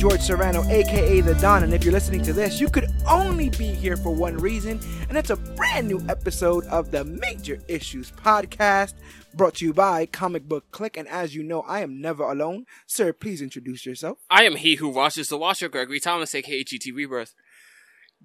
[0.00, 3.66] George Serrano, aka The Don, and if you're listening to this, you could only be
[3.66, 8.94] here for one reason, and it's a brand new episode of the Major Issues Podcast,
[9.34, 10.96] brought to you by Comic Book Click.
[10.96, 12.64] And as you know, I am never alone.
[12.86, 14.16] Sir, please introduce yourself.
[14.30, 17.34] I am he who watches the Watcher, Gregory Thomas, aka GT Rebirth.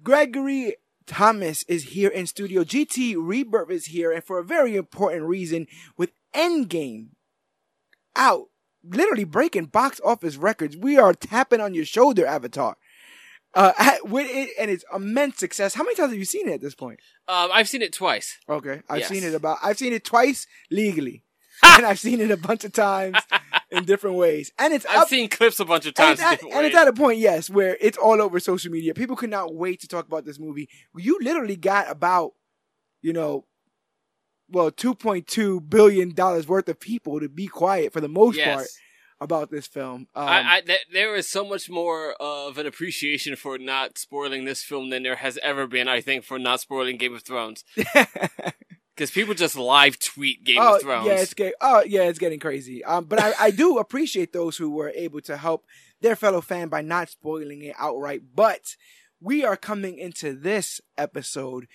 [0.02, 2.64] Gregory Thomas is here in studio.
[2.64, 5.66] GT Rebirth is here, and for a very important reason,
[5.98, 7.08] with Endgame
[8.16, 8.46] out,
[8.88, 10.76] literally breaking box office records.
[10.76, 12.76] We are tapping on your shoulder, Avatar.
[13.54, 13.72] Uh,
[14.04, 15.74] with it and its immense success.
[15.74, 17.00] How many times have you seen it at this point?
[17.26, 18.38] Um, I've seen it twice.
[18.48, 19.08] Okay, I've Yes.
[19.08, 19.58] seen it about.
[19.62, 21.24] I've seen it twice legally,
[21.64, 23.16] and I've seen it a bunch of times
[23.70, 24.52] in different ways.
[24.58, 26.20] And it's I've up, seen clips a bunch of and times.
[26.20, 28.92] it's, in at, and it's at a point, yes, where it's all over social media.
[28.92, 30.68] People could not wait to talk about this movie.
[30.94, 32.32] You literally got about,
[33.00, 33.46] you know,
[34.50, 38.36] well, two point two billion dollars worth of people to be quiet for the most
[38.36, 38.54] Yes.
[38.56, 38.66] part
[39.18, 40.08] about this film.
[40.14, 44.44] Um, I, I, th- there is so much more of an appreciation for not spoiling
[44.44, 47.64] this film than there has ever been, I think, for not spoiling Game of Thrones.
[48.94, 51.06] Because people just live tweet Game oh of Thrones.
[51.06, 52.82] yeah, it's getting oh yeah, it's getting crazy.
[52.82, 55.66] Um, but I, I do appreciate those who were able to help
[56.00, 58.22] their fellow fan by not spoiling it outright.
[58.34, 58.74] But
[59.20, 61.66] we are coming into this episode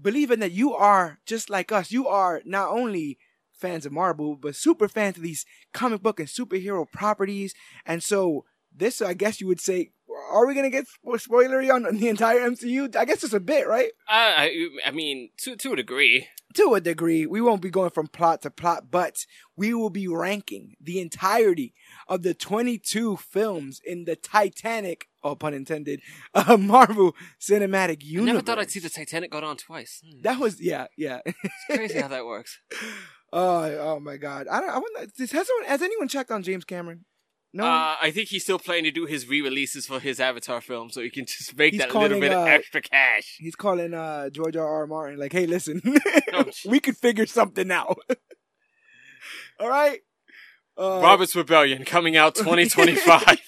[0.00, 1.90] believing that you are just like us.
[1.90, 3.18] You are not only
[3.52, 7.54] fans of Marvel, but super fans of these comic book and superhero properties.
[7.86, 9.92] And so this, I guess you would say,
[10.30, 12.94] are we gonna get spo- spoilery on the entire MCU?
[12.96, 13.90] I guess just a bit, right?
[14.08, 16.28] I, I, I mean, to, to a degree.
[16.54, 20.08] to a degree, we won't be going from plot to plot, but we will be
[20.08, 21.74] ranking the entirety
[22.08, 26.00] of the 22 films in the Titanic, oh pun intended,
[26.34, 28.30] uh, Marvel Cinematic Universe.
[28.30, 30.02] I never thought I'd see the Titanic go on twice.
[30.04, 30.20] Hmm.
[30.22, 31.20] That was yeah, yeah.
[31.26, 32.60] It's crazy how that works.
[33.32, 34.46] oh, oh my God!
[34.48, 34.70] I don't.
[34.70, 35.10] I wonder.
[35.18, 37.04] Has someone has anyone checked on James Cameron?
[37.54, 37.64] No.
[37.64, 41.02] Uh, I think he's still planning to do his re-releases for his Avatar film, so
[41.02, 43.36] he can just make He's that little calling, bit of uh, extra cash.
[43.38, 44.66] He's calling uh, George R.
[44.66, 44.86] R.
[44.86, 45.82] Martin like, "Hey, listen,
[46.32, 47.98] Oh, we could figure something out."
[49.60, 50.00] All right.
[50.78, 53.40] Uh, Robert's Rebellion coming out 2025.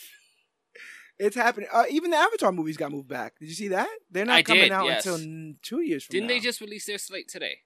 [1.19, 1.69] It's happening.
[1.72, 3.38] Uh, even the Avatar movies got moved back.
[3.38, 3.88] Did you see that?
[4.10, 5.06] They're not I coming did, out yes.
[5.06, 6.19] until two years from now.
[6.19, 6.34] Didn't now.
[6.34, 7.59] they just release their slate today?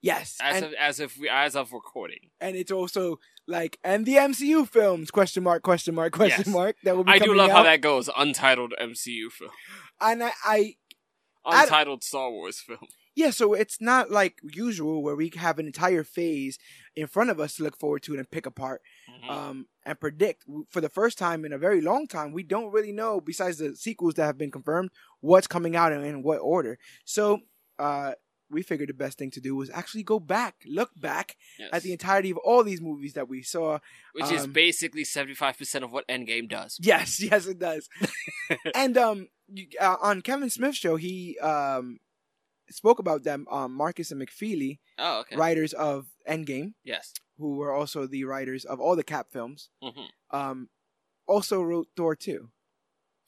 [0.00, 2.30] Yes, As and, of as of we, as of recording.
[2.40, 6.54] and it's also like and the MCU films question mark question mark question Yes.
[6.54, 7.56] mark that will be I do love out.
[7.56, 8.08] how that goes.
[8.16, 9.50] Untitled MCU film.
[10.00, 10.74] And I, I
[11.44, 12.86] I- Untitled Star Wars film.
[13.16, 16.58] yeah, so it's not like usual where we have an entire phase
[16.94, 19.30] in front of us to look forward to and pick apart Mhm.
[19.30, 20.44] um, and predict.
[20.70, 23.74] For the first time in a very long time, we don't really know, besides the
[23.74, 26.78] sequels that have been confirmed, what's coming out and in what order.
[27.04, 27.40] So
[27.80, 28.12] uh,
[28.50, 31.70] we figured the best thing to do was actually go back, look back Yes.
[31.72, 33.78] at the entirety of all these movies that we saw.
[34.12, 36.78] Which is um, basically 75% of what Endgame does.
[36.82, 37.88] Yes, yes, it does.
[38.74, 41.98] and um, you, uh, on Kevin Smith's show, he um
[42.70, 43.46] spoke about them.
[43.50, 45.36] Um, Markus and McFeely, Oh, okay.
[45.36, 47.12] writers of Endgame, Yes.
[47.38, 50.68] who were also the writers of all the Cap films, hmm um,
[51.26, 52.50] also wrote Thor two.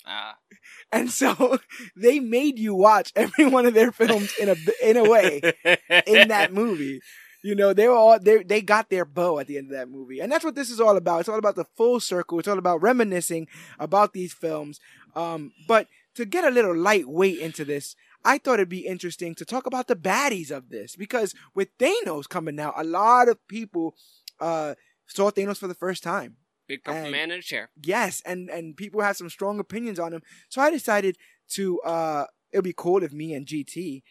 [0.06, 0.36] Ah.
[0.92, 1.58] And so
[1.96, 5.40] they made you watch every one of their films in a in a way
[6.06, 7.00] in that movie.
[7.42, 9.88] You know, they were all they they got their bow at the end of that
[9.88, 10.20] movie.
[10.20, 11.20] And that's what this is all about.
[11.20, 12.38] It's all about the full circle.
[12.38, 13.46] It's all about reminiscing
[13.78, 14.80] about these films.
[15.14, 15.86] Um, but
[16.16, 17.94] to get a little lightweight into this,
[18.24, 22.28] I thought it'd be interesting to talk about the baddies of this because with Thanos
[22.28, 23.94] coming out, a lot of people
[24.40, 24.74] uh
[25.06, 26.36] saw Thanos for the first time.
[26.70, 27.70] Big purple And- man in a chair.
[27.82, 30.22] Yes, and and people have some strong opinions on him.
[30.48, 31.16] So I decided
[31.56, 34.02] to uh it'd be cool if me and GT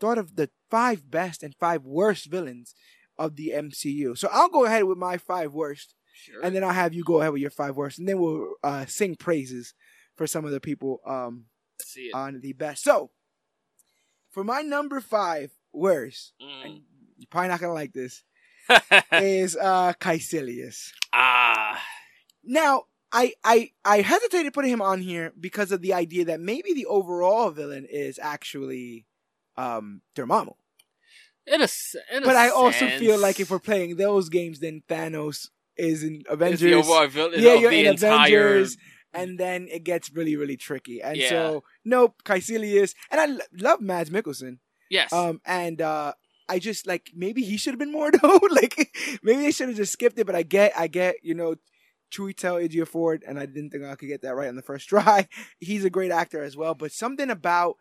[0.00, 2.74] thought of the five best and five worst villains
[3.18, 4.16] of the MCU.
[4.16, 6.40] So I'll go ahead with my five worst, Sure.
[6.42, 8.86] and then I'll have you go ahead with your five worst, and then we'll uh
[8.86, 9.74] sing praises
[10.16, 11.44] for some of the people um
[11.82, 12.82] see on the best.
[12.84, 13.10] So
[14.30, 16.64] for my number five worst, Mm.
[16.64, 16.72] and
[17.18, 18.22] you're probably not gonna like this,
[19.12, 20.92] is uh Kaecilius.
[21.12, 21.37] ah.
[22.48, 26.72] Now, I I I hesitated putting him on here because of the idea that maybe
[26.74, 29.06] the overall villain is actually
[29.56, 30.54] um Dormammu.
[31.46, 31.68] In a,
[32.12, 35.48] in a But I also sense, feel like if we're playing those games, then Thanos
[35.76, 36.74] is in is Avengers.
[36.74, 38.16] overall villain yeah, of you're the in entire.
[38.48, 38.76] Avengers,
[39.14, 41.00] and then it gets really really tricky.
[41.02, 41.28] And Yeah.
[41.28, 43.26] so, nope, Kaecilius, and I
[43.58, 44.58] love Mads Mikkelsen.
[44.90, 45.12] Yes.
[45.12, 46.12] Um, and uh,
[46.48, 48.40] I just like maybe he should have been more though.
[48.50, 48.90] like
[49.22, 50.26] maybe they should have just skipped it.
[50.26, 51.54] But I get, I get, you know,
[52.10, 55.28] Chiwetel Ejiofor, and I didn't think I could get that right on the first try.
[55.60, 56.74] He's a great actor as well.
[56.74, 57.76] But something about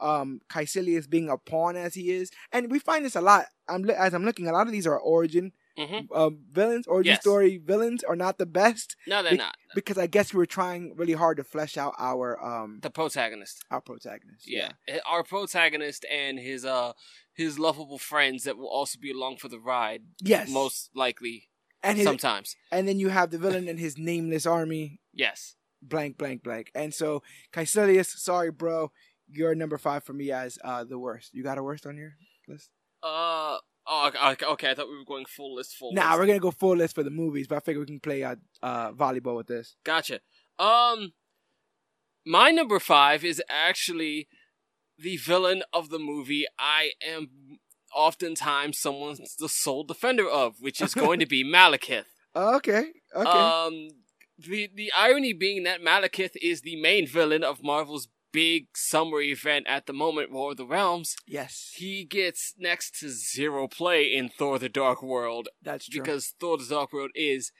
[0.00, 3.46] um Kaecilius being a pawn as he is, and we find this a lot.
[3.68, 6.06] I'm as I'm looking, a lot of these are origin Mhm.
[6.14, 7.20] um, villains, origin Yes.
[7.20, 9.56] story villains, are not the best No, they're Be- not.
[9.74, 13.62] because I guess we were trying really hard to flesh out our um The protagonist.
[13.70, 14.46] our protagonist.
[14.48, 14.72] Yeah.
[15.06, 16.92] Our protagonist and his uh
[17.34, 20.02] his lovable friends that will also be along for the ride.
[20.20, 20.48] Yes.
[20.50, 21.48] Most likely.
[21.86, 22.56] And his, sometimes.
[22.72, 25.00] and then you have the villain and his nameless army.
[25.12, 25.54] Yes.
[25.82, 26.70] Blank, blank, blank.
[26.74, 27.22] And so
[27.52, 28.90] Kaecilius, sorry, bro,
[29.30, 31.34] you're number five for me as uh the worst.
[31.34, 32.14] You got a worst on your
[32.48, 32.70] list?
[33.02, 34.10] Uh oh
[34.52, 36.18] okay, I thought we were going full list full Nah, list.
[36.18, 38.36] we're gonna go full list for the movies, but I figure we can play uh,
[38.62, 39.76] uh volleyball with this.
[39.84, 40.20] Gotcha.
[40.58, 41.12] Um,
[42.24, 44.28] my number five is actually
[44.98, 46.46] the villain of the movie.
[46.58, 47.28] I am
[47.96, 52.04] oftentimes someone's the sole defender of, which is going to be Malekith.
[52.34, 53.28] Oh, okay, okay.
[53.30, 53.88] Um,
[54.38, 59.66] the the irony being that Malekith is the main villain of Marvel's big summer event
[59.66, 61.16] at the moment, War of the Realms.
[61.26, 66.02] yes, He gets next to zero play in Thor: The Dark World that's true.
[66.02, 67.50] because Thor: The Dark World is,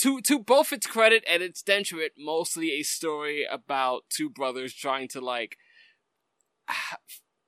[0.00, 5.08] to to both its credit and its detriment, mostly a story about two brothers trying
[5.08, 5.58] to like,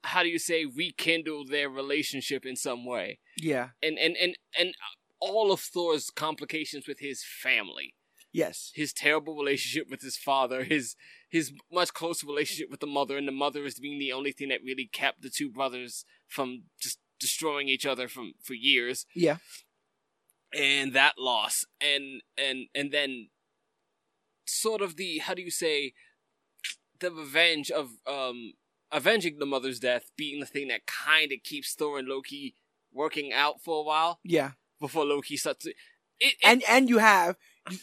[0.05, 4.75] how do you say, rekindle their relationship in some way, yeah, and and and and
[5.21, 7.95] all of Thor's complications with his family,
[8.33, 10.97] yes, his terrible relationship with his father, his
[11.31, 14.49] his much closer relationship with the mother, and the mother is being the only thing
[14.51, 19.07] that really kept the two brothers from just destroying each other from for years.
[19.15, 19.39] Yeah,
[20.55, 23.29] and that loss and and and then
[24.47, 25.93] sort of the how do you say
[27.01, 28.53] the revenge of um
[28.93, 32.55] avenging the mother's death being the thing that kind of keeps Thor and Loki
[32.93, 34.53] working out for a while yeah.
[34.81, 35.77] before Loki starts to it,
[36.21, 37.37] it And and you have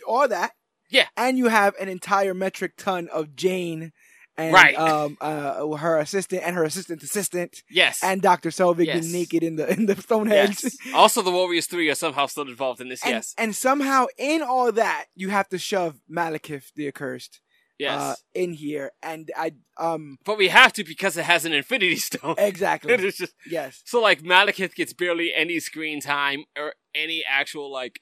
[0.07, 0.51] all that.
[0.89, 1.07] Yeah.
[1.17, 3.91] And you have an entire metric ton of Jane
[4.37, 4.75] and Right.
[4.77, 9.01] um uh her assistant and her assistant's assistant yes and Doctor Selvig Yes.
[9.01, 10.63] being naked in the in the Stonehenge.
[10.63, 14.05] yes also the Warriors 3 are somehow still involved in this And, yes and somehow
[14.17, 17.41] in all that you have to shove Malekith the accursed
[17.81, 19.47] yes uh, in here, and I
[19.87, 23.33] um but we have to because it has an Infinity Stone exactly it is just
[23.57, 26.73] yes So like Malekith gets barely any screen time or
[27.03, 27.95] any actual like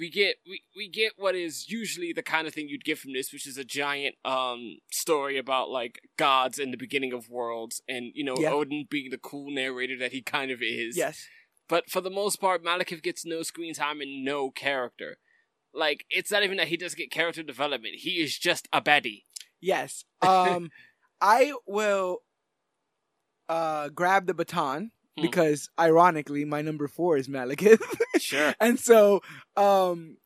[0.00, 3.12] we get we, we get what is usually the kind of thing you'd get from
[3.12, 4.60] this, which is a giant um
[5.04, 8.52] story about like gods and the beginning of worlds and you know Yeah.
[8.52, 10.96] Odin being the cool narrator that he kind of is.
[10.96, 11.26] yes
[11.68, 15.18] But for the most part, Malekith gets no screen time and no character.
[15.78, 17.94] Like it's not even that he doesn't get character development.
[17.96, 19.22] He is just a baddie.
[19.60, 20.70] yes um
[21.20, 22.18] I will
[23.48, 25.22] uh grab the baton Hmm.
[25.22, 27.80] because ironically my number four is Malekith.
[28.18, 28.54] Sure.
[28.60, 29.20] and so
[29.56, 30.16] um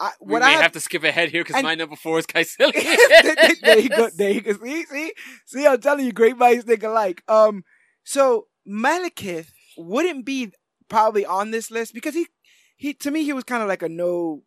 [0.00, 3.60] I, We may I have to skip ahead here because my number four is Kaecilius.
[3.62, 4.08] there you go.
[4.16, 4.52] There you go.
[4.52, 5.12] See, see,
[5.44, 5.66] see.
[5.66, 7.22] I'm telling you, great minds think alike.
[7.26, 7.64] Um,
[8.04, 10.52] so Malekith wouldn't be
[10.88, 12.28] probably on this list because he,
[12.76, 14.42] he to me he was kind of like a no,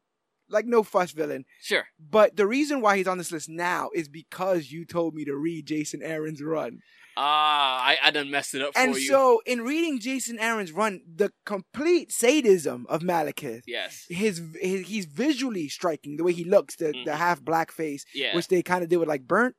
[0.51, 1.45] like no fuss villain.
[1.61, 1.85] Sure.
[1.99, 5.35] But the reason why he's on this list now is because you told me to
[5.35, 6.79] read Jason Aaron's run,
[7.17, 9.01] Ah, I, I done messed it up for and you.
[9.01, 13.63] so in reading Jason Aaron's run, the complete sadism of Malekith.
[13.67, 14.05] yes.
[14.09, 17.17] His, his he's visually striking the way he looks the the Mhm.
[17.17, 18.33] half black face Yeah.
[18.35, 19.55] which they kind of did with like burnt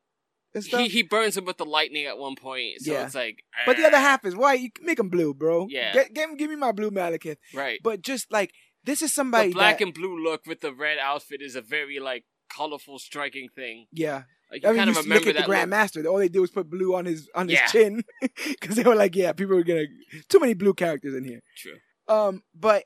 [0.54, 3.04] and stuff he he burns him with the lightning at one point, so Yeah.
[3.04, 3.44] it's like.
[3.66, 4.60] But the other ah, half is white.
[4.60, 5.66] You make him blue, bro.
[5.68, 5.92] Yeah.
[5.92, 7.36] Get, get, give me my blue Malekith.
[7.54, 7.78] right.
[7.82, 8.52] But just like
[8.84, 11.60] this is somebody The black that, and blue look with the red outfit is a
[11.62, 13.86] very like colorful, striking thing.
[13.92, 14.24] yeah.
[14.50, 15.50] Like you I mean, kind you of s- look remember at the.
[15.52, 16.06] Grandmaster.
[16.06, 17.66] All they did was put blue on his on his Yeah.
[17.68, 18.04] chin
[18.60, 19.86] because they were like, yeah, people were gonna
[20.28, 21.40] too many blue characters in here.
[21.56, 21.76] True.
[22.06, 22.84] Um, but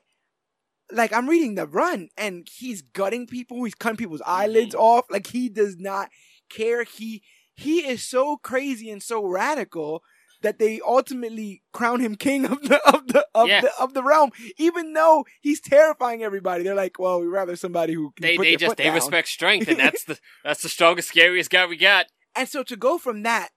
[0.91, 3.61] like I'm reading the run and he's gutting people.
[3.65, 4.81] He's cutting people's eyelids Mm-hmm.
[4.83, 5.05] off.
[5.09, 6.07] Like he does not
[6.49, 6.83] care.
[6.85, 7.21] He
[7.53, 10.03] he is so crazy and so radical
[10.41, 13.63] that they ultimately crown him king of the of the of Yes.
[13.63, 14.31] the of the realm.
[14.57, 18.55] Even though he's terrifying everybody, they're like, well, we'd rather somebody who can They they
[18.55, 18.95] just they down.
[18.95, 22.07] respect strength, and that's the that's the strongest, scariest guy we got.
[22.35, 23.49] And so to go from that,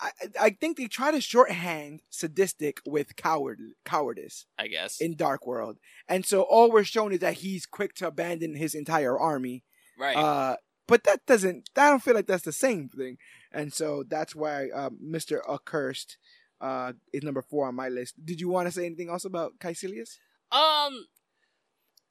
[0.00, 4.46] I I think they try to shorthand sadistic with coward cowardice.
[4.58, 5.00] I guess.
[5.00, 5.78] in Dark World.
[6.08, 9.64] And so all we're shown is that he's quick to abandon his entire army.
[9.98, 10.16] right.
[10.16, 13.18] Uh, but that doesn't, I don't feel like that's the same thing.
[13.52, 15.40] And so that's why uh, Mr.
[15.48, 16.16] Accursed
[16.60, 18.14] uh, is number four on my list.
[18.24, 20.18] Did you want to say anything else about Kaecilius?
[20.52, 21.06] Um,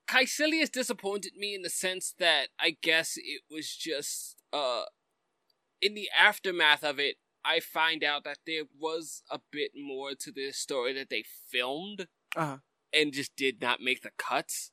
[0.08, 4.84] Kaecilius disappointed me in the sense that I guess it was just uh,
[5.82, 10.32] in the aftermath of it, I find out that there was a bit more to
[10.32, 12.58] this story that they filmed Uh-huh.
[12.94, 14.72] and just did not make the cuts.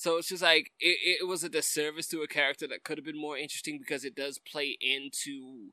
[0.00, 3.04] So it's just like it, it was a disservice to a character that could have
[3.04, 5.72] been more interesting because it does play into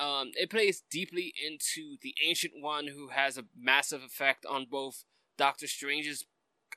[0.00, 5.04] um it plays deeply into the ancient one who has a massive effect on both
[5.36, 6.24] Doctor Strange's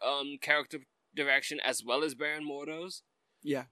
[0.05, 0.79] um character
[1.15, 3.03] direction as well as Baron Mordo's.
[3.41, 3.63] Yeah.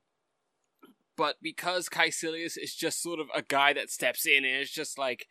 [1.18, 4.98] But because Kaecilius is just sort of a guy that steps in and it's just
[4.98, 5.26] like,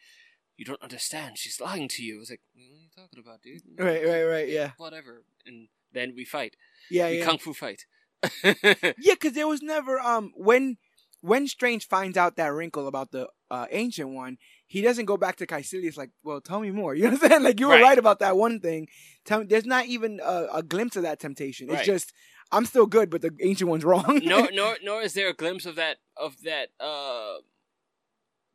[0.58, 2.20] you don't understand, she's lying to you.
[2.20, 3.62] It's like, what are you talking about, dude?
[3.78, 4.48] Right, right, right.
[4.50, 5.22] Yeah, Whatever.
[5.46, 6.56] And then we fight.
[6.90, 7.24] yeah, we yeah.
[7.24, 7.86] kung fu fight.
[8.42, 10.76] Yeah, because there was never um when
[11.20, 15.34] when Strange finds out that wrinkle about the uh, ancient one, he doesn't go back
[15.36, 16.94] to Kaecilius like, well, tell me more.
[16.98, 17.42] You know what I'm saying?
[17.42, 17.82] Like you were Right.
[17.82, 18.86] right, about that one thing.
[19.24, 21.68] Tell me, there's not even a, a glimpse of that temptation.
[21.70, 21.86] It's Right.
[21.86, 22.12] just
[22.52, 24.20] I'm still good, but the ancient one's wrong.
[24.24, 27.38] nor nor nor is there a glimpse of that of that uh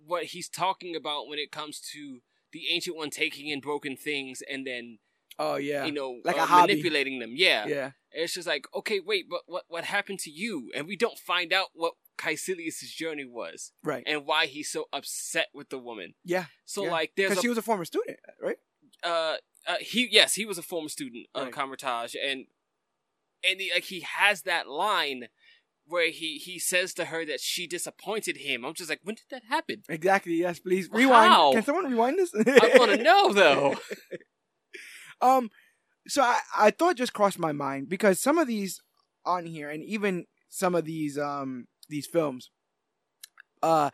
[0.05, 2.19] what he's talking about when it comes to
[2.51, 4.99] the ancient one taking in broken things and then
[5.39, 7.31] oh yeah, you know Like uh, manipulating them.
[7.35, 7.65] Yeah.
[7.67, 10.71] yeah, It's just like, okay, wait, but what what happened to you?
[10.75, 14.03] And we don't find out what Kaecilius' journey was right.
[14.05, 16.13] and why he's so upset with the woman.
[16.23, 16.91] Yeah, So yeah.
[16.91, 18.57] like there's because a she was a former student, right?
[19.03, 19.35] uh,
[19.67, 21.53] uh he yes he was a former student of Right.
[21.53, 22.45] Kamar-Taj and
[23.47, 25.27] and he, like he has that line
[25.85, 28.63] where he he says to her that she disappointed him.
[28.63, 29.83] I'm just like, when did that happen?
[29.89, 30.35] Exactly.
[30.35, 31.31] Yes, please rewind.
[31.31, 31.51] how?
[31.53, 32.33] Can someone rewind this?
[32.35, 33.75] I want to know though.
[35.23, 35.49] Um,
[36.07, 38.81] so I, I thought just crossed my mind because some of these
[39.25, 42.51] on here, and even some of these um these films,
[43.63, 43.89] uh,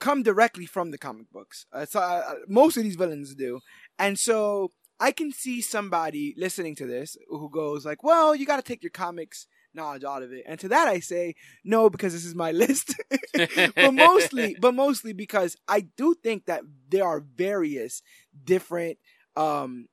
[0.00, 1.66] come directly from the comic books.
[1.72, 3.60] Uh, so uh, most of these villains do,
[3.98, 8.56] and so I can see somebody listening to this who goes like, "Well, you got
[8.56, 11.34] to take your comics." knowledge out of it and to that i say
[11.64, 12.94] no because this is my list
[13.74, 18.02] but mostly but mostly because i do think that there are various
[18.44, 18.98] different
[19.36, 19.86] um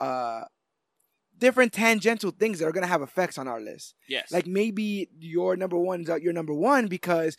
[0.00, 0.42] uh
[1.38, 3.94] different tangential things that are going to have effects on our list.
[4.08, 7.36] Yes, like maybe your number one is your number one because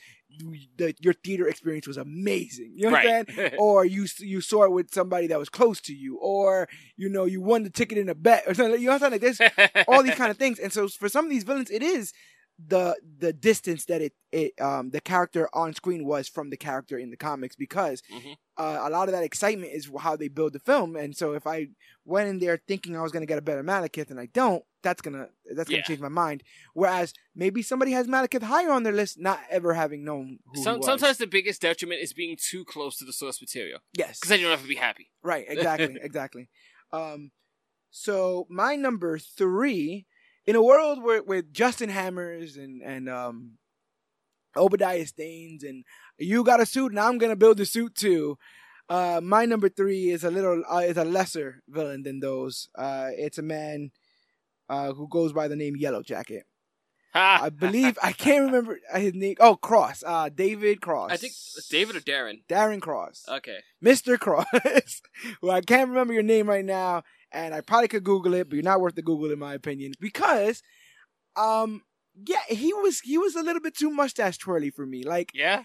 [0.78, 3.52] the, your theater experience was amazing you know what i'm saying?
[3.58, 7.26] Or you you saw it with somebody that was close to you or you know
[7.26, 9.40] you won the ticket in a bet or something you know what i'm saying?
[9.40, 10.60] Like this all these kind of things.
[10.60, 12.14] And so for some of these villains, it is
[12.68, 16.98] the the distance that it it um the character on screen was from the character
[16.98, 18.36] in the comics because Mhm.
[18.58, 20.98] uh, a lot of that excitement is how they build the film.
[20.98, 21.68] And so if I
[22.04, 25.02] went in there thinking I was gonna get a better Malekith and I don't, that's
[25.02, 25.84] gonna that's gonna Yeah.
[25.84, 26.44] change my mind.
[26.74, 30.82] Whereas maybe somebody has Malekith higher on their list, not ever having known who Some,
[30.84, 34.40] sometimes the biggest detriment is being too close to the source material yes, because then
[34.42, 35.10] you don't have to be happy.
[35.24, 36.50] Right, exactly, exactly.
[36.92, 37.32] Um,
[37.92, 40.06] so my number three,
[40.50, 43.60] in a world where with Justin Hammers and and um,
[44.58, 45.86] Obadiah Stanes and
[46.18, 48.36] you got a suit and I'm gonna build a suit too.
[48.90, 52.68] Uh, my number three is a little uh, is a lesser villain than those.
[52.76, 53.92] Uh, it's a man
[54.70, 56.46] uh, who goes by the name Yellow Jacket.
[57.14, 59.36] I believe I can't remember his name.
[59.40, 60.04] Oh, Cross.
[60.06, 61.12] Uh, David Cross.
[61.12, 61.34] I think
[61.70, 62.44] David or Darren.
[62.48, 63.26] Darren Cross.
[63.28, 63.58] Okay.
[63.84, 64.20] Mr.
[64.20, 64.46] Cross.
[65.42, 68.56] well, I can't remember your name right now, and I probably could Google it, but
[68.56, 70.62] you're not worth the Google in my opinion because,
[71.36, 71.84] um,
[72.26, 75.04] yeah, he was he was a little bit too mustache twirly for me.
[75.04, 75.64] Like Yeah.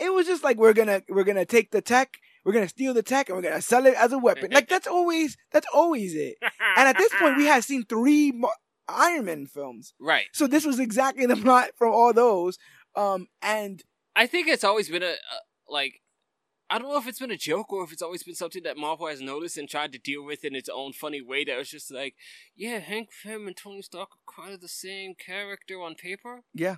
[0.00, 3.02] it was just like we're gonna we're gonna take the tech, we're gonna steal the
[3.02, 4.50] tech, and we're gonna sell it as a weapon.
[4.52, 6.36] like that's always that's always it.
[6.76, 8.50] And at this point, we had seen three mo-
[8.88, 10.26] Iron Man films, right.
[10.32, 12.58] so this was exactly the plot from all those.
[12.94, 13.82] Um, and
[14.14, 15.16] I think it's always been a, a
[15.68, 16.00] like.
[16.68, 18.76] I don't know if it's been a joke or if it's always been something that
[18.76, 21.44] Marvel has noticed and tried to deal with in its own funny way.
[21.44, 22.14] That was just like,
[22.56, 26.42] yeah, Hank Pym and Tony Stark are kind of the same character on paper.
[26.52, 26.76] Yeah.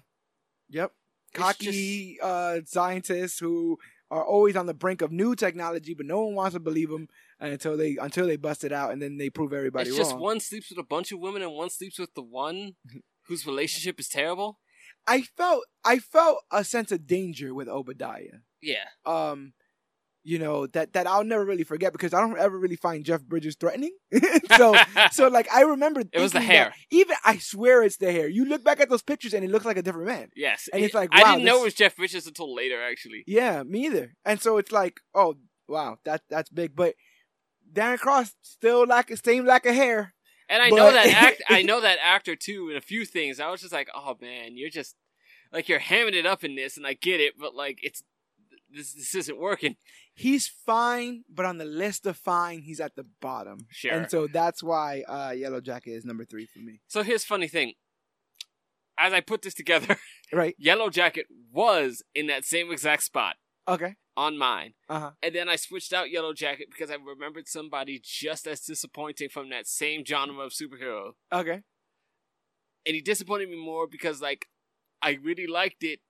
[0.68, 0.92] Yep.
[1.30, 3.78] It's Cocky uh, scientists who
[4.11, 7.09] are always on the brink of new technology, but no one wants to believe them
[7.40, 10.00] until they until they bust it out, and then they prove everybody wrong.
[10.00, 10.18] it's wrong.
[10.18, 12.73] just one sleeps with a bunch of women and one sleeps with the one
[13.26, 14.59] whose relationship is terrible.
[15.07, 18.40] I felt I felt a sense of danger with Obadiah.
[18.62, 18.88] Yeah.
[19.07, 19.52] Um,
[20.25, 23.22] you know that that I'll never really forget because I don't ever really find Jeff
[23.22, 23.92] Bridges threatening.
[24.56, 24.75] so
[25.12, 26.75] so like I remember It was the hair.
[26.90, 28.28] even I swear it's the hair.
[28.28, 30.28] You look back at those pictures and it looks like a different man.
[30.37, 30.68] yes.
[30.72, 33.25] And it's like, I didn't know it was Jeff Bridges until later, actually.
[33.26, 34.14] Yeah, me either.
[34.25, 35.37] And so it's like, oh
[35.68, 36.75] wow, that that's big.
[36.76, 36.94] But
[37.72, 40.14] Darren Cross still lack same lack of hair.
[40.48, 41.42] And I But- know that act.
[41.48, 43.38] I know that actor too in a few things.
[43.40, 44.96] I was just like, oh man, you're just
[45.52, 48.02] like you're hamming it up in this, and I get it, but like it's
[48.70, 49.76] this this isn't working.
[50.18, 53.66] He's fine, but on the list of fine, he's at the bottom.
[53.70, 53.92] Sure.
[53.92, 56.80] And so that's why uh, Yellow Jacket is number three for me.
[56.88, 57.75] So here's funny thing.
[58.98, 59.96] As I put this together,
[60.32, 60.54] Right?
[60.58, 63.37] Yellow Jacket was in that same exact spot
[63.68, 63.94] Okay.
[64.16, 64.75] on mine.
[64.88, 65.10] Uh huh.
[65.22, 69.48] And then I switched out Yellow Jacket because I remembered somebody just as disappointing from
[69.50, 71.12] that same genre of superhero.
[71.32, 71.62] Okay.
[72.84, 74.46] And he disappointed me more because like
[75.00, 76.00] I really liked it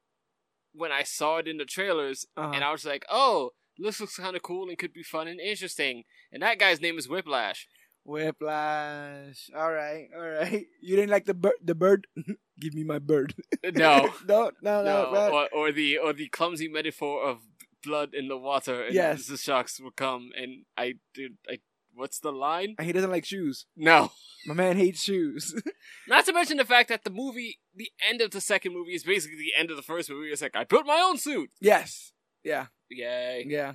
[0.72, 2.52] when I saw it in the trailers Uh-huh.
[2.54, 5.40] and I was like, "Oh, this looks kind of cool and could be fun and
[5.40, 7.68] interesting." And that guy's name is Whiplash.
[8.04, 9.50] Whiplash.
[9.56, 10.66] All right, all right.
[10.82, 11.54] You didn't like the bird?
[11.62, 12.06] The bird?
[12.60, 13.34] Give me my bird.
[13.64, 14.10] Uh, no.
[14.26, 14.82] no, no, no.
[14.82, 15.30] No, no.
[15.32, 17.38] or, or the or the clumsy metaphor of
[17.84, 19.26] blood in the water, and Yes.
[19.26, 21.36] the sharks will come, and I did.
[21.48, 21.58] I
[21.94, 22.74] what's the line?
[22.78, 23.66] And he doesn't like shoes.
[23.76, 24.12] No,
[24.46, 25.52] My man hates shoes.
[26.06, 29.02] not to mention the fact that the movie, the end of the second movie, is
[29.04, 30.28] basically the end of the first movie.
[30.28, 31.50] It's like I built my own suit.
[31.60, 32.12] yes.
[32.44, 32.66] Yeah.
[32.90, 33.44] Yay!
[33.48, 33.74] Yeah.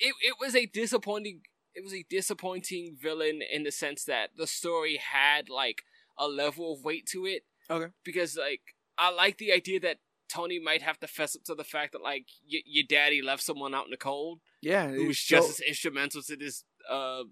[0.00, 1.40] It it was a disappointing.
[1.74, 5.82] It was a disappointing villain in the sense that the story had like
[6.18, 7.42] a level of weight to it.
[7.70, 7.90] Okay.
[8.04, 8.60] because like
[8.98, 12.02] I like the idea that Tony might have to fess up to the fact that
[12.02, 14.88] like y- your daddy left someone out in the cold Yeah.
[14.88, 17.22] who was just so- as instrumental to this uh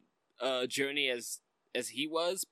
[0.41, 1.41] uh journey as
[1.75, 2.47] as he was.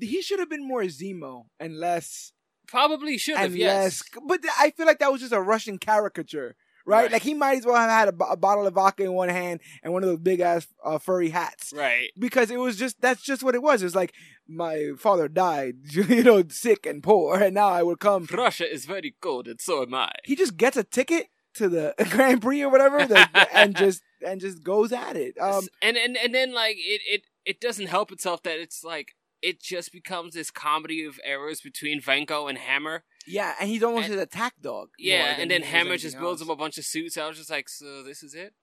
[0.00, 2.32] he should have been more Zemo and less
[2.66, 3.54] Probably should have.
[3.56, 4.02] Yes.
[4.14, 4.22] less.
[4.26, 6.54] But I feel like that was just a Russian caricature,
[6.90, 7.02] right?
[7.04, 7.12] Right.
[7.12, 9.60] Like he might as well have had a, a bottle of vodka in one hand
[9.82, 11.72] and one of those big ass uh, furry hats.
[11.74, 12.10] Right.
[12.18, 13.82] Because it was just that's just what it was.
[13.82, 14.12] It was like
[14.48, 18.26] my father died, you know, sick and poor, and now I will come.
[18.32, 20.12] Russia is very cold, and so am I.
[20.24, 24.40] He just gets a ticket to the Grand Prix or whatever, the, and just and
[24.40, 25.38] just goes at it.
[25.40, 29.14] Um, and and and then like it it it doesn't help itself that it's like
[29.42, 33.04] it just becomes this comedy of errors between Vanko and Hammer.
[33.26, 34.90] yeah, and he's almost and- his attack dog.
[34.98, 36.48] Yeah, and then Hammer just builds else.
[36.48, 37.16] him a bunch of suits.
[37.16, 38.54] I was just like, so this is it?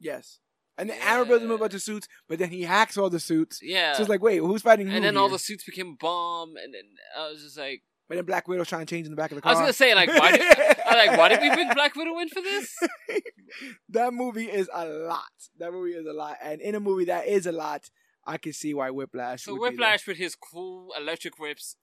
[0.00, 0.40] Yes.
[0.76, 3.20] And then Hammer builds him a bunch of suits, but then he hacks all the
[3.20, 3.60] suits.
[3.62, 3.92] Yeah.
[3.92, 4.96] So it's like, wait, who's fighting who?
[4.96, 6.82] and then all the suits became a bomb, and then
[7.16, 9.36] I was just like, But then Black Widow's trying to change in the back of
[9.36, 9.50] the car.
[9.50, 10.32] I was gonna say like, why?
[10.32, 10.42] Did,
[10.84, 12.76] I like, why did we bring Black Widow in for this?
[13.90, 15.22] that movie is a lot.
[15.58, 17.88] That movie is a lot, and in a movie that is a lot,
[18.26, 19.44] I can see why Whiplash.
[19.44, 19.54] So.
[19.58, 21.76] Whiplash with his cool electric whips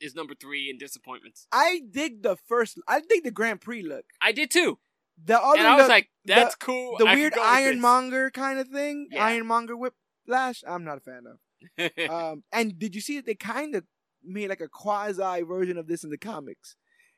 [0.00, 1.46] is number three in disappointments.
[1.52, 2.78] I dig the first.
[2.86, 4.04] I dig the Grand Prix look.
[4.20, 4.78] I did too,
[5.24, 6.96] The other, and I was the, like, that's cool.
[6.98, 7.58] the I weird go with this.
[7.58, 9.08] Ironmonger kind of thing.
[9.10, 9.24] Yeah.
[9.24, 10.62] Ironmonger Whiplash.
[10.66, 12.10] I'm not a fan of.
[12.10, 13.84] um, and did you see that they kind of
[14.22, 16.76] made like a quasi version of this in the comics?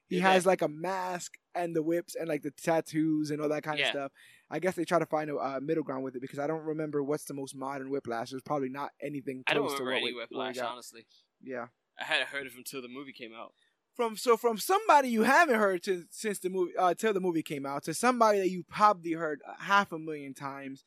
[0.08, 3.48] He Did has like a mask and the whips and like the tattoos and all
[3.50, 3.86] that kind Yeah.
[3.86, 4.12] of stuff.
[4.50, 6.64] I guess they try to find a uh, middle ground with it because I don't
[6.64, 8.30] remember what's the most modern Whiplash.
[8.30, 10.56] There's probably not anything I don't close to remember what any we, what we Whiplash,
[10.56, 10.72] got.
[10.72, 11.06] honestly.
[11.42, 11.66] Yeah.
[12.00, 13.52] I hadn't heard of him until the movie came out.
[13.94, 17.42] From so from somebody you haven't heard to, since the movie uh, till the movie
[17.42, 20.84] came out to somebody that you probably heard half a million times.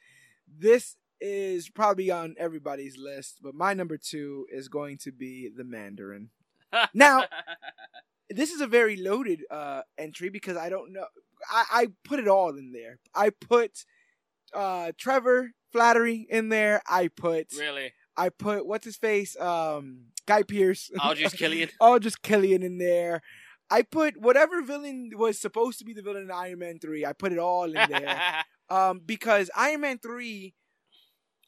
[0.47, 5.63] This is probably on everybody's list, but my number two is going to be the
[5.65, 6.29] Mandarin.
[6.93, 7.25] Now-
[8.35, 11.05] this is a very loaded uh entry because I don't know.
[11.49, 12.99] I, I put it all in there.
[13.13, 13.85] I put
[14.53, 16.81] uh Trevor Slattery in there.
[16.87, 20.91] I put really, I put what's his face um Guy Pearce.
[20.99, 21.69] Aldrich Killian.
[21.79, 23.21] Aldrich Killian in there.
[23.69, 27.05] I put whatever villain was supposed to be the villain in Iron Man three.
[27.05, 30.53] I put it all in there um, because Iron Man three,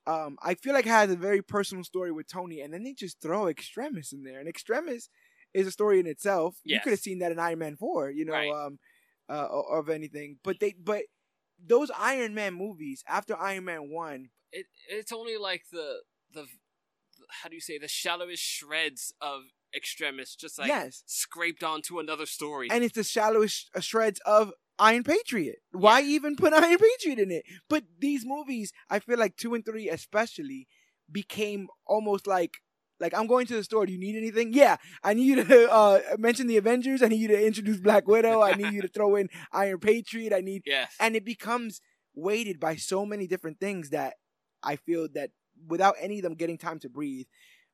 [0.08, 3.22] um, I feel like has a very personal story with Tony, and then they just
[3.22, 5.10] throw Extremis in there, and Extremis
[5.54, 6.56] is a story in itself.
[6.63, 8.50] You could have seen that in Iron Man four, you know, Right.
[8.52, 8.80] um,
[9.30, 11.04] uh, of anything, but they, but
[11.66, 16.02] those Iron Man movies after Iron Man one, it it's only like the
[16.34, 16.46] the
[17.30, 19.42] how do you say the shallowest shreds of
[19.76, 22.68] extremis just like yes, scraped onto another story.
[22.70, 25.60] and it's the shallowest uh, shreds of Iron Patriot.
[25.72, 27.46] Why even put Iron Patriot in it?
[27.70, 30.68] But these movies, I feel like two and three especially,
[31.12, 32.58] became almost like
[33.04, 33.86] like I'm going to the store.
[33.86, 34.54] Do you need anything?
[34.54, 37.04] Yeah, I need you to uh, mention the Avengers.
[37.04, 38.42] I need you to introduce Black Widow.
[38.42, 40.34] I need you to throw in Iron Patriot.
[40.34, 40.96] I need, yes.
[41.00, 41.82] and it becomes
[42.16, 44.13] weighted by so many different things that
[44.63, 45.32] I feel that
[45.68, 47.26] without any of them getting time to breathe,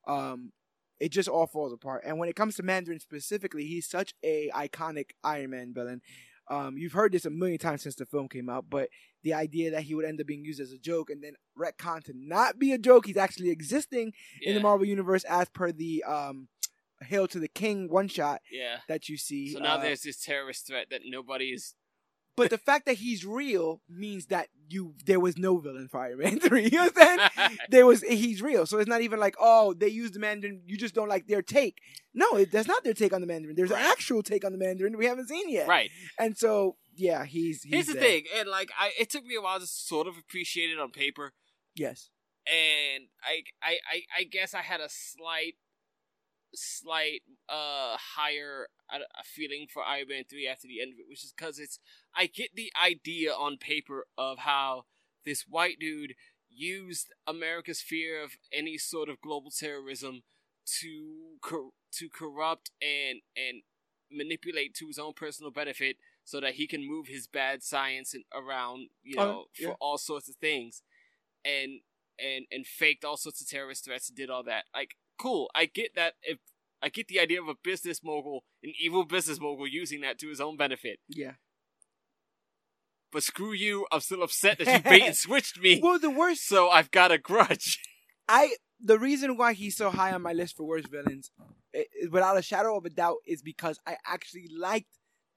[0.07, 0.51] um,
[0.99, 2.03] it just all falls apart.
[2.05, 6.01] And when it comes to Mandarin specifically, he's such a iconic Iron Man villain.
[6.49, 8.89] Um, you've heard this a million times since the film came out, but
[9.23, 12.03] the idea that he would end up being used as a joke and then retcon
[12.03, 16.03] to not be a joke, he's actually existing in the Marvel universe as per the
[16.03, 16.47] um,
[17.01, 18.77] "Hail to the King" one shot yeah.
[18.87, 19.53] that you see.
[19.53, 21.75] So now uh, there's this terrorist threat that nobody's.
[22.39, 26.17] But the fact that he's real means that you there was no villain for Iron
[26.19, 26.63] Man three.
[26.65, 27.57] You know what I'm saying?
[27.69, 30.61] there was he's real, so it's not even like oh they used the Mandarin.
[30.65, 31.77] You just don't like their take.
[32.13, 33.55] No, it, that's not their take on the Mandarin.
[33.55, 33.81] There's Right.
[33.85, 35.67] an actual take on the Mandarin we haven't seen yet.
[35.67, 35.91] right.
[36.19, 38.01] And so yeah, he's, he's Here's the there.
[38.03, 40.89] thing, and like I, it took me a while to sort of appreciate it on
[40.91, 41.31] paper,
[41.75, 42.09] Yes.
[42.45, 45.53] and I, I, I, I guess I had a slight,
[46.53, 51.05] slight, uh, higher uh, a feeling for Iron Man three after the end of it,
[51.07, 51.79] which is because it's
[52.15, 54.85] I get the idea on paper of how
[55.25, 56.13] this white dude
[56.49, 60.21] used America's fear of any sort of global terrorism
[60.79, 63.61] to cor- to corrupt and and
[64.11, 68.89] manipulate to his own personal benefit so that he can move his bad science around
[69.03, 69.67] you Oh, know yeah.
[69.69, 70.81] for all sorts of things
[71.45, 71.81] and
[72.19, 74.65] and and faked all sorts of terrorist threats and did all that.
[74.73, 75.49] Like, cool.
[75.55, 76.15] I get that.
[76.21, 76.39] If
[76.81, 80.27] I get the idea of a business mogul, an evil business mogul, using that to
[80.29, 80.99] his own benefit.
[81.07, 81.33] Yeah.
[83.11, 85.79] But screw you, I'm still upset that you bait and switched me.
[85.81, 86.47] Well, the worst.
[86.47, 87.79] So I've got a grudge.
[88.27, 91.31] I the reason why he's so high on my list for worst villains,
[91.75, 94.87] i i- without a shadow of a doubt, is because I actually liked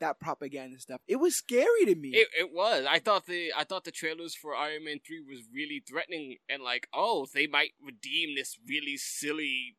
[0.01, 1.01] that propaganda stuff.
[1.09, 2.11] It was scary to me.
[2.11, 2.85] It, it was.
[2.89, 6.63] I thought the I thought the trailers for Iron Man three was really threatening and
[6.63, 9.77] like, oh, they might redeem this really silly,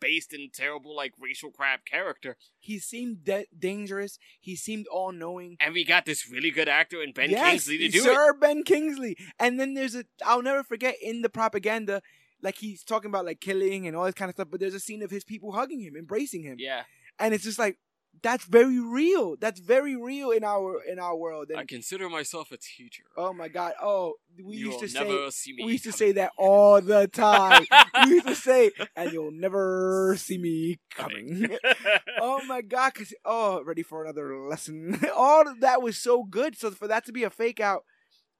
[0.00, 2.36] based in terrible like racial crap character.
[2.58, 4.18] he seemed de- dangerous.
[4.40, 5.56] He seemed all knowing.
[5.60, 8.04] And we got this really good actor in Ben yes, Kingsley to do it.
[8.04, 9.16] Sir Ben Kingsley.
[9.38, 12.02] And then there's a I'll never forget in the propaganda,
[12.42, 14.48] like he's talking about like killing and all this kind of stuff.
[14.50, 16.82] But there's a scene of his people hugging him, embracing him, Yeah,
[17.18, 17.78] and it's just like
[18.22, 19.36] that's very real.
[19.36, 21.50] That's very real in our in our world.
[21.50, 23.04] And I consider myself a teacher.
[23.16, 26.80] oh my god, oh we You'll used to say we used to say that all
[26.80, 27.64] the time.
[28.04, 31.56] we used to say, and you'll never see me coming.
[32.20, 32.94] oh my god!
[32.94, 34.98] Cause oh, ready for another lesson.
[35.16, 36.56] All of that was so good.
[36.56, 37.84] So for that to be a fake out,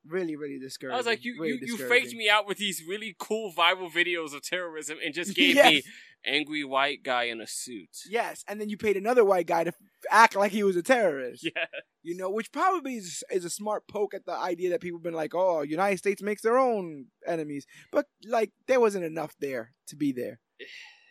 [0.06, 0.94] really, really discouraging.
[0.94, 3.90] I was like, you, really you, you faked me out with these really cool viral
[3.90, 5.82] videos of terrorism and just gave me Yes.
[6.26, 7.90] Angry white guy in a suit.
[8.08, 9.72] Yes, and then you paid another white guy to
[10.10, 11.48] act like he was a terrorist.
[11.56, 11.66] Yeah.
[12.02, 15.02] You know, which probably is, is a smart poke at the idea that people have
[15.02, 17.66] been like, oh, United States makes their own enemies.
[17.90, 20.40] But, like, there wasn't enough there to be there.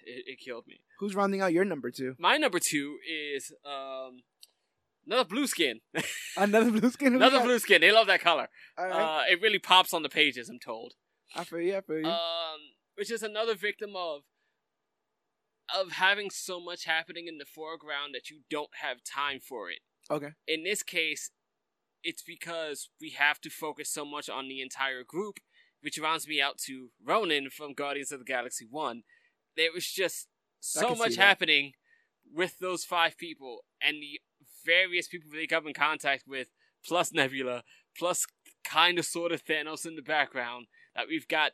[0.08, 0.82] It, it killed me.
[0.99, 2.13] Who's rounding out your number two?
[2.19, 2.99] My number two
[3.34, 4.19] is um
[5.06, 5.80] another blue skin.
[6.38, 7.15] Another blue skin?
[7.15, 7.82] Another blue skin.
[7.82, 8.47] They love that color.
[8.78, 8.91] Right.
[8.91, 10.47] Uh, it really pops on the pages.
[10.47, 10.93] I'm told.
[11.36, 12.06] I feel you, I feel you.
[12.06, 12.60] Um,
[12.95, 14.21] which is another victim of
[15.73, 19.80] of having so much happening in the foreground that you don't have time for it.
[20.10, 20.34] okay.
[20.47, 21.32] In this case,
[22.04, 25.39] it's because we have to focus so much on the entire group,
[25.82, 29.04] which rounds me out to Ronan from Guardians of the Galaxy One.
[29.58, 30.28] There was just
[30.60, 31.73] so much happening
[32.34, 34.19] with those five people and the
[34.65, 36.49] various people they come in contact with,
[36.86, 37.63] plus Nebula,
[37.97, 38.25] plus
[38.63, 41.51] kind of sort of Thanos in the background, that we've got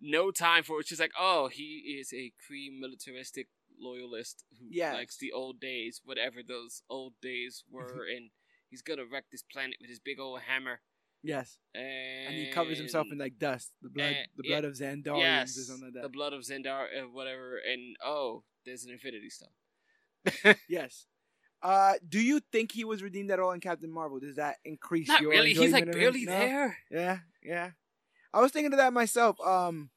[0.00, 0.80] no time for.
[0.80, 3.48] It's just like, oh, he is a Kree militaristic
[3.80, 4.94] loyalist who Yes.
[4.94, 8.30] likes the old days, whatever those old days were, and
[8.68, 10.80] he's gonna wreck this planet with his big old hammer.
[11.22, 11.58] Yes.
[11.74, 14.54] And, And he covers himself in like dust, the blood, Eh, the yeah.
[14.60, 16.02] blood of Xandarians yes, or something like that.
[16.02, 20.54] the blood of Xandar, uh, whatever, and oh, there's an Infinity Stone.
[20.68, 21.06] Yes.
[21.60, 24.20] Uh, do you think he was redeemed at all in Captain Marvel?
[24.20, 25.54] Does that increase Not your really.
[25.54, 26.30] He's like barely No?
[26.32, 26.78] there.
[26.90, 27.70] Yeah, yeah.
[28.38, 29.36] I was thinking of that myself.
[29.44, 29.90] Um,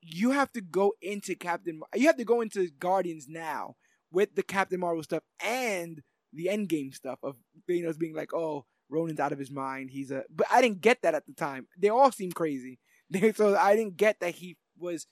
[0.00, 1.78] you have to go into Captain.
[1.80, 3.76] Mar- You have to go into Guardians now
[4.12, 7.36] with the Captain Marvel stuff and the Endgame stuff of
[7.68, 9.90] Thanos being like, "Oh, Ronan's out of his mind.
[9.90, 11.66] He's a." But I didn't get that at the time.
[11.76, 12.78] They all seem crazy.
[13.36, 15.06] So I didn't get that he was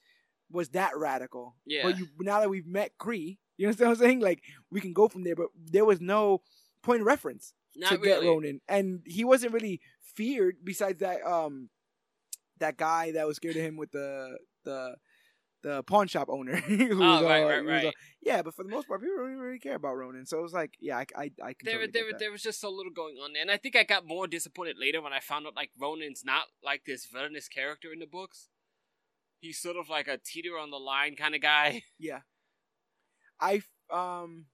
[0.51, 1.57] was that radical.
[1.67, 1.83] Yeah.
[1.85, 4.21] But you now that we've met Kree, you understand what I'm saying?
[4.21, 5.37] Like we can go from there.
[5.37, 6.43] But there was no
[6.83, 8.29] point of reference Not to get really.
[8.29, 9.81] Ronan, and he wasn't really
[10.15, 10.57] feared.
[10.65, 11.71] Besides that, um,
[12.59, 14.97] that guy that was scared of him with the the
[15.63, 16.57] the pawn shop owner.
[16.61, 17.87] who Oh, was, right, uh, right, who was, right.
[17.87, 20.27] uh, yeah, but for the most part, people don't even really care about Ronan.
[20.27, 22.19] So it was like, yeah, I, I, I There, totally there, get that.
[22.19, 24.77] there was just so little going on there, and I think I got more disappointed
[24.79, 28.49] later when I found out like Ronan's not like this villainous character in the books.
[29.41, 31.83] He's sort of like a teeter on the line kind of guy.
[31.99, 32.21] Yeah,
[33.41, 34.47] I um,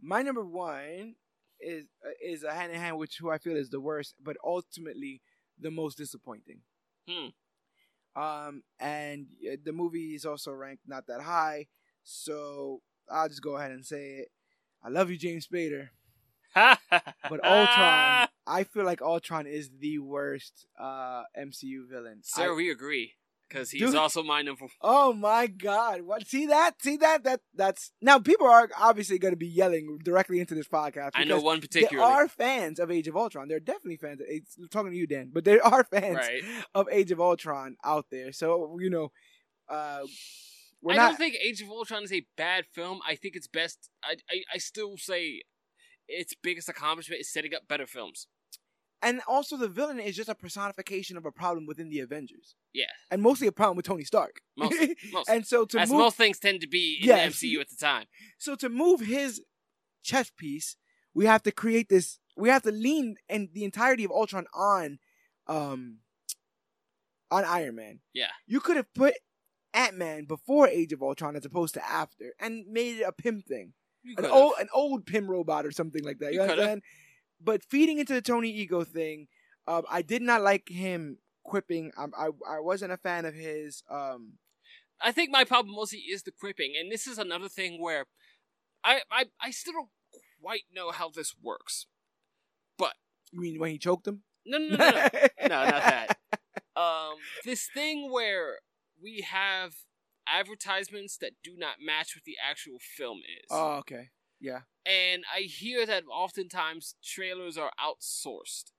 [0.00, 1.14] my number one
[1.60, 4.36] is uh, is a hand in hand with who I feel is the worst, but
[4.44, 5.22] ultimately
[5.60, 6.60] the most disappointing.
[7.08, 7.28] Hmm.
[8.20, 11.66] Um, and uh, the movie is also ranked not that high,
[12.04, 14.28] so I'll just go ahead and say it.
[14.82, 15.88] I love you, James Spader,
[16.54, 18.28] but Ultron.
[18.46, 22.20] I feel like Ultron is the worst uh MCU villain.
[22.22, 23.14] Sir, I- we agree
[23.54, 23.94] because he's Dude.
[23.94, 24.66] also my number.
[24.80, 26.02] Oh my god.
[26.02, 26.82] What see that?
[26.82, 27.22] See that?
[27.24, 31.10] That that's now people are obviously gonna be yelling directly into this podcast.
[31.14, 32.12] I know because one There particularly.
[32.12, 33.48] are fans of Age of Ultron.
[33.48, 34.20] They're definitely fans.
[34.20, 36.42] Of, it's talking to you, Dan, but there are fans Right.
[36.74, 38.32] of Age of Ultron out there.
[38.32, 39.12] So you know,
[39.68, 40.00] uh,
[40.82, 41.08] we're I not.
[41.10, 43.00] don't think Age of Ultron is a bad film.
[43.08, 43.88] I think it's best.
[44.02, 45.42] I, I, I still say
[46.08, 48.26] its biggest accomplishment is setting up better films.
[49.04, 52.86] And also, the villain is just a personification of a problem within the Avengers, Yeah,
[53.10, 54.40] and mostly a problem with Tony Stark.
[54.56, 54.74] most,
[55.12, 55.28] most.
[55.28, 57.38] and so to as move, most things tend to be in Yes.
[57.40, 58.06] the MCU at the time.
[58.38, 59.40] so to move his
[60.02, 60.76] chess piece,
[61.14, 62.18] we have to create this.
[62.36, 64.98] We have to lean and the entirety of Ultron on,
[65.46, 65.98] um,
[67.30, 68.00] on Iron Man.
[68.12, 68.28] Yeah.
[68.46, 69.14] You could have put
[69.72, 73.40] Ant Man before Age of Ultron as opposed to after, and made it a Pym
[73.40, 76.32] thing, You an old an old Pym robot or something like that.
[76.32, 76.82] You, You understand?
[77.44, 79.28] But feeding into the Tony ego thing,
[79.66, 81.92] um, I did not like him quipping.
[81.96, 83.82] I, I I wasn't a fan of his.
[83.90, 84.34] Um,
[85.00, 88.06] I think my problem mostly is the quipping, and this is another thing where
[88.82, 89.88] I I, I still don't
[90.40, 91.86] quite know how this works.
[92.78, 92.94] But
[93.32, 94.22] you mean when he choked him?
[94.46, 95.08] no, no, no, no, no,
[95.42, 96.18] no, not that.
[96.76, 98.58] Um, this thing where
[99.00, 99.74] we have
[100.26, 103.46] advertisements that do not match what the actual film is.
[103.50, 104.10] Oh, okay.
[104.40, 104.60] Yeah.
[104.86, 108.72] And I hear that oftentimes trailers are outsourced.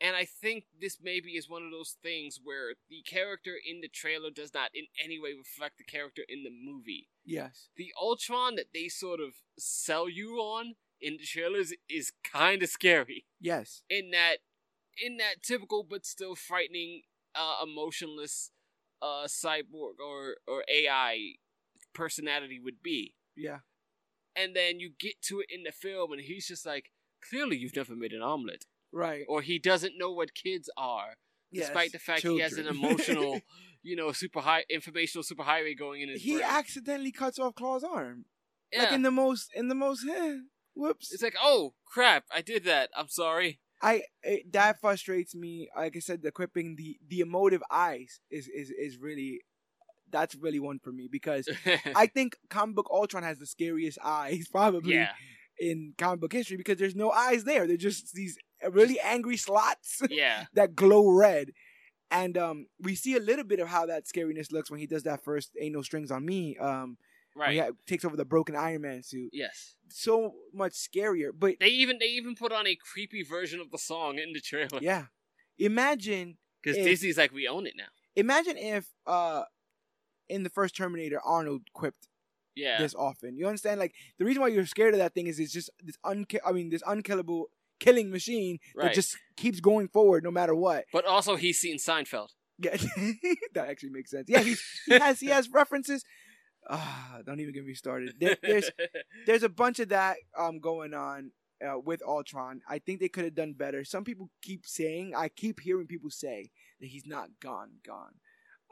[0.00, 3.88] And I think this maybe is one of those things where the character in the
[3.88, 7.08] trailer does not in any way reflect the character in the movie.
[7.24, 7.68] Yes.
[7.76, 12.68] The Ultron that they sort of sell you on in the trailers is kind of
[12.68, 13.24] scary.
[13.40, 13.82] Yes.
[13.88, 14.38] In that,
[15.02, 17.02] in that typical but still frightening,
[17.34, 18.50] uh, emotionless,
[19.00, 21.34] uh, cyborg or or AI
[21.92, 23.60] personality would be Yeah.
[24.36, 26.90] And then you get to it in the film and he's just like
[27.28, 29.24] clearly you've never made an omelet Right.
[29.28, 31.14] or he doesn't know what kids are
[31.50, 33.40] Yes, despite the fact he has an emotional
[33.82, 36.44] you know super high informational superhighway going in his he brain.
[36.48, 38.24] accidentally cuts off Klaue's arm.
[38.72, 38.84] yeah.
[38.84, 40.36] Like in the most in the most eh,
[40.74, 41.12] whoops.
[41.12, 45.68] it's like oh crap i did that i'm sorry I it, that frustrates me.
[45.76, 49.42] Like I said, the quipping, the the emotive eyes is is is really
[50.14, 51.48] that's really one for me because
[51.96, 55.10] I think comic book Ultron has the scariest eyes probably yeah
[55.58, 57.66] in comic book history because there's no eyes there.
[57.66, 58.36] They're just these
[58.70, 61.50] really angry slots yeah that glow red.
[62.10, 65.02] And um, we see a little bit of how that scariness looks when he does
[65.02, 66.96] that first "Ain't No Strings on Me." Um,
[67.34, 69.30] right he takes over the broken Iron Man suit.
[69.32, 71.30] yes So much scarier.
[71.36, 74.40] But they even they even put on a creepy version of the song in the
[74.40, 75.06] trailer yeah,
[75.58, 79.42] imagine because disney's like we own it now imagine if uh,
[80.28, 82.08] in the first Terminator, Arnold quipped
[82.56, 83.36] yeah this often.
[83.36, 83.80] You understand?
[83.80, 86.52] Like the reason why you're scared of that thing is it's just this unki- I
[86.52, 87.46] mean, this unkillable
[87.80, 88.84] killing machine Right.
[88.86, 90.84] that just keeps going forward no matter what.
[90.92, 92.76] but also he's seen seinfeld Yeah,
[93.54, 94.28] that actually makes sense.
[94.28, 96.04] Yeah, he's, he has he has references.
[96.70, 98.14] Ah, don't even get me started.
[98.20, 98.70] There, there's
[99.26, 101.32] there's a bunch of that um going on
[101.64, 102.60] uh, with Ultron.
[102.68, 103.84] I think they could have done better.
[103.84, 108.14] Some people keep saying, I keep hearing people say that he's not gone, gone.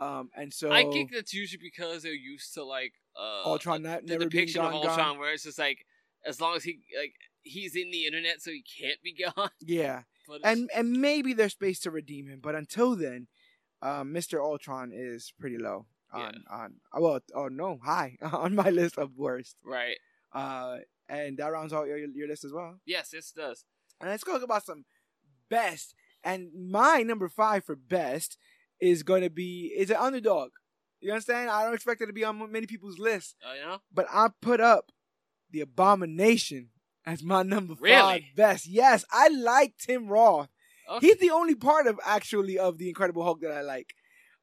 [0.03, 4.03] Um, and so I think that's usually because they're used to like uh, Ultron not,
[4.03, 5.19] the never being depiction gone, of Ultron, gone.
[5.19, 5.87] where it's just like
[6.27, 9.51] as long as he like he's in the internet, so he can't be gone.
[9.61, 10.03] Yeah,
[10.43, 13.29] and and maybe there's space to redeem him, but until then,
[13.81, 14.41] um, Mr.
[14.41, 19.17] Ultron is pretty low on on uh, well, oh no, high on my list of
[19.17, 19.57] worst.
[19.65, 19.99] right,
[20.33, 22.81] Uh, and that rounds out your your list as well.
[22.85, 23.65] yes, this does.
[24.01, 24.85] And let's talk about some
[25.49, 25.95] best.
[26.25, 28.37] And my number five for best
[28.83, 30.51] is going to be is an underdog.
[31.01, 31.49] You understand?
[31.51, 34.61] I don't expect it to be on many people's list, you know, but I put
[34.61, 34.93] up
[35.51, 36.69] the Abomination
[37.07, 38.67] as my number five best.
[38.67, 40.49] Yes, I like Tim Roth.
[40.91, 41.07] okay.
[41.07, 43.95] He's the only part of actually of the Incredible Hulk that I like.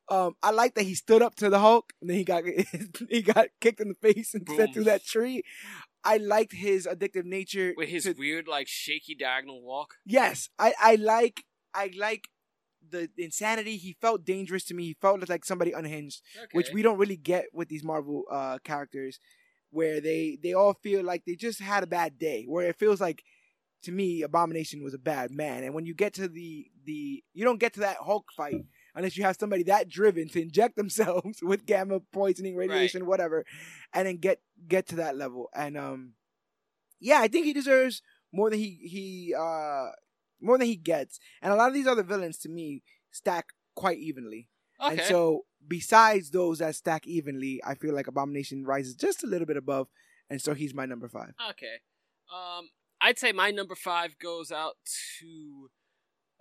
[0.10, 2.44] Um, I like that he stood up to the Hulk and then he got
[3.10, 4.58] he got kicked in the face and Boom.
[4.58, 5.44] set through that tree.
[6.04, 7.74] I liked his addictive nature.
[7.78, 9.96] with his to- weird like shaky diagonal walk.
[10.06, 12.28] yes, I I like I like
[12.92, 13.78] the insanity.
[13.78, 14.86] He felt dangerous to me.
[14.86, 16.22] He felt like somebody unhinged,
[16.52, 19.20] which we don't really get with these Marvel uh, characters,
[19.72, 22.46] where they they all feel like they just had a bad day.
[22.48, 23.24] Where it feels like
[23.84, 25.64] to me, Abomination was a bad man.
[25.64, 29.16] And when you get to the the you don't get to that Hulk fight unless
[29.18, 33.46] you have somebody that driven to inject themselves with gamma poisoning, radiation, whatever,
[33.94, 35.50] and then get get to that level.
[35.56, 36.14] And um,
[37.00, 38.02] yeah, I think he deserves
[38.34, 39.90] more than he he uh
[40.42, 41.20] more than he gets.
[41.42, 44.48] And a lot of these other villains to me stack quite evenly.
[44.82, 44.98] okay.
[44.98, 49.48] And so, besides those that stack evenly, I feel like Abomination rises just a little
[49.48, 49.88] bit above,
[50.30, 51.34] and so he's my number five.
[51.52, 51.78] Okay.
[52.34, 52.70] Um,
[53.02, 54.76] I'd say my number five goes out
[55.20, 55.70] to.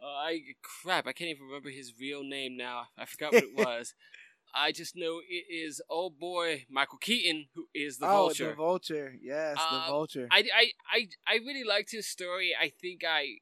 [0.01, 1.07] Uh, I crap.
[1.09, 2.85] I can't even remember his real name now.
[2.97, 3.95] I forgot what it was.
[4.55, 8.49] I just know it is oh boy Michael Keaton who is the oh, Vulture.
[8.51, 10.29] the Vulture, yes, the Um, Vulture.
[10.31, 12.53] I, I, I, I really liked his story.
[12.59, 13.39] I think I.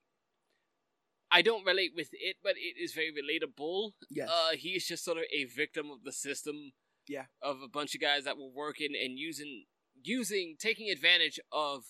[1.31, 3.93] I don't relate with it, but it is very relatable.
[4.11, 6.73] yes, Uh, he's just sort of a victim of the system.
[7.09, 7.27] Yeah.
[7.41, 9.67] Of a bunch of guys that were working and using,
[10.03, 11.85] using, taking advantage of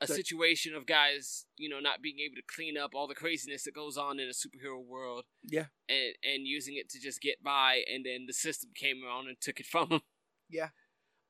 [0.00, 3.16] a The- situation of guys, you know, not being able to clean up all the
[3.16, 7.20] craziness that goes on in a superhero world, yeah, and and using it to just
[7.20, 10.02] get by, and then the system came around and took it from him.
[10.48, 10.70] yeah,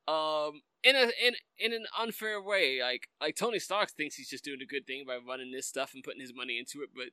[0.08, 4.44] Um, in a in in an unfair way, like like Tony Stark thinks he's just
[4.44, 7.08] doing a good thing by running this stuff and putting his money into it, but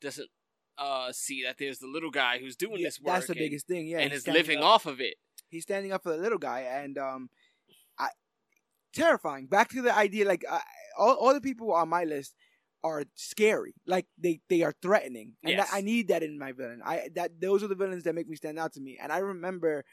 [0.00, 0.30] doesn't
[0.78, 3.14] uh see that there's the little guy who's doing Yeah, this work.
[3.14, 3.86] That's the and- biggest thing.
[3.86, 5.14] Yeah, and he's is living up- off of it.
[5.48, 7.28] He's standing up for the little guy, and um,
[7.98, 8.08] I
[8.94, 9.46] terrifying.
[9.46, 10.60] Back to the idea, like I,
[10.98, 12.34] all all the people on my list
[12.82, 13.74] are scary.
[13.86, 15.70] Like they they are threatening, and Yes.
[15.70, 16.80] that, I need that in my villain.
[16.84, 18.98] I that those are the villains that make me stand out to me.
[19.00, 19.84] And I remember,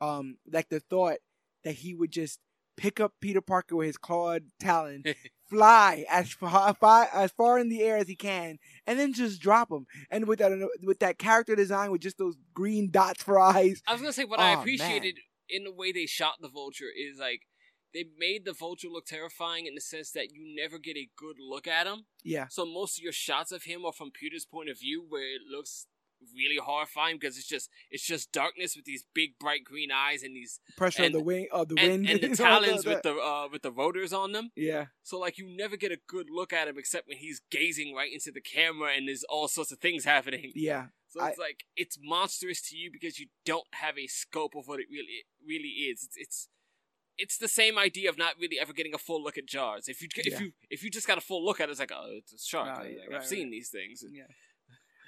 [0.00, 1.18] um, like the thought
[1.64, 2.38] that he would just
[2.76, 5.04] pick up Peter Parker with his clawed talon,
[5.48, 6.74] fly as far,
[7.12, 9.86] as far in the air as he can, and then just drop him.
[10.10, 13.82] And with that with that character design with just those green dots for eyes.
[13.86, 16.90] I was gonna say what I Oh, appreciated in the way they shot the vulture
[16.94, 17.42] is like
[17.92, 21.36] they made the vulture look terrifying in the sense that you never get a good
[21.38, 22.06] look at him.
[22.24, 25.22] Yeah, So most of your shots of him are from Peter's point of view, where
[25.22, 25.86] it looks
[26.36, 30.34] really horrifying because it's just it's just darkness with these big bright green eyes and
[30.36, 33.02] these pressure And- on the wing of the wind and the and all talons with
[33.02, 34.50] the uh, with the rotors on them.
[34.56, 34.86] yeah.
[35.02, 38.12] So like you never get a good look at him except when he's gazing right
[38.12, 40.52] into the camera and there's all sorts of things happening.
[40.54, 44.66] Yeah, So it's like it's monstrous to you because you don't have a scope of
[44.66, 46.02] what it really it really is.
[46.04, 46.48] It's it's
[47.16, 49.86] it's the same idea of not really ever getting a full look at Jaws.
[49.86, 50.40] If you if Yeah.
[50.40, 52.38] you if you just got a full look at it, it's like oh, it's a
[52.38, 52.66] shark.
[52.76, 53.50] Right, Like, right, I've seen right.
[53.52, 54.02] these things.
[54.10, 54.24] Yeah.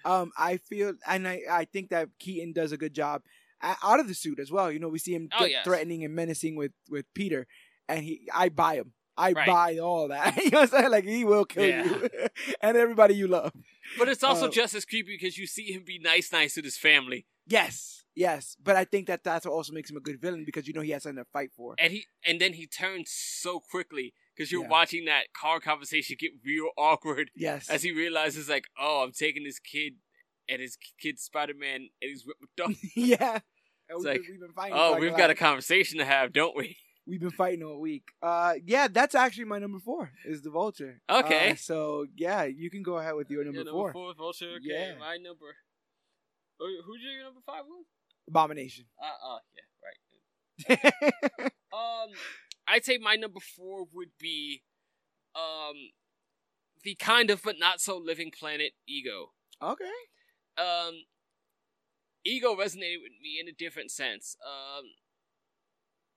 [0.07, 3.23] Um, I feel, and I, I think that Keaton does a good job
[3.63, 4.71] out of the suit as well.
[4.71, 5.65] You know, we see him Oh, get yes.
[5.65, 7.47] threatening and menacing with with Peter,
[7.89, 8.93] and he, I buy him.
[9.19, 9.47] I Right.
[9.47, 10.37] buy all that.
[10.45, 10.91] you know what I'm saying?
[10.91, 11.85] Like he will kill Yeah.
[11.85, 12.09] you
[12.61, 13.53] and everybody you love.
[13.99, 16.63] But it's also Uh, just as creepy because you see him be nice, nice to
[16.63, 18.57] his family, Yes, yes.
[18.63, 20.83] But I think that that's what also makes him a good villain because you know
[20.83, 21.75] he has something to fight for.
[21.79, 24.69] and he and then he turns so quickly because you're Yeah.
[24.69, 27.71] watching that car conversation get real awkward Yes.
[27.71, 29.95] as he realizes like, oh, I'm taking this kid
[30.49, 32.71] and his kid Spider Man and he's ripped up.
[32.95, 33.41] yeah.
[33.89, 34.77] And It's we've, like, we've been fighting.
[34.79, 36.77] oh, like we've the got a conversation to have, don't we?
[37.09, 38.03] We've been fighting all week.
[38.21, 40.11] Uh, yeah, that's actually my number four.
[40.25, 41.01] Is the Vulture.
[41.09, 41.53] Okay.
[41.53, 43.93] Uh, so yeah, you can go ahead with your number Yeah, four.
[43.93, 44.57] four, Vulture.
[44.57, 44.99] Okay, Yeah.
[44.99, 45.55] my number.
[46.61, 47.63] Oh, who's your number five?
[47.65, 47.87] Was?
[48.27, 48.87] Abomination.
[49.01, 49.39] Uh, uh,
[50.69, 51.53] yeah, right.
[51.73, 52.11] Um,
[52.69, 54.63] I'd say my number four would be,
[55.35, 55.75] um,
[56.83, 59.33] the kind of but not so living planet Ego.
[59.63, 59.85] okay.
[60.59, 61.05] Um,
[62.25, 64.37] Ego resonated with me in a different sense.
[64.45, 64.85] Um,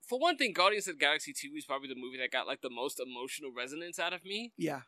[0.02, 2.62] for one thing, Guardians of the Galaxy Two is probably the movie that got like
[2.62, 4.52] the most emotional resonance out of me.
[4.56, 4.80] Yeah.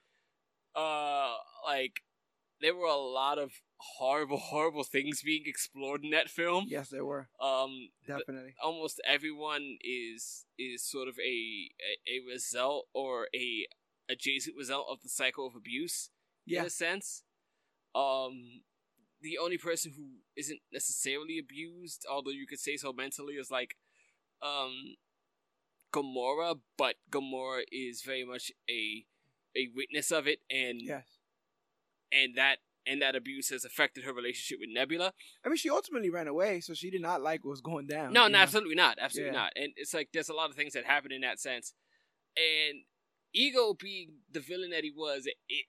[0.74, 1.34] Uh,
[1.66, 2.00] like
[2.60, 3.52] there were a lot of
[3.98, 6.66] horrible, horrible things being explored in that film.
[6.68, 8.54] Yes, there were Um, definitely.
[8.62, 13.66] almost everyone is is sort of a a, a result or a
[14.08, 16.10] adjacent result of the cycle of abuse
[16.46, 16.64] in Yeah.
[16.64, 17.22] a sense.
[17.94, 18.62] Um,
[19.20, 23.76] the only person who isn't necessarily abused, although you could say so mentally, is like
[24.42, 24.96] um
[25.92, 29.04] Gamora, but Gamora is very much a
[29.54, 31.04] a witness of it, and Yes.
[32.10, 35.12] and that and that abuse has affected her relationship with Nebula.
[35.44, 38.12] I mean, she ultimately ran away, so she did not like what was going down.
[38.12, 38.38] No, no, know?
[38.38, 38.98] absolutely not.
[39.00, 39.40] Absolutely Yeah.
[39.42, 39.52] not.
[39.56, 41.74] And it's like there's a lot of things that happen in that sense.
[42.36, 42.82] And
[43.34, 45.66] Ego being the villain that he was, it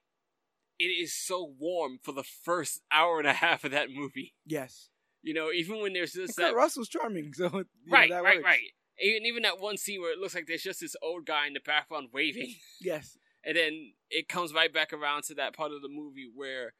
[0.80, 4.34] it is so warm for the first hour and a half of that movie.
[4.44, 4.88] Yes.
[5.22, 8.36] You know, even when there's just that Russell's charming, so you know, right, that right,
[8.38, 8.44] works.
[8.44, 8.60] right.
[9.00, 11.52] Even even that one scene where it looks like there's just this old guy in
[11.54, 13.16] the background waving, Yes.
[13.44, 16.72] and then it comes right back around to that part of the movie where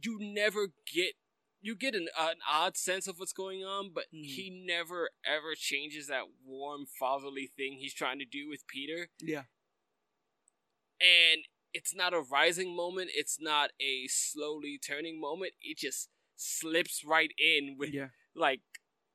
[0.00, 1.14] you never get
[1.64, 4.24] you get an, an odd sense of what's going on, but Mhm.
[4.24, 9.10] he never ever changes that warm fatherly thing he's trying to do with Peter.
[9.20, 9.44] Yeah.
[11.00, 15.52] And it's not a rising moment, it's not a slowly turning moment.
[15.60, 18.08] It just slips right in with Yeah.
[18.34, 18.62] like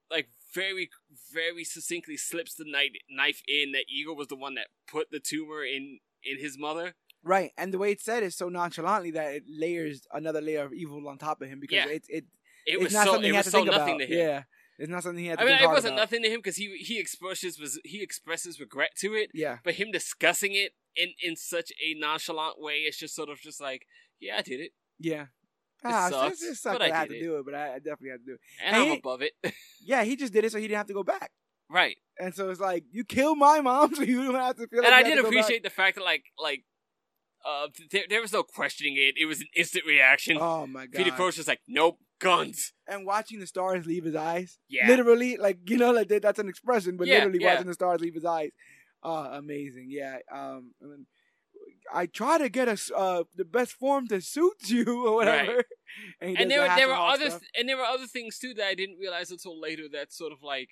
[0.09, 0.89] like very
[1.33, 5.19] very succinctly slips the knife knife in that Ego was the one that put the
[5.19, 6.95] tumor in in his mother.
[7.27, 10.73] Right, and the way it's said is so nonchalantly that it layers another layer of
[10.73, 11.87] evil on top of him because Yeah.
[11.97, 12.25] it it
[12.65, 14.07] It it's was not so something it he was to so think nothing about.
[14.07, 14.19] to him.
[14.27, 14.43] Yeah,
[14.79, 16.03] it's not something he had to I mean, it wasn't about.
[16.03, 19.75] nothing to him because he he expresses was he expresses regret to it, Yeah, but
[19.75, 23.86] him discussing it in in such a nonchalant way, it's just sort of just like,
[24.19, 25.25] yeah, I did it, yeah.
[25.84, 27.21] Ah, sucks, it, it but I I had to it.
[27.21, 28.39] do it, but I, definitely had to do it.
[28.65, 28.97] and Hey, I'm hey.
[28.97, 29.34] above it.
[29.86, 31.32] Yeah, he just did it so he didn't have to go back.
[31.69, 31.97] right.
[32.19, 34.80] And so it's like you killed my mom, so you don't have to feel.
[34.80, 36.63] Like and I did appreciate the fact that like like
[37.48, 39.16] uh there, there was no questioning it.
[39.18, 40.38] It was an instant reaction.
[40.39, 40.98] Oh my god!
[40.98, 42.74] Peter Croce was like, nope, guns.
[42.88, 44.58] and watching the stars leave his eyes.
[44.68, 44.88] Yeah.
[44.88, 47.54] Literally, like you know, like that's an expression, but Yeah, literally yeah.
[47.54, 48.52] watching the stars leave his eyes.
[49.04, 49.88] Uh, amazing.
[49.89, 50.18] Yeah.
[50.34, 51.06] Um, and then
[51.93, 55.64] I try to get us uh the best form to suit you or whatever.
[56.22, 58.68] And, and there were there were other th- and there were other things too that
[58.68, 60.70] I didn't realize until later that sort of like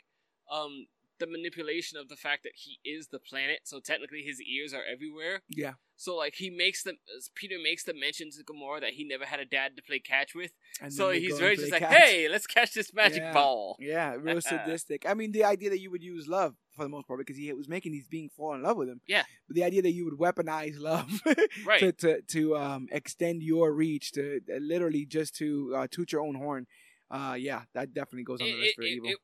[0.52, 0.88] um
[1.20, 4.84] the manipulation of the fact that he is the planet, so technically his ears are
[4.84, 5.42] everywhere.
[5.50, 5.74] Yeah.
[5.98, 6.96] So like he makes the
[7.36, 10.36] Peter makes the mention to Gamora that he never had a dad to play catch
[10.36, 10.52] with.
[10.82, 12.04] And so he's very just play like, catch.
[12.04, 13.34] hey, let's catch this magic Yeah.
[13.34, 13.78] ball.
[13.80, 15.06] Yeah, real sadistic.
[15.08, 17.52] I mean, the idea that you would use love for the most part because he
[17.54, 19.00] was making these beings fall in love with him.
[19.08, 19.24] Yeah.
[19.48, 21.10] But the idea that you would weaponize love
[21.66, 21.80] Right.
[21.80, 26.22] to to to um extend your reach to uh, literally just to uh, toot your
[26.22, 26.68] own horn.
[27.10, 29.12] Uh, yeah, that definitely goes on the list for evil.
[29.12, 29.18] it,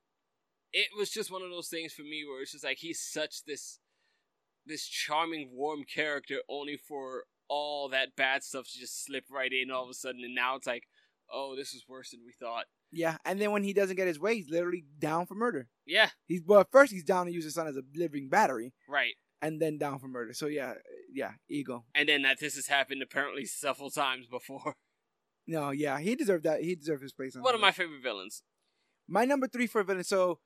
[0.73, 3.43] it was just one of those things for me where it's just like he's such
[3.45, 3.79] this
[4.65, 9.71] this charming, warm character only for all that bad stuff to just slip right in
[9.71, 10.83] all of a sudden, and now it's like,
[11.33, 12.65] oh, this is worse than we thought.
[12.91, 15.67] yeah, and then when he doesn't get his way, he's literally down for murder.
[15.85, 18.73] Yeah, He's well, at first he's down to use his son as a living battery,
[18.87, 19.15] right.
[19.41, 20.33] and then down for murder.
[20.33, 20.73] So yeah,
[21.13, 21.85] yeah, ego.
[21.95, 24.75] And then that this has happened apparently several times before.
[25.47, 26.61] No, yeah, he deserved that.
[26.61, 27.41] He deserved his place on.
[27.41, 28.43] One of my favorite villains.
[29.07, 30.03] My number three for villain.
[30.03, 30.39] So,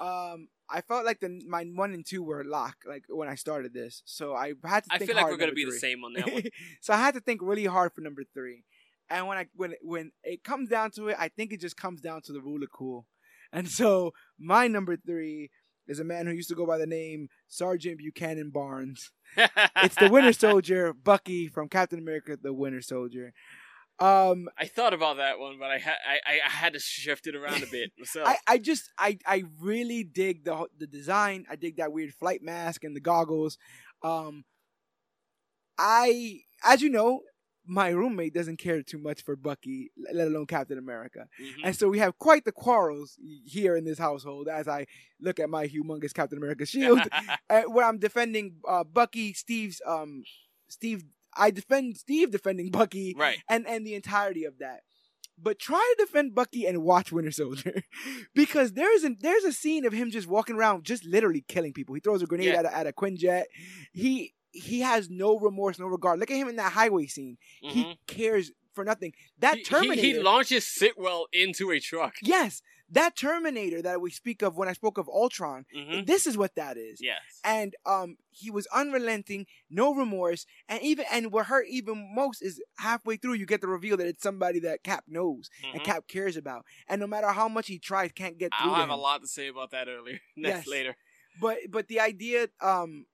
[0.00, 2.86] um, I felt like the my one and two were locked.
[2.86, 4.94] Like when I started this, so I had to.
[4.94, 6.42] I feel like we're gonna be the same on that one.
[6.80, 8.64] so I had to think really hard for number three.
[9.10, 12.00] And when I when when it comes down to it, I think it just comes
[12.00, 13.06] down to the rule of cool.
[13.52, 15.50] And so my number three
[15.86, 19.10] is a man who used to go by the name Sergeant Buchanan Barnes.
[19.76, 23.32] It's the Winter Soldier, Bucky from Captain America: The Winter Soldier.
[24.00, 27.36] Um, I thought about that one, but I had I, I had to shift it
[27.36, 27.92] around a bit.
[28.04, 31.46] So I, I just I I really dig the the design.
[31.48, 33.56] I dig that weird flight mask and the goggles.
[34.02, 34.44] Um,
[35.78, 37.20] I as you know,
[37.66, 41.60] my roommate doesn't care too much for Bucky, let alone Captain America, Mhm.
[41.64, 44.48] and so we have quite the quarrels here in this household.
[44.48, 44.86] As I
[45.20, 47.00] look at my humongous Captain America shield,
[47.50, 50.24] uh, where I'm defending uh, Bucky, Steve's um
[50.68, 51.04] Steve.
[51.36, 53.38] I defend Steve defending Bucky, right.
[53.48, 54.80] and and the entirety of that.
[55.36, 57.82] But try to defend Bucky and watch Winter Soldier,
[58.34, 61.94] because there's a there's a scene of him just walking around, just literally killing people.
[61.94, 62.60] He throws a grenade Yeah.
[62.60, 63.44] at a, at a Quinjet.
[63.92, 66.20] He he has no remorse, no regard.
[66.20, 67.36] Look at him in that highway scene.
[67.60, 67.96] He Mhm.
[68.06, 69.12] cares for nothing.
[69.38, 70.02] That He- he, Terminator.
[70.02, 72.14] he launches Sitwell into a truck.
[72.22, 72.62] yes,
[72.94, 75.66] that Terminator that we speak of when I spoke of Ultron.
[75.74, 77.00] hmm This is what that is.
[77.00, 77.20] Yes.
[77.44, 82.62] And um, he was unrelenting, no remorse, and even and what hurt even most is
[82.78, 85.84] halfway through you get the reveal that it's somebody that Cap knows and Mhm.
[85.84, 88.88] Cap cares about, and no matter how much he tries, can't get I'll to have
[88.90, 90.20] a lot to say about that earlier.
[90.36, 90.66] Yes.
[90.66, 90.96] Later.
[91.40, 93.06] But but the idea um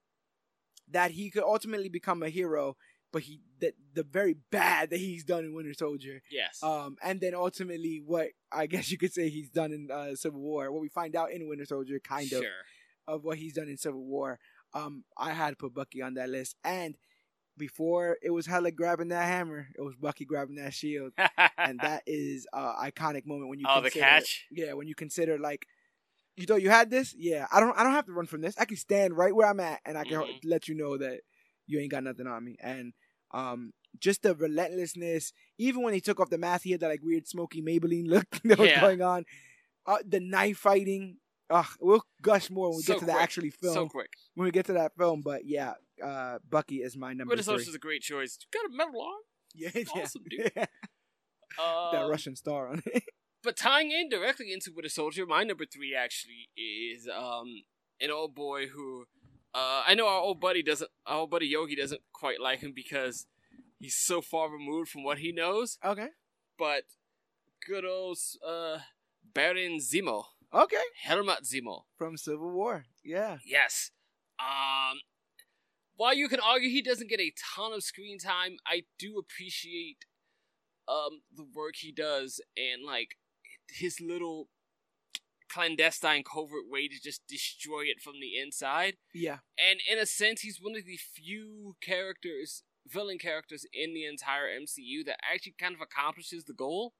[0.89, 2.75] that he could ultimately become a hero,
[3.11, 6.61] but he that the very bad that he's done in Winter Soldier, Yes.
[6.63, 10.39] um, and then ultimately what I guess you could say he's done in uh, Civil
[10.41, 12.41] War, what we find out in Winter Soldier, kind of.
[12.43, 12.63] sure.
[13.07, 14.39] of what he's done in Civil War.
[14.73, 16.55] Um, I had to put Bucky on that list.
[16.63, 16.95] And
[17.57, 21.11] before it was Hela grabbing that hammer, it was Bucky grabbing that shield,
[21.57, 23.65] and that is a iconic moment when you.
[23.69, 24.45] oh, the catch.
[24.51, 25.65] Yeah, when you consider like,
[26.37, 27.13] you thought you had this.
[27.17, 27.77] Yeah, I don't.
[27.77, 28.55] I don't have to run from this.
[28.57, 30.39] I can stand right where I'm at, and I can Mhm.
[30.45, 31.19] let you know that
[31.67, 32.55] you ain't got nothing on me.
[32.61, 32.93] And
[33.33, 35.33] um, just the relentlessness.
[35.57, 38.25] Even when he took off the mask, he had that like weird smoky Maybelline look
[38.43, 38.81] that was Yeah.
[38.81, 39.25] going on.
[39.85, 41.17] Uh, the knife fighting.
[41.49, 43.73] Ugh, we'll gush more when we So get to the actually film.
[43.73, 44.11] So quick.
[44.35, 47.55] when we get to that film, but yeah, uh, Bucky is my number Winter three.
[47.55, 48.37] is a great choice.
[48.53, 49.19] You got a medal on.
[49.53, 50.01] Yeah, yeah.
[50.03, 50.51] awesome, dude.
[50.55, 50.69] that
[51.57, 53.03] that Russian star on it.
[53.43, 57.63] But tying in directly into Winter Soldier, my number three actually is um
[57.99, 59.05] an old boy who
[59.53, 62.71] uh I know our old buddy doesn't our old buddy Yogi doesn't quite like him
[62.73, 63.25] because
[63.79, 66.09] he's so far removed from what he knows, okay,
[66.57, 66.83] but
[67.67, 68.79] good old uh
[69.33, 70.25] Baron Zemo.
[70.53, 71.83] okay, Helmut Zemo.
[71.97, 72.85] from Civil War.
[73.03, 73.91] Yeah, Yes.
[74.39, 74.99] Um
[75.95, 80.05] while you can argue he doesn't get a ton of screen time, I do appreciate
[80.87, 83.17] um the work he does and like
[83.69, 84.49] his little
[85.51, 88.95] clandestine covert way to just destroy it from the inside.
[89.13, 94.05] yeah, And in a sense he's one of the few characters villain characters in the
[94.05, 96.93] entire MCU that actually kind of accomplishes the goal.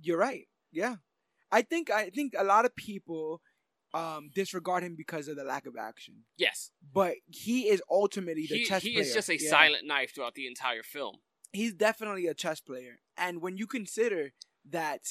[0.00, 0.46] you're right.
[0.72, 0.96] Yeah,
[1.50, 3.40] I think I think a lot of people
[3.94, 6.70] um disregard him because of the lack of action, Yes.
[6.92, 9.02] but he is ultimately the He, chess he player.
[9.04, 9.50] is just a Yeah.
[9.50, 11.16] silent knife throughout the entire film.
[11.52, 13.00] he's definitely a chess player.
[13.16, 14.34] And when you consider
[14.68, 15.02] that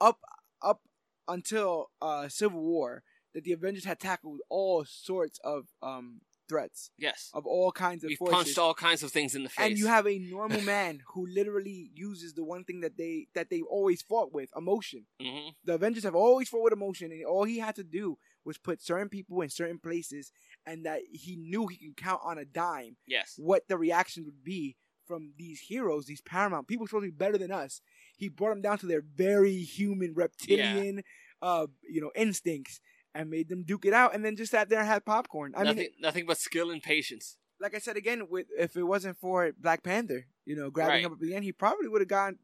[0.00, 0.20] up
[0.62, 0.80] up
[1.28, 3.02] until uh Civil War,
[3.34, 7.30] that the Avengers had tackled all sorts of um threats Yes.
[7.32, 8.34] of all kinds of We've forces.
[8.36, 9.64] punched all kinds of things in the face.
[9.66, 13.48] and you have a normal man who literally uses the one thing that they that
[13.48, 17.44] they always fought with emotion hmm the avengers have always fought with emotion and all
[17.44, 20.30] he had to do was put certain people in certain places
[20.66, 23.32] and that he knew he could count on a dime Yes.
[23.38, 27.38] what the reaction would be from these heroes these paramount people supposed to be better
[27.38, 27.80] than us
[28.16, 31.02] he brought them down to their very human reptilian
[31.42, 32.80] uh you know instincts
[33.14, 35.52] and made them duke it out, and then just sat there and had popcorn.
[35.56, 37.36] I nothing, mean, nothing but skill and patience.
[37.60, 41.04] like I said again, with if it wasn't for Black Panther, you know, grabbing Right.
[41.04, 42.38] him up at the end, he probably would have gone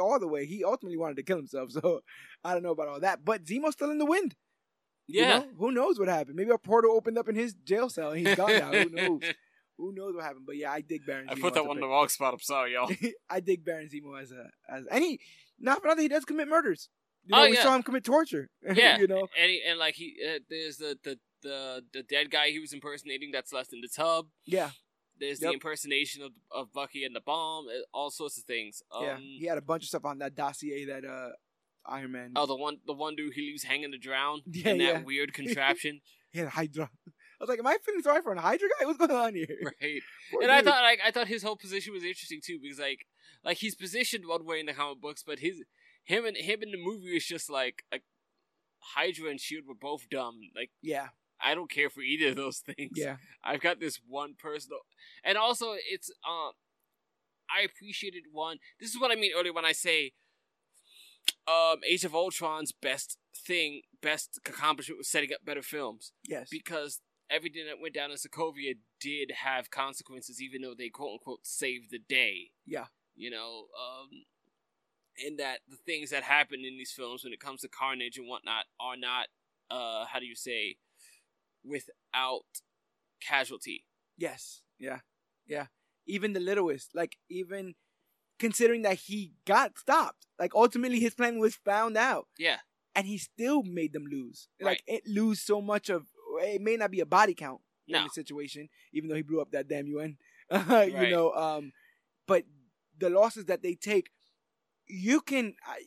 [0.00, 0.46] all the way.
[0.46, 2.00] He ultimately wanted to kill himself, so
[2.44, 3.24] I don't know about all that.
[3.24, 4.34] But Zemo's still in the wind.
[5.06, 5.46] you Yeah, know?
[5.58, 6.36] who knows what happened?
[6.36, 8.70] Maybe a portal opened up in his jail cell and he's gone now.
[8.70, 9.22] Who knows?
[9.80, 10.44] Who knows what happened?
[10.46, 11.28] But yeah, I dig Baron.
[11.28, 12.34] I Zemo put that one in the wrong spot.
[12.34, 12.90] I'm sorry, y'all.
[13.30, 15.20] I dig Baron Zemo as a as and he
[15.58, 16.88] not for nothing he does commit murders.
[17.24, 17.62] You know, Oh, we yeah.
[17.62, 18.50] saw him commit torture.
[18.74, 19.26] Yeah, you know.
[19.38, 22.72] and he, and like he, uh, there's the, the the the dead guy he was
[22.72, 24.26] impersonating that's left in the tub.
[24.46, 24.70] Yeah,
[25.18, 25.48] There's Yep.
[25.50, 27.66] the impersonation of of Bucky and the bomb.
[27.68, 28.82] uh, All sorts of things.
[28.94, 29.16] Um, yeah.
[29.18, 31.30] He had a bunch of stuff on that dossier that uh
[31.86, 32.32] Iron Man.
[32.36, 35.02] Oh, the one the one dude he leaves hanging to drown Yeah, in that yeah.
[35.02, 36.00] weird contraption,
[36.30, 36.90] He had a Hydra.
[37.40, 38.84] I was like, am I feeling sorry for an Hydra guy?
[38.84, 39.46] What's going on here?
[39.64, 40.02] right?
[40.30, 43.06] Poor and I thought like I thought his whole position was interesting too because like
[43.44, 45.62] like he's positioned one way in the comic books, but his
[46.04, 48.02] him and him in the movie is just like like
[48.94, 50.40] Hydra and Shield were both dumb.
[50.54, 51.08] Like yeah,
[51.42, 52.92] I don't care for either of those things.
[52.94, 54.80] yeah, I've got this one personal,
[55.24, 56.52] and also it's um,
[57.48, 58.58] I appreciated one.
[58.78, 60.12] This is what I mean earlier when I say,
[61.48, 67.00] um, Age of Ultron's best thing, best accomplishment was setting up better films yes, because
[67.30, 71.90] everything that went down in Sokovia did have consequences, even though they quote unquote saved
[71.90, 72.50] the day.
[72.66, 72.86] Yeah.
[73.14, 74.08] you know, um,
[75.24, 78.28] and that the things that happen in these films when it comes to carnage and
[78.28, 79.26] whatnot are not,
[79.70, 80.76] uh, how do you say,
[81.64, 82.44] without
[83.26, 83.84] casualty.
[84.16, 85.00] yes, yeah,
[85.46, 85.66] yeah.
[86.06, 87.74] Even the littlest, like even
[88.38, 92.28] considering that he got stopped, like ultimately his plan was found out.
[92.38, 92.58] Yeah,
[92.94, 94.48] and he still made them lose.
[94.60, 96.06] Like it lose so much of
[96.38, 99.50] it may not be a body count in the situation, even though he blew up
[99.52, 100.16] that damn UN.
[100.50, 100.92] Right.
[100.92, 101.72] You know, um,
[102.26, 102.44] but
[102.98, 104.10] the losses that they take,
[104.88, 105.82] you can I,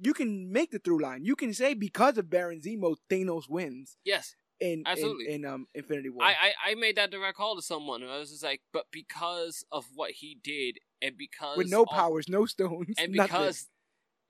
[0.00, 1.24] you can make the through line.
[1.24, 4.34] You can say because of Baron Zemo, Thanos wins yes.
[4.60, 5.28] in Absolutely.
[5.28, 6.24] in, in um Infinity War.
[6.24, 8.02] I, I I made that direct call to someone.
[8.02, 11.84] and I was just like, but because of what he did, and because with no
[11.84, 13.36] powers, no stones, and nothing.
[13.36, 13.68] because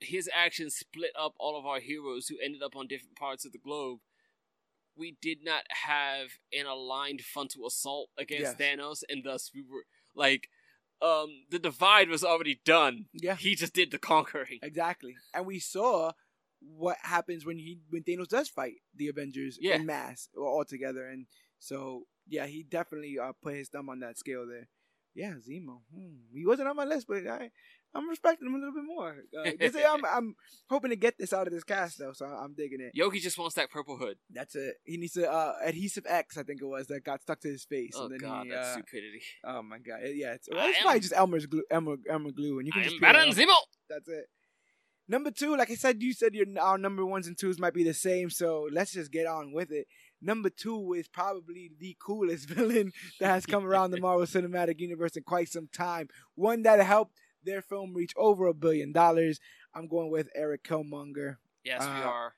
[0.00, 3.52] his actions split up all of our heroes who ended up on different parts of
[3.52, 3.98] the globe,
[4.98, 8.76] we did not have an aligned frontal assault against Yes.
[8.76, 9.84] Thanos, and thus we were
[10.14, 10.48] like,
[11.00, 13.06] um, the divide was already done.
[13.12, 14.58] yeah, He just did the conquering.
[14.62, 15.14] Exactly.
[15.32, 16.12] And we saw
[16.60, 19.76] what happens when he when Thanos does fight the Avengers Yeah.
[19.76, 21.06] in mass or all together.
[21.06, 21.26] And
[21.60, 24.68] so yeah, he definitely uh, put his thumb on that scale there.
[25.18, 25.80] Yeah, Zemo.
[25.92, 26.14] Hmm.
[26.32, 27.50] He wasn't on my list, but I
[27.92, 29.16] I'm respecting him a little bit more.
[29.36, 30.36] Uh, I'm I'm
[30.70, 32.92] hoping to get this out of this cast though, so I'm digging it.
[32.94, 34.16] Yogi just wants that purple hood.
[34.30, 34.76] That's it.
[34.84, 37.64] He needs a uh, adhesive X, I think it was, that got stuck to his
[37.64, 37.94] face.
[37.96, 39.22] Oh and then god, he, that uh, stupidity.
[39.44, 40.02] Oh my god.
[40.04, 42.82] Yeah, it's, I it's am- probably just Elmer's glue, Elmer, Elmer glue, and you can
[42.82, 43.30] I just am peel it Baron.
[43.32, 43.56] Zemo.
[43.90, 44.26] That's it.
[45.10, 47.82] Number two, like I said, you said your our number ones and twos might be
[47.82, 49.86] the same, so let's just get on with it.
[50.20, 55.16] Number two is probably the coolest villain that has come around the Marvel Cinematic Universe
[55.16, 56.08] in quite some time.
[56.34, 57.14] One that helped
[57.44, 59.38] their film reach over a billion dollars.
[59.74, 61.36] I'm going with Eric Killmonger.
[61.64, 62.34] Yes, we Uh, are.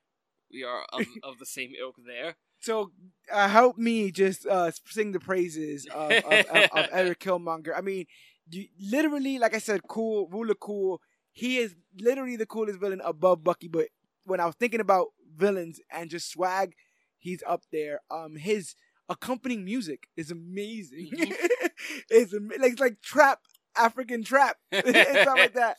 [0.53, 2.37] We are of, of the same ilk there.
[2.61, 2.93] So
[3.33, 7.73] uh, help me just uh, sing the praises of, of, of, of Eric Killmonger.
[7.75, 8.05] I mean,
[8.51, 11.01] you, literally, like I said, cool, ruler cool.
[11.33, 13.69] He is literally the coolest villain above Bucky.
[13.69, 13.87] But
[14.25, 16.75] when I was thinking about villains and just swag,
[17.21, 18.01] he's up there.
[18.11, 18.75] Um, his
[19.09, 21.11] accompanying music is amazing.
[22.11, 23.41] it's am- like it's like trap,
[23.77, 25.77] African trap, and stuff like that.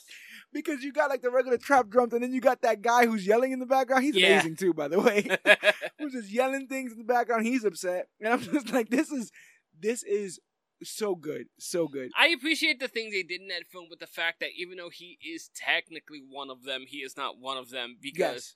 [0.53, 3.25] Because you got like the regular trap drums, and then you got that guy who's
[3.25, 4.03] yelling in the background.
[4.03, 4.27] He's Yeah.
[4.33, 5.25] amazing too, by the way
[5.99, 7.45] who's just yelling things in the background.
[7.45, 9.31] He's upset, and I'm just like, this is
[9.79, 10.39] this is
[10.83, 12.09] so good, so good.
[12.17, 14.89] I appreciate the things they did in that film, but the fact that even though
[14.89, 18.55] he is technically one of them, he is not one of them because, Yes,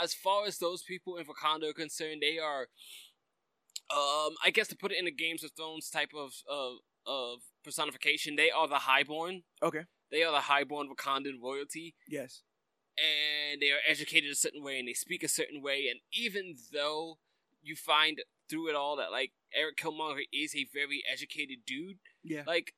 [0.00, 2.68] as far as those people in Wakanda are concerned, they are,
[3.90, 7.40] um, I guess to put it in a Games of Thrones type of of of
[7.64, 9.42] personification, they are the highborn.
[9.62, 12.42] okay, They are the highborn Wakandan royalty, yes,
[12.96, 15.88] and they are educated a certain way, and they speak a certain way.
[15.90, 17.18] And even though
[17.62, 22.44] you find through it all that like Eric Killmonger is a very educated dude, yeah,
[22.46, 22.74] like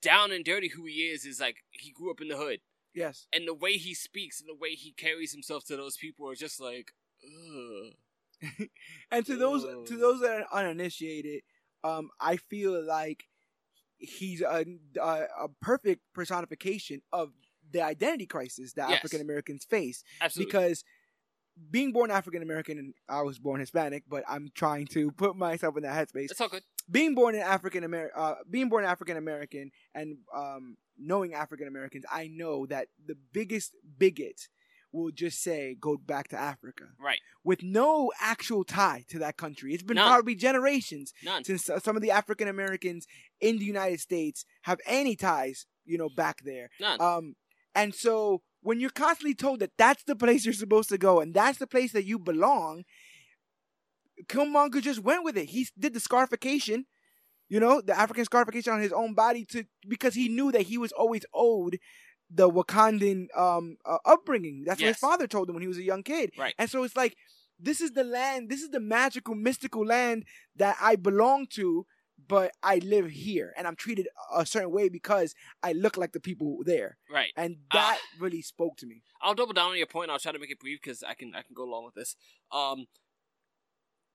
[0.00, 2.60] down and dirty who he is is like he grew up in the hood
[2.98, 6.28] yes, and the way he speaks and the way he carries himself to those people
[6.28, 6.92] are just like
[7.24, 7.92] Ugh.
[9.10, 11.42] and to those to those that are uninitiated,
[11.82, 13.24] um, I feel like
[13.98, 14.64] he's a
[15.00, 15.08] a,
[15.44, 17.30] a perfect personification of
[17.70, 18.98] the identity crisis that Yes.
[18.98, 20.02] African Americans face.
[20.20, 20.84] absolutely because
[21.70, 25.76] being born African American and I was born Hispanic, but I'm trying to put myself
[25.76, 26.30] in that headspace.
[26.30, 30.76] it's all good being born in African American, uh, being born African American, and um,
[30.98, 34.48] knowing African Americans, I know that the biggest bigot
[34.90, 37.20] will just say go back to Africa Right.
[37.44, 39.74] with no actual tie to that country.
[39.74, 40.08] It's been None.
[40.08, 41.44] probably generations None.
[41.44, 43.06] since some of the African Americans
[43.40, 46.70] in the United States have any ties, you know, back there.
[46.80, 47.00] None.
[47.02, 47.36] Um,
[47.74, 51.34] and so when you're constantly told that that's the place you're supposed to go and
[51.34, 52.84] that's the place that you belong,
[54.26, 55.50] Killmonger just went with it.
[55.50, 56.86] He did the scarification,
[57.48, 60.78] you know, the African scarification on his own body to because he knew that he
[60.78, 61.78] was always owed
[62.30, 64.64] the Wakandan um uh, upbringing.
[64.66, 66.32] That's what his father told him when he was a young kid.
[66.36, 66.54] Right.
[66.58, 67.16] And so it's like
[67.58, 70.24] this is the land, this is the magical, mystical land
[70.56, 71.86] that I belong to,
[72.28, 76.20] but I live here and I'm treated a certain way because I look like the
[76.20, 76.98] people there.
[77.10, 77.32] Right.
[77.36, 77.74] And Ah.
[77.76, 79.02] that really spoke to me.
[79.22, 80.10] I'll double down on your point.
[80.10, 82.14] I'll try to make it brief because I can I can go along with this.
[82.52, 82.86] Um,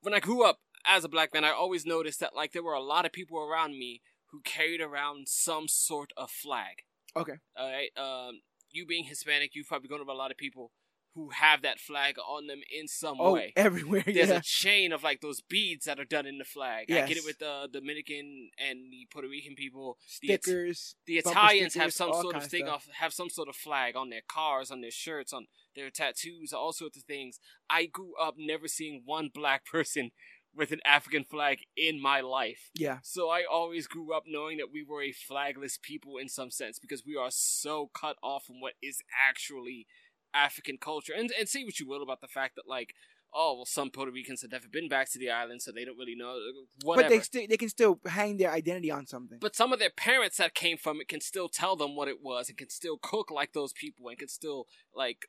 [0.02, 2.74] when I grew up as a black man, I always noticed that like there were
[2.74, 6.84] a lot of people around me who carried around some sort of flag.
[7.16, 7.34] Okay.
[7.56, 7.90] All right.
[7.98, 10.72] Um, you being Hispanic, you've probably gone to a lot of people
[11.16, 13.54] who have that flag on them in some Oh, way.
[13.56, 14.02] everywhere.
[14.04, 14.38] There's yeah.
[14.38, 16.92] a chain of like those beads that are done in the flag.
[16.92, 20.00] I get it with the Dominican and the Puerto Rican people.
[20.24, 20.96] The, It- Stickers.
[21.06, 24.24] the Italians have some sort of thing off, have some sort of flag on their
[24.28, 27.38] cars, on their shirts, on their tattoos, all sorts of things.
[27.70, 30.10] I grew up never seeing one black person
[30.56, 32.70] with an African flag in my life.
[32.76, 33.00] Yeah.
[33.04, 36.80] So I always grew up knowing that we were a flagless people in some sense
[36.80, 39.88] because we are so cut off from what is actually
[40.34, 41.14] African culture.
[41.16, 42.94] And and say what you will about the fact that like,
[43.34, 45.98] oh well, some Puerto Ricans have never been back to the island, so they don't
[45.98, 46.38] really know.
[46.84, 47.10] Whatever.
[47.10, 49.40] But they still they can still hang their identity on something.
[49.42, 52.22] But some of their parents that came from it can still tell them what it
[52.22, 55.28] was and can still cook like those people and can still like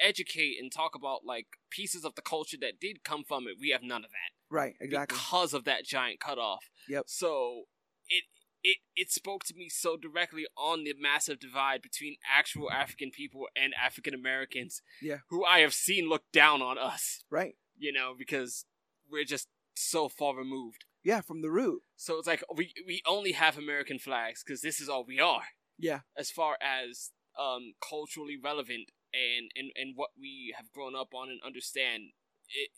[0.00, 3.56] educate and talk about like pieces of the culture that did come from it.
[3.60, 4.74] We have none of that right.
[4.80, 5.16] Exactly.
[5.16, 6.64] because of that giant cutoff.
[6.88, 7.04] Yep.
[7.06, 7.62] So
[8.08, 8.24] it
[8.62, 13.46] it it spoke to me so directly on the massive divide between actual African people
[13.56, 14.82] and African Americans.
[15.02, 15.18] Yeah.
[15.30, 17.24] Who I have seen look down on us.
[17.30, 17.54] Right.
[17.78, 18.64] You know because
[19.10, 20.84] we're just so far removed.
[21.04, 21.20] Yeah.
[21.20, 21.82] From the root.
[21.96, 25.42] So it's like we we only have American flags because this is all we are
[25.78, 26.00] Yeah.
[26.18, 31.28] as far as um culturally relevant and and and what we have grown up on
[31.30, 32.10] and understand.
[32.48, 32.70] It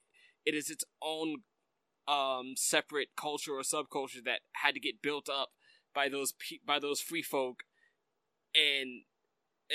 [0.47, 1.39] it is its own
[2.07, 5.51] um separate culture or subculture that had to get built up
[5.95, 7.65] by those pe- by those free folk
[8.55, 9.03] and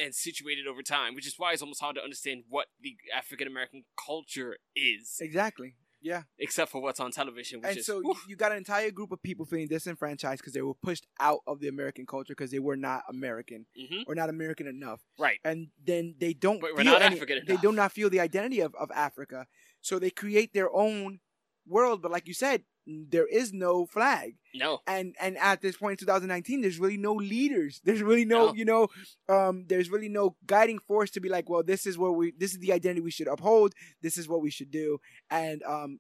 [0.01, 3.47] and situated over time, which is why it's almost hard to understand what the African
[3.47, 5.76] American culture is, Exactly.
[6.04, 6.24] Yeah.
[6.38, 7.62] except for what's on television.
[7.62, 10.54] Which and is so you, you got an entire group of people feeling disenfranchised because
[10.54, 14.04] they were pushed out of the American culture because they were not American Mhm.
[14.08, 15.01] or not American enough.
[15.18, 15.39] right.
[15.45, 18.60] and then they don't But we're feel not any- they do not feel the identity
[18.60, 19.47] of, of Africa.
[19.82, 21.20] So they create their own
[21.68, 24.36] world, but like you said, there is no flag.
[24.53, 24.79] No.
[24.88, 27.81] And and at this point in 2019, there's really no leaders.
[27.84, 28.53] There's really no, No.
[28.53, 28.88] you know,
[29.29, 32.53] um, there's really no guiding force to be like, well, this is what we this
[32.53, 34.99] is the identity we should uphold, this is what we should do.
[35.29, 35.99] And um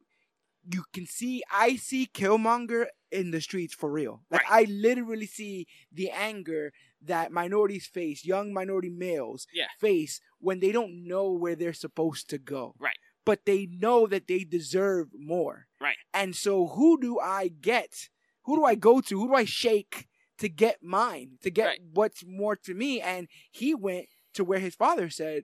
[0.71, 4.21] you can see I see Killmonger in the streets for real.
[4.31, 6.71] Like I literally see the anger
[7.05, 9.67] that minorities face, young minority males Yeah.
[9.79, 12.75] face when they don't know where they're supposed to go.
[12.79, 12.95] Right.
[13.25, 15.67] But they know that they deserve more.
[15.83, 15.97] Right.
[16.13, 18.09] And so who do I get?
[18.45, 19.19] Who do I go to?
[19.19, 20.07] Who do I shake
[20.37, 21.37] to get mine?
[21.43, 21.81] To get Right.
[21.93, 23.01] what's more to me?
[23.01, 25.43] And he went to where his father said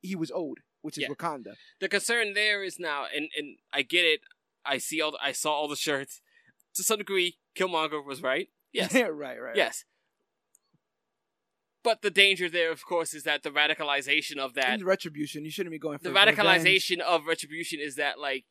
[0.00, 1.08] he was owed, which is Yeah.
[1.08, 1.54] Wakanda.
[1.80, 4.20] the concern there is now, and and I get it.
[4.64, 5.10] I see all.
[5.12, 6.20] The, I saw all the shirts.
[6.74, 8.48] To some degree, Killmonger was right.
[8.72, 8.94] Yes.
[8.94, 9.56] right, right.
[9.56, 9.84] yes.
[11.82, 15.44] But the danger there, of course, is that the radicalization of that, And retribution.
[15.44, 16.36] You shouldn't be going for the revenge.
[16.38, 18.44] radicalization of retribution is that like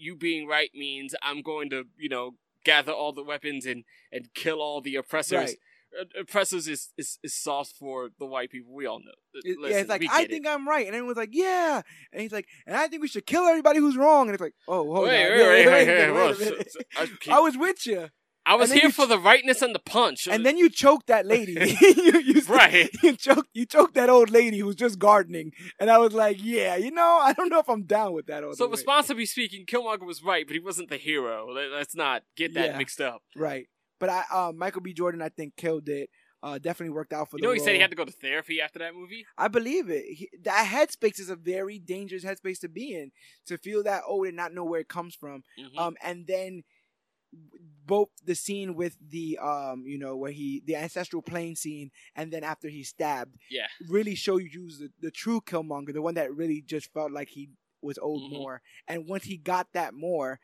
[0.00, 2.32] you being right means I'm going to, you know,
[2.64, 5.38] gather all the weapons and and kill all the oppressors.
[5.38, 5.56] Right.
[6.00, 8.72] Uh, Oppressors is, is is soft for the white people.
[8.72, 9.10] We all know.
[9.34, 10.30] It- yeah, it's like I get it.
[10.30, 11.82] think I'm right, and everyone's like, "Yeah,"
[12.12, 14.54] and he's like, "And I think we should kill everybody who's wrong." And it's like,
[14.68, 16.72] "Oh, hold Wait, on, wait, wait, wait, wait, minute, whoa, wait a so- minute.
[16.72, 18.08] so- I keep- I was with you,
[18.46, 20.26] I was here you for the rightness and the punch.
[20.26, 21.52] and then you choked that lady.
[21.80, 22.88] you, you, Right.
[23.02, 23.48] You choked.
[23.52, 27.18] You choked that old lady who's just gardening, and I was like, "Yeah, you know,
[27.22, 30.54] I don't know if I'm down with that." So responsibly speaking, Killmonger was right, but
[30.54, 31.46] he wasn't the hero.
[31.52, 32.78] Let- Let's not get that Yeah.
[32.78, 33.22] mixed up.
[33.36, 33.66] right?
[34.00, 34.94] But I, uh, Michael B.
[34.94, 36.08] Jordan, I think killed it.
[36.42, 38.10] Uh, definitely worked out for You the know, he said he had to go to
[38.12, 39.26] therapy after that movie.
[39.36, 40.04] I believe it.
[40.06, 43.12] He, that headspace is a very dangerous headspace to be in.
[43.48, 45.42] To feel that old and not know where it comes from.
[45.58, 45.78] Mhm.
[45.78, 46.62] Um, and then
[47.86, 52.32] both the scene with the um, you know, where he the ancestral plane scene, and
[52.32, 53.66] then after he's stabbed, Yeah.
[53.88, 57.50] really show you the, the true Killmonger, the one that really just felt like he
[57.82, 58.30] was owed Mhm.
[58.38, 58.62] more.
[58.86, 60.38] And once he got that more,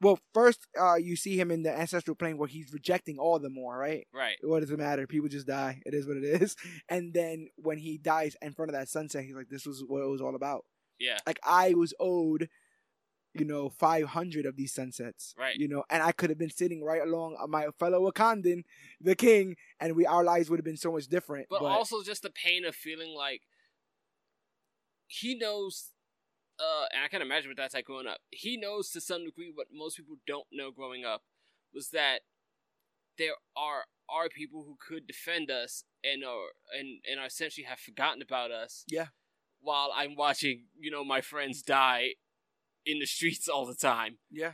[0.00, 3.50] well, first uh, you see him in the ancestral plane where he's rejecting all the
[3.50, 4.06] more, right?
[4.12, 4.36] Right.
[4.42, 5.06] What does it matter?
[5.06, 5.82] People just die.
[5.84, 6.56] It is what it is.
[6.88, 10.02] And then when he dies in front of that sunset, he's like, "This was what
[10.02, 10.64] it was all about."
[10.98, 11.18] Yeah.
[11.26, 12.48] Like I was owed,
[13.34, 15.34] you know, five hundred of these sunsets.
[15.38, 15.56] Right.
[15.56, 18.64] You know, and I could have been sitting right along my fellow Wakandan,
[19.00, 21.46] the king, and we our lives would have been so much different.
[21.50, 23.42] But, also just the pain of feeling like
[25.06, 25.90] he knows
[26.58, 28.18] uh and I can imagine what that's like growing up.
[28.30, 31.22] He knows to some degree what most people don't know growing up
[31.72, 32.20] was that
[33.16, 37.78] there are are people who could defend us and are and, and are essentially have
[37.78, 38.84] forgotten about us.
[38.88, 39.08] Yeah.
[39.60, 42.14] While I'm watching, you know, my friends die
[42.90, 44.18] in the streets all the time.
[44.30, 44.52] yeah.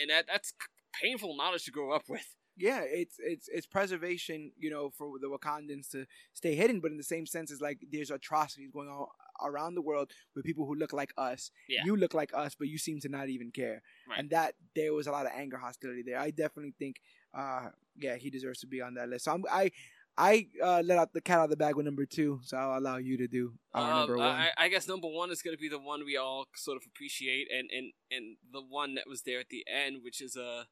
[0.00, 0.52] And that that's
[1.00, 2.26] painful knowledge to grow up with.
[2.58, 6.98] yeah, it's it's it's preservation, you know, for the Wakandans to stay hidden, but in
[6.98, 9.06] the same sense, it's like there's atrocities going on
[9.42, 11.50] around the world with people who look like us.
[11.68, 11.80] Yeah.
[11.86, 14.18] You look like us, but you seem to not even care, Right.
[14.18, 16.18] and that there was a lot of anger, hostility there.
[16.18, 16.96] I definitely think,
[17.34, 19.24] uh, yeah, he deserves to be on that list.
[19.24, 19.70] So I'm, I.
[20.16, 22.78] I uh, let out the cat out of the bag with number two, so I'll
[22.78, 24.26] allow you to do our Um, number one.
[24.28, 26.82] I, I guess number one is going to be the one we all sort of
[26.86, 30.64] appreciate, and, and, and the one that was there at the end, which is uh,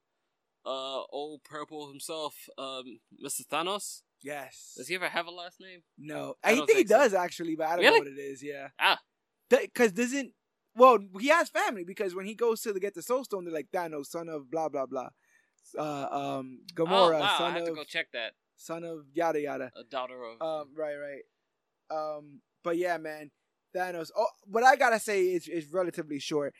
[0.66, 3.47] uh, old purple himself, um, Mr.
[3.47, 4.03] Thanos.
[4.22, 4.74] yes.
[4.76, 5.80] Does he ever have a last name?
[5.97, 6.99] No, I I, don't think, he so.
[6.99, 8.01] does actually, but I don't Really?
[8.01, 8.43] know what it is.
[8.43, 8.68] Yeah.
[8.78, 8.99] Ah.
[9.49, 10.32] Because doesn't
[10.76, 13.55] well he has family because when he goes to the, get the Soul Stone, they're
[13.55, 15.09] like Thanos, son of blah blah blah,
[15.78, 18.32] uh, um, Gamora, oh wow, I have of to go check that.
[18.61, 19.73] Son of yada yada.
[19.75, 20.43] A daughter of.
[20.43, 21.23] Um, right, right.
[21.91, 23.31] Um, but yeah, man,
[23.75, 24.11] Thanos.
[24.17, 26.55] Oh, what I gotta say is is relatively short.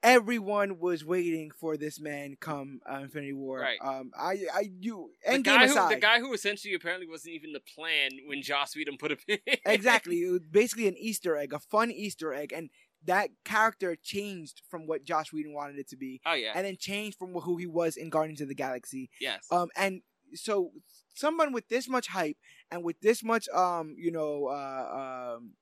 [0.00, 3.58] Everyone was waiting for this man come uh, Infinity War.
[3.58, 3.78] Right.
[3.82, 7.34] Um, I, I, you, the Endgame guy, who, aside, the guy who essentially apparently wasn't
[7.34, 9.38] even the plan when Joss Whedon put him in.
[9.66, 10.18] exactly.
[10.18, 12.70] It was basically an Easter egg, a fun Easter egg, and
[13.06, 16.52] that character changed from what Joss Whedon wanted it to be, Oh yeah.
[16.54, 19.10] and then changed from who he was in Guardians of the Galaxy.
[19.20, 19.46] yes.
[19.50, 20.02] Um, and
[20.34, 20.72] so
[21.14, 22.36] someone with this much hype
[22.70, 25.52] and with this much, um, you know, uh, um,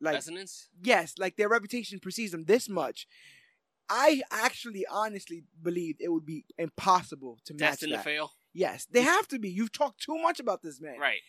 [0.00, 0.68] like Resonance.
[0.82, 3.06] yes, like their reputation precedes them this much.
[3.88, 7.98] I actually, honestly believed it would be impossible to match Destined that.
[7.98, 8.32] to fail.
[8.52, 9.48] Yes, they have to be.
[9.48, 11.20] You've talked too much about this man Right.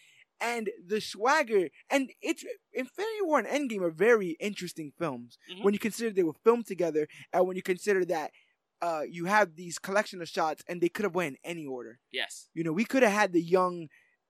[0.41, 5.63] and the swagger and it's Infinity War and Endgame are very interesting films Mhm.
[5.63, 8.31] when you consider they were filmed together and when you consider that
[8.81, 11.99] uh, you have these collection of shots and they could have went in any order.
[12.11, 12.49] Yes.
[12.53, 13.87] You know, we could have had the young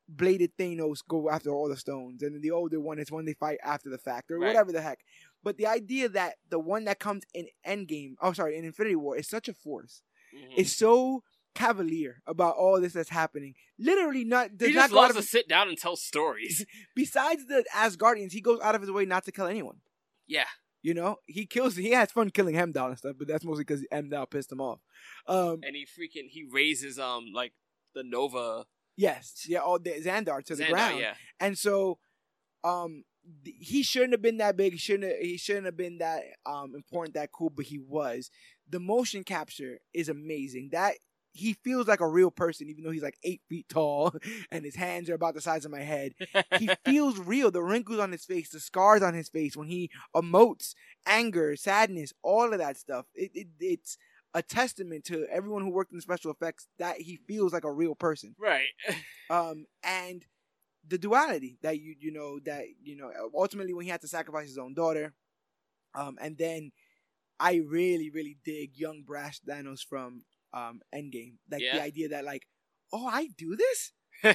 [0.10, 3.34] bladed Thanos go after all the stones and then the older one is when they
[3.34, 4.48] fight after the fact or Right.
[4.48, 5.00] whatever the heck.
[5.44, 9.18] But the idea that the one that comes in Endgame, oh sorry, in Infinity War
[9.18, 10.02] is such a force.
[10.34, 10.54] Mhm.
[10.58, 11.24] It's so
[11.56, 13.56] cavalier about all this that's happening.
[13.78, 16.66] Literally not does he not just out loves of to sit down and tell stories.
[16.96, 19.82] besides the Asgardians, he goes out of his way not to kill anyone.
[20.28, 20.46] yeah.
[20.88, 21.76] You know, he kills.
[21.76, 24.80] He has fun killing Heimdall and stuff, but that's mostly because Heimdall pissed him off.
[25.28, 27.52] Um, And he freaking he raises um like
[27.94, 28.64] the Nova
[28.96, 31.16] yes, yeah, all the Xandar to the Xandar, ground, Yeah.
[31.42, 32.00] and so,
[32.64, 33.04] um,
[33.44, 34.72] he shouldn't have been that big.
[34.72, 35.12] He shouldn't.
[35.12, 38.32] Have, he shouldn't have been that um important, that cool, but he was.
[38.70, 40.70] The motion capture is amazing.
[40.72, 40.94] That
[41.38, 44.14] he feels like a real person, even though he's like eight feet tall
[44.52, 46.14] and his hands are about the size of my head.
[46.58, 47.52] he feels real.
[47.52, 50.74] The wrinkles on his face, the scars on his face when he emotes
[51.06, 53.06] anger, sadness, all of that stuff.
[53.16, 53.98] It, it it's
[54.34, 57.96] a testament to everyone who worked in special effects that he feels like a real
[57.96, 58.36] person.
[58.40, 58.68] right.
[59.30, 60.26] Um, and
[60.88, 64.48] the duality that you you know that you know ultimately when he had to sacrifice
[64.48, 65.14] his own daughter,
[65.96, 66.72] um, and then
[67.40, 70.24] I really really dig young brash Thanos from
[70.58, 71.78] um Endgame, like Yeah.
[71.78, 72.44] the idea that like,
[72.94, 73.92] oh I do this.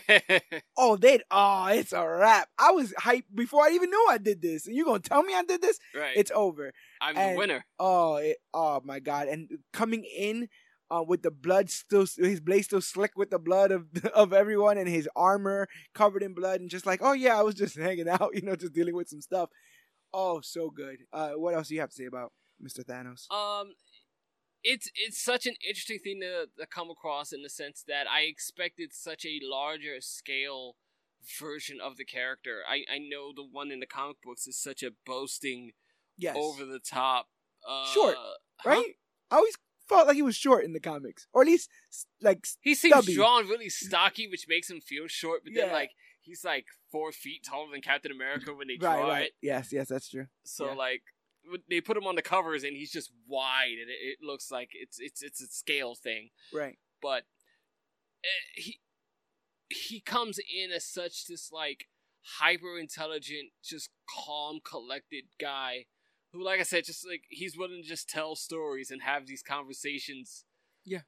[0.77, 2.49] Oh, they'd oh, it's a wrap.
[2.59, 5.35] I was hyped before I even knew I did this, and you gonna tell me
[5.35, 5.79] I did this?
[5.95, 6.17] right.
[6.17, 6.73] It's over.
[7.01, 7.65] I'm and- the winner.
[7.79, 9.29] Oh, it, oh my god!
[9.29, 10.49] And coming in
[10.91, 14.79] uh, with the blood still, his blade still slick with the blood of of everyone,
[14.79, 18.09] and his armor covered in blood, and just like, oh yeah, I was just hanging
[18.09, 19.51] out, you know, just dealing with some stuff.
[20.15, 20.99] Oh, so good.
[21.13, 22.85] Uh, what else do you have to say about Mr.
[22.85, 23.31] Thanos?
[23.35, 23.73] Um,
[24.65, 28.23] it's it's such an interesting thing to, to come across in the sense that I
[28.23, 30.77] expected such a larger scale
[31.39, 32.61] version of the character.
[32.69, 35.73] I I know the one in the comic books is such a boasting,
[36.17, 37.29] Yes, over the top,
[37.69, 38.17] uh, Short,
[38.59, 38.71] huh?
[38.71, 38.95] right?
[39.31, 39.55] I always
[39.89, 41.69] felt like he was short in the comics, or at least
[42.21, 43.15] like He seems stubby.
[43.15, 45.43] drawn really stocky, which makes him feel short.
[45.45, 45.91] But then like
[46.21, 49.27] he's like four feet taller than Captain America when they right, draw right.
[49.27, 49.33] it.
[49.41, 50.27] Yes, yes, that's true.
[50.45, 50.75] So Yeah.
[50.75, 51.03] like
[51.69, 54.71] they put him on the covers and he's just wide and it, it looks like
[54.73, 56.31] it's it's it's a scale thing.
[56.53, 56.79] Right.
[57.01, 57.25] But
[58.25, 58.81] eh, he
[59.69, 61.87] he comes in as such this like
[62.39, 65.87] hyper intelligent, just calm, collected guy
[66.33, 69.43] who, like I said, just like he's willing to just tell stories and have these
[69.43, 70.45] conversations.
[70.85, 71.01] Yeah.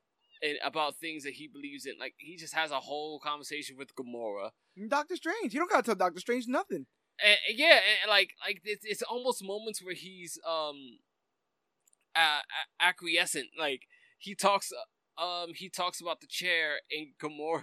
[0.43, 3.95] And about things that he believes in, like he just has a whole conversation with
[3.95, 4.51] Gamora.
[4.89, 5.55] Doctor Strange.
[5.55, 6.87] You don't gotta tell Doctor Strange nothing.
[7.23, 10.99] And, yeah, and like like it's, it's almost moments where he's um
[12.17, 12.41] uh,
[12.81, 13.49] acquiescent.
[13.59, 13.83] Like
[14.19, 14.73] he talks
[15.17, 17.09] um he talks about the chair and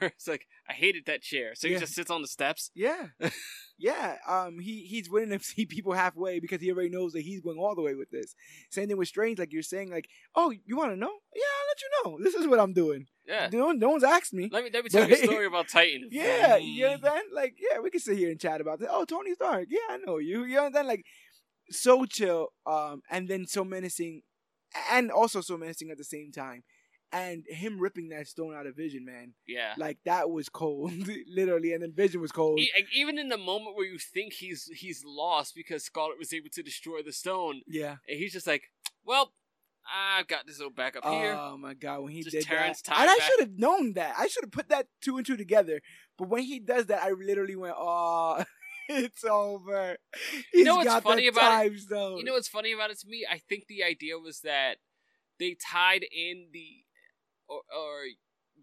[0.01, 1.53] it's like I hated that chair.
[1.55, 1.79] So he Yeah.
[1.79, 2.71] just sits on the steps.
[2.73, 3.07] Yeah,
[3.81, 4.17] yeah.
[4.27, 7.57] Um, he he's willing to see people halfway because he already knows that he's going
[7.57, 8.35] all the way with this.
[8.69, 11.11] Same thing with Strange, like you're saying, like, oh, you want to know?
[11.35, 12.23] Yeah, I'll let you know.
[12.23, 13.07] This is what I'm doing.
[13.27, 13.49] Yeah.
[13.51, 14.49] No, no one's asked me.
[14.51, 16.09] Let me let me tell you a story about Titan.
[16.11, 17.23] Yeah, you understand?
[17.33, 18.89] Like, yeah, we can sit here and chat about this.
[18.91, 19.67] Oh, Tony Stark.
[19.69, 20.43] Yeah, I know you.
[20.43, 20.87] You know understand?
[20.87, 21.05] Like,
[21.69, 24.21] so chill, um, and then so menacing,
[24.91, 26.63] and also so menacing at the same time.
[27.13, 29.73] And him ripping that stone out of Vision, man, Yeah.
[29.77, 30.93] like that was cold,
[31.27, 31.73] literally.
[31.73, 32.59] And then Vision was cold.
[32.59, 36.47] E- even in the moment where you think he's he's lost because Scarlet was able
[36.53, 37.97] to destroy the stone, yeah.
[38.07, 38.63] and he's just like,
[39.03, 39.33] "Well,
[39.93, 42.97] I've got this little backup here." Oh my god, when he Just did Terrence that,
[42.97, 44.15] and I should have known that.
[44.17, 45.81] I should have put that two and two together.
[46.17, 48.41] But when he does that, I literally went, "Oh,
[48.89, 49.97] it's over."
[50.53, 51.77] He's know what's got funny about it?
[51.79, 52.19] stone.
[52.19, 53.25] You know what's funny about it to me?
[53.29, 54.75] I think the idea was that
[55.39, 56.85] they tied in the
[57.51, 57.99] or, or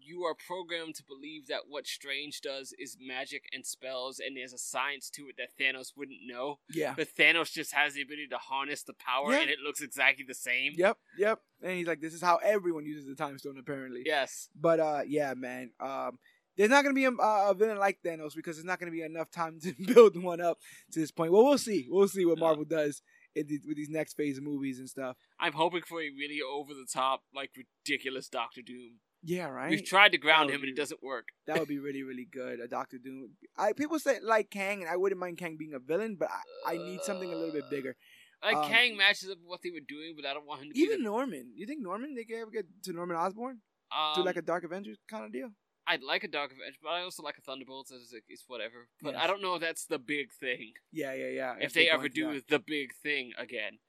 [0.01, 4.53] you are programmed to believe that what Strange does is magic and spells, and there's
[4.53, 6.59] a science to it that Thanos wouldn't know.
[6.73, 6.93] yeah.
[6.95, 9.41] But Thanos just has the ability to harness the power, Yeah.
[9.41, 10.73] and it looks exactly the same.
[10.77, 11.39] Yep, yep.
[11.61, 14.49] And he's like, "This is how everyone uses the time stone, apparently." Yes.
[14.59, 15.71] But uh, yeah, man.
[15.81, 16.17] Um,
[16.57, 19.31] there's not gonna be a, a villain like Thanos because there's not gonna be enough
[19.31, 20.59] time to build one up
[20.91, 21.31] to this point.
[21.31, 21.87] Well, we'll see.
[21.89, 22.37] We'll see what.
[22.39, 23.01] Marvel does
[23.35, 25.15] the, with these next phase of movies and stuff.
[25.39, 28.99] I'm hoping for a really over the top, like ridiculous Doctor Doom.
[29.21, 29.69] Yeah, right.
[29.69, 31.25] We've tried to ground him, and it doesn't work.
[31.45, 32.59] That would be really, really good.
[32.61, 33.31] A Doctor Doom.
[33.57, 36.29] I people say like Kang, and I wouldn't mind Kang being a villain, but
[36.65, 37.95] I, I need something a little bit bigger.
[38.41, 40.69] Like Um, Kang matches up with what they were doing, but I don't want him
[40.69, 41.51] to be Even the- Norman.
[41.55, 43.59] You think Norman they could ever get to Norman Osborn
[43.91, 45.49] um, do like a Dark Avengers kind of deal?
[45.89, 47.91] I'd like a Dark Avenger, but I also like a Thunderbolts.
[47.91, 48.87] It's, like, it's whatever.
[49.01, 49.23] But Yes.
[49.23, 50.73] I don't know if that's the big thing.
[50.91, 51.55] Yeah, yeah, yeah.
[51.59, 52.47] If, they ever do that.
[52.47, 53.79] the big thing again.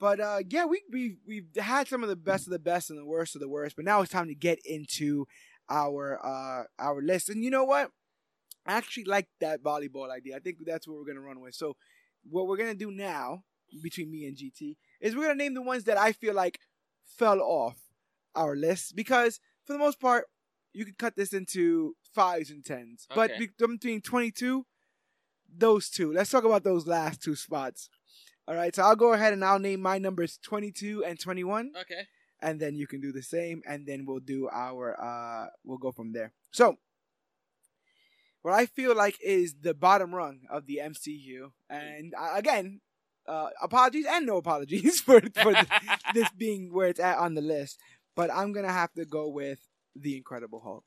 [0.00, 2.98] But uh, yeah, we we we've had some of the best of the best and
[2.98, 3.76] the worst of the worst.
[3.76, 5.26] But now it's time to get into
[5.68, 7.28] our uh our list.
[7.28, 7.90] And you know what?
[8.66, 10.36] I actually like that volleyball idea.
[10.36, 11.54] I think that's what we're gonna run with.
[11.54, 11.76] So
[12.28, 13.42] what we're gonna do now
[13.82, 16.60] between me and GT is we're gonna name the ones that I feel like
[17.04, 17.78] fell off
[18.36, 20.26] our list because for the most part
[20.78, 23.06] you could cut this into fives and tens.
[23.14, 23.46] But Okay.
[23.58, 24.64] be- between twenty two,
[25.52, 26.12] those two.
[26.12, 27.88] Let's talk about those last two spots.
[28.46, 32.06] All right, so I'll go ahead and I'll name my numbers 22 and 21, Okay.
[32.40, 35.92] and then you can do the same, and then we'll do our, uh, we'll go
[35.92, 36.32] from there.
[36.50, 36.78] So,
[38.42, 42.80] what I feel like is the bottom rung of the MCU, and uh, again,
[43.26, 45.66] uh, apologies and no apologies for, for th-
[46.14, 47.78] this being where it's at on the list,
[48.16, 49.58] but I'm gonna have to go with
[50.00, 50.84] the Incredible Hulk.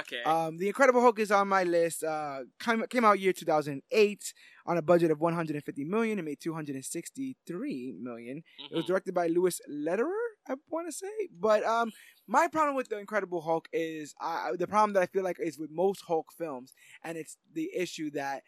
[0.00, 0.22] okay.
[0.24, 2.02] Um, the Incredible Hulk is on my list.
[2.02, 4.34] Uh, came, came out year 2008
[4.66, 6.18] on a budget of 150 million.
[6.18, 8.42] It made 263 million.
[8.70, 8.88] It was Mhm.
[8.88, 11.28] directed by Louis Leterrier, I want to say.
[11.30, 11.92] But um,
[12.26, 15.58] my problem with the Incredible Hulk is I, the problem that I feel like is
[15.58, 16.72] with most Hulk films,
[17.04, 18.42] and it's the issue that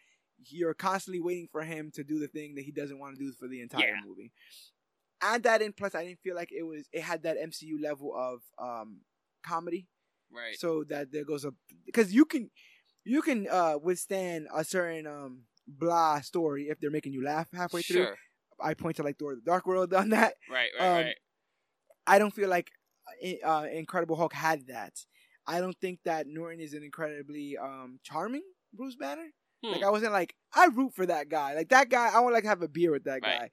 [0.45, 3.31] you're constantly waiting for him to do the thing that he doesn't want to do
[3.31, 4.01] for the entire Yeah.
[4.05, 4.31] movie.
[5.21, 8.13] Add that in, plus I didn't feel like it was it had that MCU level
[8.15, 9.01] of um
[9.41, 9.87] comedy
[10.33, 10.57] right.
[10.57, 11.51] so that there goes a
[11.85, 12.49] because you can
[13.03, 17.81] you can uh withstand a certain um blah story if they're making you laugh halfway
[17.81, 18.05] through.
[18.05, 18.15] sure.
[18.63, 20.35] I point to like Thor: The Dark World on that.
[20.49, 20.69] Right.
[20.79, 20.85] Right.
[20.87, 21.15] um, right.
[22.05, 22.69] I don't feel like
[23.23, 24.93] uh, uh, Incredible Hulk had that.
[25.47, 29.27] I don't think that Norton is an incredibly um charming Bruce Banner.
[29.63, 29.71] Hmm.
[29.73, 31.55] Like I wasn't like I root for that guy.
[31.55, 33.39] Like that guy, I want like have a beer with that Right.
[33.39, 33.49] guy.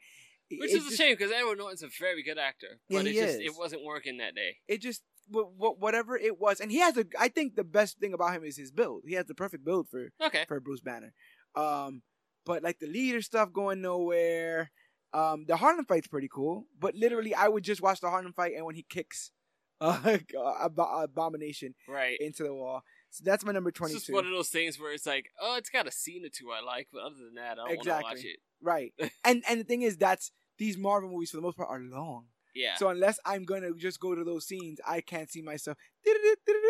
[0.50, 3.06] Which it is a just- shame because Edward Norton's a very good actor, Yeah, but
[3.06, 3.52] it just is.
[3.52, 4.56] it wasn't working that day.
[4.66, 7.04] It just whatever it was, and he has a.
[7.18, 9.02] I think the best thing about him is his build.
[9.06, 10.44] He has the perfect build for Okay.
[10.48, 11.12] for Bruce Banner.
[11.54, 12.02] Um,
[12.44, 14.70] but like the leader stuff going nowhere.
[15.14, 18.54] Um, the Harlem fight's pretty cool, but literally I would just watch the Harlem fight
[18.54, 19.30] and when he kicks
[19.80, 20.18] uh,
[20.60, 22.18] Ab- Abomination Right.
[22.20, 22.82] into the wall.
[23.10, 25.56] So that's my number It's twenty just one of those things where it's like, oh,
[25.56, 27.82] it's got a scene or two I like, but other than that, I don't want
[27.84, 28.38] to watch it.
[28.60, 28.92] Right.
[29.24, 32.26] and and the thing is that's these Marvel movies for the most part are long.
[32.58, 32.74] Yeah.
[32.76, 35.76] So unless I'm gonna just go to those scenes, I can't see myself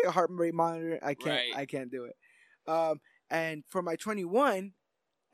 [0.07, 0.99] heart rate monitor.
[1.01, 1.35] I can't.
[1.35, 1.55] Right.
[1.55, 2.15] I can't do it.
[2.67, 4.73] Um, and for my 21,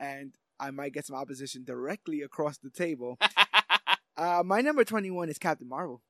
[0.00, 3.18] and I might get some opposition directly across the table.
[4.16, 6.02] uh, my number 21 is Captain Marvel.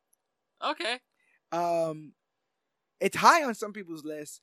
[0.64, 0.98] okay.
[1.52, 2.12] Um,
[3.00, 4.40] it's high on some people's list,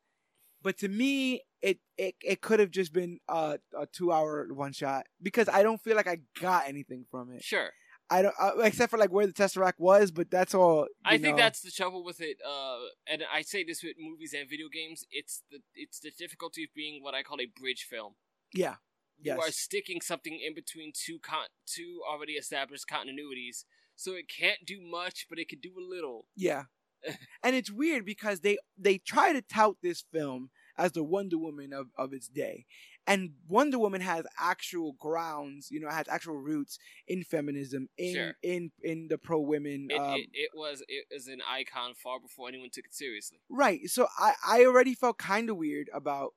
[0.62, 4.74] but to me, it it, it could have just been a, a two hour one
[4.74, 7.44] shot because I don't feel like I got anything from it.
[7.44, 7.72] Sure.
[8.10, 10.88] I don't, uh, except for like where the Tesseract was, but that's all.
[11.06, 12.38] I you think that's the trouble with it.
[12.48, 12.78] Uh,
[13.08, 15.06] and I say this with movies and video games.
[15.12, 18.16] It's the it's the difficulty of being what I call a bridge film.
[18.54, 18.76] yeah,
[19.20, 19.40] You Yes.
[19.40, 23.64] are sticking something in between two con- two already established continuities,
[23.96, 26.28] so it can't do much, but it can do a little.
[26.36, 26.64] yeah.
[27.44, 31.74] and it's weird because they they try to tout this film as the Wonder Woman
[31.74, 32.66] of, of its day.
[33.06, 38.34] And Wonder Woman has actual grounds, you know, has actual roots in feminism, in Sure.
[38.42, 39.88] in in the pro women.
[39.90, 43.40] It, um, it, it was it was an icon far before anyone took it seriously.
[43.50, 43.82] Right.
[43.90, 46.34] So I, I already felt kind of weird about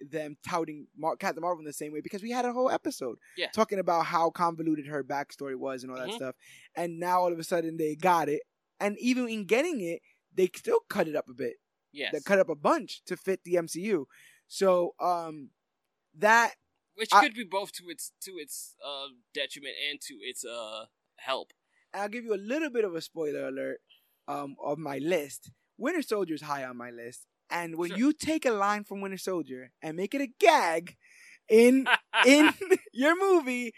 [0.00, 3.18] them touting Mar- Captain Marvel in the same way because we had a whole episode
[3.36, 3.48] Yeah.
[3.52, 6.14] talking about how convoluted her backstory was and all that Mhm.
[6.16, 6.36] stuff.
[6.76, 8.42] And now all of a sudden they got it.
[8.78, 11.56] And even in getting it, they still cut it up a bit.
[11.90, 14.06] Yes, They cut up a bunch to fit the MCU.
[14.46, 15.50] So um
[16.18, 16.54] that
[16.94, 20.86] which I- could be both to its to its uh, detriment and to its uh,
[21.16, 21.52] help.
[21.92, 23.80] and I'll give you a little bit of a spoiler alert
[24.26, 25.50] um, of my list.
[25.78, 27.26] Winter Soldier's high on my list.
[27.50, 27.98] And when Sure.
[27.98, 30.96] you take a line from Winter Soldier and make it a gag
[31.48, 31.86] in
[32.26, 32.50] in
[32.92, 33.72] your movie,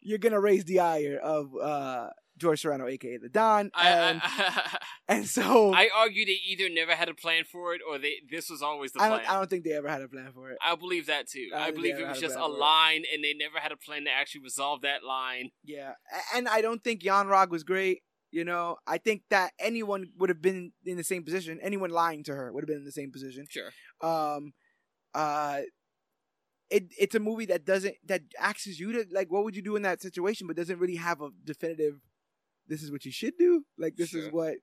[0.00, 2.10] you're gonna raise the ire of uh,
[2.44, 3.70] George Serrano, aka the Don.
[3.74, 4.76] And, I,
[5.08, 8.16] and so I, I argue they either never had a plan for it or they
[8.30, 9.12] this was always the plan.
[9.12, 10.58] don't I don't think they ever had a plan for it.
[10.62, 11.48] I believe that too.
[11.54, 12.48] I I, believe it was just a it.
[12.48, 15.52] line, and they never had a plan to actually resolve that line.
[15.64, 15.92] Yeah,
[16.34, 18.02] and I don't think Yon-Rogg was great.
[18.30, 21.58] You know, I think that anyone would have been in the same position.
[21.62, 23.46] Anyone lying to her would have been in the same position.
[23.48, 23.70] Sure.
[24.02, 24.52] um
[25.14, 25.60] uh
[26.70, 29.76] it it's a movie that doesn't that asks you to like what would you do
[29.76, 32.00] in that situation but doesn't really have a definitive
[32.68, 34.56] this is what you should do like this is what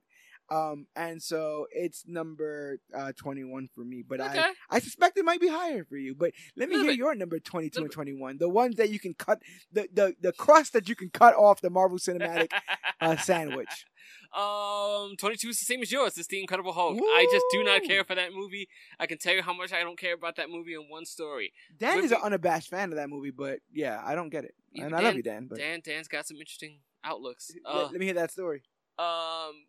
[0.50, 4.40] um and so it's number uh 21 for me but okay.
[4.40, 6.98] i i suspect it might be higher for you but let me hear bit.
[6.98, 9.40] your number 22 and 21 the ones that you can cut
[9.72, 12.50] the the the crust that you can cut off the marvel cinematic
[13.00, 13.86] uh sandwich
[14.34, 16.16] Um, 22 is the same as yours.
[16.16, 16.98] It's the Incredible Hulk.
[16.98, 18.66] I just do not care for that movie.
[18.98, 21.52] I can tell you how much I don't care about that movie in one story.
[21.78, 24.54] dan Would is an unabashed fan of that movie but yeah i don't get it
[24.76, 27.50] and i love you dan but Dan, Dan's got some interesting outlooks.
[27.64, 28.62] let, Uh, let me hear that story
[28.98, 29.66] um,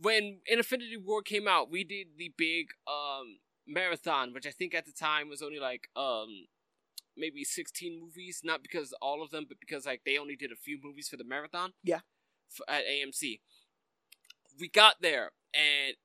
[0.00, 4.86] when Infinity War came out, we did the big um marathon, which I think at
[4.86, 6.46] the time was only like um
[7.16, 8.42] maybe 16 movies.
[8.44, 11.16] Not because all of them, but because like they only did a few movies for
[11.16, 11.72] the marathon.
[11.82, 12.00] Yeah.
[12.50, 13.40] f at AMC.
[14.58, 15.96] We got there and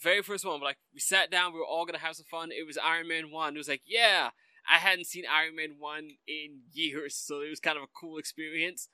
[0.00, 2.50] very first one, like we sat down, we were all gonna have some fun.
[2.52, 3.54] It was Iron Man one.
[3.54, 4.30] It was like, yeah,
[4.68, 8.18] I hadn't seen Iron Man one in years, so it was kind of a cool
[8.18, 8.88] experience.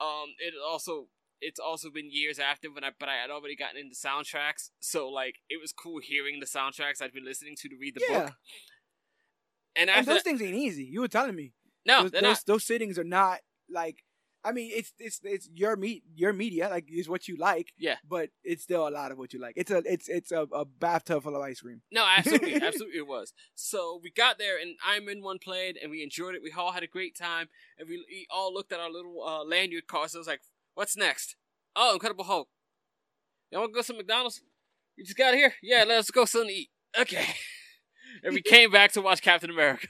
[0.00, 1.08] Um, it also
[1.40, 5.08] it's also been years after when I but I had already gotten into soundtracks, so
[5.08, 8.24] like it was cool hearing the soundtracks I'd been listening to to read the yeah
[8.26, 8.34] book.
[9.76, 10.84] And and those that, things ain't easy.
[10.84, 11.52] You were telling me.
[11.84, 13.40] no, those, those, those sittings are not
[13.70, 13.98] like.
[14.46, 17.72] I mean, it's it's it's your meat, your media, like is what you like.
[17.76, 17.96] Yeah.
[18.08, 19.54] But it's still a lot of what you like.
[19.56, 21.82] It's a it's it's a, a bathtub full of ice cream.
[21.90, 23.32] No, absolutely, absolutely, it was.
[23.54, 26.42] So we got there, and Iron Man one played, and we enjoyed it.
[26.42, 29.44] We all had a great time, and we, we all looked at our little uh,
[29.44, 30.12] lanyard cards.
[30.12, 30.42] So I was like,
[30.74, 31.34] "What's next?
[31.74, 32.48] Oh, Incredible Hulk.
[33.50, 34.40] Y'all want to go to McDonald's?
[34.96, 35.54] We just got here.
[35.62, 36.70] Yeah, let's go something to eat.
[36.98, 37.26] Okay."
[38.22, 39.88] and we came back to watch Captain America.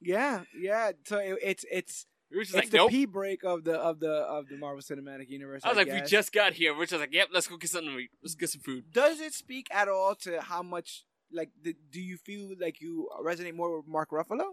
[0.00, 0.92] Yeah, yeah.
[1.04, 2.06] So it, it's it's
[2.36, 4.58] We were just it's like, the "Nope." pee break of the of the of the
[4.58, 5.62] Marvel Cinematic Universe.
[5.64, 6.02] I was like, guess.
[6.02, 8.08] "We just got here." We're just like, "Yep, let's go get something.
[8.22, 11.98] Let's get some food." Does it speak at all to how much like the, do
[11.98, 14.48] you feel like you resonate more with Mark Ruffalo?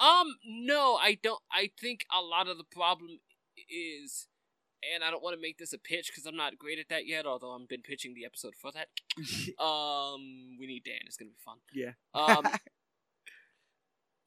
[0.00, 1.42] Um, no, I don't.
[1.52, 3.18] I think a lot of the problem
[3.68, 4.28] is,
[4.94, 7.06] and I don't want to make this a pitch because I'm not great at that
[7.06, 7.26] yet.
[7.26, 8.88] Although I've been pitching the episode for that.
[9.62, 11.00] Um, we need Dan.
[11.06, 11.58] It's gonna be fun.
[11.74, 11.92] yeah.
[12.14, 12.46] Um,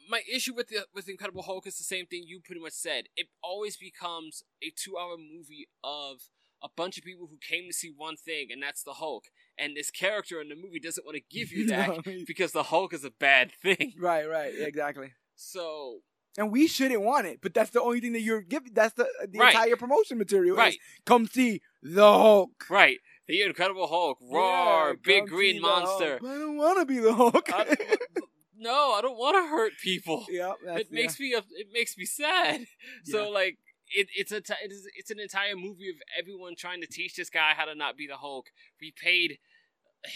[0.10, 3.06] my issue with the with Incredible Hulk is the same thing you pretty much said.
[3.16, 6.22] It always becomes a two-hour movie of
[6.62, 9.26] a bunch of people who came to see one thing, and that's the Hulk.
[9.58, 12.52] And this character in the movie doesn't want to give you that No, he- because
[12.52, 13.94] the Hulk is a bad thing.
[14.00, 15.14] right, right, exactly.
[15.36, 16.00] So
[16.38, 18.74] And we shouldn't want it, but that's the only thing that you're giving.
[18.74, 19.54] That's the the Right.
[19.54, 20.56] entire promotion material.
[20.56, 22.66] is, right, come see the Hulk.
[22.70, 22.98] right.
[23.28, 26.18] The Incredible Hulk, roar, Yeah, big green monster.
[26.22, 27.48] I don't want to be the Hulk.
[27.54, 27.78] I-
[28.60, 30.26] no, I don't want to hurt people.
[30.30, 32.66] yeah, that's, it makes me it makes me sad.
[33.06, 33.58] So like
[33.96, 37.16] it, it's a t- it is, it's an entire movie of everyone trying to teach
[37.16, 38.48] this guy how to not be the Hulk.
[38.80, 39.40] We paid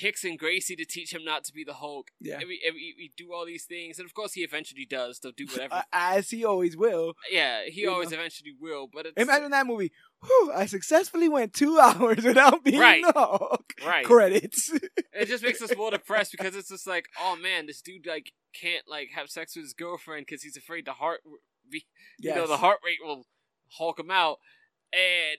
[0.01, 2.09] Rickson Gracie to teach him not to be the Hulk.
[2.19, 2.35] yeah.
[2.39, 5.19] And we, and we, we do all these things, and of course he eventually does.
[5.19, 5.83] They'll do whatever.
[5.91, 7.13] As he always will.
[7.31, 8.17] yeah, he always know.
[8.17, 8.87] eventually will.
[8.91, 9.91] But it's Imagine that movie.
[10.25, 13.03] Whew, I successfully went two hours without being Right.
[13.03, 14.05] the right.
[14.05, 14.71] Credits.
[15.15, 18.31] It just makes us more depressed because it's just like, oh man, this dude like
[18.59, 21.21] can't like have sex with his girlfriend because he's afraid the heart,
[21.71, 21.85] re-
[22.19, 23.27] you know, the heart rate will
[23.77, 24.39] hulk him out.
[24.91, 25.37] and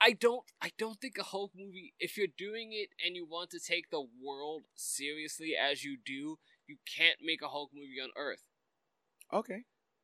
[0.00, 3.50] I don't I don't think a Hulk movie if you're doing it and you want
[3.50, 8.10] to take the world seriously as you do, you can't make a Hulk movie on
[8.16, 8.42] Earth.
[9.32, 9.62] Okay.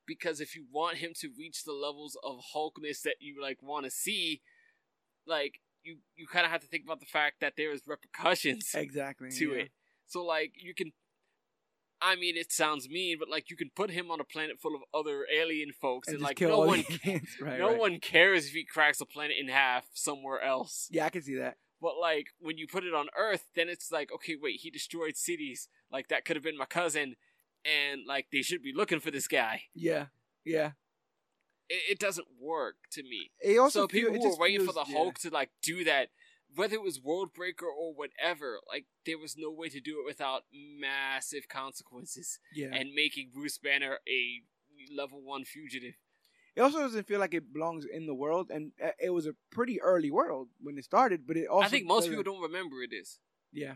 [0.08, 3.84] Because if you want him to reach the levels of Hulkness that you like want
[3.84, 4.40] to see,
[5.26, 8.70] like you you kind of have to think about the fact that there is repercussions
[8.74, 9.30] Exactly.
[9.30, 9.62] to yeah.
[9.64, 9.70] it.
[10.06, 10.92] So like you can
[12.00, 14.74] I mean it sounds mean, but like you can put him on a planet full
[14.74, 17.28] of other alien folks and, And like no one aliens.
[17.40, 17.78] right, no right.
[17.78, 20.88] one cares if he cracks a planet in half somewhere else.
[20.90, 21.56] Yeah, I can see that.
[21.80, 25.16] But like when you put it on Earth, then it's like, okay, wait, he destroyed
[25.16, 25.68] cities.
[25.92, 27.14] Like that could have been my cousin,
[27.64, 29.62] and like they should be looking for this guy.
[29.74, 30.06] Yeah.
[30.44, 30.72] Yeah.
[31.68, 33.30] It, it doesn't work to me.
[33.40, 34.96] It also so people feel, it who were waiting for the yeah.
[34.96, 36.08] Hulk to like do that,
[36.54, 40.06] whether it was World Breaker or whatever, like there was no way to do it
[40.06, 42.68] without massive consequences Yeah.
[42.72, 44.42] and making Bruce Banner a
[44.94, 45.94] level one fugitive.
[46.56, 49.34] It also doesn't feel like it belongs in the world, and uh, it was a
[49.52, 51.24] pretty early world when it started.
[51.24, 53.20] But it also I think most people don't remember it is.
[53.52, 53.74] Yeah,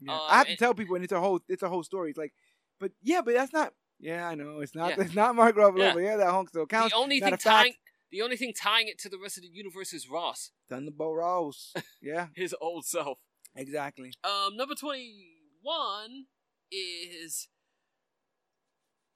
[0.00, 0.12] yeah.
[0.14, 2.10] Uh, I have to tell people, and it's a whole it's a whole story.
[2.10, 2.32] It's like,
[2.80, 3.72] but yeah, but that's not.
[4.00, 4.90] Yeah, I know it's not.
[4.96, 5.04] Yeah.
[5.04, 5.92] It's not Mark Ruffalo, Yeah.
[5.94, 6.92] but yeah, that still counts.
[6.92, 7.74] The only thing tying
[8.10, 11.72] the only thing tying it to the rest of the universe is Ross, Thunderbolt Ross.
[12.02, 13.18] Yeah, his old self.
[13.54, 14.12] exactly.
[14.24, 16.26] Um, number twenty-one
[16.72, 17.48] is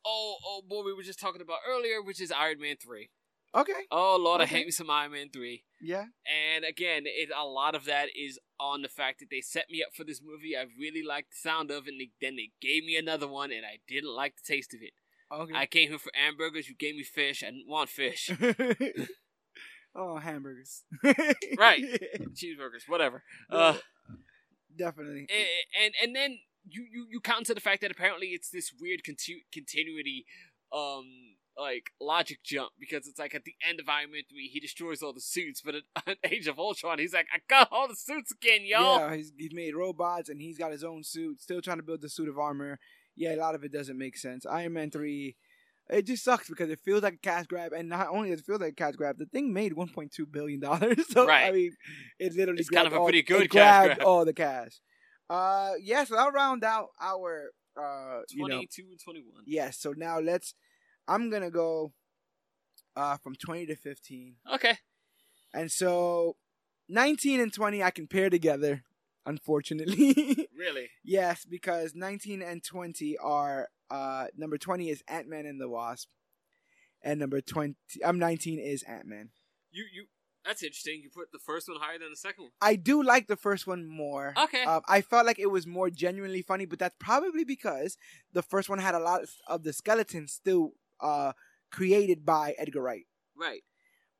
[0.04, 3.08] oh oh boy we were just talking about earlier, which is Iron Man three.
[3.54, 3.72] Okay.
[3.90, 5.64] Oh lord, I hate me some Iron Man three.
[5.80, 6.04] Yeah.
[6.54, 8.38] And again, it a lot of that is
[8.72, 10.56] on the fact that they set me up for this movie.
[10.56, 13.52] I really liked the sound of it, and they, then they gave me another one,
[13.52, 14.92] and I didn't like the taste of it.
[15.32, 15.54] Okay.
[15.54, 16.68] I came here for hamburgers.
[16.68, 17.42] You gave me fish.
[17.42, 18.30] I didn't want fish.
[19.94, 20.82] oh, hamburgers.
[21.58, 21.82] Right.
[22.34, 23.22] Cheeseburgers, whatever.
[23.50, 23.76] Uh,
[24.76, 25.26] Definitely.
[25.30, 26.38] a- and and then
[26.68, 30.26] you you you counter the fact that apparently it's this weird conti- continuity,
[30.72, 34.58] um, like logic jump because it's like at the end of Iron Man three he
[34.60, 37.88] destroys all the suits, but at, at Age of Ultron he's like I got all
[37.88, 38.80] the suits again, yo.
[38.98, 41.40] Yeah, he's, he's made robots and he's got his own suit.
[41.40, 42.78] Still trying to build the suit of armor.
[43.16, 44.44] Yeah, a lot of it doesn't make sense.
[44.44, 45.36] Iron Man three,
[45.88, 48.46] it just sucks because it feels like a cash grab, and not only does it
[48.46, 51.06] feel like a cash grab, the thing made one point two billion dollars.
[51.10, 51.54] so I Right.
[51.54, 51.76] mean,
[52.18, 53.98] it literally It's kind of a all- pretty good cash grab.
[54.04, 54.80] all the cash.
[55.30, 59.44] Uh, yeah, so I'll round out our uh, you know, Twenty two and twenty one.
[59.46, 59.78] yes.
[59.78, 60.54] So now let's.
[61.08, 61.92] I'm gonna go
[62.96, 64.36] uh from twenty to fifteen.
[64.52, 64.78] Okay.
[65.52, 66.36] And so
[66.88, 68.82] 19 and 20 I can pair together,
[69.24, 70.48] unfortunately.
[70.56, 70.88] Really?
[71.04, 76.08] yes, because 19 and 20 are uh number 20 is Ant-Man and the Wasp.
[77.02, 77.74] And number 20
[78.04, 79.30] I'm 19 is Ant-Man.
[79.70, 80.06] You you.
[80.44, 81.00] That's interesting.
[81.02, 82.50] You put the first one higher than the second one.
[82.60, 84.34] I do like the first one more.
[84.36, 84.62] Okay.
[84.64, 87.96] Um, I felt like it was more genuinely funny, but that's probably because
[88.32, 90.72] the first one had a lot of the skeletons still
[91.04, 91.32] uh
[91.70, 93.04] created by Edgar Wright.
[93.36, 93.62] right.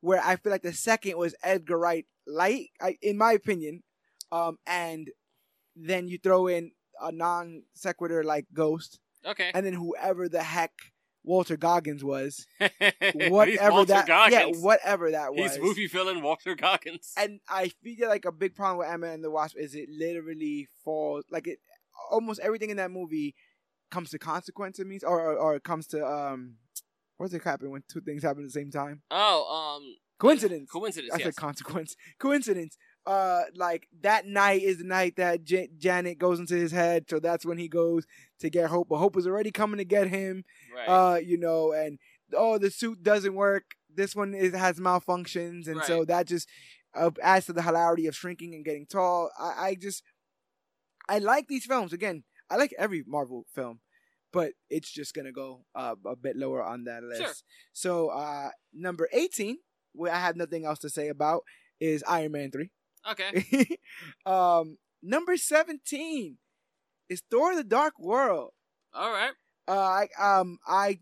[0.00, 3.82] where I feel like the second was Edgar Wright light, I, in my opinion,
[4.32, 5.08] um, and
[5.76, 9.50] then you throw in a non sequitur like Ghost, Okay.
[9.54, 10.72] and then whoever the heck
[11.22, 12.46] Walter Goggins was,
[13.14, 14.58] whatever Walter that, Goggins.
[14.58, 15.52] yeah, whatever that was.
[15.54, 17.12] He's movie villain Walter Goggins.
[17.16, 20.68] And I feel like a big problem with Ant-Man and the Wasp is it literally
[20.84, 21.58] falls like it.
[22.10, 23.34] Almost everything in that movie
[23.90, 24.78] comes to consequence.
[24.78, 26.56] It means, or or, or it comes to um,
[27.24, 29.00] what's it happen when two things happen at the same time?
[29.10, 30.70] Oh, um, Coincidence.
[30.70, 31.12] coincidence.
[31.12, 31.24] I yes.
[31.24, 31.96] said consequence.
[32.18, 32.76] Coincidence.
[33.06, 37.18] Uh, like that night is the night that J- Janet goes into his head, so
[37.18, 38.06] that's when he goes
[38.40, 38.88] to get Hope.
[38.88, 40.44] But Hope is already coming to get him.
[40.74, 40.86] right.
[40.88, 41.98] Uh, you know, and
[42.34, 43.64] oh, the suit doesn't work.
[43.94, 46.48] This one is has malfunctions, and so that just
[46.94, 49.30] uh, adds to the hilarity of shrinking and getting tall.
[49.38, 50.02] I, I just,
[51.08, 51.92] I like these films.
[51.92, 53.80] Again, I like every Marvel film,
[54.34, 57.22] but it's just gonna go uh, a bit lower on that list.
[57.22, 57.32] Sure.
[57.72, 59.58] So, uh, number eighteen,
[59.92, 61.44] where I have nothing else to say about,
[61.80, 62.70] is Iron Man three.
[63.10, 63.78] okay.
[64.26, 66.38] um, number seventeen
[67.08, 68.50] is Thor: The Dark World.
[68.92, 69.32] All right.
[69.66, 70.98] Uh, I um I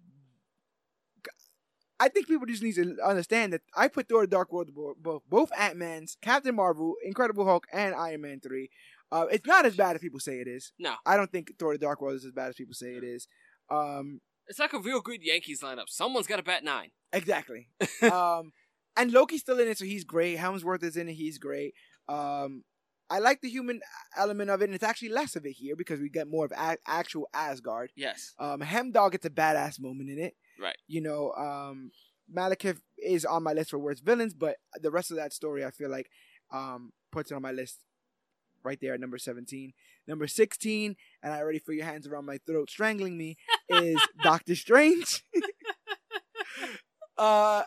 [1.98, 5.22] I think people just need to understand that I put Thor: The Dark World both
[5.28, 8.68] both Ant Man's, Captain Marvel, Incredible Hulk, and Iron Man three.
[9.12, 10.72] Uh, it's not as bad as people say it is.
[10.78, 10.94] No.
[11.06, 13.28] I don't think Thor: The Dark World is as bad as people say it is.
[13.70, 15.88] Um, It's like a real good Yankees lineup.
[15.88, 16.90] Someone's got to bat nine.
[17.12, 17.68] exactly.
[18.02, 18.52] um,
[18.96, 20.38] and Loki's still in it, so he's great.
[20.38, 21.74] Hemsworth is in it, he's great.
[22.08, 22.64] Um,
[23.10, 23.80] I like the human
[24.16, 26.52] element of it, and it's actually less of it here because we get more of
[26.52, 27.90] a- actual Asgard.
[27.94, 28.32] Yes.
[28.38, 30.34] Um, Hemdog gets a badass moment in it.
[30.58, 30.76] Right.
[30.88, 31.90] You know, um,
[32.34, 35.70] Malekith is on my list for worst villains, but the rest of that story, I
[35.70, 36.08] feel like,
[36.52, 37.78] um, puts it on my list
[38.64, 39.72] right there at number 17.
[40.06, 43.36] Number 16, and I already feel your hands around my throat strangling me,
[43.68, 45.24] is Doctor Strange.
[47.18, 47.62] uh,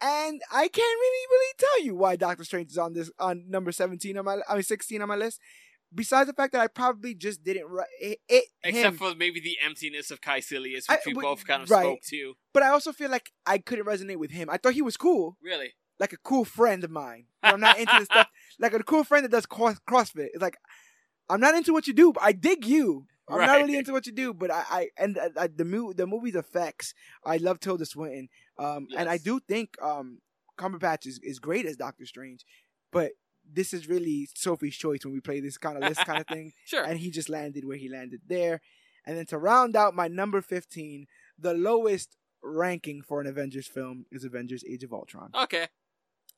[0.00, 3.72] And I can't really really tell you why Doctor Strange is on this on number
[3.72, 5.40] seventeen on my I mean sixteen on my list.
[5.94, 8.96] Besides the fact that I probably just didn't write it, it Except him.
[8.98, 11.82] for maybe the emptiness of Kaecilius, I- which we but- both kind of right.
[11.82, 12.34] spoke to.
[12.52, 14.50] but I also feel like I couldn't resonate with him.
[14.50, 15.72] I thought he was cool, Really?
[15.98, 17.26] Like a cool friend of mine.
[17.42, 20.28] I'm not into the stuff like a cool friend that does cross, CrossFit.
[20.34, 20.56] It's like
[21.28, 23.06] I'm not into what you do, but I dig you.
[23.30, 25.92] I'm not really into what you do, but I, I and uh, uh, the mo-
[25.92, 26.94] the movie's effects.
[27.24, 30.20] I love Tilda Swinton, um, and I do think um,
[30.58, 32.46] Cumberbatch is, is great as Doctor Strange,
[32.90, 33.10] but
[33.50, 36.52] this is really Sophie's choice when we play this kind of list kind of thing,
[36.64, 36.82] Sure.
[36.82, 38.62] and he just landed where he landed there.
[39.06, 41.06] And then to round out my number fifteen,
[41.38, 45.32] the lowest ranking for an Avengers film is Avengers: Age of Ultron.
[45.34, 45.66] okay.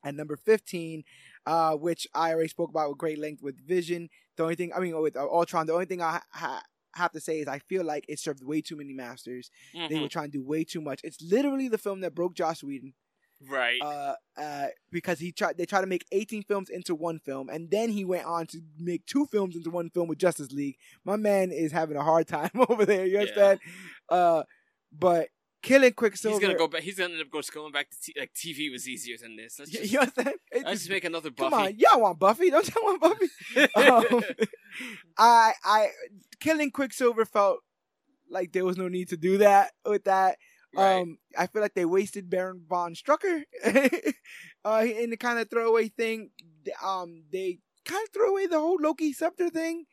[0.02, 1.04] At number 15,
[1.46, 4.08] uh, which I already spoke about with great length with Vision.
[4.36, 6.62] The only thing, I mean, with uh, Ultron, the only thing I ha-
[6.94, 9.50] have to say is I feel like it served way too many masters.
[9.74, 10.00] They Mhm.
[10.02, 11.00] were trying to do way too much.
[11.04, 12.94] It's literally the film that broke Joss Whedon,
[13.46, 13.80] Right.
[13.82, 15.58] uh, uh, because he tried.
[15.58, 18.60] They tried to make 18 films into one film, and then he went on to
[18.78, 20.78] make two films into one film with Justice League.
[21.04, 23.04] My man is having a hard time over there.
[23.04, 23.20] You Yeah.
[23.20, 23.60] understand?
[24.08, 24.42] Uh,
[24.92, 25.28] but
[25.62, 26.34] killing Quicksilver.
[26.38, 26.82] he's gonna go back.
[26.82, 29.58] He's gonna end up going back to t- like TV was easier than this.
[29.58, 30.34] Let's You, just, you understand?
[30.52, 31.50] It let's just- make another Buffy.
[31.50, 32.50] Come on, y'all want Buffy?
[32.50, 33.26] Don't y'all want Buffy?
[34.16, 34.22] um,
[35.18, 35.88] I I
[36.40, 37.58] killing Quicksilver felt
[38.28, 40.38] like there was no need to do that with that.
[40.74, 41.00] Right.
[41.00, 43.42] Um, I feel like they wasted Baron von Strucker
[44.64, 46.30] uh, in the kind of throwaway thing.
[46.84, 49.86] Um, they kind of throw away the whole Loki scepter thing.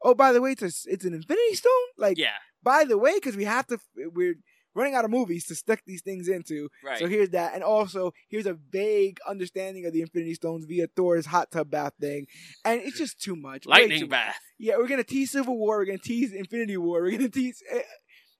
[0.00, 1.72] Oh, by the way, it's a, it's an Infinity Stone.
[1.98, 2.38] Like, yeah.
[2.62, 4.36] by the way, because we have to, we're
[4.74, 6.68] running out of movies to stick these things into.
[6.84, 6.98] Right.
[6.98, 11.26] So here's that, and also here's a vague understanding of the Infinity Stones via Thor's
[11.26, 12.26] hot tub bath thing,
[12.64, 13.66] and it's just too much.
[13.66, 14.36] Lightning too- bath.
[14.58, 15.78] Yeah, we're gonna tease Civil War.
[15.78, 17.02] We're gonna tease Infinity War.
[17.02, 17.62] We're gonna tease.
[17.70, 17.82] eh,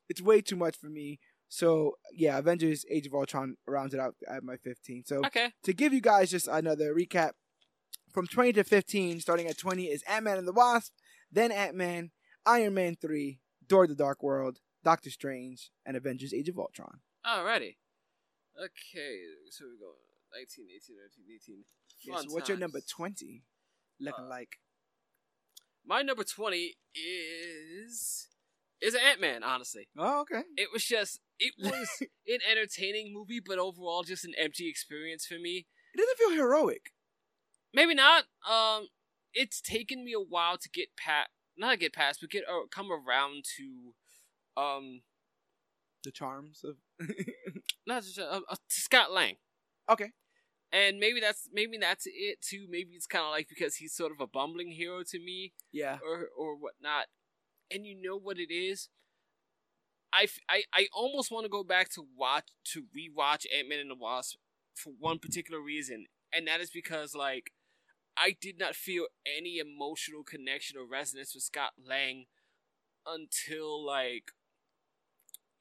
[0.08, 1.20] It's way too much for me.
[1.48, 5.04] So yeah, Avengers: Age of Ultron rounds it out at my 15.
[5.06, 5.52] So Okay.
[5.64, 7.32] to give you guys just another recap,
[8.12, 10.92] from 20 to 15, starting at 20 is Ant Man and the Wasp,
[11.30, 12.10] then Ant Man,
[12.44, 17.00] Iron Man 3, Thor the Dark World, Doctor Strange, and Avengers: Age of Ultron.
[17.26, 17.76] Alrighty.
[18.58, 19.18] Okay.
[19.50, 19.92] So we go
[20.36, 21.64] 19, 18, 19, 18.
[22.04, 23.44] Yeah, so what's your number 20
[24.00, 24.56] looking Uh, like?
[25.84, 28.28] My number 20 is
[28.80, 29.42] is Ant Man.
[29.44, 30.42] Honestly, Oh, okay.
[30.56, 31.88] it was just it was
[32.26, 35.66] an entertaining movie, but overall just an empty experience for me.
[35.94, 36.92] It doesn't feel heroic.
[37.74, 38.24] Maybe not.
[38.48, 38.88] Um,
[39.32, 42.88] it's taken me a while to get past, not get past, but get uh, come
[42.90, 43.94] around to,
[44.56, 45.02] um,
[46.04, 46.76] The charms of.
[47.86, 49.36] not just uh, uh, Scott Lang.
[49.88, 50.10] okay.
[50.74, 52.66] And maybe that's maybe that's it too.
[52.70, 55.98] Maybe it's kind of like because he's sort of a bumbling hero to me, Yeah.
[56.02, 57.06] or or whatnot.
[57.70, 58.88] And you know what it is.
[60.14, 63.94] I, I almost want to go back to watch to rewatch Ant Man and the
[63.94, 64.36] Wasp
[64.74, 67.52] for one particular reason, and that is because like
[68.16, 72.26] I did not feel any emotional connection or resonance with Scott Lang
[73.06, 74.32] until like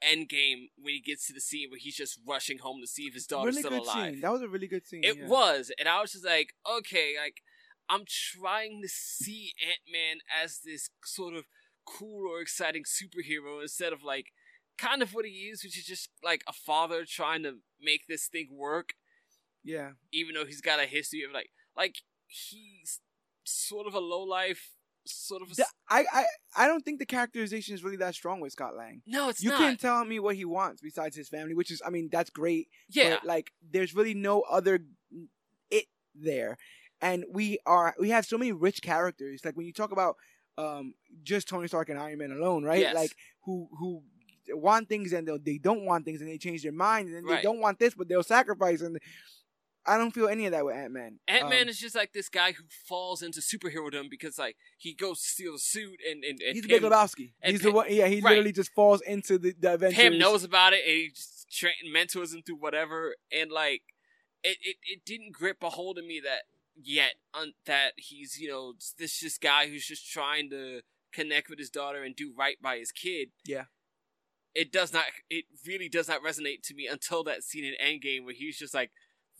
[0.03, 3.13] Endgame when he gets to the scene where he's just rushing home to see if
[3.13, 4.13] his daughter's really still alive.
[4.13, 4.21] scene.
[4.21, 5.03] That was a really good scene.
[5.03, 5.27] It yeah.
[5.27, 7.41] was, and I was just like, okay, like
[7.89, 11.45] I'm trying to see Ant Man as this sort of
[11.85, 14.27] cool or exciting superhero instead of like
[14.77, 18.27] kind of what he is, which is just like a father trying to make this
[18.27, 18.93] thing work,
[19.63, 19.91] Yeah.
[20.11, 21.97] even though he's got a history of like like
[22.27, 22.99] he's
[23.43, 24.71] sort of a low life,
[25.05, 25.51] sort of.
[25.51, 26.25] A, The- I, I
[26.55, 29.01] I don't think the characterization is really that strong with Scott Lang.
[29.05, 29.59] no, it's you not.
[29.59, 32.67] can't tell me what he wants besides his family, which is I mean that's great.
[32.89, 34.79] yeah, But like there's really no other
[35.69, 36.57] it there.
[37.01, 39.41] And we are we have so many rich characters.
[39.43, 40.15] Like when you talk about
[40.57, 42.81] um just Tony Stark and Iron Man alone, right?
[42.81, 42.93] Yes.
[42.95, 43.15] Like
[43.45, 44.03] who who
[44.49, 47.41] want things and they don't want things and they change their mind and then they
[47.41, 48.99] don't want this but they'll sacrifice and
[49.85, 51.19] I don't feel any of that with Ant Man.
[51.27, 54.93] Ant Man um, is just like this guy who falls into superherodom because like he
[54.93, 57.31] goes to steal the suit and and, and he's Pym- Big Lebowski.
[57.41, 57.87] and He's the one.
[57.89, 58.29] Yeah, he right.
[58.31, 59.97] literally just falls into the, the Avengers.
[59.99, 63.81] Pym knows about it and he just tra- mentors him through whatever and like
[64.43, 66.41] it, it, it didn't grip a hold of me that
[66.81, 70.81] yet on that he's you know this just guy who's just trying to
[71.13, 73.65] connect with his daughter and do right by his kid Yeah.
[74.55, 78.23] it does not it really does not resonate to me until that scene in Endgame
[78.23, 78.91] where he's just like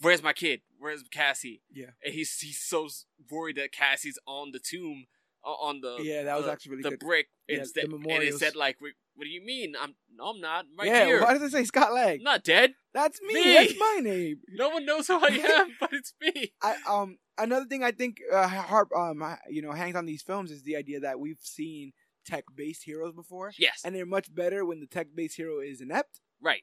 [0.01, 1.91] where's my kid where's Cassie Yeah.
[2.03, 2.89] and he's he's so
[3.29, 5.05] worried that Cassie's on the tomb
[5.45, 6.99] uh, on the Yeah, that was the- actually really the good.
[6.99, 10.39] brick Yeah, instead the and it said like what do you mean I'm no I'm
[10.41, 12.17] not I'm right yeah, here why does it say Scott Lang?
[12.19, 13.33] I'm not dead That's me.
[13.33, 13.53] Me.
[13.53, 14.39] That's my name.
[14.49, 15.27] no one knows who I
[15.59, 19.71] am but it's me I um another thing I think uh, harp um you know
[19.71, 23.81] hangs on these films is the idea that we've seen tech based heroes before, yes
[23.83, 26.19] and they're much better when the tech based hero is inept.
[26.39, 26.61] right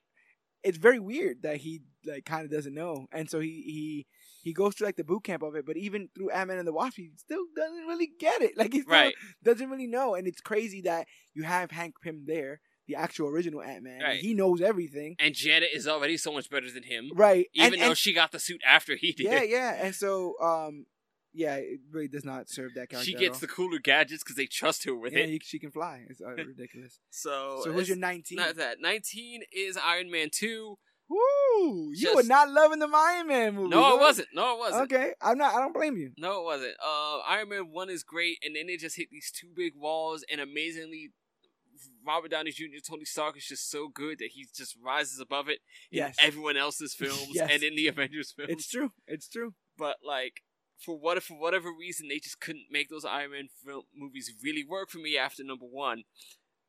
[0.63, 4.07] it's very weird that he like kind of doesn't know, and so he he
[4.43, 5.67] he goes through like the boot camp of it.
[5.67, 8.53] But even through Ant Man and the Wasp, he still doesn't really get it.
[8.57, 9.15] Like he still Right.
[9.45, 13.63] doesn't really know, and it's crazy that you have Hank Pym there, the actual original
[13.63, 14.01] Ant Man.
[14.01, 14.21] Right.
[14.21, 17.47] He knows everything, And Janet is already so much better than him, right?
[17.55, 19.27] even and, though and- she got the suit after he did.
[19.27, 20.87] yeah, yeah, and so um,
[21.35, 23.05] yeah, it really does not serve that character.
[23.11, 25.29] She gets the cooler gadgets because they trust her with yeah, it.
[25.29, 26.05] he- she can fly.
[26.09, 27.01] It's uh, ridiculous.
[27.11, 28.37] So, so who's your nineteen?
[28.37, 28.79] not that.
[28.81, 30.79] 19 is Iron Man 2.
[31.09, 31.91] Woo!
[31.91, 33.69] You Just- were not loving the Iron Man movie.
[33.71, 33.95] No, huh?
[33.97, 34.29] it wasn't.
[34.35, 34.83] No, it wasn't.
[34.93, 35.55] Okay, I'm not.
[35.55, 36.13] I don't blame you.
[36.19, 36.75] No, it wasn't.
[36.85, 40.25] Uh, Iron Man 1 is great, and then they just hit these two big walls,
[40.31, 41.13] and amazingly,
[42.07, 45.61] Robert Downey Jr., Tony Stark is just so good that he just rises above it
[45.91, 46.17] in Yes.
[46.21, 47.51] everyone else's films Yes.
[47.53, 48.51] and in the Avengers films.
[48.53, 48.93] It's true.
[49.07, 49.55] It's true.
[49.77, 50.43] but like
[50.79, 54.65] for what for whatever reason they just couldn't make those Iron Man film movies really
[54.65, 56.03] work for me after number one.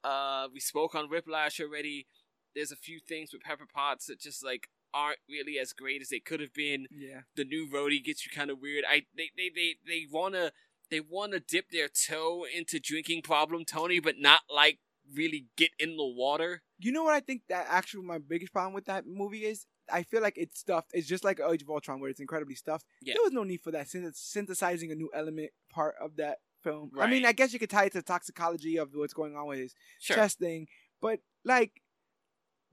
[0.04, 2.08] Uh, we spoke on Whiplash already.
[2.56, 6.10] There's a few things with Pepper Potts that just like aren't really as great as
[6.10, 6.88] they could have been.
[6.92, 7.22] Yeah.
[7.36, 8.84] The new Rhodey gets you kind of weird.
[8.90, 10.52] I they they they, they wanna
[10.90, 14.80] they wanna dip their toe into drinking problem Tony, but not like
[15.14, 16.62] really get in the water.
[16.80, 19.66] You know what I think that actually my biggest problem with that movie is?
[19.92, 20.92] I feel like it's stuffed.
[20.94, 22.86] It's just like Age of Ultron, where it's incredibly stuffed.
[23.02, 23.16] Yeah.
[23.16, 26.92] There was no need for that synth- synthesizing a new element part of that film.
[27.00, 29.48] I mean, I guess you could tie it to the toxicology of what's going on
[29.48, 30.16] with his Sure.
[30.16, 30.68] chest thing,
[31.02, 31.82] but like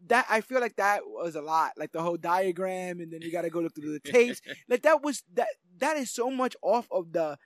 [0.07, 1.73] that, I feel like that was a lot.
[1.77, 4.41] Like the whole diagram, and then you got to go look through the tapes.
[4.69, 5.49] like that was that.
[5.79, 7.39] That is so much off of the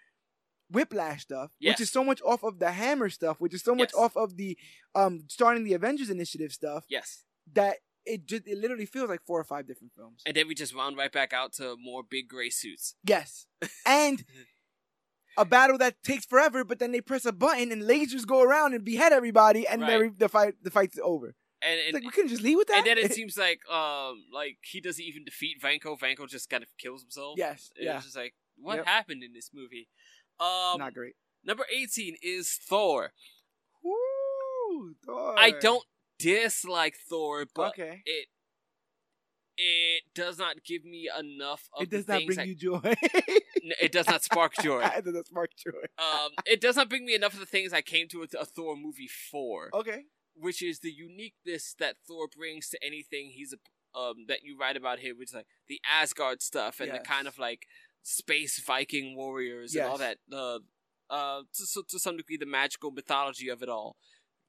[0.71, 1.75] Whiplash stuff, Yes.
[1.75, 4.01] which is so much off of the Hammer stuff, which is so much Yes.
[4.01, 4.57] off of the
[4.95, 7.25] um starting the Avengers Initiative stuff yes.
[7.55, 10.23] that it just it literally feels like four or five different films.
[10.25, 12.95] And then we just wound right back out to more big gray suits.
[13.05, 13.47] Yes,
[13.87, 14.25] and
[15.37, 18.75] a battle that takes forever, but then they press a button and lasers go around
[18.75, 20.17] and behead everybody, and Right.
[20.19, 21.35] the fight the fight's over.
[21.63, 22.79] And It's and, like we couldn't just leave with that.
[22.79, 25.99] and then it seems like um like he doesn't even defeat Vanko.
[25.99, 27.35] Vanko just kind of kills himself.
[27.39, 28.87] yes, It yeah, It's just like what Yep.
[28.87, 29.89] happened in this movie.
[30.39, 31.15] Um, not great.
[31.45, 33.13] number eighteen is Thor.
[33.83, 35.35] Woo, Thor.
[35.39, 35.85] I don't
[36.19, 38.29] dislike Thor, but okay, it
[39.57, 42.81] it does not give me enough of it does the not bring I- you joy.
[43.63, 44.81] It does not spark joy.
[44.83, 45.83] it does not spark joy.
[45.99, 48.47] um, it does not bring me enough of the things I came to a, a
[48.47, 49.69] Thor movie for.
[49.75, 50.05] Okay,
[50.41, 54.77] which is the uniqueness that Thor brings to anything he's a um that you write
[54.77, 57.67] about here, which is like the Asgard stuff and the kind of like
[58.03, 60.19] space Viking warriors and all that.
[60.33, 60.59] Uh,
[61.11, 63.97] uh, to, to some degree, the magical mythology of it all.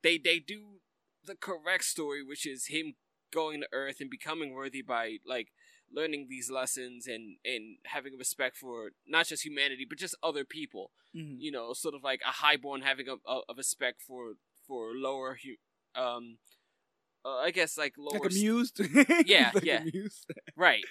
[0.04, 0.80] They they do
[1.26, 2.94] the correct story, which is him
[3.34, 5.50] going to Earth and becoming worthy by like
[5.94, 10.92] learning these lessons and and having respect for not just humanity but just other people
[11.16, 11.36] Mhm.
[11.40, 14.36] you know, sort of like a highborn having a, a, a respect for
[14.66, 15.58] for lower, hu-
[15.96, 16.38] um,
[17.26, 18.80] uh, I guess like lower, like amused.
[19.26, 19.82] Yeah, Like yeah.
[19.82, 20.26] amused.
[20.56, 20.84] right,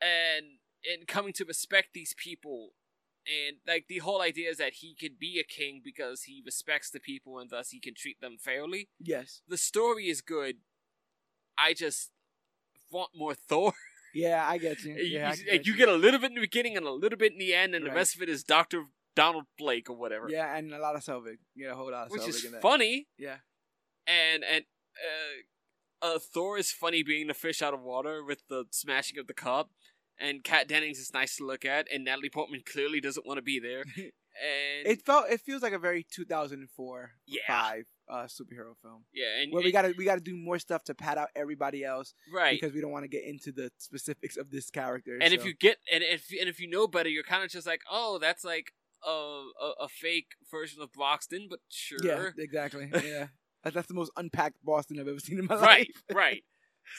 [0.00, 0.46] and
[0.90, 2.70] and coming to respect these people,
[3.26, 6.90] and like the whole idea is that he can be a king because he respects
[6.90, 8.88] the people and thus he can treat them fairly.
[9.00, 9.42] Yes.
[9.48, 10.56] The story is good.
[11.58, 12.10] I just
[12.90, 13.72] want more Thor.
[14.14, 14.94] Yeah, I get you.
[14.94, 17.18] You- Yeah, you, get you get a little bit in the beginning and a little
[17.18, 18.84] bit in the end, and the rest of it is Doctor
[19.16, 20.26] Donald Blake or whatever.
[20.28, 21.38] Yeah, and a lot of Selvig.
[21.54, 23.06] Yeah, a whole lot of which Selvig is funny.
[23.18, 23.36] Yeah.
[24.06, 24.64] And and
[26.02, 29.26] uh, uh, Thor is funny being the fish out of water with the smashing of
[29.26, 29.70] the cup,
[30.18, 33.42] and Kat Dennings is nice to look at, and Natalie Portman clearly doesn't want to
[33.42, 37.40] be there, and It felt it feels like a very 2004 Yeah.
[37.46, 40.58] five uh, superhero film yeah, and where we got to we got to do more
[40.58, 42.60] stuff to pad out everybody else right.
[42.60, 45.18] because we don't want to get into the specifics of this character.
[45.20, 47.66] and if you get and if and if you know better, you're kind of just
[47.66, 48.72] like, oh, that's like
[49.06, 53.28] a a, a fake version of Broxton, but sure, yeah, exactly, yeah,
[53.70, 55.88] that's the most unpacked Boston I've ever seen in my right, life.
[56.12, 56.16] right.
[56.16, 56.42] Right.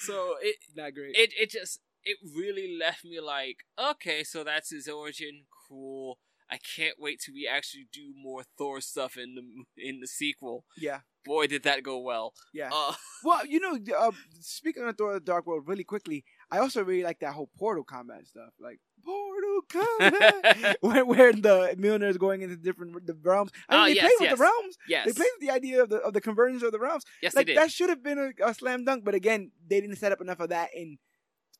[0.02, 1.15] So it Not great.
[1.15, 5.44] it it just it really left me like, okay, so that's his origin.
[5.68, 6.19] Cool.
[6.49, 9.44] I can't wait till we actually do more Thor stuff in the
[9.90, 10.65] in the sequel.
[10.77, 12.34] yeah, Boy, did that go well.
[12.53, 12.69] yeah.
[12.73, 16.84] Uh, well, you know, uh, speaking of Thor: The Dark World, really quickly, I also
[16.84, 19.61] really like that whole portal combat stuff, like portal
[20.81, 23.51] where, where the Mjolnir is going into different the realms.
[23.69, 24.77] I mean, Oh, they yes, play with the realms.
[24.88, 27.03] yes, They played with the idea of the of the convergence of the realms.
[27.21, 27.61] yes, like they did.
[27.61, 30.39] that should have been a, a slam dunk, but again, they didn't set up enough
[30.39, 30.97] of that in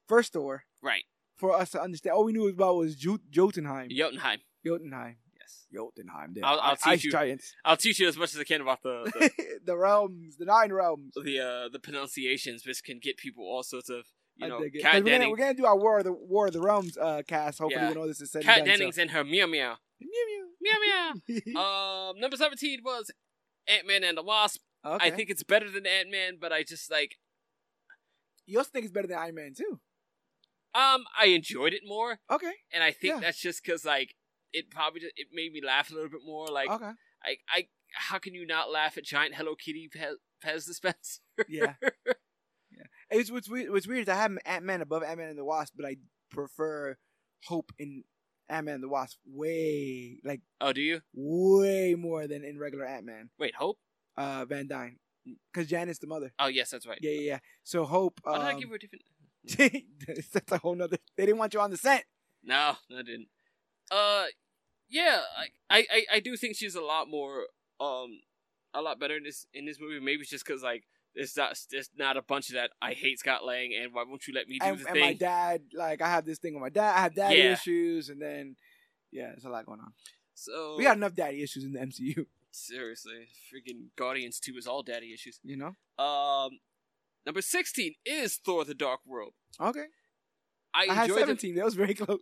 [0.08, 1.04] first Thor Right,
[1.38, 2.16] for us to understand.
[2.16, 4.40] All we knew about was Jo- Jotunheim, Jotunheim.
[4.66, 6.34] Jotunheim, Yes, Jotunheim.
[6.44, 7.12] I'll- I'll teach ice you.
[7.12, 10.46] giants, I'll teach you as much as I can about the the, the realms, the
[10.46, 11.14] nine realms.
[11.16, 14.06] the, uh, the pronunciations, which can get people all sorts of
[14.38, 14.60] you I know.
[14.60, 14.82] dig it.
[14.84, 16.98] 'Cause Kat we're, gonna, we're gonna do our War of the War of the Realms
[16.98, 17.60] uh, cast.
[17.60, 17.90] Hopefully, Yeah.
[17.90, 18.78] when all this is said Kat and done.
[18.80, 21.14] Dennings and her meow meow Meow Mew, meow
[21.56, 21.62] meow.
[22.10, 23.12] um, number seventeen was
[23.68, 24.62] Ant Man and the Wasp.
[24.86, 25.06] okay.
[25.08, 27.16] I think it's better than Ant Man, but I just like
[28.46, 29.80] You also think it's better than Iron Man too?
[30.76, 32.52] Um, I enjoyed it more, Okay.
[32.74, 33.20] and I think Yeah.
[33.20, 34.16] that's just because like
[34.52, 36.48] it probably just, it made me laugh a little bit more.
[36.48, 36.92] Like, okay.
[37.24, 41.22] I, I, how can you not laugh at giant Hello Kitty Pez, Pez dispenser?
[41.48, 41.76] Yeah.
[43.14, 43.72] It's what's weird.
[43.72, 45.98] What's weird is I have Ant Man above Ant Man and the Wasp, but I
[46.32, 46.98] prefer
[47.46, 48.04] Hope in
[48.50, 51.02] Ant Man and the Wasp way like oh, do you?
[51.14, 53.30] way more than in regular Ant Man.
[53.40, 53.78] Wait, Hope?
[54.18, 54.98] Uh, Van Dyne,
[55.52, 56.32] because Janet's the mother.
[56.38, 57.00] Oh, yes, that's right.
[57.02, 57.40] Yeah, yeah, yeah.
[57.64, 58.20] So Hope.
[58.24, 59.04] Why did I um, give her a different?
[60.34, 60.98] that's a whole nother.
[61.18, 62.06] They didn't want you on the set.
[62.44, 63.28] No, I didn't.
[63.92, 64.26] Uh,
[64.90, 67.48] yeah, I, I, I- I do think she's a lot more,
[67.80, 68.20] um,
[68.74, 70.00] a lot better in this in this movie.
[70.00, 70.84] Maybe it's just because like
[71.16, 72.72] there's not there's not a bunch of that.
[72.82, 75.08] I hate Scott Lang, and why won't you let me do And, the and my
[75.10, 75.18] thing?
[75.18, 76.96] dad, like, I have this thing with my dad.
[76.98, 77.54] I have daddy Yeah.
[77.54, 78.56] issues, and then
[79.12, 79.94] yeah, there's a lot going on.
[80.34, 82.26] So We got enough daddy issues in the MCU.
[82.52, 85.40] seriously, freaking Guardians Two is all daddy issues.
[85.44, 86.04] You know.
[86.04, 86.60] Um,
[87.26, 89.34] number sixteen is Thor: The Dark World.
[89.60, 89.86] Okay.
[90.76, 91.54] I I had enjoy the 17.
[91.56, 92.20] That was very close.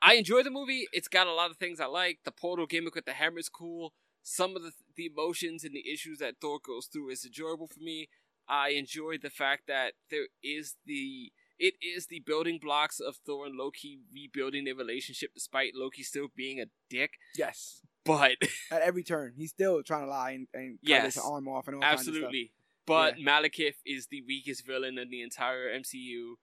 [0.00, 0.86] I enjoy the movie.
[0.92, 2.20] It's got a lot of things I like.
[2.24, 3.94] The portal gimmick with the hammer is cool.
[4.22, 7.80] Some of the the emotions and the issues that Thor goes through is enjoyable for
[7.80, 8.08] me.
[8.48, 13.46] I enjoy the fact that there is the it is the building blocks of Thor
[13.46, 17.12] and Loki rebuilding their relationship despite Loki still being a dick.
[17.36, 17.82] yes.
[18.04, 18.36] But
[18.70, 21.14] At every turn, he's still trying to lie and, and cut Yes.
[21.14, 22.14] his arm off and all kinds of stuff.
[22.14, 22.52] absolutely.
[22.86, 26.34] But Malekith is the weakest villain in the entire MCU,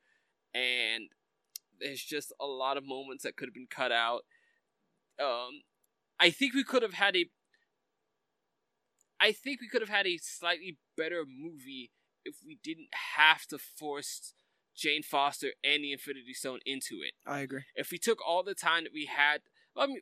[0.53, 1.09] and
[1.79, 4.21] there's just a lot of moments that could have been cut out.
[5.19, 5.63] Um,
[6.19, 7.25] I think we could have had a.
[9.19, 11.91] I think we could have had a slightly better movie
[12.23, 14.33] if we didn't have to force
[14.75, 17.13] Jane Foster and the Infinity Stone into it.
[17.25, 17.63] I agree.
[17.75, 19.41] If we took all the time that we had,
[19.75, 20.01] I mean,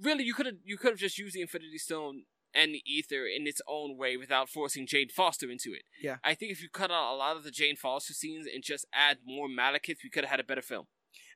[0.00, 3.26] really, you could have you could have just used the Infinity Stone and the Ether
[3.26, 5.82] in its own way without forcing Jane Foster into it.
[6.00, 6.16] Yeah.
[6.22, 8.86] I think if you cut out a lot of the Jane Foster scenes and just
[8.92, 10.86] add more Malekith, we could have had a better film.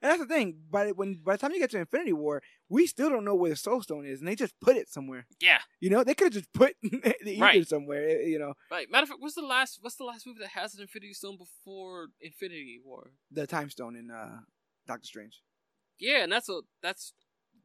[0.00, 0.58] And that's the thing.
[0.70, 3.50] By when by the time you get to Infinity War, we still don't know where
[3.50, 5.26] the Soul Stone is, and they just put it somewhere.
[5.40, 5.58] Yeah.
[5.80, 7.66] You know, they could have just put the ether Right.
[7.66, 8.08] somewhere.
[8.08, 8.90] eh, You know, Right.
[8.90, 11.38] Matter of fact, what's the last what's the last movie that has an Infinity Stone
[11.38, 13.10] before Infinity War?
[13.30, 14.40] the Time Stone in uh,
[14.86, 15.40] Doctor Strange,
[15.98, 17.12] Yeah, and that's a that's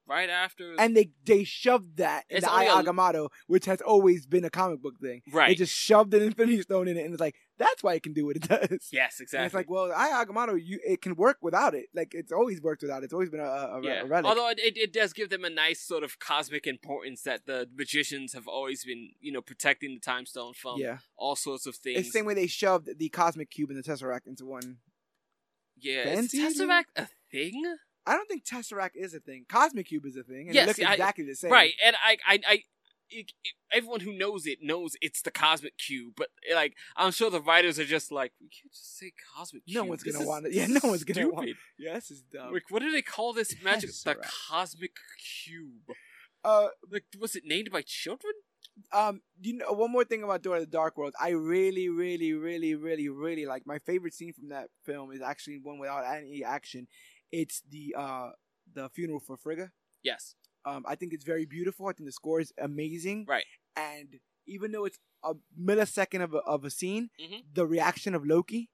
[0.05, 3.79] right after and they they shoved that in It's the Eye a- Agamotto, which has
[3.81, 5.21] always been a comic book thing.
[5.31, 5.47] Right.
[5.49, 8.13] They just shoved an Infinity Stone in it, and it's like that's why it can
[8.13, 8.89] do what it does.
[8.91, 9.45] yes, And exactly.
[9.45, 11.85] it's like, well, Eye Agamotto, you it can work without it.
[11.93, 13.05] Like it's always worked without it.
[13.05, 14.01] It's always been a, a, yeah.
[14.01, 14.25] a relic.
[14.29, 18.33] Although it, it, does give them a nice sort of cosmic importance that the magicians
[18.33, 21.99] have always been, you know, protecting the time stone from yeah, all sorts of things.
[21.99, 24.77] it's the same way they shoved the Cosmic Cube and the Tesseract into one.
[25.79, 26.59] yeah, Fancy, is?
[26.59, 27.75] Tesseract a thing?
[28.05, 29.45] I don't think Tesseract is a thing.
[29.47, 31.51] Cosmic Cube is a thing, and Yes, it looks I- exactly the same.
[31.51, 32.59] Right, and I, I, I
[33.09, 37.29] it, it- everyone who knows it knows it's the cosmic cube, but like I'm sure
[37.31, 39.75] the writers are just like, we can't just say cosmic Cube.
[39.75, 40.53] No one's This gonna want it.
[40.53, 41.33] Yeah, no one's gonna stupid.
[41.33, 42.53] want- Yeah, this is dumb.
[42.53, 43.89] Like, what do they call this magic?
[44.03, 44.15] The
[44.49, 44.91] cosmic
[45.43, 45.95] cube.
[46.43, 48.33] Uh, Like, was it named by children?
[48.91, 51.13] um, you know, one more thing about Thor of the Dark World.
[51.21, 53.67] I really, really, really, really, really like.
[53.67, 56.87] My favorite scene from that film is actually one without any action.
[57.31, 58.29] It's the uh
[58.73, 59.71] the funeral for Frigga.
[60.01, 60.35] Yes.
[60.65, 61.87] Um, I think it's very beautiful.
[61.87, 63.25] I think the score is amazing.
[63.27, 63.45] Right.
[63.75, 67.43] And even though it's a millisecond of a, of a scene, Mhm.
[67.53, 68.69] the reaction of Loki,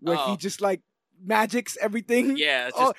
[0.00, 0.30] where Oh.
[0.30, 0.82] he just like
[1.22, 2.36] magics everything.
[2.36, 2.68] Yeah.
[2.68, 2.92] It's Oh,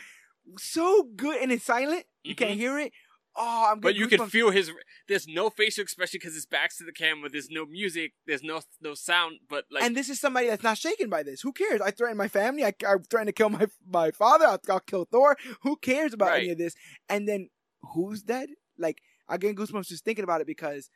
[0.57, 2.05] just, so good and it's silent.
[2.23, 2.55] You can't Mhm.
[2.57, 2.91] hear it.
[3.33, 4.71] Oh, I'm but you can feel his.
[5.07, 7.29] There's no facial expression because his back's to the camera.
[7.29, 8.11] There's no music.
[8.25, 9.39] There's no no sound.
[9.47, 11.39] But like, and this is somebody that's not shaken by this.
[11.41, 11.79] Who cares?
[11.79, 12.65] I threatened my family.
[12.65, 14.45] I, I threatened to kill my my father.
[14.47, 15.37] I'll, I'll kill Thor.
[15.61, 16.75] Who cares about any of this?
[17.07, 17.49] And then
[17.93, 18.49] who's dead?
[18.77, 20.89] Like I get goosebumps just thinking about it because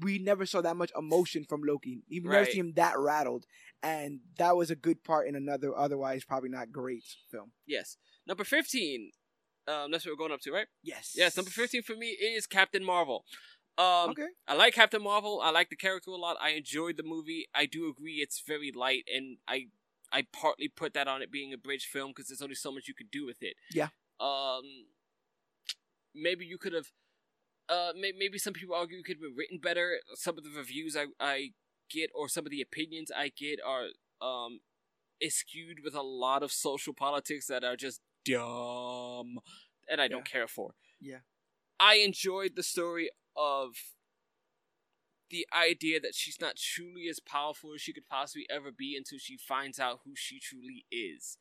[0.00, 2.02] we never saw that much emotion from Loki.
[2.08, 2.50] You never Right.
[2.52, 3.46] see him that rattled,
[3.82, 7.52] and that was a good part in another otherwise probably not great film.
[7.66, 7.96] yes.
[8.26, 9.12] Number fifteen.
[9.68, 10.66] Um, that's what we're going up to, right?
[10.82, 11.12] Yes.
[11.16, 11.36] Yes.
[11.36, 13.24] Number fifteen for me is Captain Marvel.
[13.78, 14.28] Um, Okay.
[14.48, 15.40] I like Captain Marvel.
[15.42, 16.36] I like the character a lot.
[16.40, 17.46] I enjoyed the movie.
[17.54, 19.68] I do agree it's very light, and I
[20.12, 22.88] I partly put that on it being a bridge film because there's only so much
[22.88, 23.54] you could do with it.
[23.72, 23.88] Yeah.
[24.20, 24.62] Um,
[26.16, 26.86] maybe you could have.
[27.68, 30.00] Uh, may- maybe some people argue it could have been written better.
[30.14, 31.50] Some of the reviews I I
[31.90, 33.86] get or some of the opinions I get are
[34.20, 34.60] um
[35.28, 39.38] skewed with a lot of social politics that are just dumb,
[39.88, 40.74] and I don't care for.
[41.00, 41.18] Yeah.
[41.78, 43.74] I enjoyed the story of
[45.30, 49.18] the idea that she's not truly as powerful as she could possibly ever be until
[49.18, 51.38] she finds out who she truly is.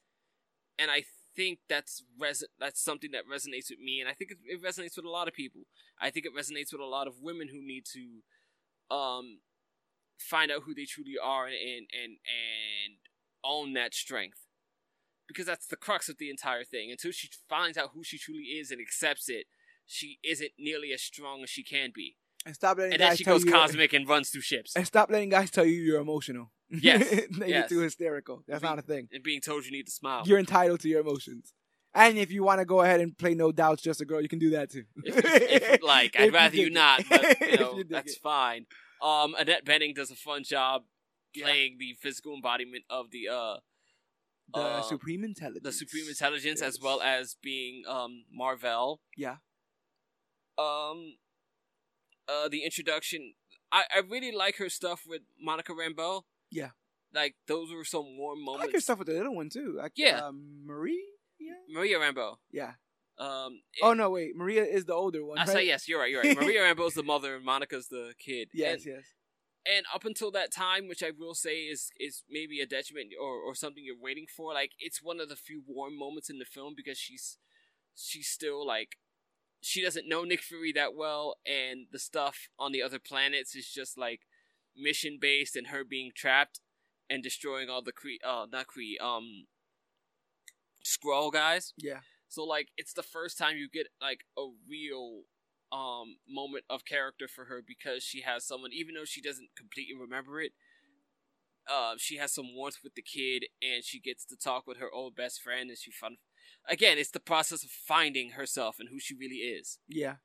[0.77, 1.03] And I
[1.35, 4.95] think that's res- that's something that resonates with me, and I think it, it resonates
[4.95, 5.61] with a lot of people.
[5.99, 9.39] I think it resonates with a lot of women who need to um
[10.17, 11.55] find out who they truly are and
[11.91, 12.95] and and
[13.43, 14.39] own that strength.
[15.27, 16.91] Because that's the crux of the entire thing.
[16.91, 19.45] Until she finds out who she truly is and accepts it,
[19.85, 22.15] she isn't nearly as strong as she can be.
[22.45, 24.75] And stop letting And guys then she goes cosmic and runs through ships.
[24.75, 26.51] and stop letting guys tell you you're emotional.
[26.81, 27.69] Yes, that you're yes.
[27.69, 28.43] too hysterical.
[28.47, 29.07] That's Be- not a thing.
[29.11, 30.23] And being told you need to smile.
[30.25, 31.53] You're entitled to your emotions.
[31.93, 34.27] And if you want to go ahead and play No Doubts Just a Girl, you
[34.27, 34.83] can do that too.
[35.03, 36.73] if, if like, I'd you rather you it.
[36.73, 38.19] not, but you know you that's it.
[38.21, 38.65] fine.
[39.01, 40.83] Um, Annette Bening does a fun job
[41.33, 41.45] Yeah.
[41.45, 43.57] playing the physical embodiment of the uh
[44.53, 45.63] The uh, Supreme Intelligence.
[45.63, 48.99] the supreme intelligence as well as being um Marvel.
[49.15, 49.37] Yeah.
[50.57, 51.15] Um,
[52.27, 53.33] uh, the introduction.
[53.71, 56.23] I I really like her stuff with Monica Rambeau.
[56.51, 56.69] Yeah.
[57.13, 58.65] like those were some warm I moments.
[58.67, 59.73] like her stuff with the little one too.
[59.77, 60.19] Like, Yeah.
[60.25, 61.05] um, Marie.
[61.39, 61.53] Yeah.
[61.69, 62.35] Maria Rambeau.
[62.51, 62.73] Yeah.
[63.17, 64.35] Um, Oh no, wait.
[64.35, 65.37] Maria is the older one.
[65.37, 65.49] I right?
[65.49, 65.87] say yes.
[65.87, 66.11] You're right.
[66.11, 66.35] You're right.
[66.35, 68.49] Maria Rambeau's the mother, and Monica's the kid.
[68.53, 68.83] Yes.
[68.85, 69.03] And, yes.
[69.65, 73.35] and up until that time, which I will say is is maybe a detriment or,
[73.39, 76.45] or something you're waiting for, like it's one of the few warm moments in the
[76.45, 77.37] film because she's
[77.95, 78.97] she's still like
[79.61, 83.69] she doesn't know Nick Fury that well, and the stuff on the other planets is
[83.71, 84.21] just like
[84.77, 86.59] mission based and her being trapped
[87.09, 89.45] and destroying all the Kree, uh, not Kree, um,
[90.83, 91.73] Skrull guys.
[91.77, 91.99] Yeah.
[92.27, 95.21] So like it's the first time you get like a real
[95.71, 99.95] um moment of character for her because she has someone even though she doesn't completely
[99.99, 100.51] remember it
[101.67, 104.91] uh she has some warmth with the kid and she gets to talk with her
[104.93, 106.17] old best friend and she fun
[106.69, 110.17] again it's the process of finding herself and who she really is Yeah.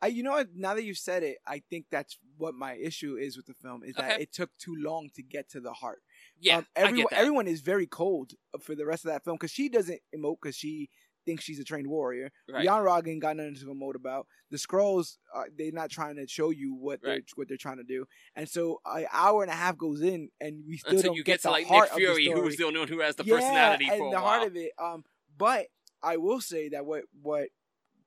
[0.00, 0.48] I, you know what?
[0.54, 3.82] Now that you've said it, I think that's what my issue is with the film
[3.84, 5.98] is that it took too long to get to the heart.
[6.40, 9.68] yeah um, everyone, everyone is very cold for the rest of that film because she
[9.68, 10.88] doesn't emote because she
[11.26, 12.30] thinks she's a trained warrior.
[12.48, 14.26] right Yon-Rogg ain't got nothing to emote about.
[14.50, 17.84] The Skrulls, uh, they're not trying to show you what they're what they're trying to
[17.84, 21.16] do, and so an hour and a half goes in, and we still until don't
[21.16, 23.16] you get, get to like heart Nick Fury the who's the only one who has
[23.16, 24.72] the yeah, personality and for a the while heart of it.
[24.78, 25.04] Um,
[25.36, 25.66] but
[26.02, 27.48] I will say that what what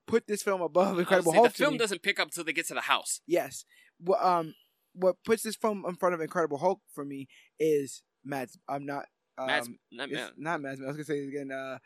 [0.07, 2.67] put this film above Incredible Hulk the film me- doesn't pick up until they get
[2.67, 3.65] to the house Yes.
[3.99, 4.53] What um
[4.93, 7.27] what puts this film in front of Incredible Hulk for me
[7.59, 8.57] is Mads.
[8.67, 9.05] I'm not.
[9.37, 10.31] Um, Mads, not, it's man.
[10.37, 10.81] not Mads.
[10.81, 11.51] I was gonna say it again.
[11.51, 11.77] Uh,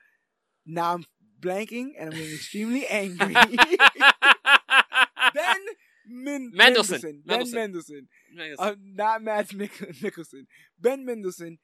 [0.66, 1.06] now I'm
[1.40, 3.34] blanking and I'm getting extremely angry.
[5.34, 5.58] ben
[6.08, 7.22] Min- Mendelsohn.
[7.26, 8.08] Ben Mendelsohn.
[8.34, 8.58] Mendelsohn.
[8.60, 10.48] Uh, not Mads Nicholson.
[10.80, 11.58] Ben Mendelsohn.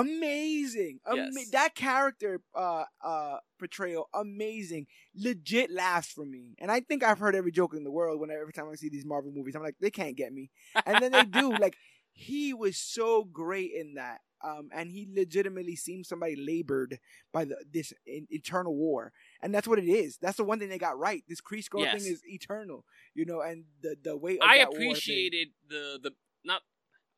[0.00, 1.00] Amazing.
[1.06, 1.50] Ama- Yes.
[1.50, 4.86] That character uh, uh, portrayal, amazing.
[5.14, 6.54] Legit laughs for me.
[6.58, 8.74] And I think I've heard every joke in the world when I, every time I
[8.76, 9.54] see these Marvel movies.
[9.54, 10.50] I'm like, they can't get me.
[10.84, 11.52] And then they do.
[11.58, 11.76] Like,
[12.12, 14.20] he was so great in that.
[14.44, 16.98] Um, and he legitimately seems somebody labored
[17.32, 19.12] by the this in, eternal war,
[19.42, 20.18] and that's what it is.
[20.20, 21.24] That's the one thing they got right.
[21.26, 22.02] This Kree Skrull Yes.
[22.02, 24.12] thing is eternal, you know, and the the.
[24.14, 26.10] Of I that war thing- appreciated the the
[26.44, 26.60] not.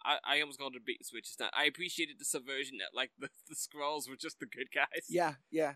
[0.05, 1.29] I, I almost called it a bait and switch.
[1.29, 1.53] It's not.
[1.57, 5.05] I appreciated the subversion that like the the Skrulls were just the good guys.
[5.09, 5.75] Yeah, yeah,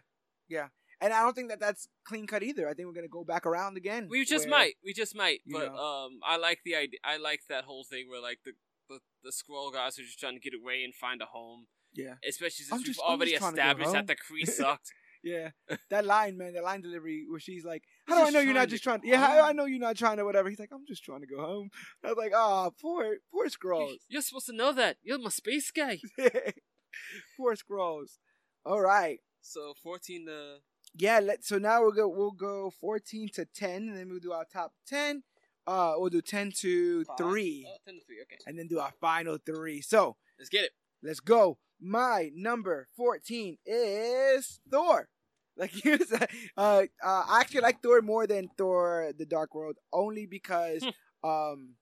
[0.49, 0.69] yeah.
[1.01, 2.69] And I don't think that that's clean cut either.
[2.69, 4.07] I think we're gonna go back around again.
[4.09, 4.75] we just where- might.
[4.85, 5.41] We just might.
[5.47, 5.79] But know.
[5.79, 7.01] um, I like the idea.
[7.05, 8.53] I like that whole thing where like the
[8.89, 11.67] the, the Skrull guys are just trying to get away and find a home.
[11.95, 14.93] Yeah, Especially since just- we've already just trying to go established that the Kree sucked.
[15.23, 15.51] Yeah.
[15.91, 18.55] that line, man, that line delivery where she's like, He's "How do I know you're
[18.55, 19.01] not just trying?
[19.01, 21.21] go Yeah, how- I know you're not trying to whatever." He's like, "I'm just trying
[21.21, 21.71] to go home."
[22.05, 24.97] I was like, "Ah, poor, poor Skrulls, You're supposed to know that.
[25.03, 25.99] You're my space guy.
[27.37, 28.19] poor Skrulls."
[28.65, 29.21] All right.
[29.41, 30.59] So fourteen to
[30.95, 34.33] yeah let so now we'll go we'll go 14 to 10 and then we'll do
[34.33, 35.23] our top 10
[35.67, 37.17] uh we'll do 10 to five?
[37.17, 38.17] 3 Oh, 10 to three.
[38.23, 40.73] Okay, and then do our final 3 so let's get it.
[41.03, 45.09] let's go my number 14 is thor.
[45.57, 49.77] Like you said uh, uh i actually like thor more than thor the dark world
[49.93, 50.85] only because
[51.23, 51.75] um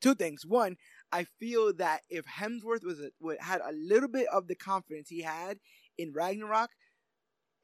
[0.00, 0.46] two things.
[0.46, 0.76] One
[1.12, 3.10] i feel that if hemsworth was a,
[3.42, 5.58] had a little bit of the confidence he had
[5.98, 6.70] in ragnarok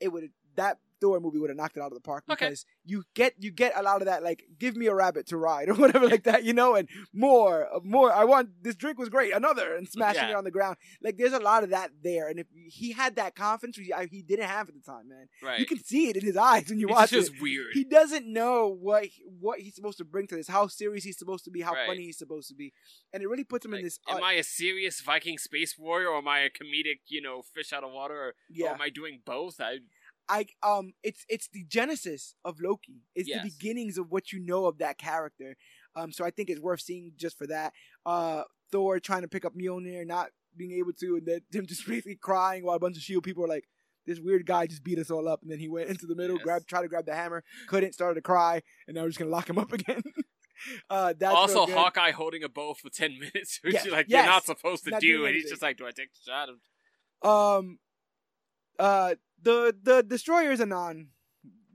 [0.01, 2.47] it would that Thor movie would have knocked it out of the park Okay.
[2.47, 5.37] because you get you get a lot of that like give me a rabbit to
[5.37, 8.99] ride or whatever like that you know and more uh, more I want this drink
[8.99, 10.31] was great another and smashing Yeah.
[10.31, 13.17] it on the ground like there's a lot of that there and if he had
[13.17, 15.59] that confidence which I- he didn't have at the time man Right.
[15.61, 17.69] you can see it in his eyes when you it's watch just it weird.
[17.75, 19.07] he doesn't know what
[19.41, 21.87] what he's supposed to bring to this how serious he's supposed to be how Right.
[21.87, 22.73] funny he's supposed to be
[23.13, 26.09] and it really puts him in this am uh, I a serious Viking space warrior,
[26.09, 28.81] or am I a comedic, you know, fish out of water, or, or yeah am
[28.81, 29.61] I doing both?
[29.61, 29.79] I
[30.29, 33.03] I um it's it's the genesis of Loki.
[33.15, 33.43] It's Yes.
[33.45, 35.57] the beginnings of what you know of that character.
[35.95, 37.73] Um so I think it's worth seeing just for that.
[38.05, 38.43] Uh
[38.73, 42.17] Thor trying to pick up Mjolnir, not being able to, and then him just basically
[42.17, 43.65] crying while a bunch of shield people are like,
[44.07, 46.37] This weird guy just beat us all up and then he went into the middle,
[46.37, 46.45] Yes.
[46.45, 49.31] grabbed tried to grab the hammer, couldn't, started to cry, and now we're just gonna
[49.31, 50.03] lock him up again.
[50.91, 51.67] uh that's also.
[51.67, 54.25] Hawkeye holding a bow for ten minutes, which Yeah, you're like yes.
[54.25, 56.49] you're not supposed to Not do, and he's just like, do I take the shot?
[57.23, 57.79] Um,
[58.79, 61.09] uh, the the destroyer is a non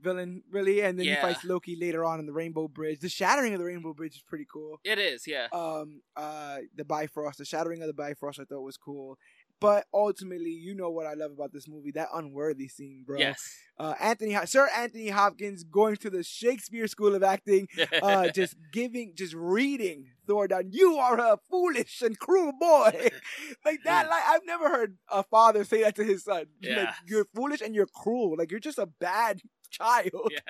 [0.00, 1.14] villain, really, and then Yeah.
[1.14, 2.98] he fights Loki later on in the Rainbow Bridge.
[3.00, 4.80] The shattering of the Rainbow Bridge is pretty cool.
[4.82, 5.46] It is, yeah.
[5.52, 9.16] Um, uh, the Bifrost, the shattering of the Bifrost, I thought was cool.
[9.62, 11.92] But ultimately, you know what I love about this movie?
[11.92, 13.18] That unworthy scene, bro.
[13.18, 13.40] Yes.
[13.78, 17.68] Uh, Anthony, Sir Anthony Hopkins going to the Shakespeare School of Acting,
[18.02, 20.64] uh, just giving, just reading Thor down.
[20.70, 23.08] You are a foolish and cruel boy,
[23.64, 24.08] like that.
[24.10, 26.38] Like I've never heard a father say that to his son.
[26.38, 26.92] Like Yeah.
[27.06, 28.36] you're foolish and you're cruel.
[28.36, 29.40] Like you're just a bad
[29.70, 30.10] child.
[30.30, 30.42] yes.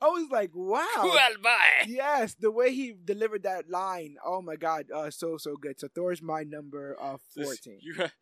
[0.00, 0.86] I was like, wow.
[0.96, 1.12] Cruel
[1.42, 1.86] boy.
[1.86, 4.16] Yes, the way he delivered that line.
[4.24, 5.78] Oh my god, uh, so so good.
[5.78, 7.78] So Thor's my number uh, This- fourteen.
[7.82, 8.12] You have,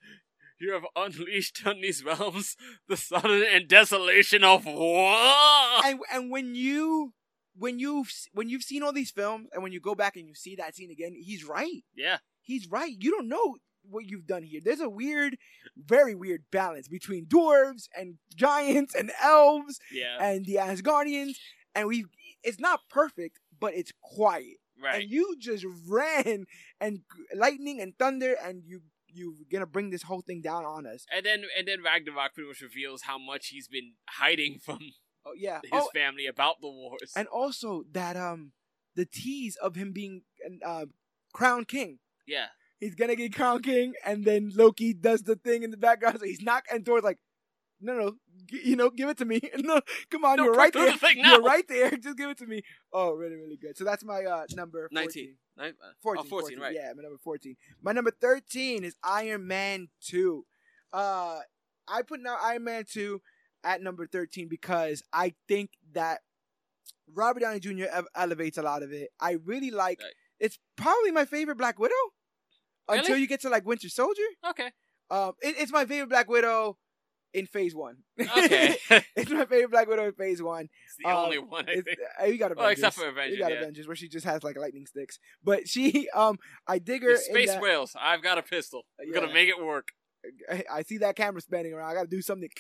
[0.61, 2.57] you have unleashed on these realms
[2.89, 5.15] the sudden and desolation of war.
[5.85, 7.13] and and when you
[7.57, 10.35] when you when you've seen all these films and when you go back and you
[10.35, 11.83] see that scene again, he's right.
[11.97, 12.19] yeah.
[12.43, 12.93] He's right.
[12.99, 13.57] You don't know
[13.89, 14.61] what you've done here.
[14.65, 15.37] There's a weird,
[15.77, 20.17] very weird balance between dwarves and giants and elves Yeah.
[20.21, 21.37] and the Asgardians,
[21.75, 22.05] and we.
[22.43, 24.57] It's not perfect, but it's quiet.
[24.83, 25.03] Right.
[25.03, 26.47] And you just ran
[26.81, 27.01] and
[27.35, 28.81] lightning and thunder, and you
[29.13, 31.07] you are gonna bring this whole thing down on us.
[31.15, 34.79] And then and then Ragnarok pretty much reveals how much he's been hiding from
[35.25, 35.61] Oh yeah.
[35.63, 37.13] his Oh, family about the wars.
[37.17, 38.53] and also that um
[38.97, 40.23] the tease of him being
[40.65, 40.87] uh,
[41.33, 41.99] crown king.
[42.27, 42.47] yeah.
[42.81, 46.17] He's gonna get crown king, and then Loki does the thing in the background.
[46.19, 47.19] So he's not, and Thor's like,
[47.79, 48.13] "No, no,
[48.47, 49.39] g- you know, give it to me.
[49.59, 50.91] no, come on, No, you're right there.
[50.97, 51.91] the You're right there.
[51.91, 52.63] Just give it to me.
[52.91, 53.77] Oh, really, really good.
[53.77, 54.95] So that's my uh number 14.
[54.95, 55.37] 19.
[55.61, 56.75] Nine- uh, 14, oh, 14, right.
[56.75, 57.57] Yeah, my number 14.
[57.83, 60.45] My number 13 is Iron Man 2.
[60.93, 61.41] Uh,
[61.87, 63.21] I put now Iron Man 2
[63.63, 66.21] at number 13 because I think that
[67.13, 67.85] Robert Downey Jr.
[67.91, 69.11] ev- elevates a lot of it.
[69.21, 70.13] I really like Right.
[70.39, 71.95] it's probably my favorite Black Widow
[72.89, 74.23] until you get to like Winter Soldier.
[74.49, 74.71] Okay.
[75.11, 76.79] Um, it, it's my favorite Black Widow
[77.33, 77.99] in Phase One.
[78.21, 78.77] Okay.
[79.17, 80.69] it's my favorite Black Widow in Phase One.
[80.87, 81.87] it's the Uh, only one I think.
[82.21, 82.57] uh, you got Avengers.
[82.57, 83.59] Well, except for Avengers, You got yeah.
[83.59, 85.19] Avengers where she just has like lightning sticks.
[85.45, 87.11] But she, um, I dig her.
[87.11, 87.95] It's in Space that- whales.
[88.01, 88.83] I've got a pistol.
[88.99, 89.21] We're Yeah.
[89.21, 89.89] gonna make it work.
[90.51, 91.91] I, I see that camera spinning around.
[91.91, 92.51] I got to do something.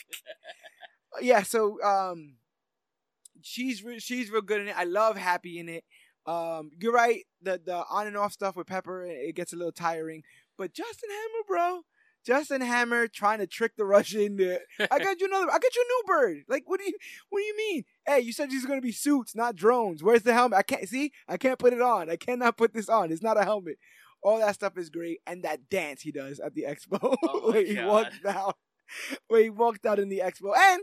[1.20, 1.42] yeah.
[1.42, 2.36] So, um,
[3.42, 4.76] she's re- she's real good in it.
[4.78, 5.84] I love Happy in it.
[6.26, 7.24] Um, you're right.
[7.42, 10.22] The the on and off stuff with Pepper it gets a little tiring.
[10.56, 11.80] But Justin Hammer, bro.
[12.24, 14.38] Justin Hammer trying to trick the Russian.
[14.80, 15.51] I got you another.
[15.51, 16.42] I got you a new bird.
[16.48, 16.94] Like, what do you?
[17.28, 17.84] What do you mean?
[18.06, 20.02] Hey, you said these are gonna be suits, not drones.
[20.02, 20.59] Where's the helmet?
[20.59, 21.12] I can't see.
[21.28, 22.10] I can't put it on.
[22.10, 23.12] I cannot put this on.
[23.12, 23.78] It's not a helmet.
[24.22, 27.82] All that stuff is great, and that dance he does at the expo Oh he
[27.82, 28.56] walks out,
[29.28, 30.82] where he walked out in the expo, and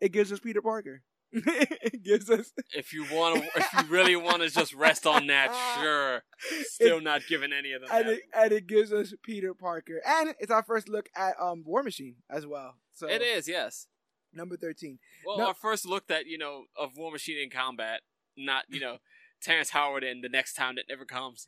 [0.00, 1.02] it gives us Peter Parker.
[1.46, 2.52] It gives us.
[2.74, 6.22] If you want to, if you really want to just rest on that, sure.
[6.64, 7.90] Still not giving any of them.
[7.92, 8.12] And that.
[8.14, 11.82] it, and it gives us Peter Parker, and it's our first look at um War
[11.82, 12.74] Machine as well.
[12.94, 13.86] So it is, yes.
[14.32, 14.98] number thirteen.
[15.26, 18.00] Well, No- our first look that you know of War Machine in combat,
[18.36, 18.98] not you know
[19.42, 21.46] Terrence Howard in the next time that never comes.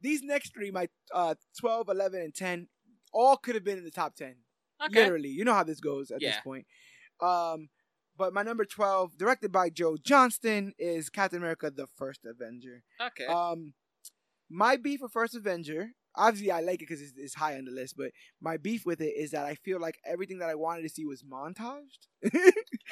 [0.00, 2.66] These next three, my uh 12, 11, and ten,
[3.12, 4.36] all could have been in the top ten.
[4.84, 5.02] Okay.
[5.04, 6.66] Literally, you know how this goes at this point.
[7.20, 7.68] Um,
[8.16, 12.82] but my number twelve, directed by Joe Johnston, is Captain America: The First Avenger.
[13.00, 13.26] Okay.
[13.26, 13.74] Um,
[14.50, 17.70] my beef with First Avenger, obviously I like it because it's, it's high on the
[17.70, 18.10] list, but
[18.40, 21.06] my beef with it is that I feel like everything that I wanted to see
[21.06, 22.06] was montaged.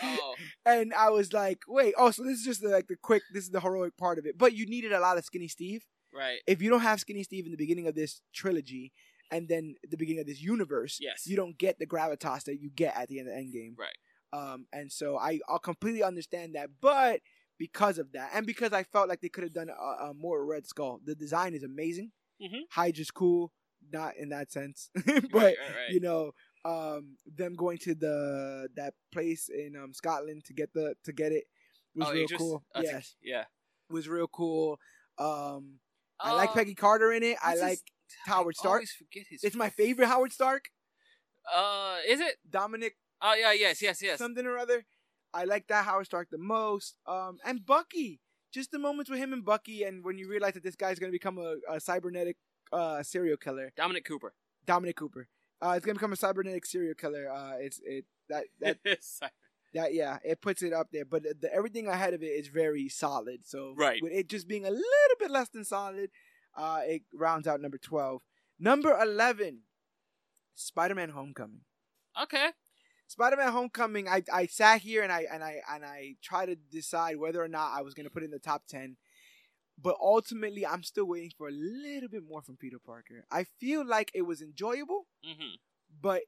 [0.02, 0.34] oh,
[0.64, 3.44] and I was like, wait, oh, so this is just the, like the quick, this
[3.44, 4.38] is the heroic part of it.
[4.38, 5.84] But you needed a lot of Skinny Steve.
[6.14, 6.38] right.
[6.46, 8.92] If you don't have Skinny Steve in the beginning of this trilogy,
[9.30, 11.24] and then the beginning of this universe, Yes.
[11.26, 13.78] you don't get the gravitas that you get at the end of Endgame.
[13.78, 13.94] Right.
[14.32, 17.20] Um, and so I I'll completely understand that, but
[17.58, 20.44] because of that, and because I felt like they could have done a, a more
[20.46, 22.12] Red Skull, the design is amazing.
[22.42, 22.62] Mhm.
[22.70, 23.52] Hydra's cool,
[23.92, 25.90] not in that sense, but right, right, right.
[25.90, 26.32] you know,
[26.64, 31.32] um, them going to the that place in um Scotland to get the to get
[31.32, 31.44] it
[31.94, 32.38] was oh, real Idris?
[32.38, 32.64] cool.
[32.74, 33.44] I think- yes, yeah.
[33.90, 34.78] was real cool.
[35.18, 35.80] Um,
[36.20, 37.36] I like Uh, Peggy Carter in it.
[37.42, 37.80] I like
[38.26, 38.74] Howard I Stark.
[38.78, 39.42] always forget his.
[39.44, 40.70] It's my favorite Howard Stark.
[41.52, 42.36] Uh, is it?
[42.48, 44.18] Dominic Oh yeah, yes, yes, yes.
[44.18, 44.84] something or other.
[45.32, 46.96] I like that Howard Stark the most.
[47.06, 48.20] Um, and Bucky,
[48.52, 51.12] just the moments with him and Bucky, and when you realize that this guy's gonna
[51.12, 52.36] become a, a cybernetic
[52.72, 54.32] uh serial killer, Dominic Cooper.
[54.66, 55.28] Dominic Cooper.
[55.62, 57.30] Uh, it's gonna become a cybernetic serial killer.
[57.30, 58.78] Uh, it's it that that
[59.74, 61.04] that yeah, it puts it up there.
[61.04, 63.40] But the, everything ahead of it is very solid.
[63.44, 64.00] So Right.
[64.02, 66.10] with it just being a little bit less than solid,
[66.56, 68.22] uh, it rounds out number twelve.
[68.58, 69.60] Number eleven,
[70.54, 71.60] Spider-Man: Homecoming.
[72.20, 72.48] okay.
[73.10, 74.08] Spider-Man: Homecoming.
[74.08, 77.48] I, I sat here and I and I and I tried to decide whether or
[77.48, 78.96] not I was gonna put it in the top ten,
[79.82, 83.24] but ultimately I'm still waiting for a little bit more from Peter Parker.
[83.30, 85.56] I feel like it was enjoyable, Mm-hmm.
[86.00, 86.22] but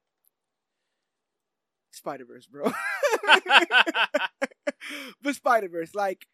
[1.92, 2.64] Spider Verse, bro.
[5.22, 6.26] but Spider Verse, like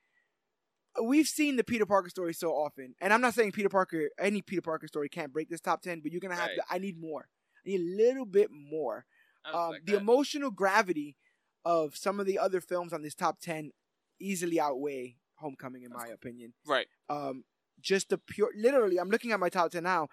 [1.02, 4.40] we've seen the Peter Parker story so often, and I'm not saying Peter Parker, any
[4.42, 6.56] Peter Parker story can't break this top ten, but you're gonna have Right.
[6.56, 6.74] to.
[6.74, 7.28] I need more.
[7.66, 9.04] I need a little bit more.
[9.48, 10.00] I Um, respect the that.
[10.02, 11.16] emotional gravity
[11.64, 13.72] of some of the other films on this top ten
[14.20, 16.54] easily outweigh Homecoming, in my opinion.
[16.66, 16.88] right.
[17.08, 17.44] Um,
[17.80, 20.08] just the pure, literally, I'm looking at my top ten now.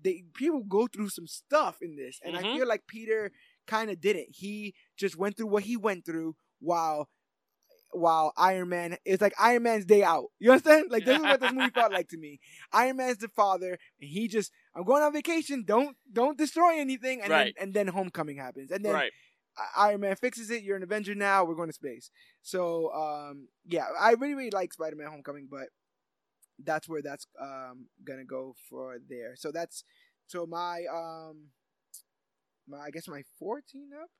[0.00, 2.54] They people go through some stuff in this, and I Mhm.
[2.56, 3.32] feel like Peter
[3.66, 4.36] kind of didn't.
[4.36, 7.08] He just went through what he went through while
[7.92, 10.26] while Iron Man it's like Iron Man's day out.
[10.38, 10.86] You understand?
[10.90, 12.40] Like this is what this movie felt like to me.
[12.72, 15.64] Iron Man's the father, and he just I'm going on vacation.
[15.66, 17.54] Don't don't destroy anything, and Right.
[17.56, 19.12] then and then Homecoming happens, and then right.
[19.76, 20.62] Iron Man fixes it.
[20.62, 21.44] You're an Avenger now.
[21.44, 22.10] We're going to space.
[22.42, 25.68] So um, yeah, I really really like Spider Man Homecoming, but
[26.64, 29.34] that's where that's um gonna go for there.
[29.36, 29.84] So that's
[30.26, 31.48] so my um
[32.68, 34.10] my I guess my 14 up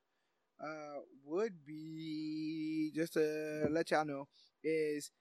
[0.63, 4.27] uh would be just to let y'all know
[4.63, 5.11] is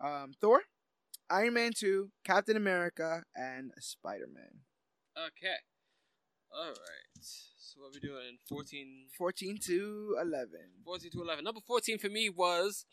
[0.00, 0.62] um Thor,
[1.30, 4.60] Iron Man 2, Captain America, and Spider Man.
[5.16, 5.56] Okay.
[6.52, 7.20] All right.
[7.20, 8.38] So what we doing?
[8.48, 10.48] 14, 14 to 11.
[10.84, 11.44] 14 to 11.
[11.44, 12.86] Number 14 for me was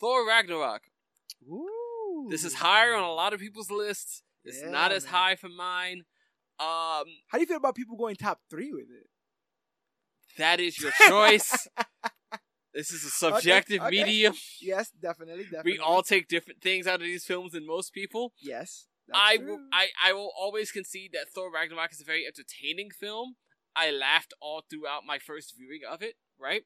[0.00, 0.82] Thor Ragnarok.
[1.48, 2.28] Ooh.
[2.30, 4.22] This is higher on a lot of people's lists.
[4.44, 5.12] It's Yeah, not as man.
[5.12, 6.04] high for mine.
[6.60, 9.08] Um, How do you feel about people going top three with it?
[10.38, 11.68] That is your choice.
[12.74, 13.90] this is a subjective okay.
[13.90, 14.34] medium.
[14.60, 15.72] Yes, definitely, definitely.
[15.72, 18.32] We all take different things out of these films than most people.
[18.40, 18.86] yes.
[19.12, 19.46] I true.
[19.46, 23.34] will, I, I will always concede that Thor Ragnarok is a very entertaining film.
[23.74, 26.62] I laughed all throughout my first viewing of it, right?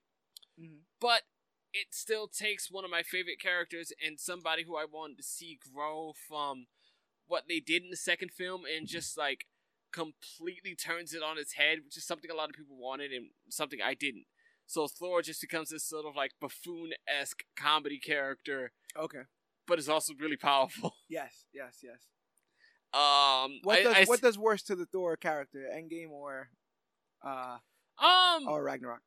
[0.60, 0.80] Mhm.
[1.00, 1.22] But
[1.72, 5.58] it still takes one of my favorite characters and somebody who I wanted to see
[5.72, 6.66] grow from
[7.26, 9.46] what they did in the second film and just like
[10.00, 13.26] completely turns it on its head, which is something a lot of people wanted and
[13.48, 14.26] something I didn't.
[14.66, 16.90] So Thor just becomes this sort of like buffoon
[17.20, 19.22] esque comedy character, Okay.
[19.66, 20.90] but is also really powerful.
[21.08, 22.00] Yes, yes, yes.
[22.92, 26.50] Um, What I- does I what does worse to the Thor character, Endgame or
[27.24, 27.58] uh
[27.98, 29.02] Um, or Ragnarok?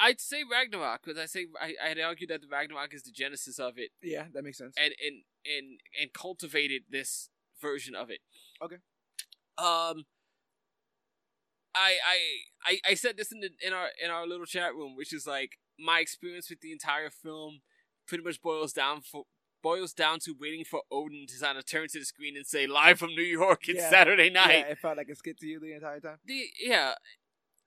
[0.00, 3.58] I'd say Ragnarok because I say I, I'd argue that the Ragnarok is the genesis
[3.58, 4.74] of it, Yeah, that makes sense.
[4.76, 5.16] and and
[5.56, 7.30] and and cultivated this
[7.60, 8.20] version of it.
[8.62, 8.76] Okay.
[9.58, 10.04] Um.
[11.74, 12.18] I I
[12.64, 15.26] I, I said this in the in our in our little chat room, which is
[15.26, 17.60] like my experience with the entire film
[18.06, 19.24] pretty much boils down for
[19.62, 22.66] boils down to waiting for Odin to kind of turn to the screen and say
[22.66, 23.68] live from New York.
[23.68, 23.90] It's Yeah.
[23.90, 24.58] Saturday night.
[24.66, 26.18] Yeah, it felt like a skit to you the entire time.
[26.24, 26.94] the yeah.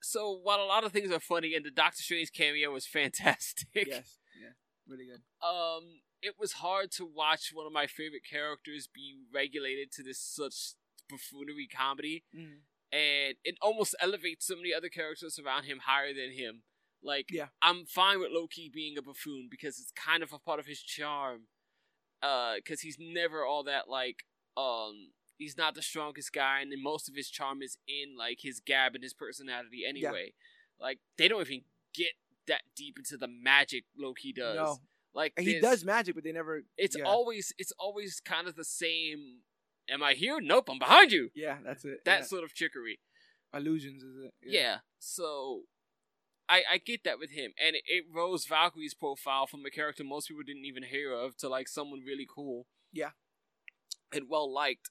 [0.02, 3.86] So while a lot of things are funny and the Doctor Strange cameo was fantastic,
[3.86, 4.50] yes, yeah,
[4.88, 5.22] really good.
[5.46, 10.18] um, it was hard to watch one of my favorite characters be regulated to this
[10.20, 10.74] such
[11.12, 12.62] buffoonery comedy, Mhm.
[12.90, 16.64] and it almost elevates so many other characters around him higher than him.
[17.02, 17.48] Like, Yeah.
[17.60, 20.82] I'm fine with Loki being a buffoon because it's kind of a part of his
[20.82, 21.48] charm.
[22.20, 24.24] Uh, because he's never all that like,
[24.56, 28.38] um, he's not the strongest guy, and then most of his charm is in like
[28.42, 30.32] his gab and his personality anyway.
[30.78, 32.12] Like, they don't even get
[32.46, 34.54] that deep into the magic Loki does.
[34.56, 34.78] No,
[35.14, 36.62] Like he does magic, but they never.
[36.76, 37.04] It's yeah.
[37.04, 39.42] always it's always kind of the same.
[39.90, 40.40] Am I here?
[40.40, 41.30] Nope, I'm behind you.
[41.34, 42.04] Yeah, that's it.
[42.04, 42.24] That yeah.
[42.24, 42.98] sort of trickery.
[43.54, 44.32] illusions is it?
[44.42, 44.78] Yeah.
[44.98, 45.62] So
[46.48, 50.04] I I get that with him, and it, it rose Valkyrie's profile from a character
[50.04, 52.66] most people didn't even hear of to like someone really cool.
[52.92, 53.10] Yeah.
[54.12, 54.90] And well liked.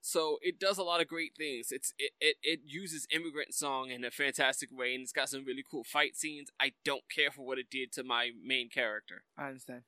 [0.00, 1.70] So it does a lot of great things.
[1.70, 5.44] It's it, it, it uses immigrant song in a fantastic way, and it's got some
[5.44, 6.48] really cool fight scenes.
[6.58, 9.24] I don't care for what it did to my main character.
[9.36, 9.82] I understand.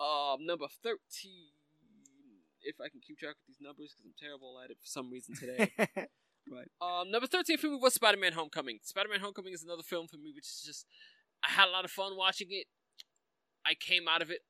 [0.00, 1.52] Um, number thirteen.
[2.62, 5.10] If I can keep track with these numbers, because I'm terrible at it for some
[5.10, 5.70] reason today.
[5.76, 8.78] but um, number thirteen for me was Spider-Man: Homecoming.
[8.82, 10.86] Spider-Man: Homecoming is another film for me, which is just
[11.44, 12.66] I had a lot of fun watching it.
[13.66, 14.40] I came out of it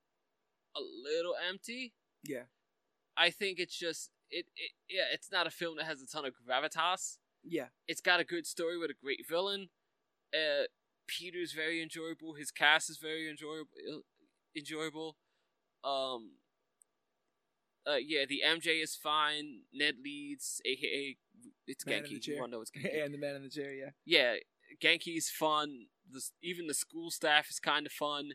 [0.76, 1.93] a little empty.
[2.24, 2.44] yeah,
[3.16, 6.24] I think it's just it, it yeah, it's not a film that has a ton
[6.24, 7.18] of gravitas.
[7.44, 9.68] yeah, It's got a good story with a great villain.
[10.34, 10.64] Uh,
[11.06, 12.34] Peter's very enjoyable.
[12.34, 13.68] His cast is very enjoyable.
[14.56, 15.16] Enjoyable.
[15.84, 16.32] Um.
[17.86, 19.62] Uh, yeah, the MJ is fine.
[19.72, 21.16] Ned Leeds, aka
[21.66, 22.10] it's Man Genki.
[22.10, 22.36] You chair.
[22.40, 23.04] wanna know it's Genki.
[23.04, 23.72] and the man in the chair.
[23.72, 24.34] Yeah, yeah,
[24.82, 25.86] Genki's fun.
[26.42, 28.32] Even the school staff is kind of fun.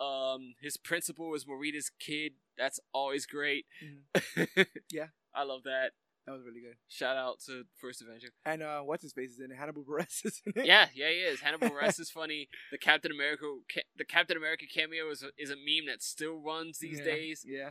[0.00, 2.32] Um, his principal is Morita's kid.
[2.56, 3.66] That's always great.
[3.82, 4.66] Mhm.
[4.92, 5.06] Yeah.
[5.34, 5.92] I love that.
[6.26, 6.76] that was really good.
[6.88, 8.28] Shout out to First Avenger.
[8.44, 9.56] And uh, what's his face is in it?
[9.56, 10.66] Hannibal Buress is in it.
[10.66, 11.40] yeah, yeah, he is.
[11.40, 12.48] Hannibal Buress is funny.
[12.70, 16.36] The Captain America, ca- the Captain America cameo is a, is a meme that still
[16.40, 17.44] runs these Yeah, days.
[17.46, 17.70] Yeah,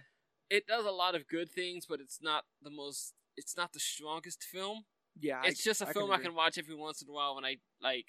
[0.50, 3.14] It does a lot of good things, but it's not the most.
[3.36, 4.84] It's not the strongest film.
[5.20, 5.42] yeah.
[5.46, 7.58] it's just a I film I can watch every once in a while when I
[7.82, 8.08] like.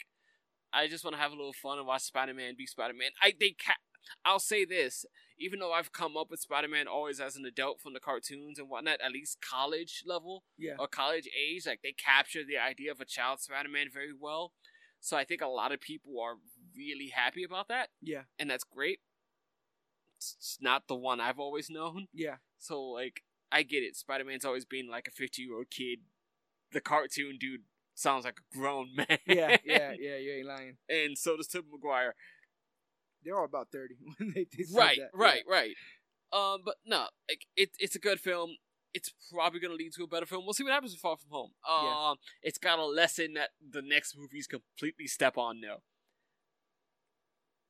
[0.73, 3.10] I just want to have a little fun and watch Spider Man be Spider Man.
[3.23, 3.74] I they ca-
[4.24, 5.05] I'll say this,
[5.39, 8.59] even though I've come up with Spider Man always as an adult from the cartoons
[8.59, 10.74] and whatnot, at least college level Yeah.
[10.78, 14.52] or college age, like they capture the idea of a child Spider Man very well.
[15.01, 16.35] So I think a lot of people are
[16.77, 18.23] really happy about that, Yeah.
[18.39, 19.01] and that's great.
[20.18, 22.08] It's not the one I've always known.
[22.12, 22.36] Yeah.
[22.58, 23.22] So like
[23.52, 23.96] I get it.
[23.96, 26.00] Spider Man's always been like a fifty year old kid.
[26.72, 27.62] The cartoon dude
[27.94, 29.18] sounds like a grown man.
[29.26, 29.56] Yeah.
[29.64, 29.92] Yeah.
[29.98, 30.16] Yeah.
[30.16, 30.76] You ain't lying.
[30.88, 32.14] and so does Tobey Maguire.
[33.24, 35.10] They're all about thirty when they did Right, that.
[35.14, 35.74] right, right.
[36.32, 38.56] Um, but no, like it, it's a good film.
[38.94, 40.44] It's probably gonna lead to a better film.
[40.44, 41.50] We'll see what happens with Far From Home.
[41.68, 42.14] Um, Yeah.
[42.42, 45.76] it's got a lesson that the next movies completely step on No.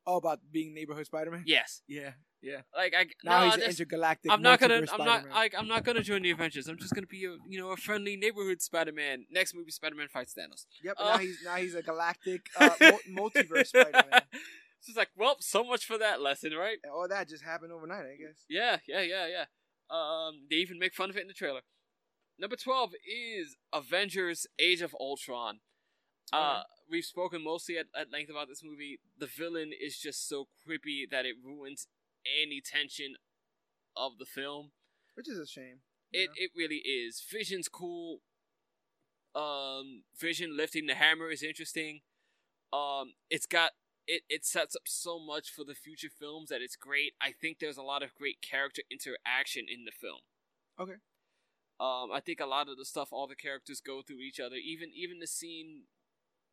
[0.06, 1.44] All about being neighborhood Spider-Man.
[1.46, 2.12] Yes, Yeah.
[2.40, 2.60] Yeah.
[2.77, 4.31] like I Now no, he's an that's- intergalactic.
[4.31, 4.85] I'm not gonna.
[4.93, 5.24] I'm not.
[5.32, 6.69] I, I'm not gonna join the Avengers.
[6.69, 9.27] I'm just gonna be a you know a friendly neighborhood Spider-Man.
[9.31, 10.66] Next movie, Spider-Man fights Thanos.
[10.85, 10.94] Yep.
[10.98, 12.70] Uh, now he's now he's a galactic uh,
[13.10, 14.23] multiverse Spider-Man.
[14.81, 16.78] It's just like, well, so much for that lesson, right?
[16.85, 18.44] And all that just happened overnight, I guess.
[18.48, 19.44] Yeah, yeah, yeah, yeah.
[19.90, 21.62] Um, they even make fun of it in the trailer.
[22.39, 25.59] Number twelve is Avengers: Age of Ultron.
[26.32, 29.01] Uh, we've spoken mostly at, at length about this movie.
[29.19, 31.89] The villain is just so creepy that it ruins
[32.42, 33.14] any tension
[33.96, 34.70] of the film.
[35.14, 35.80] Which is a shame.
[36.12, 36.32] It know?
[36.36, 37.22] it really is.
[37.30, 38.20] Vision's cool.
[39.34, 42.00] Um, Vision lifting the hammer is interesting.
[42.72, 43.72] Um, it's got
[44.06, 44.22] it.
[44.28, 47.12] It sets up so much for the future films that it's great.
[47.20, 50.20] I think there's a lot of great character interaction in the film.
[50.80, 50.98] Okay.
[51.80, 54.56] Um, I think a lot of the stuff all the characters go through each other.
[54.56, 55.84] Even even the scene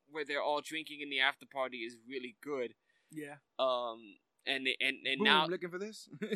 [0.10, 2.74] where they're all drinking in the after party is really good.
[3.12, 3.36] yeah.
[3.58, 6.10] Um, and they, and and Boom, now looking for this.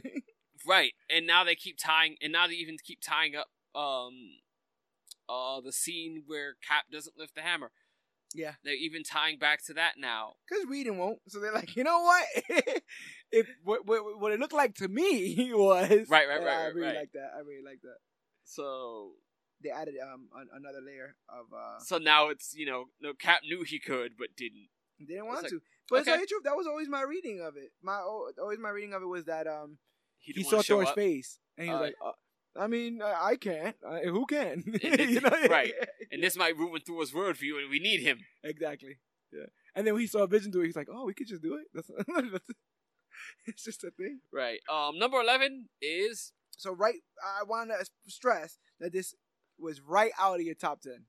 [0.68, 3.48] Right, and now they keep tying, and now they even keep tying up
[3.80, 4.11] um,
[5.30, 7.72] uh, the scene where Cap doesn't lift the hammer.
[8.36, 8.53] yeah.
[8.65, 10.34] They're even tying back to that now.
[10.49, 11.19] Because Whedon won't.
[11.30, 12.26] So they're like, you know what?
[13.31, 16.68] if what, what what it looked like to me was Right, right, and right, I
[16.68, 16.95] really right.
[16.98, 17.31] like that.
[17.36, 17.98] I really like that.
[18.44, 19.11] So,
[19.64, 21.80] They added um an, another layer of uh.
[21.80, 24.68] so now it's you know, no Cap knew he could, but didn't.
[24.99, 26.11] They didn't want like, to, but okay.
[26.11, 26.44] it's like truth.
[26.44, 27.72] That was always my reading of it.
[27.82, 29.78] My always my reading of it was that um
[30.20, 30.95] He, he saw Thor's up.
[30.95, 32.11] face and he was Uh, like, uh,
[32.60, 33.76] I mean, I, I can't.
[33.86, 34.64] Uh, who can?
[34.82, 35.30] you know?
[35.49, 35.74] right.
[36.11, 38.20] and this might ruin Thor's worldview, and we need him.
[38.44, 38.98] Exactly.
[39.32, 39.45] Yeah.
[39.76, 41.44] And then when he saw a Vision do it, he's like, "Oh, we could just
[41.44, 42.44] do it." That's, that's
[43.45, 44.22] it's just a thing.
[44.34, 44.60] Right.
[44.72, 44.98] Um.
[44.98, 49.14] Number eleven is So right, I want to stress that this
[49.60, 51.06] was right out of your top ten,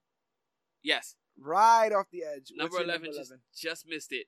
[0.83, 1.17] yes.
[1.39, 2.53] right off the edge.
[2.55, 4.27] Number What's your eleven, just just missed it.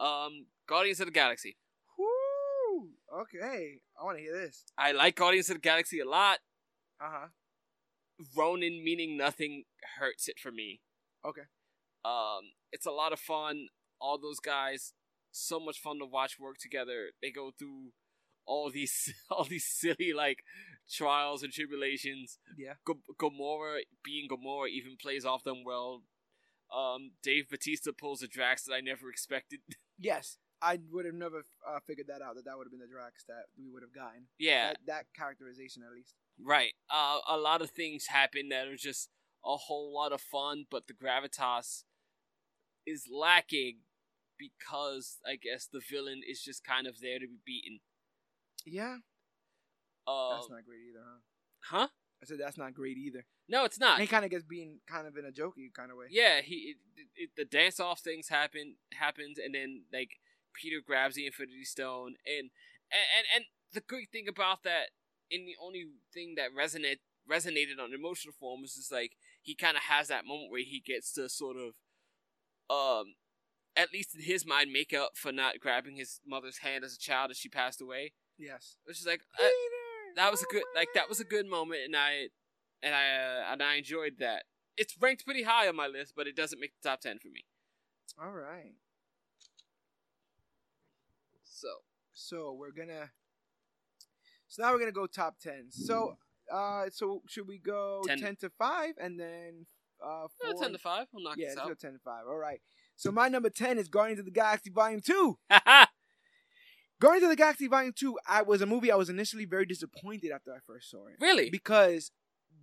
[0.00, 0.46] Um.
[0.68, 1.56] Guardians of the Galaxy.
[1.96, 2.88] Woo!
[3.22, 4.64] Okay, I want to hear this.
[4.76, 6.38] I like Guardians of the Galaxy a lot.
[7.00, 7.26] Uh huh.
[8.36, 9.64] Ronan meaning nothing
[9.98, 10.80] hurts it for me.
[11.24, 11.42] Okay.
[12.04, 13.68] Um, it's a lot of fun.
[14.00, 14.92] All those guys,
[15.30, 17.10] so much fun to watch work together.
[17.22, 17.92] They go through
[18.46, 20.38] all these all these silly like
[20.90, 22.38] trials and tribulations.
[22.58, 22.74] Yeah.
[22.86, 26.02] G- Gamora being Gamora even plays off them well.
[26.76, 29.60] Um, Dave Batista pulls a Drax that I never expected.
[29.98, 32.34] Yes, I would have never uh, figured that out.
[32.36, 34.28] That that would have been the Drax that we would have gotten.
[34.38, 36.14] yeah, That, that characterization, at least.
[36.42, 36.72] right.
[36.90, 39.10] Uh, a lot of things happen that are just
[39.44, 41.84] a whole lot of fun, but the gravitas
[42.86, 43.78] is lacking
[44.38, 47.80] because I guess the villain is just kind of there to be beaten.
[48.64, 48.96] Yeah.
[50.06, 51.78] Uh, that's not great either, huh?
[51.78, 51.88] huh?
[52.22, 53.24] I said that's not great either.
[53.48, 53.94] No, it's not.
[53.94, 56.06] And he kind of gets being kind of in a jokey kind of way.
[56.10, 60.10] Yeah, he it, it, the dance off things happen happens, and then like
[60.52, 62.50] Peter grabs the Infinity Stone, and
[62.90, 64.90] and and, the great thing about that,
[65.30, 66.98] and the only thing that resonate
[67.30, 69.12] resonated on emotional form is just like
[69.42, 71.74] he kind of has that moment where he gets to sort of,
[72.70, 73.14] um,
[73.76, 76.98] at least in his mind, make up for not grabbing his mother's hand as a
[76.98, 78.12] child as she passed away.
[78.38, 78.76] Yes.
[78.84, 79.48] Which is like uh,
[80.16, 82.28] that was a good like that was a good moment, and I
[82.82, 84.44] and I uh, and I enjoyed that.
[84.76, 87.28] It's ranked pretty high on my list, but it doesn't make the top ten for
[87.28, 87.44] me.
[88.22, 88.74] All right.
[91.44, 91.68] So
[92.12, 93.10] So we're gonna.
[94.48, 95.66] So now we're gonna go top ten.
[95.70, 96.16] So,
[96.52, 98.18] uh, so should we go 10.
[98.20, 99.66] ten, to five and then
[100.04, 100.62] uh yeah, four?
[100.62, 101.06] ten to five.
[101.12, 102.24] We'll knock yeah, this let's go ten to five.
[102.28, 102.60] All right.
[102.96, 105.38] So my number ten is Guardians of the Galaxy Volume Two.
[107.00, 108.18] Guardians of the Galaxy Volume Two.
[108.26, 111.50] I was a movie I was initially very disappointed after I first saw it really?
[111.50, 112.10] because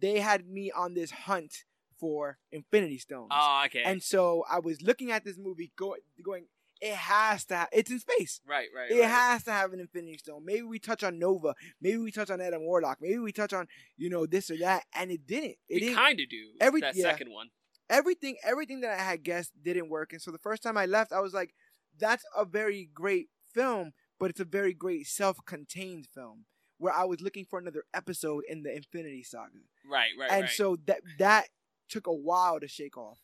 [0.04, 1.64] they had me on this hunt
[1.98, 3.30] for Infinity Stones.
[3.32, 3.84] Oh, okay.
[3.84, 6.48] And so I was looking at this movie, go, going,
[6.82, 7.56] it has to.
[7.56, 8.42] Ha- it's in space.
[8.46, 8.92] right, right.
[8.92, 9.10] It right.
[9.10, 10.44] has to have an Infinity Stone.
[10.44, 11.56] Maybe we touch on Nova.
[11.82, 12.98] Maybe we touch on Adam Warlock.
[13.00, 15.56] Maybe we touch on you know this or that, and it didn't.
[15.70, 16.50] It we kind of do.
[16.60, 17.04] every- that yeah.
[17.04, 17.48] second one.
[17.90, 20.12] everything everything that I had guessed didn't work.
[20.12, 21.54] And so the first time I left, I was like,
[21.98, 26.46] that's a very great film, but it's a very great self-contained film
[26.84, 29.51] where I was looking for another episode in the Infinity Saga.
[29.89, 30.49] Right, right, and right.
[30.49, 31.45] so that that
[31.88, 33.19] took a while to shake off.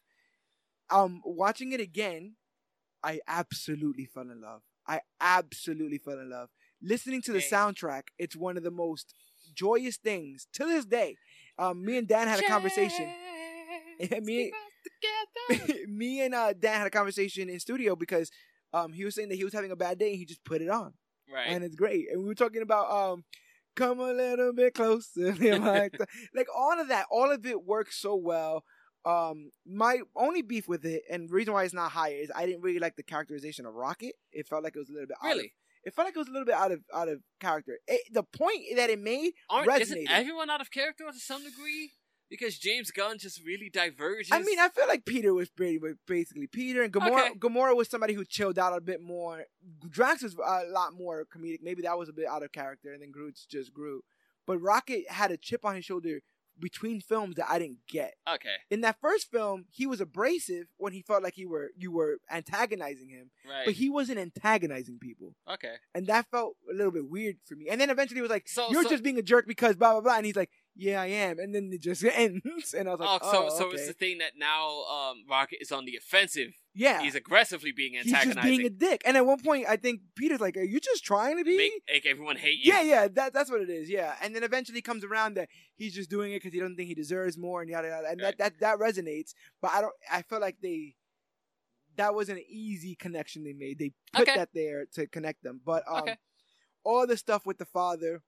[0.89, 2.37] Um, watching it again,
[3.03, 4.61] I absolutely fell in love.
[4.87, 6.47] I absolutely fell in love.
[6.81, 7.49] Listening to the Okay.
[7.49, 9.13] soundtrack, it's one of the most
[9.53, 11.17] joyous things to this day.
[11.57, 13.09] Um, me and Dan had a conversation.
[14.21, 15.79] Me- keep us together.
[15.89, 18.31] me and uh, Dan had a conversation in studio because
[18.73, 20.61] um, he was saying that he was having a bad day and he just put
[20.61, 20.93] it on
[21.31, 21.47] right.
[21.47, 22.07] and it's great.
[22.11, 23.23] And we were talking about um,
[23.79, 25.97] come a little bit closer, like
[26.35, 28.63] like all of that, all of it works so well.
[29.05, 32.61] Um, my only beef with it, and reason why it's not higher, is I didn't
[32.61, 34.13] really like the characterization of Rocket.
[34.31, 35.53] It felt like it was a little bit out of- really?
[35.85, 37.79] it felt like it was a little bit out of out of character.
[37.87, 41.91] It, the point that it made Aren't, isn't everyone out of character to some degree?
[42.29, 44.31] Because James Gunn just really diverges.
[44.31, 47.31] I mean, I feel like Peter was pretty basically Peter, and Gamora.
[47.31, 47.39] Okay.
[47.39, 49.45] Gamora was somebody who chilled out a bit more.
[49.89, 51.59] Drax was a lot more comedic.
[51.63, 54.03] Maybe that was a bit out of character, and then Groot's just Groot.
[54.45, 56.21] But Rocket had a chip on his shoulder
[56.59, 58.15] between films that I didn't get.
[58.31, 61.91] okay, In that first film, he was abrasive when he felt like he were you
[61.91, 63.65] were antagonizing him, right.
[63.65, 65.75] but he wasn't antagonizing people, okay.
[65.95, 67.69] and that felt a little bit weird for me.
[67.69, 69.93] And then eventually, he was like, So "You're so, just being a jerk because blah
[69.93, 72.91] blah blah," and he's like, "Yeah, I am," and then it just ends, and I
[72.91, 73.75] was like, oh, so "Oh, so okay.
[73.77, 76.53] it's the thing that now um, Rocket is on the offensive.
[76.73, 78.41] yeah." He's aggressively being He's antagonizing.
[78.41, 79.01] just being a dick.
[79.05, 81.71] And at one point, I think Peter's like, "Are you just trying to be?" make,
[81.91, 82.71] make everyone hate you.
[82.73, 83.89] yeah, yeah, that, that's what it is.
[83.89, 86.87] Yeah, and then eventually comes around that he's just doing it because he doesn't think
[86.87, 88.07] he deserves more, and yada yada.
[88.09, 88.37] And Right.
[88.37, 89.33] that, that that resonates.
[89.61, 89.93] But I don't.
[90.11, 90.95] I feel like they
[91.97, 93.77] that was an easy connection they made.
[93.79, 94.37] They put Okay.
[94.37, 95.59] that there to connect them.
[95.65, 96.15] But um, Okay.
[96.85, 98.21] all the stuff with the father,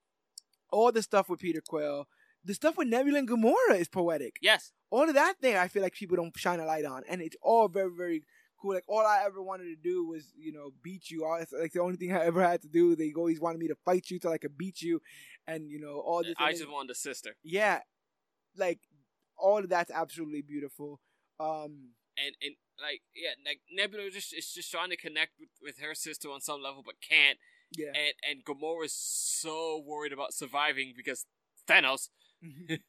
[0.72, 2.08] all the stuff with Peter Quill,
[2.44, 4.36] the stuff with Nebula and Gamora is poetic.
[4.42, 4.72] Yes.
[4.90, 7.36] all of that there, I feel like people don't shine a light on, and it's
[7.42, 8.24] all very, very
[8.62, 8.74] cool.
[8.74, 11.26] Like all I ever wanted to do was, you know, beat you.
[11.26, 12.96] All like the only thing I ever had to do.
[12.96, 15.02] They always wanted me to fight you till I could beat you,
[15.48, 16.36] and you know all this.
[16.38, 17.36] I and just then- wanted a sister.
[17.44, 17.80] yeah,
[18.58, 18.80] like
[19.38, 21.00] all of that's absolutely beautiful.
[21.40, 25.80] Um, and and like yeah, like Nebula just is just trying to connect with, with
[25.80, 27.38] her sister on some level, but can't.
[27.76, 31.26] yeah, And and Gamora's so worried about surviving because
[31.68, 32.10] Thanos.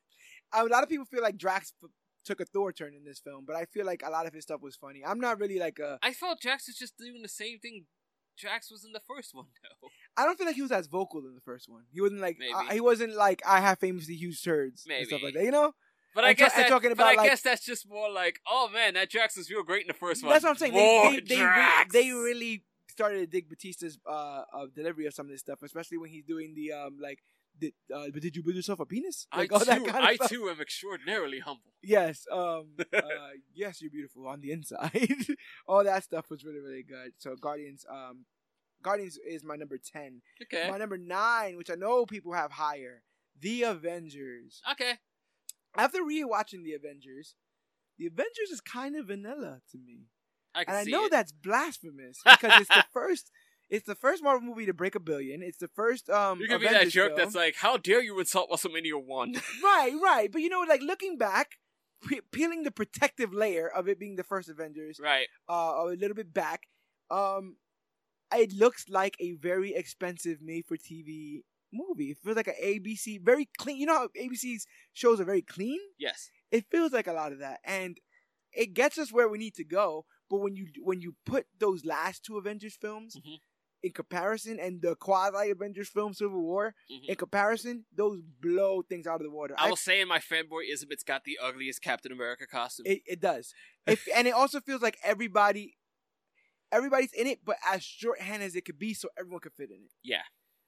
[0.54, 1.72] a lot of people feel like Drax
[2.24, 4.44] took a Thor turn in this film, but I feel like a lot of his
[4.44, 5.02] stuff was funny.
[5.04, 5.98] I'm not really like a.
[6.02, 7.86] I felt Drax was just doing the same thing
[8.38, 9.88] Drax was in the first one though.
[10.16, 11.82] I don't feel like he was as vocal in the first one.
[11.92, 12.52] He wasn't like Maybe.
[12.52, 15.44] uh, he wasn't like I have famously huge turds and stuff like that.
[15.44, 15.74] You know.
[16.14, 18.38] But I And guess that, talking but about, I like- guess that's just more like,
[18.46, 20.30] oh man, that Drax was real great in the first one.
[20.30, 20.74] That's what I'm saying.
[20.74, 21.92] More They, they, they, re- Drax.
[21.94, 25.96] they really started to dig Batista's uh, uh, delivery of some of this stuff, especially
[25.96, 27.20] when he's doing the um like,
[27.62, 29.26] did, uh, but did you build yourself a penis?
[29.32, 30.28] I Like all that too, kind of I stuff.
[30.30, 31.72] too am extraordinarily humble.
[31.82, 32.26] Yes.
[32.30, 32.66] Um.
[32.92, 33.00] uh,
[33.54, 34.92] yes, you're beautiful on the inside.
[35.66, 37.12] all that stuff was really really good.
[37.18, 37.84] So Guardians.
[37.90, 38.26] Um,
[38.82, 40.22] Guardians is my number ten.
[40.42, 40.68] Okay.
[40.68, 43.02] My number nine, which I know people have higher,
[43.40, 44.60] The Avengers.
[44.72, 44.94] Okay.
[45.76, 47.36] After rewatching The Avengers,
[47.98, 50.08] The Avengers is kind of vanilla to me.
[50.54, 51.12] I can and I know it.
[51.12, 53.30] that's blasphemous because it's the first
[53.74, 55.42] it's the first Marvel movie to break a billion.
[55.42, 57.18] It's the first um You're gonna be that Avengers jerk film.
[57.18, 59.34] that's like, how dare you insult WrestleMania 1?
[59.64, 60.28] right, right.
[60.32, 61.48] But you know, like looking back,
[62.08, 65.26] pe- peeling the protective layer of it being the first Avengers, right.
[65.48, 66.60] uh, a little bit back,
[67.10, 67.56] um,
[68.34, 71.42] it looks like a very expensive made-for-TV
[71.72, 72.10] movie.
[72.12, 73.76] It feels like an ABC, very clean.
[73.78, 75.80] You know how ABC's shows are very clean.
[75.98, 76.30] Yes.
[76.50, 77.96] it feels like a lot of that and
[78.52, 81.82] it gets us where we need to go but when you when you put those
[81.86, 83.38] last two avengers films Mhm.
[83.82, 87.08] In comparison and the quasi avengers film civil war Mhm.
[87.08, 90.86] in comparison those blow things out of the water I will say in my fanboyism,
[90.90, 92.86] it's got the ugliest Captain America costume.
[92.86, 93.52] it, it does
[93.86, 95.76] if, and it also feels like everybody
[96.70, 99.76] everybody's in it but as shorthand as it could be so everyone could fit in
[99.84, 100.22] it Yeah.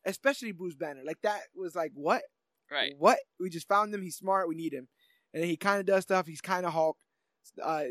[0.05, 2.23] especially bruce banner like that was like what
[2.71, 2.95] right.
[2.99, 3.19] What?
[3.39, 4.01] We just found him.
[4.03, 4.49] He's smart.
[4.49, 4.89] We need him.
[5.33, 6.27] And then he kind of does stuff.
[6.27, 6.97] He's kind of Hulk.
[7.63, 7.85] Uh,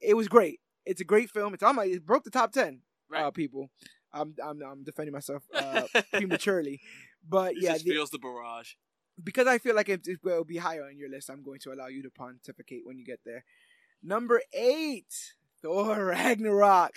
[0.00, 0.60] it was great.
[0.86, 1.52] It's a great film.
[1.54, 1.84] It's on my.
[1.84, 2.80] It broke the top ten.
[3.10, 3.22] Right.
[3.24, 3.70] Uh, people.
[4.12, 5.82] I'm I'm I'm defending myself uh,
[6.12, 6.80] prematurely,
[7.28, 8.72] but It yeah, just the- feels the barrage.
[9.22, 11.28] because I feel like it, it will be higher on your list.
[11.30, 13.44] I'm going to allow you to pontificate when you get there.
[14.02, 15.12] Number eight,
[15.62, 16.92] Thor Ragnarok.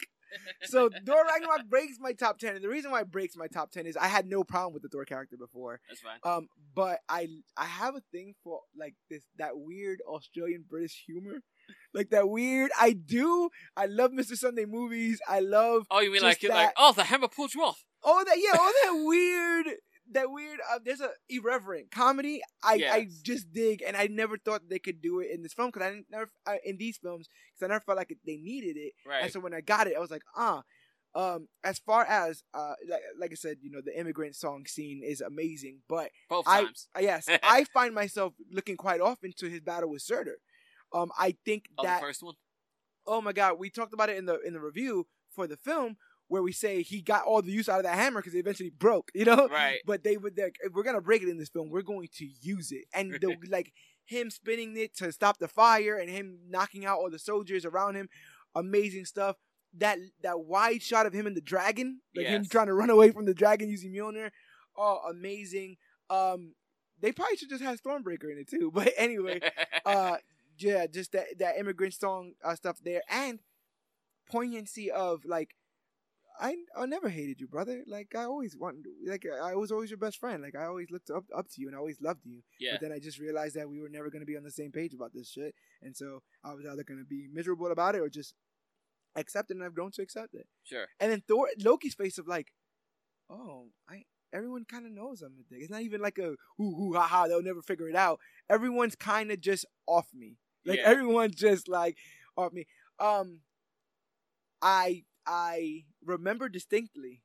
[0.64, 3.72] So Thor Ragnarok breaks my top ten, and the reason why it breaks my top
[3.72, 5.82] ten is I had no problem with the Thor character before.
[5.90, 6.20] That's fine.
[6.24, 7.28] Um, but I
[7.58, 11.42] I have a thing for like this that weird Australian British humor,
[11.94, 12.72] like that weird.
[12.80, 13.50] I do.
[13.76, 14.36] I love Mr.
[14.38, 15.20] Sunday movies.
[15.28, 17.84] I love Oh, you mean like you're like, oh, the hammer pulled you off.
[18.04, 18.38] all that.
[18.38, 19.68] Yeah, all that weird
[20.14, 20.60] that weird.
[20.70, 22.42] Uh, there's a irreverent comedy.
[22.64, 25.70] I I just dig, and I never thought they could do it in this film
[25.72, 28.36] because I didn't never uh, in these films because I never felt like it, they
[28.38, 28.94] needed it.
[29.08, 29.24] Right.
[29.24, 30.64] And so when I got it, I was like, ah.
[31.14, 35.02] Um, as far as uh, like, like I said, you know, the immigrant song scene
[35.04, 36.88] is amazing, but Both I- times.
[36.96, 40.38] uh, yes, I find myself looking quite often to his battle with Surtur.
[40.94, 42.36] Um, I think Oh, that the first one.
[43.08, 45.98] oh my god, we talked about it in the in the review for the film
[46.28, 48.70] where we say he got all the use out of that hammer because it eventually
[48.70, 49.50] broke, you know.
[49.52, 49.80] Right.
[49.86, 52.28] But they would like, if we're gonna break it in this film, we're going to
[52.42, 53.74] use it, and the, like
[54.06, 57.96] him spinning it to stop the fire and him knocking out all the soldiers around
[57.96, 58.08] him,
[58.56, 59.36] amazing stuff.
[59.78, 63.12] That that wide shot of him and the dragon, like him trying to run away
[63.12, 64.32] from the dragon using Mjolnir,
[64.78, 65.78] oh amazing.
[66.10, 66.56] Um,
[67.00, 68.70] they probably should just have Stormbreaker in it too.
[68.74, 69.40] But anyway,
[69.86, 70.18] uh
[70.64, 73.40] yeah just that that immigrant song uh, stuff there and
[74.30, 75.56] poignancy of like
[76.40, 77.84] I I never hated you, brother.
[77.86, 80.42] Like I always wanted, like I was always your best friend.
[80.42, 82.42] Like I always looked up up to you, and I always loved you.
[82.60, 82.72] yeah.
[82.74, 84.94] But then I just realized that we were never gonna be on the same page
[84.94, 88.34] about this shit, and so I was either gonna be miserable about it or just
[89.16, 90.48] accept it, and I've grown to accept it.
[90.64, 90.88] Sure.
[91.00, 92.54] And then Thor, Loki's face of like,
[93.30, 95.62] oh, I everyone kind of knows I'm a dick.
[95.62, 97.28] It's not even like a hoo hoo ha ha.
[97.28, 98.20] They'll never figure it out.
[98.50, 100.38] Everyone's kind of just off me.
[100.66, 100.90] Like Yeah.
[100.90, 101.98] everyone's just like
[102.38, 102.68] off me.
[103.00, 103.40] Um,
[104.62, 107.24] I I remember distinctly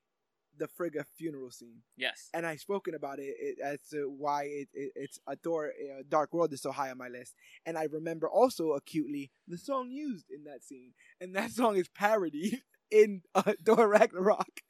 [0.58, 2.30] the Frigga funeral scene, Yes.
[2.32, 6.02] and I've spoken about it, it as to why it, it it's a Thor uh,
[6.08, 7.34] Dark World is so high on my list.
[7.66, 11.88] And I remember also acutely the song used in that scene, and that song is
[11.88, 14.62] parodied in uh, Thor Ragnarok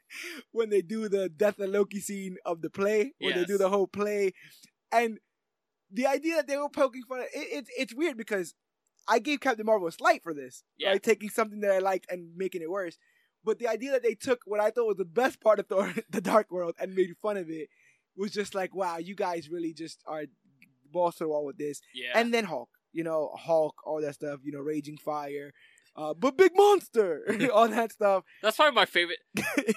[0.52, 3.68] when they do the Death of Loki scene of the play, when they do the
[3.70, 4.32] whole play,
[4.90, 5.18] and
[5.90, 8.54] the idea that they were poking fun, at, it, it's it's weird because
[9.08, 10.90] I gave Captain Marvel a slight for this, Yeah.
[10.90, 11.02] right?
[11.02, 12.98] Taking something that I liked and making it worse.
[13.44, 15.94] But the idea that they took what I thought was the best part of Thor,
[16.10, 17.68] the Dark World, and made fun of it
[18.16, 20.24] was just like, wow, you guys really just are
[20.90, 21.80] balls to the wall with this.
[21.94, 22.18] Yeah.
[22.18, 25.52] And then Hulk, you know, Hulk, all that stuff, you know, Raging Fire,
[25.94, 28.24] uh, but Big Monster, all that stuff.
[28.42, 29.18] That's probably my favorite.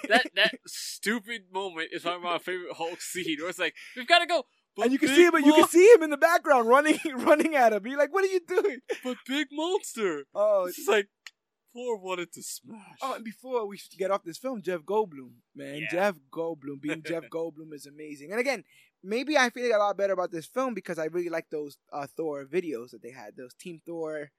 [0.10, 3.38] That that stupid moment is probably my favorite Hulk scene.
[3.40, 4.46] Where it's like, we've got to go.
[4.84, 7.56] And you can see him, but you can see him in the background running, running
[7.56, 7.86] at him.
[7.86, 8.80] You're like, what are you doing?
[9.04, 10.26] But big monster.
[10.34, 11.08] Oh, It's like
[11.74, 12.98] Thor wanted to smash.
[13.02, 15.88] Oh, and before we get off this film, Jeff Goldblum, man, Yeah.
[15.92, 18.32] Jeff Goldblum being Jeff Goldblum is amazing.
[18.32, 18.64] And again,
[19.04, 22.08] maybe I feel a lot better about this film because I really like those uh,
[22.18, 24.32] Thor videos that they had, those Team Thor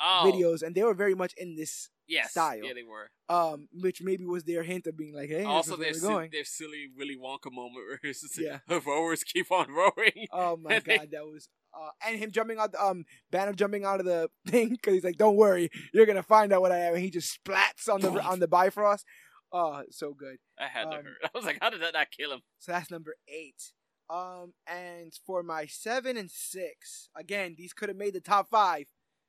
[0.00, 2.30] Oh, videos, and they were very much in this, yes.
[2.32, 2.62] style.
[2.62, 3.10] Yeah, they were.
[3.28, 6.88] um, which maybe was their hint of being like, hey, also, their, si- their silly
[6.96, 8.58] Willy Wonka moment where it's just Yeah.
[8.68, 10.26] the rowers keep on rowing.
[10.32, 11.48] Oh my And they- god, that was.
[11.78, 15.04] Uh, and him jumping out, the, um, Banner jumping out of the thing because he's
[15.04, 18.00] like, "Don't worry, you're gonna find out what I am." And he just splats on
[18.00, 19.04] the on the Bifrost.
[19.52, 20.36] Oh, so good.
[20.58, 21.16] I had to Um, hurt.
[21.24, 22.40] I was like, how did that not kill him?
[22.58, 23.72] So that's number eight.
[24.08, 28.86] Um, and for my seven and six, again, these could have made the top five,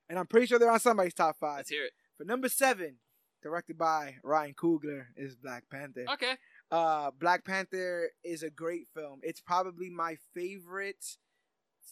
[0.10, 1.58] and I'm pretty sure they're on somebody's top five.
[1.58, 1.94] Let's hear it.
[2.18, 2.98] For number seven,
[3.42, 6.06] directed by Ryan Coogler, is Black Panther.
[6.14, 6.34] Okay.
[6.72, 9.20] Uh, Black Panther is a great film.
[9.24, 11.18] It's probably my favorite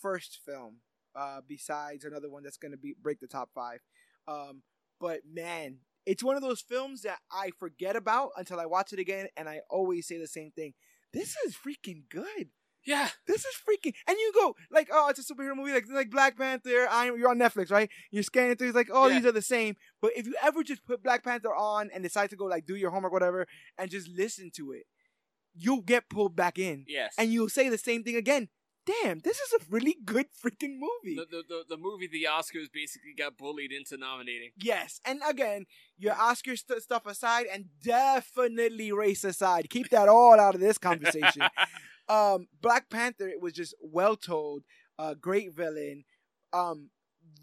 [0.01, 0.77] first film.
[1.15, 3.79] Uh, besides another one that's gonna be break the top five.
[4.27, 4.63] Um,
[4.99, 8.99] but man, it's one of those films that I forget about until I watch it
[8.99, 10.73] again, and I always say the same thing.
[11.13, 12.49] This is freaking good.
[12.86, 13.10] Yeah.
[13.28, 16.38] This is freaking, and you go like, oh, it's a superhero movie, like like Black
[16.38, 16.88] Panther.
[16.90, 17.90] I'm you're on Netflix, right?
[18.12, 19.16] You're scanning through, it's like, oh, Yeah.
[19.20, 19.76] these are the same.
[20.02, 22.76] But if you ever just put Black Panther on and decide to go like do
[22.76, 23.48] your homework, whatever,
[23.78, 24.84] and just listen to it,
[25.56, 27.14] you'll get pulled back in, Yes.
[27.18, 28.49] and you'll say the same thing again.
[29.02, 31.16] Damn, this is a really good freaking movie.
[31.16, 34.52] the, the, the, the movie the Oscars basically got bullied into nominating.
[34.57, 35.66] Yes, and again,
[35.98, 39.72] your Oscar st- stuff aside, and definitely race aside.
[39.72, 41.41] Keep that all out of this conversation.
[42.10, 44.64] um, Black Panther it was just well told,
[44.99, 46.03] uh, great villain.
[46.53, 46.90] Um,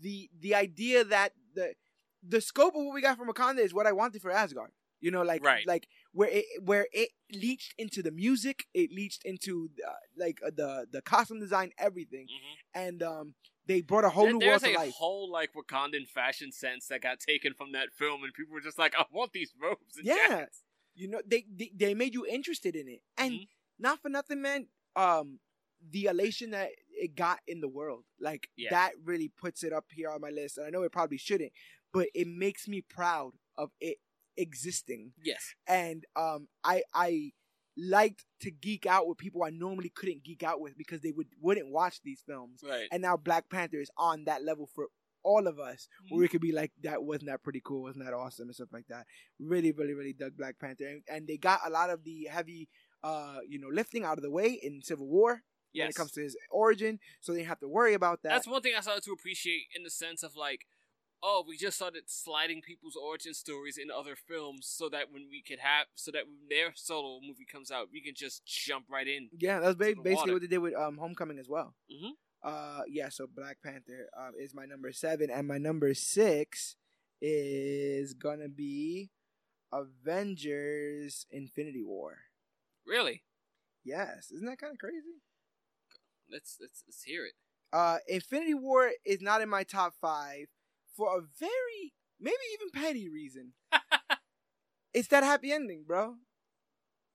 [0.01, 1.75] the the idea that the
[2.23, 4.71] the scope of what we got from Wakanda is what I wanted for Asgard.
[5.01, 5.67] You know, like Right.
[5.67, 10.51] like where it where it leached into the music, it leached into uh, like uh,
[10.55, 12.57] the the costume design, everything, Mhm.
[12.87, 13.35] and um,
[13.67, 17.01] they brought a whole There- new world to a whole like Wakandan fashion sense that
[17.03, 20.07] got taken from that film, and people were just like, "I want these robes and
[20.07, 20.29] Yeah.
[20.29, 20.63] jackets."
[20.95, 23.49] You know, they, they they made you interested in it, and Mhm.
[23.83, 24.69] Not for nothing, man.
[24.97, 25.41] Um,
[25.91, 28.71] the elation that it got in the world, like Yeah.
[28.71, 30.57] that, really puts it up here on my list.
[30.59, 31.53] And I know it probably shouldn't,
[31.93, 33.99] but it makes me proud of it
[34.37, 35.13] existing.
[35.23, 35.55] Yes.
[35.67, 37.33] And um, I I
[37.77, 41.29] liked to geek out with people I normally couldn't geek out with because they would
[41.41, 42.61] wouldn't watch these films.
[42.63, 42.89] Right.
[42.93, 44.87] And now Black Panther is on that level for
[45.25, 47.83] all of us, where we could be like, "That wasn't that pretty cool?
[47.83, 49.07] Wasn't that awesome?" and stuff like that.
[49.39, 52.69] Really, really, really dug Black Panther, and, and they got a lot of the heavy
[53.05, 55.43] uh, you know, lifting out of the way in Civil War
[55.73, 55.85] yes.
[55.85, 58.31] when it comes to his origin, so they didn't have to worry about that.
[58.31, 60.67] That's one thing I started to appreciate in the sense of like,
[61.23, 65.43] oh, we just started sliding people's origin stories in other films so that when we
[65.43, 69.07] could have, so that when their solo movie comes out, we can just jump right
[69.07, 69.29] in.
[69.39, 70.33] yeah, that's ba- basically water.
[70.33, 71.75] what they did with um, Homecoming as well.
[71.91, 72.11] Mhm.
[72.43, 76.75] Uh, yeah, so Black Panther uh, is my number seven, and my number six
[77.21, 79.11] is gonna be
[79.73, 82.19] Avengers: Infinity War.
[82.87, 83.23] Really?
[83.85, 85.23] Yes, isn't that kind of crazy?
[86.31, 87.35] Let's let's let's hear it.
[87.73, 90.47] Uh, Infinity War is not in my top five
[90.97, 93.55] for a very, maybe even petty reason.
[94.95, 96.17] it's that happy ending, bro.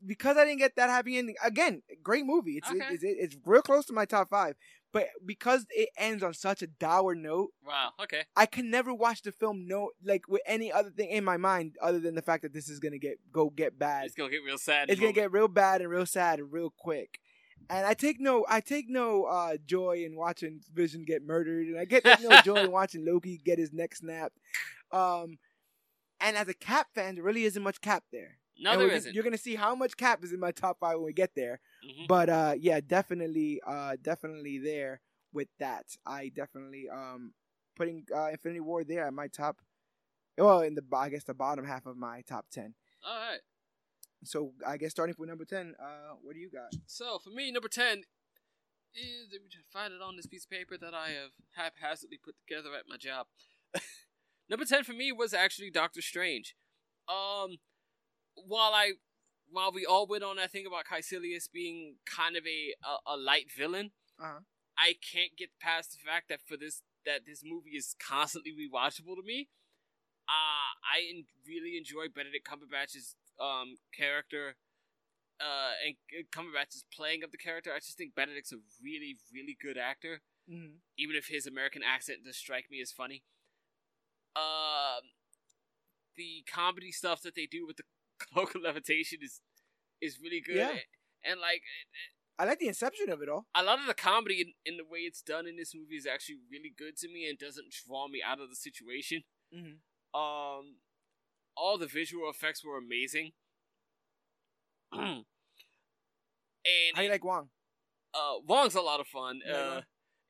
[0.05, 1.35] Because I didn't get that happy ending.
[1.43, 2.57] Again, great movie.
[2.57, 2.85] It's Okay.
[2.91, 4.55] it's, it's real close to my top five.
[4.93, 7.91] But because it ends on such a dour note, Wow.
[8.01, 8.23] Okay.
[8.35, 11.75] I can never watch the film no like with any other thing in my mind
[11.81, 14.05] other than the fact that this is gonna get go get bad.
[14.05, 14.89] It's gonna get real sad.
[14.89, 17.19] It's gonna get real bad and real sad and real quick.
[17.69, 21.77] And I take no I take no uh, joy in watching Vision get murdered, and
[21.77, 24.37] I get no joy in watching Loki get his neck snapped.
[24.91, 25.37] Um,
[26.21, 28.37] and as a Cap fan, there really isn't much Cap there.
[28.59, 29.13] No, And there isn't.
[29.13, 31.59] You're gonna see how much Cap is in my top five when we get there.
[31.85, 32.07] Mhm.
[32.07, 35.01] But uh, yeah, definitely, uh, definitely there
[35.33, 35.85] with that.
[36.05, 37.33] I definitely um
[37.75, 39.61] putting uh, Infinity War there at my top.
[40.37, 42.75] Well, in the I guess the bottom half of my top ten.
[43.03, 43.39] All right.
[44.23, 46.73] So I guess starting with number ten, uh, what do you got?
[46.85, 48.03] So for me, number ten
[48.95, 52.19] is let me just find it on this piece of paper that I have haphazardly
[52.23, 53.27] put together at my job.
[54.49, 56.55] number ten for me was actually Doctor Strange.
[57.07, 57.57] Um,
[58.35, 58.93] while I
[59.49, 63.17] while we all went on that thing about Kaecilius being kind of a a, a
[63.17, 64.39] light villain, Uh-huh.
[64.77, 69.15] I can't get past the fact that for this that this movie is constantly rewatchable
[69.15, 69.49] to me.
[70.27, 74.55] Uh, I en- really enjoy Benedict Cumberbatch's um character,
[75.39, 77.71] uh, and uh, Cumberbatch's playing of the character.
[77.73, 80.75] I just think Benedict's a really, really good actor, Mm-hmm.
[80.97, 83.23] even if his American accent does strike me as funny.
[84.35, 85.01] Um,
[86.15, 87.83] the comedy stuff that they do with the
[88.33, 89.41] cloak of levitation is
[90.01, 90.75] is really good, Yeah.
[91.23, 91.61] and like
[92.39, 93.47] I like the inception of it all.
[93.55, 96.05] a lot of the comedy in, in the way it's done in this movie is
[96.05, 99.23] actually really good to me and doesn't draw me out of the situation.
[99.55, 100.19] Mm-hmm.
[100.19, 100.75] Um,
[101.55, 103.31] all the visual effects were amazing.
[104.93, 105.23] and
[106.95, 107.49] How you like Wong?
[108.13, 109.41] uh, Wong's a lot of fun.
[109.43, 109.81] Uh,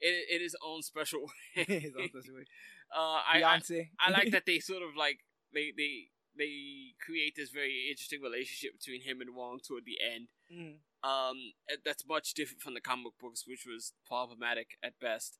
[0.01, 1.21] in, in his own special
[1.57, 1.63] way.
[1.65, 2.45] His own special way.
[2.95, 3.89] uh, I, I Beyonce.
[3.99, 5.19] I like that they sort of like
[5.53, 10.27] they they they create this very interesting relationship between him and Wong toward the end.
[10.51, 10.79] Mhm.
[11.03, 11.53] Um,
[11.83, 15.39] that's much different from the comic books, which was problematic at best.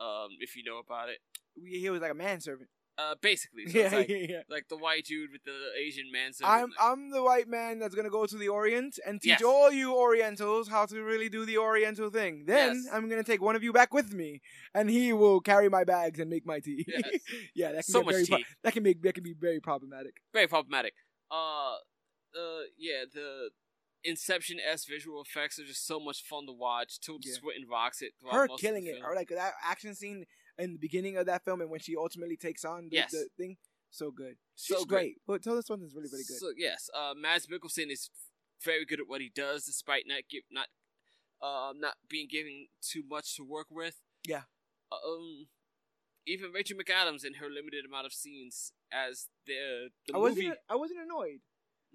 [0.00, 1.20] Um, if you know about it,
[1.58, 2.68] We- He was like a manservant.
[2.98, 4.42] Uh, basically, so Yeah, it's like, yeah, yeah.
[4.48, 6.32] like the white dude with the Asian man.
[6.42, 9.42] I'm I'm the white man that's gonna go to the Orient and teach Yes.
[9.42, 12.44] all you Orientals how to really do the Oriental thing.
[12.46, 12.86] Then Yes.
[12.92, 14.40] I'm gonna take one of you back with me,
[14.74, 16.84] and he will carry my bags and make my tea.
[16.88, 17.02] Yes.
[17.54, 20.14] yeah, that can So much very pro- that can make that can be very problematic.
[20.32, 20.94] very problematic.
[21.30, 23.50] Uh, uh, yeah, the
[24.04, 27.00] Inception s visual effects are just so much fun to watch.
[27.00, 27.34] Tilda Yeah.
[27.40, 28.12] Swinton rocks it.
[28.30, 30.26] Her killing it, or like that action scene
[30.58, 33.10] in the beginning of that film, and when she ultimately takes on the, Yes.
[33.12, 33.56] the thing,
[33.90, 34.36] so good.
[34.54, 34.88] So She's good.
[34.88, 35.14] great.
[35.26, 36.38] But Tilda Swinton's really really good.
[36.38, 38.10] So yes, uh, Mads Mikkelsen is
[38.64, 40.68] very good at what he does, despite not give not
[41.42, 44.00] uh not being given too much to work with.
[44.26, 44.42] Yeah.
[44.90, 45.48] Um,
[46.26, 50.46] even Rachel McAdams in her limited amount of scenes as the the I movie.
[50.48, 51.40] wasn't I wasn't annoyed.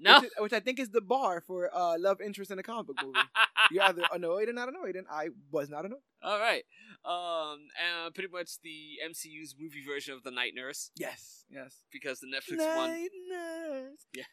[0.01, 0.15] No.
[0.19, 2.87] which, is- which I think is the bar for uh, love interest in a comic
[2.87, 3.19] book movie.
[3.71, 5.99] You're either annoyed or not annoyed, and I was not annoyed.
[6.23, 6.63] All right.
[7.05, 7.59] Um,
[8.03, 11.77] and pretty much the MCU's movie version of the Night Nurse Yes, yes.
[11.91, 12.89] because the Netflix one.
[12.89, 14.05] Night nurse.
[14.13, 14.23] Yeah.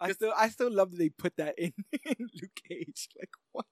[0.00, 1.72] I still, I still love that they put that in,
[2.04, 3.08] in Luke Cage.
[3.18, 3.66] Like what?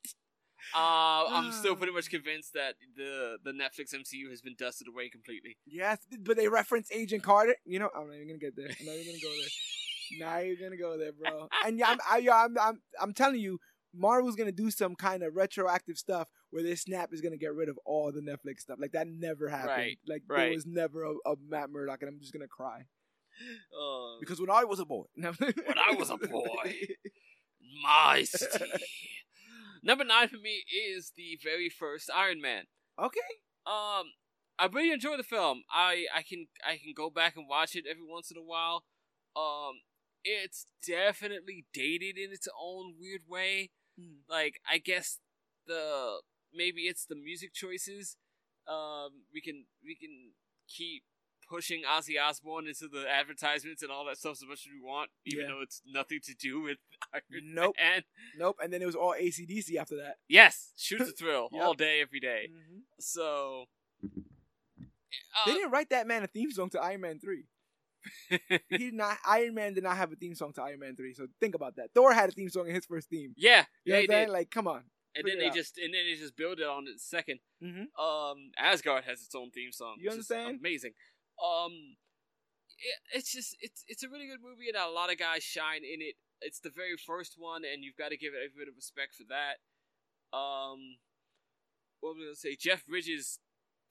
[0.74, 5.08] Uh, I'm still pretty much convinced that the the Netflix MCU has been dusted away
[5.08, 5.56] completely.
[5.66, 7.56] Yes, but they reference Agent Carter.
[7.64, 8.68] You know, I'm not even gonna get there.
[8.78, 9.48] I'm not even gonna go there.
[10.18, 11.48] now you're gonna go there, bro.
[11.64, 13.58] And yeah, I'm, I, yeah, I'm, I'm, I'm telling you,
[13.94, 17.68] Marvel's gonna do some kind of retroactive stuff where this snap is gonna get rid
[17.68, 18.78] of all the Netflix stuff.
[18.80, 19.70] Like that never happened.
[19.70, 22.86] Right, Like there was never a, a Matt Murdock, and I'm just gonna cry
[23.72, 25.34] Uh, because when I was a boy, when
[25.78, 26.72] I was a boy.
[27.82, 28.64] my city.
[29.82, 32.64] Number nine for me is the very first Iron Man.
[32.98, 33.20] okay,
[33.66, 34.12] Um,
[34.58, 35.62] I really enjoy the film.
[35.72, 38.84] I I can I can go back and watch it every once in a while.
[39.34, 39.80] Um,
[40.24, 43.70] it's definitely dated in its own weird way.
[44.28, 45.18] Like I guess
[45.66, 46.20] the
[46.54, 48.16] maybe it's the music choices.
[48.66, 50.32] Um, we can we can
[50.68, 51.02] keep
[51.48, 55.10] pushing Ozzy Osbourne into the advertisements and all that stuff as much as we want,
[55.26, 55.50] even Yeah.
[55.50, 56.78] though it's nothing to do with
[57.12, 57.22] Iron
[57.54, 57.74] Nope.
[57.76, 58.02] Man.
[58.38, 58.56] Nope.
[58.62, 60.18] And then it was all ACDC after that.
[60.28, 61.62] Yes, shoot the thrill Yep.
[61.62, 62.50] all day, every day.
[62.52, 62.82] Mhm.
[63.00, 63.66] So.
[65.46, 67.44] They Uh, didn't write that man a theme song to Iron Man three.
[68.68, 69.18] He did not.
[69.26, 71.14] Iron Man did not have a theme song to Iron Man three.
[71.14, 71.90] So think about that.
[71.94, 73.34] Thor had a theme song in his first theme.
[73.36, 74.26] yeah, You yeah, know what I'm saying?
[74.28, 74.32] did.
[74.32, 74.82] Like, come on.
[75.14, 75.54] and then they out.
[75.54, 77.40] just and then they just build it on its second.
[77.62, 78.00] Mm-hmm.
[78.00, 79.96] Um, Asgard has its own theme song.
[79.98, 80.58] You understand?
[80.60, 80.92] Amazing.
[81.42, 81.72] Um,
[82.78, 85.82] it, it's just it's it's a really good movie and a lot of guys shine
[85.84, 86.14] in it.
[86.40, 89.14] It's the very first one, and you've got to give it a bit of respect
[89.14, 89.58] for that.
[90.36, 90.96] Um,
[92.00, 92.56] what was I gonna say?
[92.58, 93.38] Jeff Bridges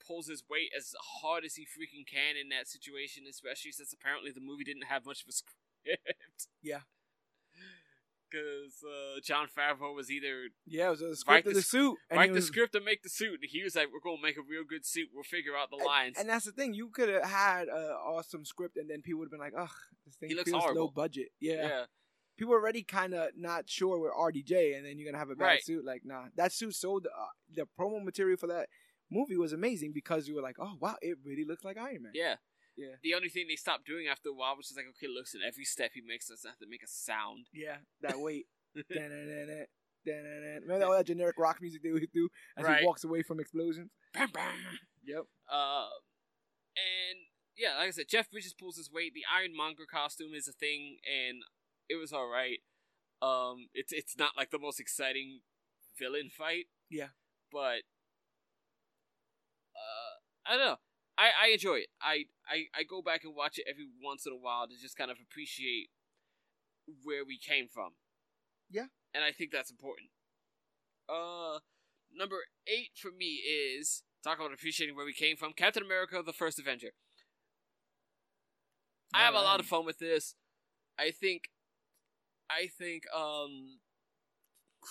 [0.06, 4.30] pulls his weight as hard as he freaking can in that situation, especially since apparently
[4.30, 5.56] the movie didn't have much of a script.
[6.62, 6.80] Yeah.
[8.30, 11.96] Because uh, Jon Favreau was either Yeah, it was a script of the the suit.
[12.10, 13.40] And write he the script and make the suit.
[13.42, 15.08] And he was like, "We're gonna make a real good suit.
[15.12, 16.72] We'll figure out the lines." And that's the thing.
[16.72, 17.74] You could have had an
[18.06, 19.68] awesome script, and then people would have been like, "Ugh,
[20.06, 21.54] this thing He looks feels low budget." Yeah.
[21.66, 21.84] yeah.
[22.38, 25.34] people are already kind of not sure with RDJ, and then you're gonna have a
[25.34, 25.64] bad Right.
[25.64, 25.84] suit.
[25.84, 27.06] Like, nah, that suit sold.
[27.06, 28.68] Uh, the promo material for that
[29.10, 32.12] movie was amazing because you were like, "Oh wow, it really looks like Iron Man."
[32.14, 32.36] Yeah.
[32.76, 32.94] Yeah.
[33.02, 35.64] The only thing they stopped doing after a while was just like, okay, listen, every
[35.64, 37.46] step he makes doesn't have to make a sound.
[37.52, 38.46] Yeah, that weight.
[40.06, 42.80] Remember all that generic rock music they would do as Right.
[42.80, 43.90] he walks away from explosions?
[44.14, 44.54] Bam, bam.
[45.04, 45.24] Yep.
[45.50, 45.88] Uh,
[46.76, 47.18] and
[47.56, 49.12] yeah, like I said, Jeff Bridges pulls his weight.
[49.14, 51.42] The Ironmonger costume is a thing, and
[51.88, 52.58] it was all right.
[53.20, 55.40] Um, it's it's not like the most exciting
[55.98, 56.66] villain fight.
[56.88, 57.08] Yeah.
[57.52, 57.82] but
[60.46, 60.76] I don't know.
[61.18, 61.88] I, I enjoy it.
[62.00, 64.96] I, I I go back and watch it every once in a while to just
[64.96, 65.90] kind of appreciate
[67.04, 67.90] where we came from.
[68.70, 68.86] Yeah.
[69.14, 70.10] and I think that's important.
[71.08, 71.58] Uh,
[72.14, 72.36] number
[72.66, 75.52] eight for me is talk about appreciating where we came from.
[75.52, 76.90] Captain America: The First Avenger.
[79.12, 80.36] I have a lot of fun with this.
[80.98, 81.50] I think,
[82.48, 83.80] I think, um,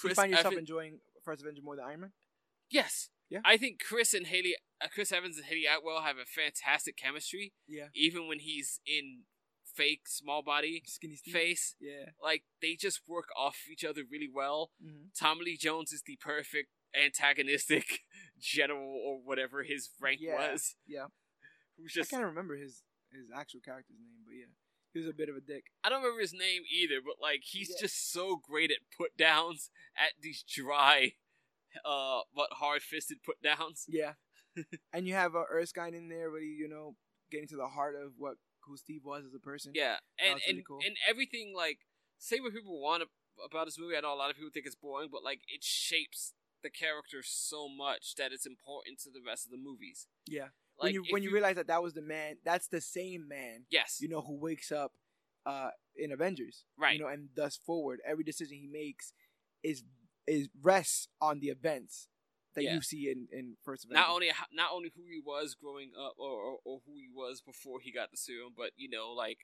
[0.04, 2.12] You find yourself enjoying First Avenger more than Iron Man?
[2.70, 3.10] Yes.
[3.30, 3.40] Yeah.
[3.46, 7.54] I think Chris and Hayley, uh, Chris Evans and Hayley Atwell have a fantastic chemistry,
[7.68, 7.88] Yeah.
[7.94, 9.24] even when he's in
[9.76, 11.34] fake small body Skinny Steve.
[11.34, 11.76] face.
[11.80, 12.12] Yeah.
[12.22, 14.72] Like they just work off each other really well.
[14.84, 15.08] Mm-hmm.
[15.18, 16.70] Tommy Lee Jones is the perfect
[17.00, 18.00] antagonistic
[18.40, 20.76] general or whatever his rank Yeah, was.
[20.88, 21.06] yeah.
[21.78, 22.82] Who's just I can't remember his
[23.12, 24.52] his actual character's name, but yeah,
[24.94, 25.66] he was a bit of a dick.
[25.84, 27.82] I don't remember his name either, but like he's Yeah.
[27.82, 31.14] just so great at put downs, at these dry,
[31.86, 33.86] uh, but hard fisted put downs.
[33.88, 34.14] Yeah.
[34.94, 36.96] and you have uh, Erskine in there, really, you know,
[37.32, 38.36] getting to the heart of what
[38.66, 39.72] who Steve was as a person.
[39.76, 40.80] Yeah, and and really cool.
[40.86, 41.80] and everything like
[42.18, 43.04] say what people want
[43.44, 43.96] about this movie.
[43.96, 47.20] I know a lot of people think it's boring, but like it shapes the character
[47.24, 50.08] so much that it's important to the rest of the movies.
[50.28, 50.50] Yeah.
[50.78, 53.66] Like when you when you realize that that was the man, that's the same man,
[53.70, 54.94] yes, you know, who wakes up
[55.46, 58.00] uh in Avengers, right, you know, and thus forward.
[58.08, 59.12] Every decision he makes
[59.64, 59.84] is
[60.26, 62.08] is rests on the events
[62.56, 62.76] that Yeah.
[62.76, 64.02] you see in in First Avengers.
[64.08, 67.42] not only not only who he was growing up or, or or who he was
[67.42, 69.40] before he got the serum, but you know like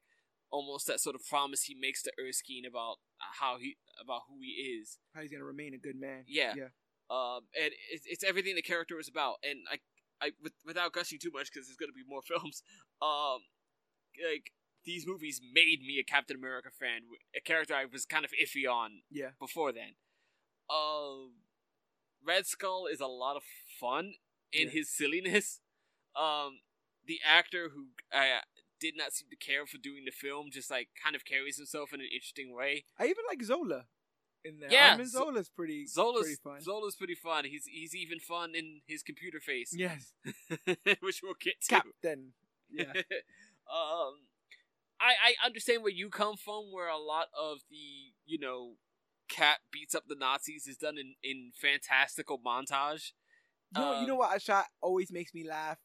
[0.52, 2.98] almost that sort of promise he makes to Erskine about
[3.40, 4.98] how he about who he is.
[5.14, 6.24] how he's gonna remain a good man.
[6.28, 6.54] Yeah.
[6.56, 6.70] Yeah.
[7.10, 9.36] Um, and it's, it's everything the character is about.
[9.44, 9.78] And I,
[10.26, 12.64] I with, without gushing too much because there's going to be more films.
[13.00, 13.42] Um,
[14.32, 14.52] like
[14.86, 17.02] these movies made me a Captain America fan,
[17.38, 19.32] a character I was kind of iffy on Yeah.
[19.40, 19.94] before then.
[20.70, 21.34] Um,
[22.26, 23.44] Red Skull is a lot of
[23.80, 24.16] fun
[24.52, 24.74] in Yeah.
[24.74, 25.62] his silliness.
[26.16, 26.62] Um,
[27.06, 28.42] the actor who I
[28.80, 31.94] did not seem to care for doing the film just like kind of carries himself
[31.94, 32.86] in an interesting way.
[32.98, 33.86] I even like Zola
[34.44, 34.72] in there.
[34.72, 36.62] Yeah, Armin Zo- Zola's pretty Zola's pretty fun.
[36.62, 37.46] Zola's pretty fun.
[37.46, 40.14] He's he's even fun in his computer face, yes.
[41.02, 41.68] which we'll get to.
[41.70, 42.34] Captain.
[42.72, 42.94] Yeah.
[43.70, 44.28] um,
[45.00, 48.76] I I understand where you come from, where a lot of the you know
[49.30, 53.12] Cap beats up the Nazis is done in in fantastical montage.
[53.76, 55.78] You know, you Um, know what a shot always makes me laugh.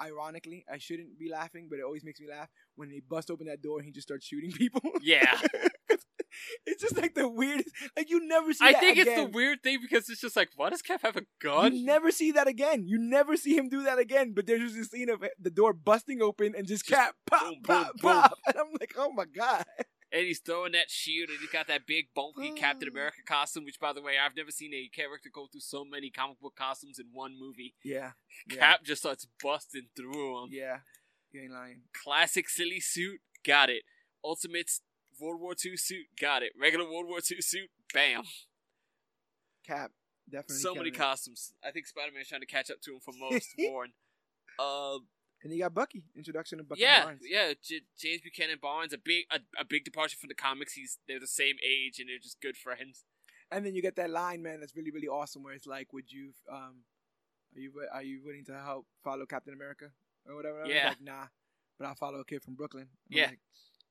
[0.00, 3.46] Ironically, I shouldn't be laughing, but it always makes me laugh when they bust open
[3.46, 4.80] that door and he just starts shooting people.
[5.02, 5.40] Yeah.
[6.66, 7.70] it's just like the weirdest.
[7.96, 8.64] Like you never see.
[8.64, 11.22] I think it's the weird thing because it's just like, why does Cap have a
[11.40, 11.74] gun?
[11.74, 12.84] You never see that again.
[12.86, 14.34] You never see him do that again.
[14.34, 17.42] But there's just this scene of the door busting open and just, Just cap pop
[17.42, 18.12] boom, pop boom, boom.
[18.22, 19.64] pop, and I'm like, oh my god.
[20.12, 23.64] And he's throwing that shield, and he's got that big bulky Captain America costume.
[23.64, 26.54] Which, by the way, I've never seen a character go through so many comic book
[26.56, 27.74] costumes in one movie.
[27.84, 28.12] Yeah.
[28.48, 28.56] Yeah.
[28.60, 30.48] Cap just starts busting through them.
[30.52, 30.78] Yeah.
[31.32, 31.80] You ain't lying.
[31.92, 33.82] Classic silly suit, got it.
[34.24, 34.70] Ultimate
[35.20, 36.52] World War II suit, got it.
[36.58, 38.22] Regular World War II suit, bam.
[39.66, 39.90] Cap.
[40.30, 40.56] Definitely.
[40.56, 40.96] so many it.
[40.96, 41.52] costumes.
[41.64, 43.90] I think Spider Man's trying to catch up to him for most worn.
[44.60, 45.06] Um,
[45.42, 46.02] And you got Bucky.
[46.16, 47.22] Introduction of Bucky yeah, Barnes.
[47.28, 47.52] yeah.
[47.62, 50.72] J- James Buchanan Barnes, a big a, a big departure from the comics.
[50.72, 53.04] He's they're the same age and they're just good friends.
[53.50, 55.42] And then you get that line, man, that's really, really awesome.
[55.42, 56.82] Where it's like, "Would you, um,
[57.56, 59.90] are you, are you willing to help follow Captain America
[60.28, 60.88] or whatever?" Yeah.
[60.88, 61.26] Like, nah,
[61.78, 62.88] but I'll follow a kid from Brooklyn.
[63.10, 63.26] I'm Yeah.
[63.26, 63.38] like,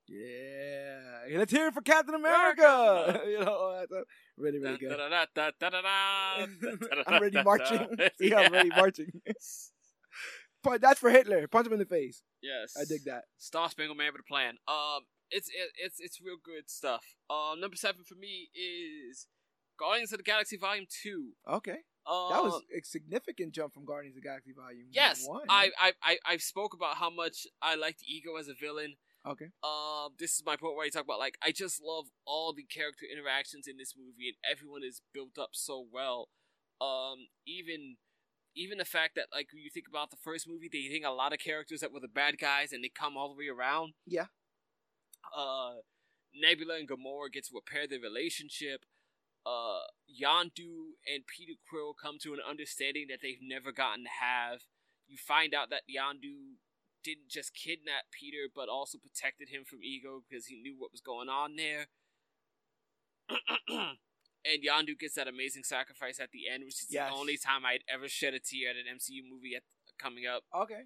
[0.06, 1.38] yeah.
[1.38, 3.20] Let's hear it for Captain America.
[3.26, 4.04] you know, that's
[4.36, 4.98] really, really good.
[5.00, 5.12] I'm
[7.14, 7.88] already marching.
[8.18, 9.10] See, I'm already marching.
[10.62, 11.46] But that's for Hitler.
[11.48, 12.22] Punch him in the face.
[12.42, 13.24] Yes, I dig that.
[13.38, 14.54] Star Spangled Man with a Plan.
[14.68, 17.04] Um, it's it, it's it's real good stuff.
[17.30, 19.26] Um, number seven for me is
[19.78, 21.32] Guardians of the Galaxy Volume Two.
[21.48, 24.92] Okay, Um, that was a significant jump from Guardians of the Galaxy Volume 1.
[24.92, 25.24] yes.
[25.26, 25.42] One.
[25.48, 28.94] I I I I spoke about how much I liked Ego as a villain.
[29.26, 29.48] okay.
[29.62, 32.64] Um, this is my point where I talk about like I just love all the
[32.64, 36.28] character interactions in this movie, and everyone is built up so well.
[36.80, 37.96] Um, even
[38.58, 41.10] even the fact that like when you think about the first movie, they think a
[41.10, 43.94] lot of characters that were the bad guys, and they come all the way around.
[44.06, 44.26] Yeah.
[45.36, 45.86] Uh,
[46.34, 48.82] Nebula and Gamora get to repair their relationship.
[49.46, 54.60] Uh, Yondu and Peter Quill come to an understanding that they've never gotten to have.
[55.06, 56.58] You find out that Yondu
[57.04, 61.00] didn't just kidnap Peter, but also protected him from Ego because he knew what was
[61.00, 61.86] going on there.
[64.50, 67.10] and Yondu gets that amazing sacrifice at the end, which is Yes.
[67.12, 69.62] the only time I'd ever shed a tear at an MCU movie at,
[69.98, 70.44] coming up.
[70.54, 70.82] Okay.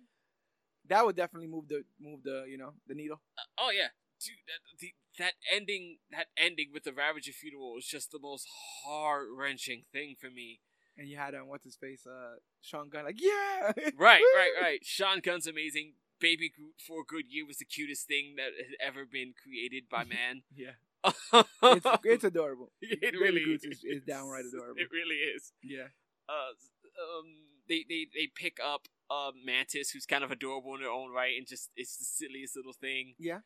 [0.89, 3.21] That would definitely move the move the you know the needle.
[3.39, 3.89] Uh, oh yeah,
[4.21, 8.49] dude, that, the, that ending, that ending with the Ravager funeral was just the most
[8.85, 10.59] heart wrenching thing for me.
[10.99, 14.81] And you had um what's his face uh Sean Gunn like yeah Right, right, right.
[14.85, 15.95] Sean Gunn's amazing.
[16.21, 19.85] Baby Groot for a good year was the cutest thing that had ever been created
[19.91, 20.43] by man.
[20.55, 20.73] yeah
[21.05, 22.73] it's, it's adorable.
[22.81, 23.65] it really is.
[23.65, 24.81] is, is downright adorable.
[24.81, 25.53] It really is.
[25.63, 25.89] Yeah.
[26.29, 26.55] Uh,
[27.01, 27.27] um,
[27.69, 31.35] they they they pick up uh Mantis, who's kind of adorable in her own right,
[31.37, 33.15] and just it's the silliest little thing.
[33.19, 33.41] Yeah.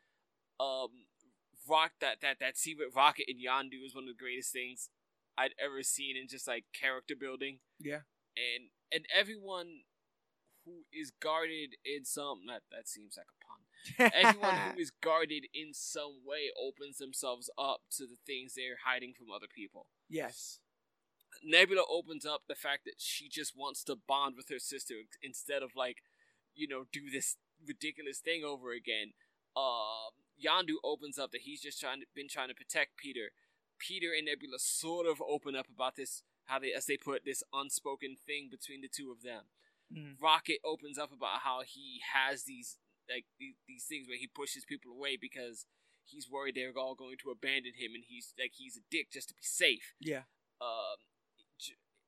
[0.60, 1.06] Um,
[1.68, 4.88] Rock that that that scene with Rocket and Yondu is one of the greatest things
[5.36, 7.58] I'd ever seen in just like character building.
[7.80, 8.02] Yeah.
[8.36, 9.82] and and everyone
[10.64, 13.45] who is guarded in some that that seems like a.
[13.98, 19.12] Everyone who is guarded in some way opens themselves up to the things they're hiding
[19.16, 19.86] from other people.
[20.08, 20.60] yes.
[21.44, 25.62] Nebula opens up the fact that she just wants to bond with her sister instead
[25.62, 25.98] of like,
[26.54, 27.36] you know, do this
[27.66, 29.12] ridiculous thing over again.
[29.54, 33.30] Um, Yondu opens up that he's just trying to, been trying to protect Peter.
[33.78, 37.42] Peter and Nebula sort of open up about this how they as they put this
[37.52, 39.44] unspoken thing between the two of them.
[39.94, 40.14] Mhm.
[40.20, 43.54] Rocket opens up about how he has these like these,
[43.88, 45.66] things where he pushes people away because
[46.04, 49.28] he's worried they're all going to abandon him and he's like he's a dick just
[49.28, 50.22] to be safe Yeah.
[50.60, 50.98] um,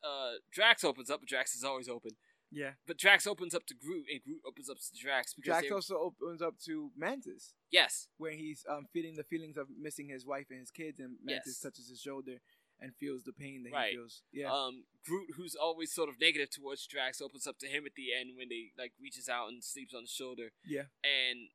[0.05, 2.13] uh, Drax opens up, but Drax is always open.
[2.51, 2.73] Yeah.
[2.87, 5.97] But Drax opens up to Groot, and Groot opens up to Drax because Drax also
[5.99, 10.47] opens up to Mantis, yes, where he's um feeling the feelings of missing his wife
[10.51, 11.61] and his kids, and Mantis Yes.
[11.61, 12.37] touches his shoulder
[12.81, 13.91] and feels the pain that Right.
[13.91, 14.23] he feels.
[14.33, 14.53] Yeah.
[14.53, 18.13] um, Groot, who's always sort of negative towards Drax, opens up to him at the
[18.13, 20.87] end when they like reaches out and sleeps on his shoulder, yeah.
[21.03, 21.51] and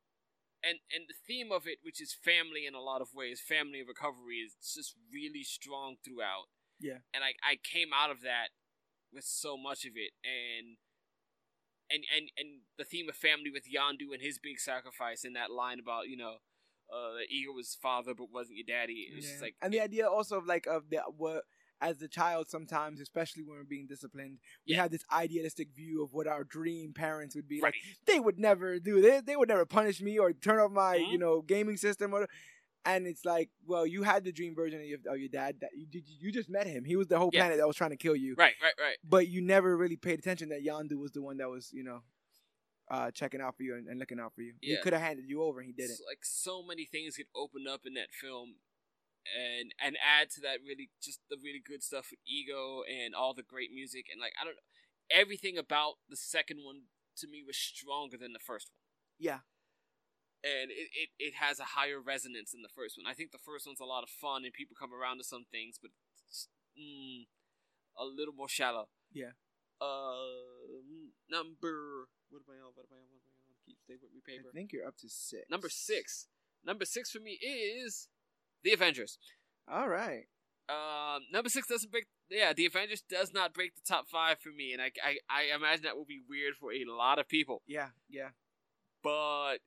[0.64, 3.80] and and the theme of it, which is family in a lot of ways, family
[3.80, 6.48] and recovery, is just really strong throughout.
[6.80, 7.00] Yeah.
[7.14, 8.50] and I I came out of that
[9.14, 10.78] with so much of it, and
[11.90, 15.52] and and and the theme of family with Yondu and his big sacrifice and that
[15.52, 16.38] line about you know.
[16.94, 19.08] Uh, Ego was father, but wasn't your daddy.
[19.12, 21.44] It was just like, and the idea also of like of the what
[21.82, 24.38] as a child sometimes, especially when we're being disciplined,
[24.68, 24.84] we Yeah.
[24.84, 27.98] have this idealistic view of what our dream parents would be right, like.
[28.06, 29.24] They would never do this.
[29.26, 31.12] They would never punish me or turn off my Mhm.
[31.12, 32.28] you know gaming system or.
[32.86, 35.62] And it's like, well, you had the dream version of your, of your dad.
[35.62, 35.88] That you.
[36.20, 36.84] You just met him.
[36.84, 37.40] He was the whole Yeah.
[37.40, 38.36] planet that was trying to kill you.
[38.38, 38.98] right, right, right.
[39.06, 42.04] But you never really paid attention that Yondu was the one that was, you know,
[42.92, 44.54] uh, checking out for you and, and looking out for you.
[44.62, 45.92] He could have handed you over, and he didn't.
[46.00, 48.56] S- Like so many things get opened up in that film,
[49.24, 53.34] and and add to that really just the really good stuff with ego and all
[53.34, 54.68] the great music and like I don't know
[55.12, 58.84] everything about the second one to me was stronger than the first one,
[59.20, 59.40] Yeah.
[60.44, 63.06] and it, it it has a higher resonance than the first one.
[63.10, 65.46] I think the first one's a lot of fun and people come around to some
[65.52, 65.92] things, but
[66.28, 67.28] it's, mm,
[67.98, 68.90] a little more shallow.
[69.14, 69.38] Yeah.
[69.80, 70.53] Uh,
[71.34, 72.72] number what am I on?
[72.78, 73.10] What am I on?
[73.10, 73.58] What am I on?
[73.66, 74.50] Keep stay with me, paper.
[74.50, 75.44] I think you're up to six.
[75.50, 76.28] Number six.
[76.66, 78.10] Number six for me is
[78.64, 79.18] the Avengers.
[79.68, 80.26] All right.
[80.70, 82.06] Um, number six doesn't break.
[82.30, 85.56] Yeah, the Avengers does not break the top five for me, and I, I, I
[85.56, 87.62] imagine that will be weird for a lot of people.
[87.68, 87.90] Yeah.
[88.10, 88.30] Yeah.
[89.04, 89.58] But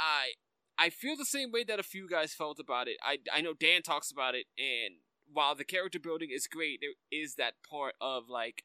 [0.00, 0.34] I,
[0.76, 2.96] I feel the same way that a few guys felt about it.
[3.02, 4.96] I, I know Dan talks about it, and
[5.32, 8.64] while the character building is great, there is that part of like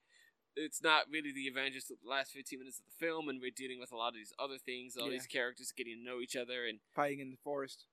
[0.56, 3.80] it's not really the Avengers the last 15 minutes of the film, and we're dealing
[3.80, 5.12] with a lot of these other things, all Yeah.
[5.12, 7.86] these characters getting to know each other, and Fighting in the forest.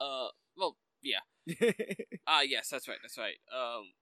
[0.00, 1.20] uh, well, yeah.
[2.26, 3.36] ah, yes, that's right, that's right.
[3.54, 3.92] Um,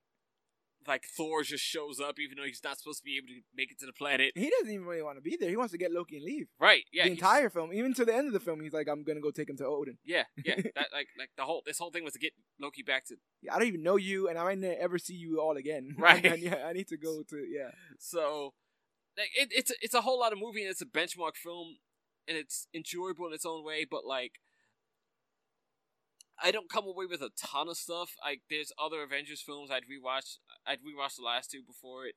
[0.89, 3.71] like Thor just shows up even though he's not supposed to be able to make
[3.71, 4.33] it to the planet.
[4.35, 5.49] he doesn't even really want to be there.
[5.49, 6.47] He wants to get Loki and leave.
[6.61, 6.85] Right?
[6.93, 7.05] Yeah.
[7.05, 9.31] the entire film, even to the end of the film, he's like, "I'm gonna go
[9.31, 10.57] take him to Odin." Yeah, yeah.
[10.75, 13.17] That like like the whole this whole thing was to get Loki back to.
[13.43, 15.95] Yeah, I don't even know you, and I might never see you all again.
[15.99, 16.25] Right.
[16.25, 17.71] and yeah, I need to go to yeah.
[17.99, 18.55] So,
[19.17, 21.77] like it, it's it's a whole lot of movie and it's a benchmark film
[22.29, 24.33] and it's enjoyable in its own way, but like.
[26.43, 28.11] I don't come away with a ton of stuff.
[28.23, 30.39] Like there's other Avengers films I'd rewatch.
[30.67, 32.15] I'd rewatch the last two before it.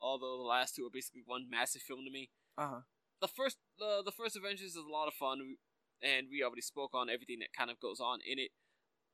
[0.00, 2.30] Although the last two are basically one massive film to me.
[2.56, 2.80] Uh huh.
[3.20, 5.56] the first the the first Avengers is a lot of fun,
[6.02, 8.50] and we already spoke on everything that kind of goes on in it.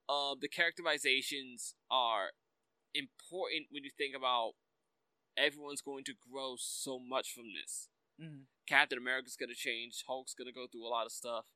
[0.08, 2.32] Uh, the characterizations are
[2.94, 4.52] important when you think about
[5.36, 7.88] everyone's going to grow so much from this.
[8.20, 10.04] hmm Captain America's gonna change.
[10.06, 11.46] Hulk's gonna go through a lot of stuff.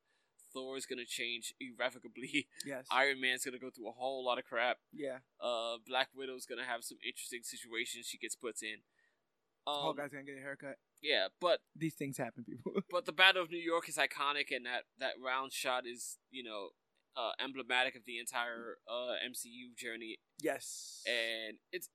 [0.52, 2.48] Thor's gonna change irrevocably.
[2.66, 2.86] Yes.
[2.90, 4.78] Iron Man's gonna go through a whole lot of crap.
[4.92, 5.18] yeah.
[5.40, 8.78] Uh, Black Widow's gonna have some interesting situations she gets put in.
[9.66, 10.76] Um, Hawkeye's gonna get a haircut.
[11.02, 12.72] yeah, but These things happen, people.
[12.90, 16.42] but the Battle of New York is iconic, and that that round shot is you
[16.42, 16.70] know
[17.16, 21.02] uh, emblematic of the entire uh, MCU journey, yes.
[21.06, 21.88] and it's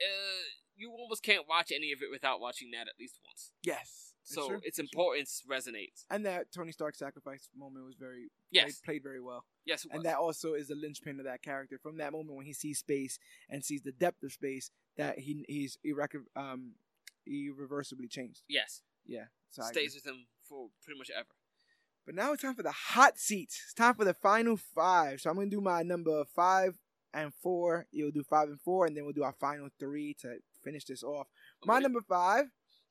[0.00, 0.42] uh,
[0.76, 3.52] you almost can't watch any of it without watching that at least once.
[3.62, 4.13] yes.
[4.26, 4.60] So true.
[4.62, 6.04] its importance resonates.
[6.10, 9.44] And that Tony Stark sacrifice moment was very Yes, played, played very well.
[9.66, 9.96] yes, it was.
[9.96, 11.78] And that also is the linchpin of that character.
[11.82, 13.18] From that moment when he sees space
[13.50, 16.72] and sees the depth of space, that he he's irreco- um
[17.26, 18.42] irreversibly changed.
[18.48, 19.24] yes Yeah.
[19.50, 21.28] So stays with him for pretty much ever.
[22.06, 23.60] But now it's time for the hot seats.
[23.64, 25.20] It's time for the final five.
[25.20, 26.78] So I'm gonna do my number five
[27.14, 27.86] and four.
[27.92, 31.02] You'll do five and four, and then we'll do our final three to finish this
[31.02, 31.28] off.
[31.64, 32.46] My number five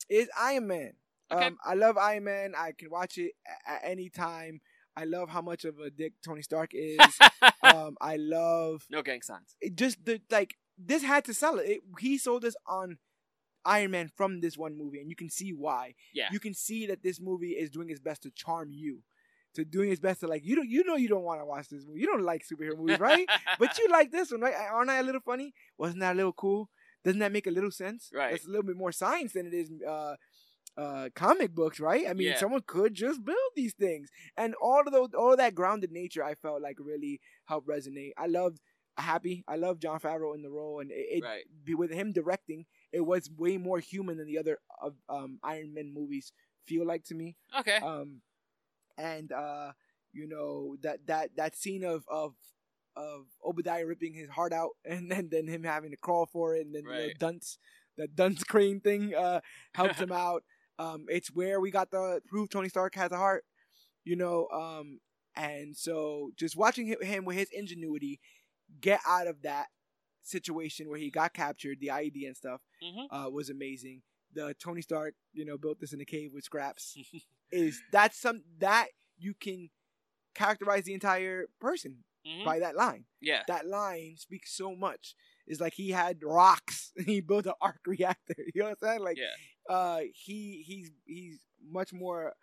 [0.10, 0.94] is Iron Man.
[1.34, 1.46] Okay.
[1.48, 2.54] Um, I love Iron Man.
[2.58, 3.34] I can watch it
[3.68, 4.62] at any time.
[4.96, 7.00] I love how much of a dick Tony Stark is.
[7.64, 9.56] um, I love no gang signs.
[9.60, 11.68] it just the like this had to sell it.
[11.68, 11.82] it.
[12.00, 12.98] He sold us on
[13.66, 15.96] Iron Man from this one movie, and you can see why.
[16.14, 16.28] Yeah.
[16.32, 19.04] You can see that this movie is doing its best to charm you,
[19.56, 21.70] to doing its best to like you don't you know you don't want to watch
[21.70, 22.02] this movie.
[22.02, 23.28] You don't like superhero movies, right?
[23.60, 24.54] but you like this one, right?
[24.72, 25.54] Aren't I a little funny?
[25.78, 26.70] Wasn't that a little cool?
[27.04, 28.10] Doesn't that make a little sense?
[28.14, 28.34] Right.
[28.34, 30.16] It's a little bit more science than it is uh,
[30.78, 32.08] uh, comic books, right?
[32.08, 32.38] I mean, Yeah.
[32.40, 36.24] someone could just build these things, and all of those, all of that grounded nature,
[36.24, 38.12] I felt like really helped resonate.
[38.18, 38.60] I loved
[38.96, 39.44] Happy.
[39.48, 41.44] I love Jon Favreau in the role, and it, it right.
[41.64, 45.74] be with him directing, it was way more human than the other of um, Iron
[45.74, 46.32] Man movies
[46.68, 47.36] feel like to me.
[47.60, 47.78] Okay.
[47.78, 48.22] Um,
[48.98, 49.72] and uh,
[50.12, 52.36] you know that that that scene of of
[52.96, 56.66] of Obadiah ripping his heart out, and then then him having to crawl for it,
[56.66, 57.18] and then the Right.
[57.20, 57.58] dunce
[57.98, 59.42] the dunce crane thing uh
[59.74, 60.44] helps him out.
[60.84, 63.46] Um, it's where we got the proof Tony Stark has a heart,
[64.04, 64.48] you know.
[64.52, 65.00] Um,
[65.36, 68.20] and so just watching him, with his ingenuity
[68.82, 69.68] get out of that
[70.24, 74.02] situation where he got captured, the IED and stuff, hmm uh, was amazing.
[74.34, 76.98] The Tony Stark, you know, built this in a cave with scraps
[77.52, 78.88] is that's some that
[79.18, 79.70] you can
[80.34, 83.06] characterize the entire person hmm by that line.
[83.22, 83.44] Yeah.
[83.48, 85.16] That line speaks so much.
[85.46, 86.92] It's like he had rocks.
[86.98, 88.36] And he built an arc reactor.
[88.56, 89.04] You know what I'm saying?
[89.04, 89.36] Like yeah.
[89.70, 92.34] Uh he he's he's much more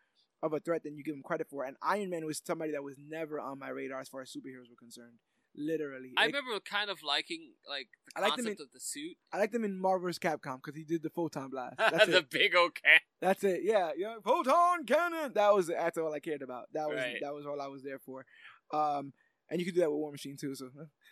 [0.43, 1.65] of a threat than you give him credit for.
[1.65, 4.71] And Iron Man was somebody that was never on my radar as far as superheroes
[4.71, 5.19] were concerned.
[5.57, 6.13] Literally.
[6.17, 9.17] I Like, remember kind of liking like the I liked concept in- of the suit,
[9.33, 10.19] I liked him in Marvel vs.
[10.21, 11.75] Capcom because he did the photon blast.
[11.79, 12.31] That's the it.
[12.31, 13.03] big old cat.
[13.21, 13.61] That's it.
[13.65, 14.15] Yeah, yeah.
[14.25, 15.33] Photon cannon.
[15.35, 16.67] That was that's all I cared about.
[16.73, 17.17] That was Right.
[17.21, 18.25] that was all I was there for.
[18.73, 19.13] Um,
[19.51, 20.55] and you could do that with War Machine too.
[20.55, 20.71] So,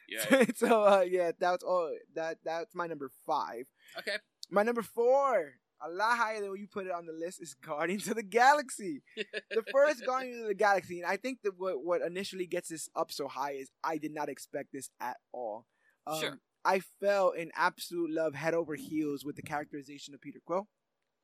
[0.08, 0.44] Yeah.
[0.56, 1.92] so uh, yeah, that's all.
[2.14, 3.64] That that's my number five.
[3.98, 4.16] okay.
[4.50, 7.54] My number four, a lot higher than what you put it on the list, is
[7.62, 9.02] Guardians of the Galaxy.
[9.16, 12.88] the first Guardians of the Galaxy, and I think that what what initially gets this
[12.96, 15.66] up so high is I did not expect this at all.
[16.06, 16.38] Um, Sure.
[16.64, 20.68] I fell in absolute love, head over heels, with the characterization of Peter Quill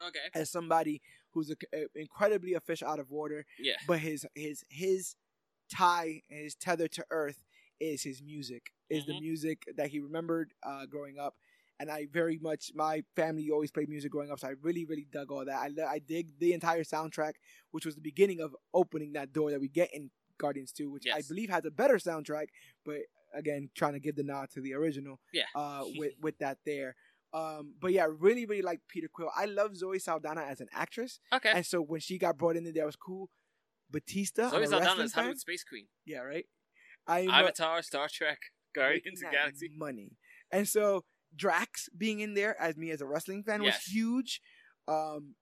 [0.02, 0.18] Okay.
[0.34, 1.02] as somebody
[1.32, 3.76] who's a, a- incredibly a fish out of water, Yeah.
[3.86, 5.16] but his his his
[5.74, 7.42] tie and his tether to earth
[7.80, 9.20] is his music, is the Mhm.
[9.20, 11.34] music that he remembered uh, growing up.
[11.80, 15.06] And I very much, my family always played music growing up, so I really, really
[15.12, 15.58] dug all that.
[15.58, 17.32] I, I dig the entire soundtrack,
[17.72, 21.04] which was the beginning of opening that door that we get in Guardians 2, which
[21.12, 22.46] I believe has a better soundtrack,
[22.84, 22.98] but
[23.34, 25.44] again, trying to give the nod to the original Yeah.
[25.56, 26.94] uh, with, with that there.
[27.32, 29.30] Um, but yeah, really, really like Peter Quill.
[29.36, 31.18] I love Zoe Saldana as an actress.
[31.32, 31.50] Okay.
[31.52, 33.28] And so when she got brought in there, that was cool.
[33.90, 35.22] Batista, So I'm he's a not done wrestling as fan.
[35.24, 35.86] Hollywood Space Queen.
[36.04, 36.46] Yeah, right.
[37.06, 38.38] I'm a- Avatar, Star Trek,
[38.74, 39.70] Guardians of the Galaxy.
[39.76, 40.12] money,
[40.50, 41.04] and so
[41.36, 43.76] Drax being in there as me as a wrestling fan Yes.
[43.76, 44.40] was huge.
[44.88, 45.34] Um,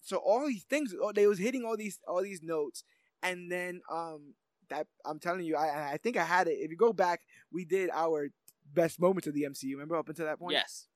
[0.00, 2.84] so all these things, oh, they was hitting all these all these notes,
[3.22, 4.34] and then um,
[4.70, 6.52] that I'm telling you, I I think I had it.
[6.60, 7.20] If you go back,
[7.52, 8.28] we did our
[8.72, 9.72] best moments of the MCU.
[9.72, 10.52] Remember up until that point?
[10.52, 10.86] Yes.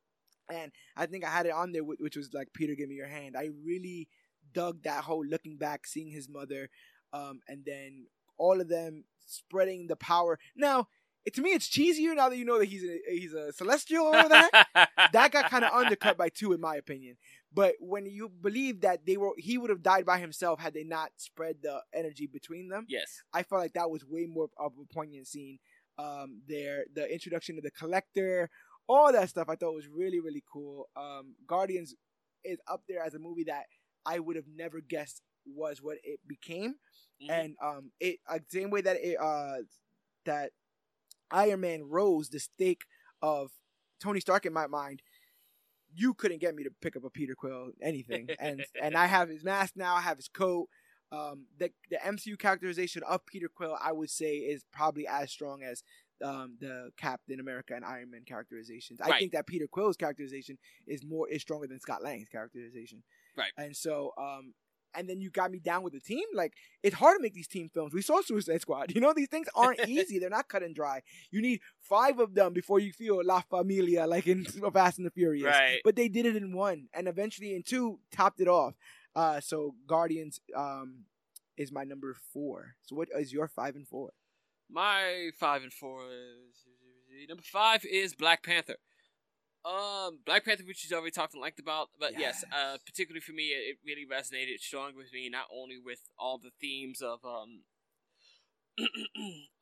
[0.49, 3.07] and I think I had it on there, which was like Peter, give me your
[3.09, 3.37] hand.
[3.37, 4.09] I really
[4.53, 6.69] dug that whole looking back, seeing his mother,
[7.13, 8.07] um, and then
[8.37, 10.39] all of them spreading the power.
[10.57, 10.89] Now,
[11.35, 14.29] to me, it's cheesier now that you know that he's a he's a celestial or
[14.29, 14.67] that.
[15.13, 17.17] that got kind of undercut by two, in my opinion.
[17.53, 20.85] But when you believe that they were, he would have died by himself had they
[20.85, 22.87] not spread the energy between them.
[22.89, 23.23] Yes.
[23.33, 25.59] I felt like that was way more of a poignant scene.
[25.99, 28.49] Um, there, the introduction of the collector,
[28.89, 30.89] all that stuff, I thought was really, really cool.
[30.97, 31.95] Um, Guardians
[32.45, 33.65] is up there as a movie that
[34.07, 36.77] I would have never guessed was what it became,
[37.23, 37.31] Mhm.
[37.31, 39.59] and um, it uh, same way that it uh
[40.25, 40.53] that
[41.31, 42.85] Iron Man rose the stake
[43.23, 43.51] of
[44.01, 45.03] Tony Stark in my mind.
[45.93, 49.29] You couldn't get me to pick up a Peter Quill anything, and and I have
[49.29, 49.95] his mask now.
[49.95, 50.69] I have his coat.
[51.13, 55.63] Um, the the MCU characterization of Peter Quill, I would say, is probably as strong
[55.63, 55.83] as
[56.25, 59.01] um, the Captain America and Iron Man characterizations.
[59.01, 63.03] I think that Peter Quill's characterization is more is stronger than Scott Lang's characterization.
[63.37, 63.53] Right.
[63.57, 64.55] And so, um,
[64.95, 66.25] and then you got me down with the team.
[66.35, 67.93] Like it's hard to make these team films.
[67.95, 68.93] We saw Suicide Squad.
[68.95, 70.19] You know these things aren't easy.
[70.19, 71.03] They're not cut and dry.
[71.31, 75.11] You need five of them before you feel La Familia, like in Fast and the
[75.11, 75.81] Furious Right.
[75.85, 78.75] but they did it in one and eventually in two topped it off
[79.17, 81.05] uh so guardians um
[81.57, 84.11] is my number four so what is your five and four
[84.71, 88.77] My five and four is number five is Black Panther.
[89.65, 93.33] Um, Black Panther, which you've already talked and liked about, but yes, uh, particularly for
[93.33, 95.29] me, it, it really resonated strong with me.
[95.29, 97.65] Not only with all the themes of um,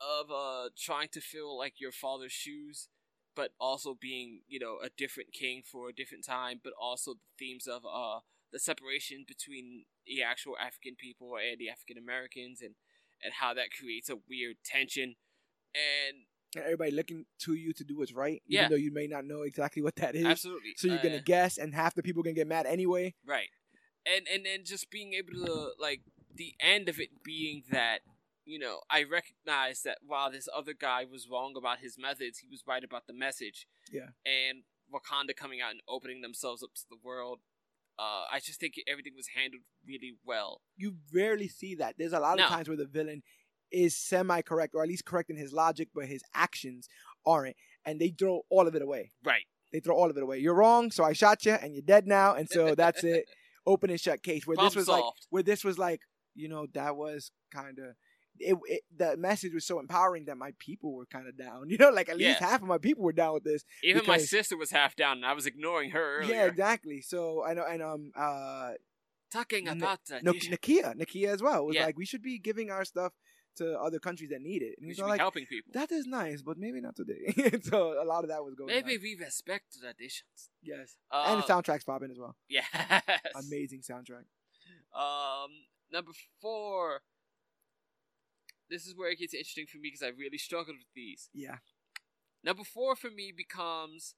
[0.00, 2.88] of uh, trying to feel like your father's shoes,
[3.34, 7.34] but also being you know a different king for a different time, but also the
[7.36, 8.20] themes of uh
[8.52, 12.76] the separation between the actual African people and the African Americans, and
[13.22, 15.16] and how that creates a weird tension.
[15.74, 16.27] And
[16.58, 18.68] and everybody looking to you to do what's right even Yeah.
[18.68, 21.58] though you may not know exactly what that is absolutely, so you're uh, gonna guess
[21.58, 23.48] and half the people gonna get mad anyway Right.
[24.06, 26.00] And and then just being able to like
[26.34, 28.00] the end of it being that
[28.44, 32.48] you know I recognize that while this other guy was wrong about his methods, he
[32.48, 33.66] was right about the message.
[33.92, 34.10] Yeah.
[34.24, 34.62] And
[34.92, 37.40] Wakanda coming out and opening themselves up to the world.
[37.98, 40.62] Uh, I just think everything was handled really well.
[40.76, 42.48] you rarely see that there's a lot of No.
[42.48, 43.22] times where the villain
[43.70, 46.88] is semi-correct or at least correct in his logic but his actions
[47.26, 49.44] aren't and they throw all of it away Right.
[49.72, 50.38] they throw all of it away.
[50.38, 53.24] You're wrong, so I shot you, and you're dead now, and so that's it.
[53.66, 54.46] Open and shut case.
[54.46, 56.00] Where this Problem was like, where this was like,
[56.34, 57.94] you know, that was kind of.
[58.40, 61.64] It, it the message was so empowering that my people were kind of down.
[61.68, 63.64] You know, like at least half of my people were down with this.
[63.82, 66.34] Even my sister was half down, and I was ignoring her earlier.
[66.34, 67.02] Yeah, exactly.
[67.02, 68.70] So I know, and um, uh,
[69.30, 70.54] Talking N- about no, tradition.
[70.54, 71.84] Nakia, Nakia as well was Yeah.
[71.84, 73.12] like, we should be giving our stuff
[73.58, 74.74] to other countries that need it.
[74.78, 75.70] And we should be like, helping people.
[75.74, 77.34] that is nice, but maybe not today.
[77.62, 78.68] so a lot of that was going.
[78.74, 79.02] Maybe on.
[79.02, 80.50] we respect the traditions.
[80.62, 82.36] yes, Uh, and the soundtrack's popping as well.
[82.48, 82.64] Yes.
[83.34, 84.24] Amazing soundtrack.
[84.98, 85.50] Um,
[85.92, 87.00] number four.
[88.70, 91.30] This is where it gets interesting for me because I really struggled with these.
[91.32, 91.56] Yeah.
[92.44, 94.14] Number four for me becomes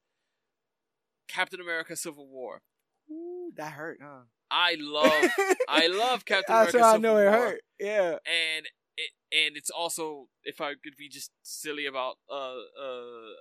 [1.29, 2.63] Captain America: Civil War.
[3.11, 4.23] Ooh, that hurt, huh?
[4.51, 5.31] I love,
[5.69, 7.61] I love Captain That's America: why I know it War, hurt.
[7.79, 8.11] Yeah.
[8.57, 8.67] and
[9.05, 13.33] it and it's also if I could be just silly about uh uh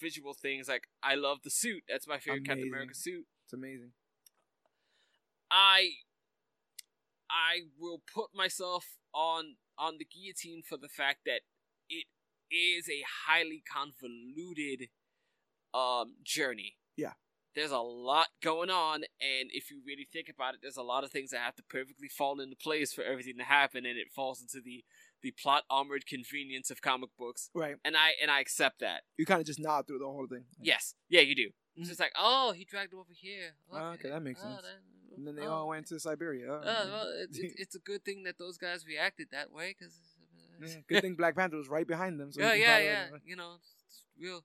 [0.00, 1.82] visual things like I love the suit.
[1.88, 3.26] That's my favorite Captain America suit.
[3.44, 3.92] It's amazing.
[5.50, 5.90] I
[7.30, 11.40] I will put myself on on the guillotine for the fact that
[11.88, 12.06] it
[12.50, 14.88] is a highly convoluted
[15.72, 16.76] um journey.
[16.96, 17.12] Yeah.
[17.54, 21.04] There's a lot going on and if you really think about it there's a lot
[21.04, 24.08] of things that have to perfectly fall into place for everything to happen and it
[24.14, 24.84] falls into the
[25.22, 27.48] the plot armored convenience of comic books.
[27.54, 27.76] Right.
[27.84, 29.02] And I and I accept that.
[29.16, 30.44] You kind of just nod through the whole thing.
[30.60, 30.94] Yes.
[31.08, 31.48] Yeah, you do.
[31.76, 31.88] It's Mhm.
[31.88, 34.62] just like, "Oh, he dragged him over here." Oh, okay, that makes Oh, sense.
[34.62, 36.46] that- And then they oh, all went to Siberia.
[36.50, 39.74] Oh, uh, well, it's, it's, it's a good thing that those guys reacted that way,
[39.78, 39.98] because.
[40.60, 42.30] Yeah, good thing Black Panther was right behind them.
[42.32, 43.10] So yeah, yeah, yeah.
[43.10, 43.20] them.
[43.24, 44.44] You know, it's, it's real.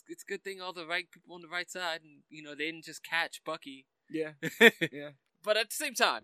[0.00, 2.42] It's, it's a good thing all the right people on the right side, and you
[2.42, 3.86] know, they didn't just catch Bucky.
[4.08, 4.32] Yeah,
[4.92, 5.10] yeah.
[5.44, 6.22] but at the same time,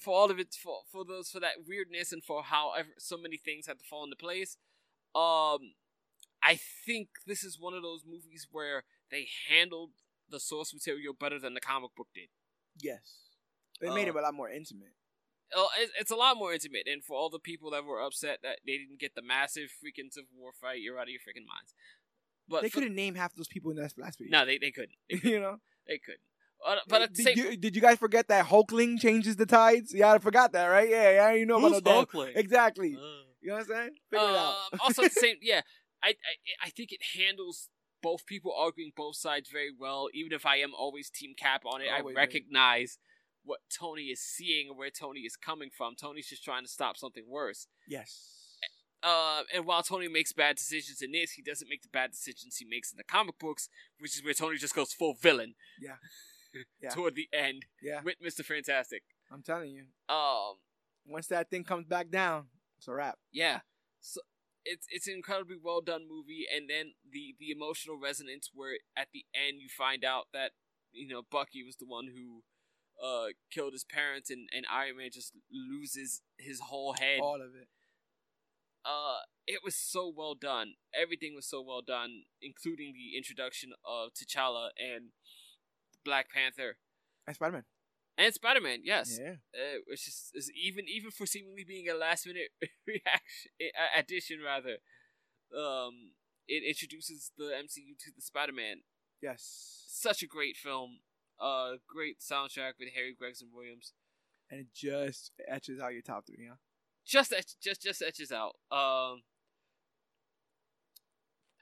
[0.00, 3.16] for all of it, for for those for that weirdness and for how ever, so
[3.16, 4.56] many things had to fall into place,
[5.14, 5.74] um,
[6.42, 9.90] I think this is one of those movies where they handled
[10.30, 12.28] the source material better than the comic book did.
[12.80, 13.20] Yes.
[13.80, 14.94] They made Uh, him a lot more intimate.
[15.54, 15.68] Oh,
[16.00, 18.78] it's a lot more intimate, and for all the people that were upset that they
[18.78, 21.72] didn't get the massive freaking Civil War fight, you're out of your freaking minds.
[22.48, 24.38] But they for- couldn't name half those people in that last video.
[24.38, 24.92] No, they they couldn't.
[25.22, 25.56] They, you know.
[25.86, 26.20] they couldn't.
[26.66, 29.46] Uh, but at the did, same, you, did you guys forget that Hulkling changes the
[29.46, 29.92] tides?
[29.94, 30.88] Yeah, I forgot that, right?
[30.88, 32.32] Yeah, yeah, you know about Who's no damn- Hulkling?
[32.36, 32.96] Exactly.
[32.96, 33.00] Uh,
[33.42, 33.90] You know what I'm saying?
[34.10, 34.54] Figure it out.
[34.72, 35.60] Um, also, the same, yeah,
[36.02, 36.14] I, I
[36.66, 37.68] I think it handles
[38.02, 40.08] both people arguing both sides very well.
[40.14, 42.98] Even if I am always Team Cap on it, Always, I recognize
[43.44, 45.94] what Tony is seeing and where Tony is coming from.
[45.94, 47.68] Tony's just trying to stop something worse.
[47.86, 48.35] Yes.
[49.02, 52.56] Uh, and while Tony makes bad decisions in this, he doesn't make the bad decisions
[52.56, 53.68] he makes in the comic books,
[54.00, 55.54] which is where Tony just goes full villain.
[55.80, 55.96] Yeah.
[56.80, 56.88] Yeah.
[56.88, 59.02] Toward the end Yeah, with Mister Fantastic.
[59.30, 59.84] I'm telling you.
[60.08, 60.54] Um,
[61.06, 62.46] Once that thing comes back down,
[62.78, 63.18] it's a wrap.
[63.30, 63.60] Yeah.
[64.00, 64.22] So
[64.64, 69.08] it's it's an incredibly well done movie and then the the emotional resonance where at
[69.12, 70.52] the end you find out that
[70.92, 72.42] you know Bucky was the one who
[73.06, 77.20] uh killed his parents and and Iron Man just loses his whole head.
[77.20, 77.68] All of it.
[78.86, 80.74] Uh it was so well done.
[80.94, 85.10] Everything was so well done including the introduction of T'Challa and
[86.04, 86.76] Black Panther
[87.26, 87.64] And Spider Man.
[88.18, 88.80] and Spider-Man.
[88.84, 89.18] Yes.
[89.22, 89.36] Yeah.
[89.54, 92.50] uh, which is, is even even for seemingly being a last minute
[92.86, 93.50] reaction
[93.96, 94.76] addition rather
[95.56, 96.12] um
[96.48, 98.82] it introduces the MCU to the Spider-Man
[99.20, 99.84] Yes.
[99.88, 101.00] such a great film
[101.40, 103.92] uh great soundtrack with Harry Gregson Williams
[104.50, 106.56] And it just etches out your top three, huh?
[107.06, 109.22] Just just just etches out um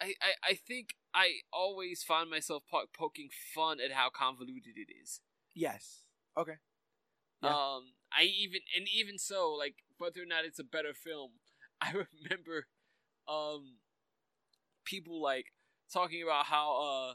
[0.00, 4.92] I, I, I think I always find myself po- poking fun at how convoluted it
[5.02, 5.20] is.
[5.54, 6.02] Yes.
[6.36, 6.54] Okay.
[7.42, 7.50] Yeah.
[7.50, 11.32] Um, I even and even so, like whether or not it's a better film,
[11.80, 12.66] I remember,
[13.28, 13.76] um,
[14.84, 15.46] people like
[15.92, 17.14] talking about how uh,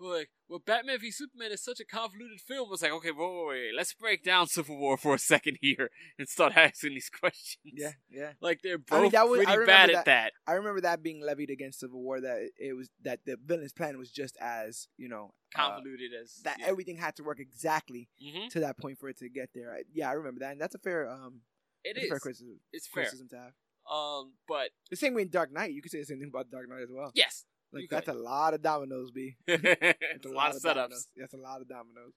[0.00, 2.68] like well, Batman v Superman is such a convoluted film.
[2.72, 5.90] It's like okay, wait, wait, wait, let's break down Civil War for a second here
[6.18, 7.58] and start asking these questions.
[7.64, 7.92] Yeah.
[8.10, 8.32] Yeah.
[8.40, 10.32] like they're I mean, both that was- I pretty remember bad that- at that.
[10.46, 12.20] I remember that being levied against Civil War.
[12.20, 16.40] That it- was that the villain's plan was just as you know uh, Convoluted as
[16.44, 16.66] that yeah.
[16.66, 18.50] everything had to work exactly Mhm.
[18.50, 19.72] to that point for it to get there.
[19.74, 21.40] I, yeah, I remember that, and that's a fair um,
[21.84, 22.04] it is.
[22.04, 23.04] a fair criticism, It's fair.
[23.04, 23.52] criticism to have.
[23.90, 26.50] Um, but The same way in Dark Knight, you could say the same thing about
[26.50, 27.10] Dark Knight as well.
[27.14, 29.36] yes, like you that's a lot of dominoes, b.
[29.46, 30.74] it's a lot of of setups.
[30.74, 31.06] dominoes.
[31.16, 32.12] That's a lot of dominoes.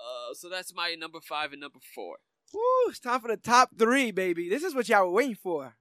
[0.00, 2.16] Uh, so that's my number five and number four.
[2.54, 2.60] Woo!
[2.88, 4.48] It's time for the top three, baby.
[4.48, 5.76] This is what y'all were waiting for.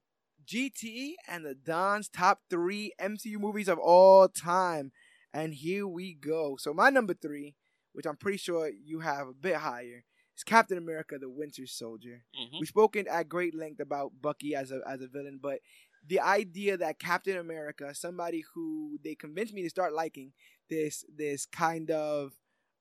[0.46, 4.92] GT and the Don's top three MCU movies of all time.
[5.34, 6.58] And here we go.
[6.60, 7.56] So my number three,
[7.94, 10.04] which I'm pretty sure you have a bit higher,
[10.36, 12.24] is Captain America: The Winter Soldier.
[12.40, 12.60] Mhm.
[12.60, 15.60] We've spoken at great length about Bucky as a as a villain, but
[16.08, 20.34] the idea that Captain America, somebody who they convinced me to start liking,
[20.70, 22.34] this this kind of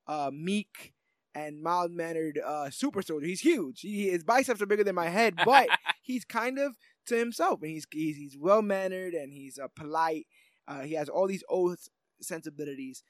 [0.07, 0.93] uh, meek
[1.35, 3.27] and mild mannered uh, super soldier.
[3.27, 3.81] He's huge.
[3.81, 5.69] He, his biceps are bigger than my head, but
[6.01, 10.27] he's kind of to himself, and he's he's, he's well mannered and he's uh, polite.
[10.67, 11.77] Uh, he has all these old
[12.21, 13.03] sensibilities.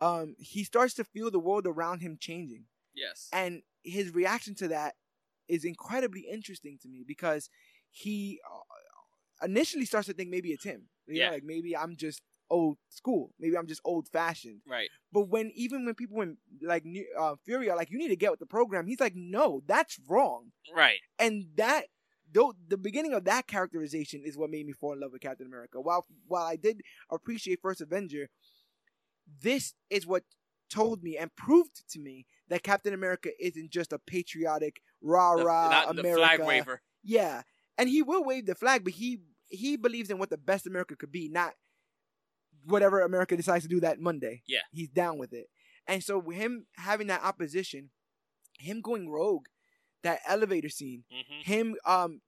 [0.00, 2.64] Um, he starts to feel the world around him changing.
[2.94, 3.28] yes.
[3.32, 4.94] And his reaction to that
[5.48, 7.48] is incredibly interesting to me because
[7.90, 8.58] he uh,
[9.42, 10.88] initially starts to think maybe it's him.
[11.06, 11.30] You know, Yeah.
[11.30, 13.34] like maybe I'm just old school.
[13.40, 14.60] Maybe I'm just old fashioned.
[14.66, 14.88] Right.
[15.12, 18.16] But when even when people in like New- uh, Fury are like, you need to
[18.16, 20.52] get with the program, he's like, no, that's wrong.
[20.74, 20.98] Right.
[21.18, 21.86] And that
[22.32, 25.46] though the beginning of that characterization is what made me fall in love with Captain
[25.46, 25.80] America.
[25.80, 28.28] While while I did appreciate First Avenger,
[29.42, 30.24] this is what
[30.70, 35.70] told me and proved to me that Captain America isn't just a patriotic rah rah
[35.70, 36.20] not the America.
[36.20, 36.82] flag waver.
[37.02, 37.42] Yeah,
[37.78, 40.96] and he will wave the flag, but he he believes in what the best America
[40.96, 41.54] could be, not
[42.64, 44.42] whatever America decides to do that Monday.
[44.46, 44.60] Yeah.
[44.72, 45.46] he's down with it,
[45.86, 47.90] and so him having that opposition,
[48.58, 49.46] him going rogue,
[50.02, 51.50] that elevator scene, Mm-hmm.
[51.52, 52.20] him um,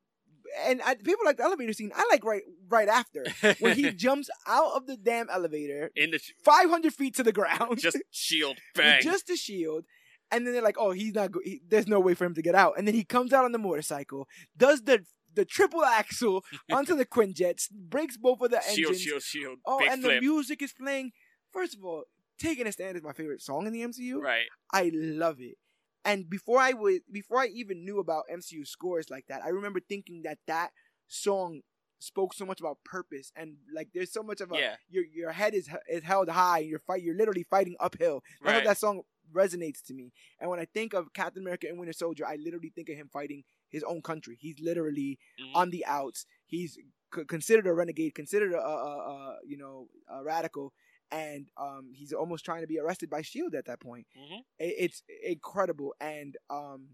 [0.64, 1.92] and I, people like the elevator scene.
[1.94, 3.24] I like right right after
[3.60, 7.22] when he jumps out of the damn elevator, in the sh- five hundred feet to
[7.22, 9.00] the ground, just shield bang.
[9.02, 9.84] just a shield.
[10.30, 11.32] And then they're like, "Oh, he's not.
[11.32, 13.46] Go- he, there's no way for him to get out." And then he comes out
[13.46, 15.04] on the motorcycle, does the
[15.38, 16.44] the triple axle
[16.76, 19.00] onto the Quinjets, breaks both of the shield, engines.
[19.02, 19.58] shield, shield.
[19.64, 20.14] Oh, Big and flip.
[20.16, 21.12] the music is playing.
[21.52, 22.04] First of all,
[22.38, 24.20] "Taking a Stand" is my favorite song in the MCU.
[24.20, 24.46] right.
[24.72, 25.56] I love it.
[26.04, 29.80] And before I would, before I even knew about MCU scores like that, I remember
[29.80, 30.70] thinking that that
[31.06, 31.60] song
[32.00, 34.76] spoke so much about purpose and like there's so much of a Yeah.
[34.88, 38.22] your your head is is held high and you're fight you're literally fighting uphill.
[38.42, 38.64] That's Right.
[38.64, 39.02] that song
[39.34, 40.12] resonates to me.
[40.38, 43.08] And when I think of Captain America and Winter Soldier, I literally think of him
[43.12, 44.36] fighting his own country.
[44.40, 45.52] He's literally Mhm.
[45.54, 46.26] on the outs.
[46.46, 46.78] He's
[47.14, 50.72] c- considered a renegade, considered a, a, a, a you know a radical,
[51.10, 54.06] and um, he's almost trying to be arrested by Shield at that point.
[54.16, 54.40] Mhm.
[54.58, 56.88] It, it's incredible, and um,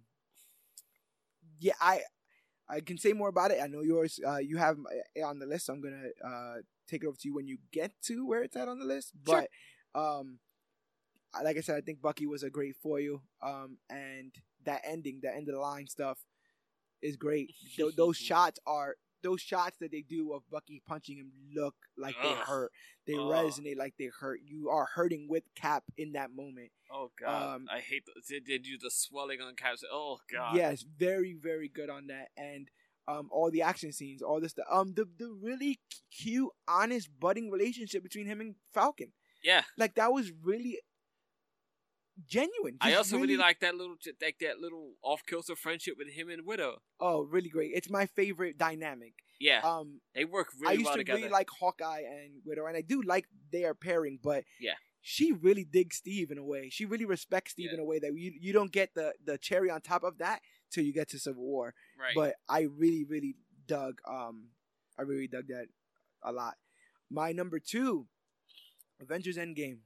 [1.59, 2.01] yeah, I
[2.69, 3.61] I can say more about it.
[3.63, 4.19] I know yours.
[4.27, 4.79] Uh, you have
[5.15, 5.67] it on the list.
[5.67, 6.57] So I'm gonna uh,
[6.89, 9.13] take it over to you when you get to where it's at on the list.
[9.27, 9.47] Sure.
[9.95, 10.39] But um,
[11.43, 13.23] like I said, I think Bucky was a great foil.
[13.43, 14.33] Um, and
[14.65, 16.19] that ending, that end of the line stuff,
[17.05, 17.53] is great.
[17.79, 22.15] Tho- those shots are those shots that they do of Bucky punching him look like
[22.23, 22.71] they hurt.
[23.07, 23.21] They Ugh.
[23.21, 24.41] resonate like they hurt.
[24.45, 26.71] You are hurting with Cap in that moment.
[26.93, 28.05] Oh god, Um, I hate.
[28.07, 29.85] The, they, they do the swelling on Cap's.
[29.91, 30.57] Oh god.
[30.57, 32.69] Yes, very very good on that, and
[33.09, 34.67] um, all the action scenes, all this stuff.
[34.71, 35.79] Um, the the really
[36.11, 39.63] cute, honest, budding relationship between him and Falcon, Yeah.
[39.79, 40.79] like that was really
[42.27, 42.77] genuine.
[42.81, 46.47] I also really, like that little, like that little off kilter friendship with him and
[46.47, 46.79] Widow.
[47.01, 47.73] Oh, really great!
[47.75, 49.15] It's my favorite dynamic.
[49.41, 50.71] Yeah, Um, they work really.
[50.71, 51.19] I used well to together.
[51.19, 54.75] really like Hawkeye and Widow, and I do like their pairing, but Yeah.
[55.03, 56.71] she really digs Steve in a way.
[56.71, 57.75] She really respects Steve Yeah.
[57.75, 60.41] in a way that you you don't get the the cherry on top of that
[60.71, 61.75] till you get to Civil War.
[61.99, 62.15] right.
[62.15, 63.35] But I really, really
[63.67, 64.51] dug um
[64.97, 65.67] I really dug that
[66.23, 66.55] a lot.
[67.11, 68.07] My number two,
[69.01, 69.81] Avengers Endgame.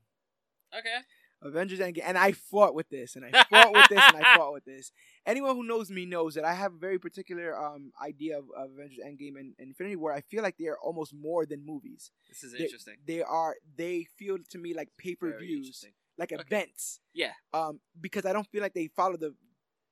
[0.79, 0.99] okay.
[1.43, 2.03] Avengers Endgame.
[2.05, 4.91] And I fought with this and I fought with this and I fought with this.
[5.27, 8.71] Anyone who knows me knows that I have a very particular um idea of, of
[8.73, 10.13] Avengers Endgame and, and Infinity War.
[10.13, 12.11] I feel like they are almost more than movies.
[12.29, 12.97] This is They- interesting.
[13.07, 15.85] They are they feel to me like pay per views,
[16.17, 16.43] like Okay.
[16.43, 17.01] events.
[17.15, 17.33] Yeah.
[17.55, 19.35] Um, because I don't feel like they follow the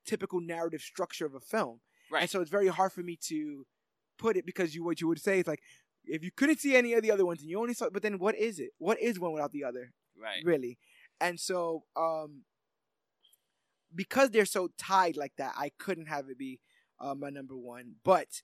[0.05, 1.81] typical narrative structure of a film.
[2.11, 2.23] Right.
[2.23, 3.67] And so it's very hard for me to
[4.19, 5.61] put it because you what you would say is like
[6.05, 8.19] if you couldn't see any of the other ones and you only saw but then
[8.19, 8.71] what is it?
[8.79, 9.93] What is one without the other?
[10.19, 10.43] Right.
[10.45, 10.79] Really?
[11.21, 12.43] And so um
[13.95, 16.61] because they're so tied like that, I couldn't have it be
[17.01, 17.95] uh, my number one.
[18.05, 18.43] But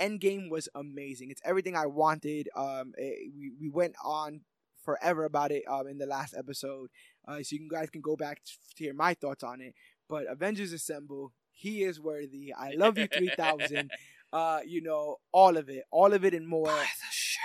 [0.00, 1.30] Endgame was amazing.
[1.30, 2.48] It's everything I wanted.
[2.56, 4.42] Um, it- we we went on
[4.84, 6.90] forever about it um in the last episode,
[7.26, 8.52] uh, so you guys can go back to
[8.84, 9.74] hear my thoughts on it.
[10.08, 12.52] But Avengers Assemble, he is worthy.
[12.52, 13.90] I love you three thousand.
[14.32, 16.66] Uh, you know all of it, all of it and more.
[16.66, 17.40] Buy the shirt.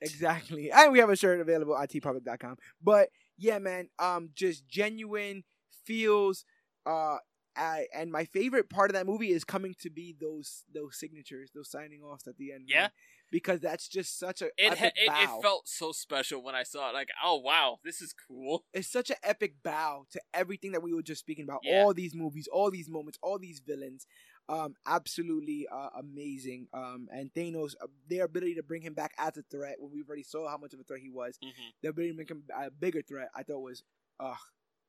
[0.00, 0.70] Exactly.
[0.72, 2.56] And we have a shirt available at teepublic.com.
[2.82, 3.08] But
[3.40, 5.42] yeah, man, um, just genuine
[5.84, 6.44] feels.
[6.86, 7.16] Uh,
[7.56, 11.50] I, and my favorite part of that movie is coming to be those those signatures,
[11.54, 12.66] those signing offs at the end.
[12.72, 12.82] man.
[12.84, 12.88] Yeah.
[13.32, 16.90] because that's just such a It, ha- it it felt so special when I saw
[16.90, 16.94] it.
[16.94, 18.64] Like, oh wow, this is cool.
[18.72, 21.60] it's such an epic bow to everything that we were just speaking about.
[21.64, 21.82] Yeah.
[21.82, 24.06] All these movies, all these moments, all these villains.
[24.50, 26.66] Um, absolutely uh, amazing.
[26.74, 30.02] Um, and Thanos, uh, their ability to bring him back as a threat when we
[30.02, 31.38] already saw how much of a threat he was.
[31.42, 31.68] Mm-hmm.
[31.82, 33.84] the ability to make him a bigger threat, I thought was,
[34.18, 34.34] uh,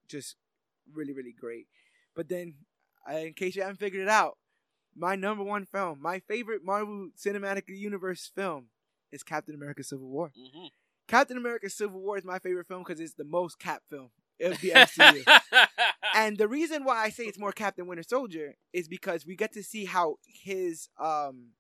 [0.09, 0.35] just
[0.91, 1.67] really, really great.
[2.15, 2.56] But then,
[3.07, 4.38] uh, in case you haven't figured it out,
[4.95, 8.67] my number one film, my favorite Marvel Cinematic Universe film,
[9.11, 10.31] is Captain America: Civil War.
[10.38, 10.67] Mm-hmm.
[11.07, 14.09] Captain America: Civil War is my favorite film because it's the most Cap film
[14.41, 15.23] of the MCU.
[16.14, 19.53] And the reason why I say it's more Captain Winter Soldier is because we get
[19.53, 21.51] to see how his um,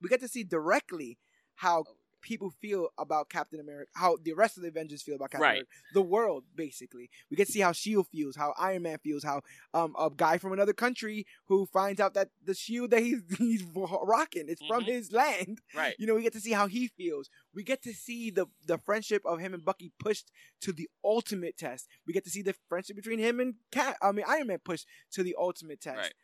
[0.00, 1.18] we get to see directly
[1.56, 1.84] how
[2.24, 5.52] people feel about Captain America, how the rest of the Avengers feel about Captain Right.
[5.52, 7.10] America, the world basically.
[7.30, 9.42] We get to see how Shield feels, how Iron Man feels, how
[9.74, 13.62] um a guy from another country who finds out that the shield that he's he's
[13.74, 14.88] rocking is from Mhm.
[14.88, 15.60] his land.
[15.74, 15.94] right.
[15.98, 17.28] You know, we get to see how he feels.
[17.54, 21.56] We get to see the the friendship of him and Bucky pushed to the ultimate
[21.58, 21.86] test.
[22.06, 23.96] We get to see the friendship between him and Cap.
[24.02, 25.98] I mean, Iron Man pushed to the ultimate test.
[25.98, 26.14] Right.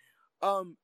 [0.51, 0.79] Um,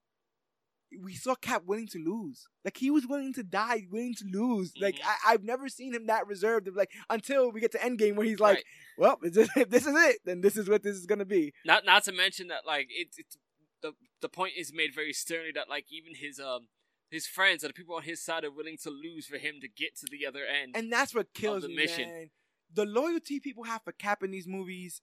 [1.03, 2.47] we saw Cap willing to lose.
[2.65, 4.73] Like he was willing to die, willing to lose.
[4.81, 5.05] Like Mhm.
[5.05, 6.69] I, I've never seen him that reserved.
[6.75, 8.65] Like until we get to Endgame where he's like, Right.
[8.99, 11.53] "Well, is this, if this is it, then this is what this is gonna be."
[11.65, 13.37] Not not to mention that like it's it's
[13.83, 16.69] the the point is made very sternly that like even his um
[17.11, 19.69] his friends or the people on his side are willing to lose for him to
[19.69, 20.77] get to the other end.
[20.77, 22.09] And that's what kills the me, mission.
[22.09, 22.31] man.
[22.75, 25.03] The loyalty people have for Cap in these movies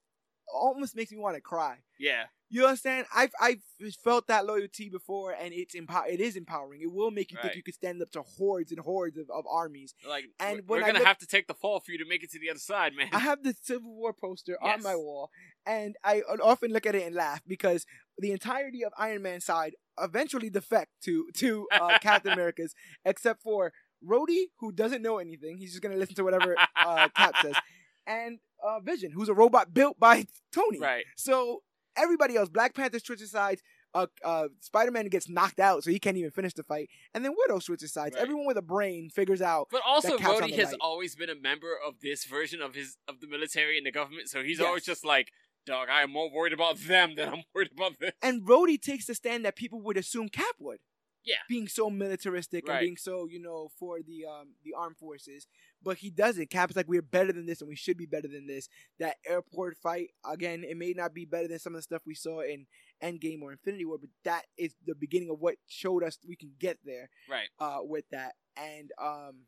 [0.52, 1.78] almost makes me want to cry.
[1.98, 2.24] yeah.
[2.54, 3.08] You understand?
[3.12, 3.58] I've I've
[4.04, 6.06] felt that loyalty before, and it's empower.
[6.06, 6.82] It is empowering.
[6.82, 9.44] It will make you think you could stand up to hordes and hordes of, of
[9.50, 9.92] armies.
[10.08, 12.22] Like And we're, we're gonna look- have to take the fall for you to make
[12.22, 13.08] it to the other side, man.
[13.12, 15.30] I have the Civil War poster on my wall,
[15.66, 17.86] and I often look at it and laugh because
[18.18, 22.72] the entirety of Iron Man's side eventually defect to to uh, Captain America's,
[23.04, 23.72] except for
[24.08, 25.58] Rhodey, who doesn't know anything.
[25.58, 27.56] He's just gonna listen to whatever uh, Cap says,
[28.06, 30.78] and uh, Vision, who's a robot built by Tony.
[30.78, 31.04] right.
[31.16, 31.62] So
[31.96, 33.62] everybody else, Black Panther switches sides.
[33.94, 36.88] Uh, uh, Spider Man gets knocked out, so he can't even finish the fight.
[37.14, 38.14] And then Widow switches sides.
[38.14, 38.22] Right.
[38.22, 39.68] Everyone with a brain figures out.
[39.70, 40.76] But also, Rhodey has right.
[40.80, 44.28] always been a member of this version of his of the military and the government,
[44.28, 44.66] so he's Yes.
[44.66, 45.30] always just like,
[45.64, 49.06] "Dog, I am more worried about them than I'm worried about this." And Rhodey takes
[49.06, 50.80] the stand that people would assume Cap would.
[51.24, 51.36] Yeah.
[51.48, 55.46] Being so militaristic and being so, you know, for the um the armed forces.
[55.84, 56.50] But he doesn't.
[56.50, 58.68] Cap's like, we're better than this and we should be better than this.
[58.98, 62.14] That airport fight, again, it may not be better than some of the stuff we
[62.14, 62.66] saw in
[63.02, 66.52] Endgame or Infinity War, but that is the beginning of what showed us we can
[66.58, 67.48] get there Right.
[67.60, 68.34] uh, with that.
[68.56, 69.42] And um,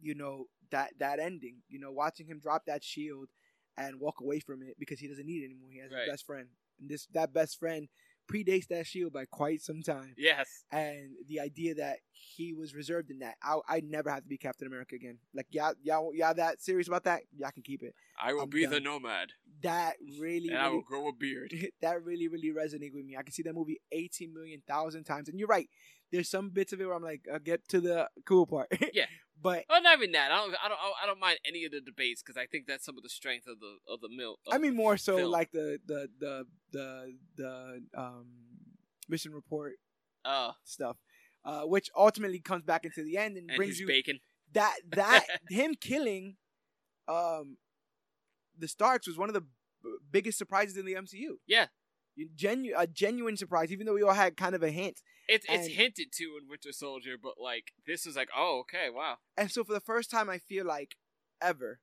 [0.00, 3.28] you know that that ending, you know, watching him drop that shield
[3.76, 5.70] and walk away from it because he doesn't need it anymore.
[5.70, 6.02] He has Right.
[6.04, 6.48] his best friend,
[6.80, 7.88] and this that best friend
[8.30, 10.14] predates that shield by quite some time.
[10.16, 10.64] Yes.
[10.72, 14.38] And the idea that he was reserved in that, I I never have to be
[14.38, 15.18] Captain America again.
[15.34, 17.22] Like y'all y'all y'all that serious about that?
[17.36, 17.94] Y'all can keep it.
[18.22, 19.32] I will I'm be the nomad,
[19.62, 21.52] That really and I will grow a beard.
[21.80, 23.16] that really, really resonated with me.
[23.16, 25.28] I can see that movie 18 million thousand times.
[25.28, 25.68] And you're right.
[26.12, 28.68] There's some bits of it where I'm like, uh, get to the cool part.
[28.92, 29.06] Yeah.
[29.40, 30.30] But Oh, not even that.
[30.32, 30.54] I don't.
[30.64, 30.78] I don't.
[31.02, 33.46] I don't mind any of the debates because I think that's some of the strength
[33.46, 34.38] of the of the mill.
[34.50, 35.30] I mean more so film.
[35.30, 38.26] like the the the the the um
[39.08, 39.74] mission report
[40.24, 40.96] uh, stuff.
[41.44, 44.18] Uh, which ultimately comes back into the end and, and brings you bacon.
[44.52, 46.34] that that him killing
[47.06, 47.56] um
[48.58, 49.48] the Starks was one of the b-
[50.10, 51.36] biggest surprises in the MCU.
[51.46, 51.66] Yeah.
[52.34, 55.02] Genu- a genuine surprise, even though we all had kind of a hint.
[55.28, 58.90] It's it's and- hinted to in Winter Soldier, but like this is like, oh, okay,
[58.90, 59.16] wow.
[59.36, 60.96] And so for the first time, I feel like
[61.42, 61.80] ever,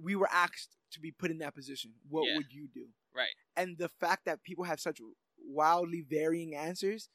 [0.00, 1.94] we were asked to be put in that position.
[2.08, 2.36] What Yeah.
[2.36, 2.88] would you do?
[3.14, 3.34] Right.
[3.56, 5.00] And the fact that people have such
[5.38, 7.08] wildly varying answers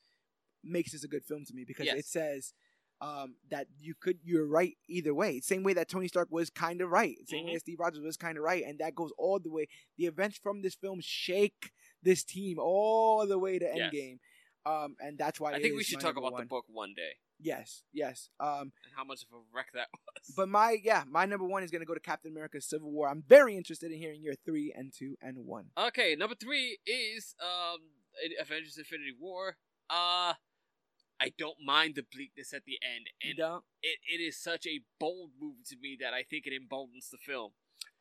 [0.64, 1.98] makes this a good film to me because Yes.
[2.00, 2.54] it says
[3.04, 5.40] um, that you could you're right either way.
[5.40, 7.18] Same way that Tony Stark was kind of right.
[7.28, 7.54] Same way Mhm.
[7.56, 9.68] that Steve Rogers was kind of right, and that goes all the way.
[9.98, 11.72] The events from this film shake
[12.04, 13.92] this team all the way to Yes.
[14.66, 16.42] Um, and that's why I think we should talk about one.
[16.44, 18.30] the book one day Yes, yes.
[18.40, 20.34] Um, and how much of a wreck that was.
[20.36, 23.10] but my yeah, my number one is gonna go to Captain America: Civil War.
[23.10, 25.72] I'm very interested in hearing your three and two and one.
[25.78, 27.80] Okay, number three is um
[28.40, 29.58] Avengers: Infinity War.
[29.90, 30.34] Uh
[31.20, 34.82] I don't mind the bleakness at the end, and Don't- it, it is such a
[35.00, 37.52] bold move to me that I think it emboldens the film.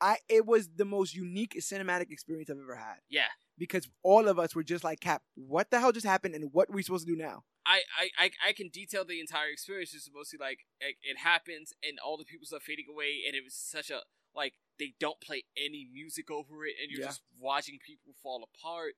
[0.00, 4.38] I it was the most unique cinematic experience I've ever had Yeah, because all of
[4.38, 7.06] us were just like, Cap, what the hell just happened, and what are we supposed
[7.06, 7.44] to do now?
[7.66, 7.82] I,
[8.18, 9.94] I, I, can detail the entire experience.
[9.94, 13.44] It's mostly like, like it happens, and all the people start fading away, and it
[13.44, 14.00] was such a
[14.34, 17.08] like they don't play any music over it, and you're Yeah.
[17.08, 18.94] just watching people fall apart.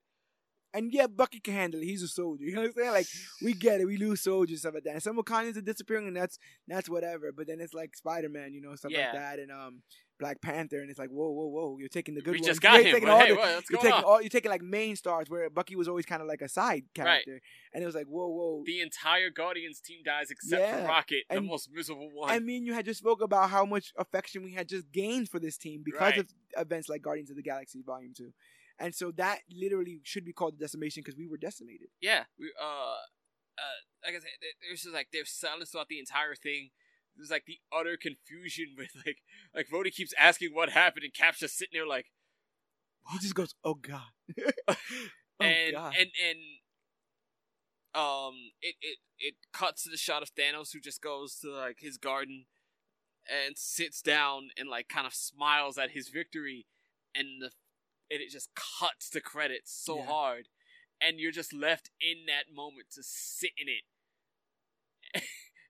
[0.75, 1.85] And yeah, Bucky can handle it.
[1.85, 2.43] He's a soldier.
[2.45, 2.91] You know what I'm saying?
[2.91, 3.07] Like
[3.43, 3.85] we get it.
[3.85, 4.93] We lose soldiers stuff like that.
[4.93, 7.31] And some Wakandans are disappearing, and that's that's whatever.
[7.31, 9.11] But then it's like Spider Man, you know, stuff Yeah.
[9.11, 9.83] like that, and um
[10.23, 12.47] Black Panther, and it's like whoa, whoa, whoa, you're taking the good we ones.
[12.47, 12.93] just got ain't him.
[12.93, 14.11] taking all hey, the- what- what's You're going taking on?
[14.11, 16.83] all you're taking like main stars where Bucky was always kind of like a side
[16.93, 17.41] character,
[17.73, 18.63] and it was like whoa, whoa.
[18.65, 22.29] the entire Guardians team dies except Yeah, for Rocket, the most miserable one.
[22.31, 25.39] I mean, you had just spoke about how much affection we had just gained for
[25.39, 26.17] this team because Right.
[26.19, 28.33] of events like Guardians of the Galaxy Volume Two,
[28.79, 31.89] and so that literally should be called the decimation because we were decimated.
[32.01, 32.95] yeah, we, uh,
[33.57, 36.71] uh, like I said, there- there's just like there's silence throughout the entire thing.
[37.15, 39.17] There's like the utter confusion with like
[39.53, 42.07] like Rhodey keeps asking what happened, and Cap's just sitting there like,
[43.11, 44.01] He just goes, "Oh God,
[44.67, 44.75] oh
[45.39, 46.39] and God." and and
[47.95, 51.77] um, it it it cuts to the shot of Thanos who just goes to like
[51.79, 52.45] his garden
[53.29, 56.65] and sits down and like kind of smiles at his victory,
[57.15, 57.51] and the
[58.11, 60.05] and it just cuts the credits so Yeah.
[60.07, 60.47] hard,
[61.01, 63.83] and you're just left in that moment to sit in it.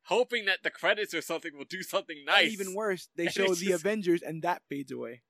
[0.08, 2.44] Hoping that the credits or something will do something nice.
[2.52, 5.22] And even worse, they And show the just- Avengers, and that fades away.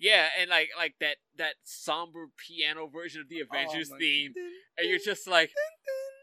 [0.00, 4.32] Yeah, and like like that that somber piano version of the Avengers Oh, theme,
[4.76, 5.50] and you're just like,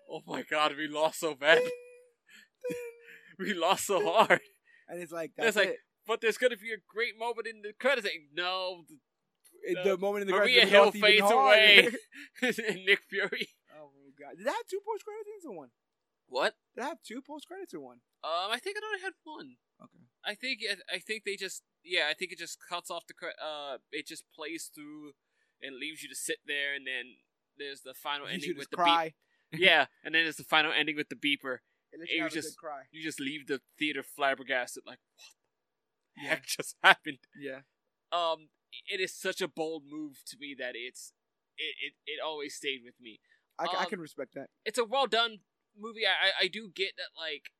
[0.09, 1.61] oh my god, we lost so bad,
[3.39, 4.39] we lost so hard.
[4.87, 5.77] and it's like It's that's like, it.
[6.07, 8.05] But there's gonna be a great moment in the credits.
[8.05, 8.83] Like, no,
[9.63, 11.89] It- uh, the moment in the Maria credits, Hill fades away,
[12.41, 13.49] and Nick Fury.
[13.77, 14.37] oh my God!
[14.37, 15.69] Did that have two post credits or one?
[16.27, 16.55] What?
[16.75, 17.97] Did have two post credits or one?
[18.23, 19.55] Um, I think it only had one.
[19.81, 20.05] Okay.
[20.25, 20.59] I think
[20.93, 24.07] I think they just yeah, I think it just cuts off the cre- uh, it
[24.07, 25.11] just plays through
[25.61, 27.15] and leaves you to sit there, and then
[27.57, 29.13] there's the final ending with the cry.
[29.51, 29.61] beep.
[29.61, 31.59] Yeah, and then there's the final ending with the beeper.
[31.91, 32.83] It let you just- cry.
[32.91, 35.25] You just leave the theater flabbergasted, like what
[36.17, 36.29] the Yeah.
[36.29, 37.19] heck just happened.
[37.39, 37.59] Yeah.
[38.11, 38.49] Um,
[38.87, 41.13] it is such a bold move to me that it's
[41.57, 43.19] it it, it always stayed with me.
[43.59, 44.49] I, ca- I Um, can respect that.
[44.65, 45.39] It's a well done
[45.79, 46.05] movie.
[46.05, 47.51] I I, do get that like.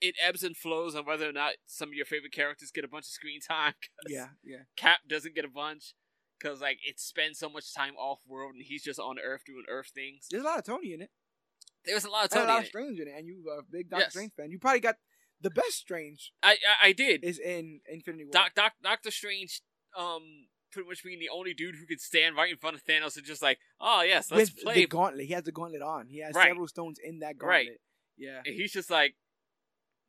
[0.00, 2.88] It ebbs and flows on whether or not some of your favorite characters get a
[2.88, 3.74] bunch of screen time.
[3.74, 4.62] 'cause Yeah, yeah.
[4.76, 5.94] Cap doesn't get a bunch
[6.38, 9.64] because like it spends so much time off world and he's just on Earth doing
[9.68, 10.26] Earth things.
[10.30, 11.10] There's a lot of Tony in it.
[11.84, 12.44] There's a lot of Tony.
[12.44, 12.68] a lot in of it.
[12.68, 14.12] Strange in it, and you are a big Doctor Yes.
[14.12, 14.50] Strange fan.
[14.50, 14.96] You probably got
[15.40, 17.22] the best Strange I, I I did.
[17.24, 18.32] is in Infinity War.
[18.32, 19.60] Doc, Doc, Doctor Strange,
[19.96, 23.16] um, pretty much being the only dude who could stand right in front of Thanos
[23.16, 24.74] and just like, oh yes, let's with play.
[24.74, 25.26] the gauntlet.
[25.26, 26.06] He has the gauntlet on.
[26.08, 26.48] He has Right.
[26.48, 27.48] several stones in that gauntlet.
[27.68, 27.68] Right.
[28.18, 28.40] Yeah.
[28.44, 29.14] and he's just like,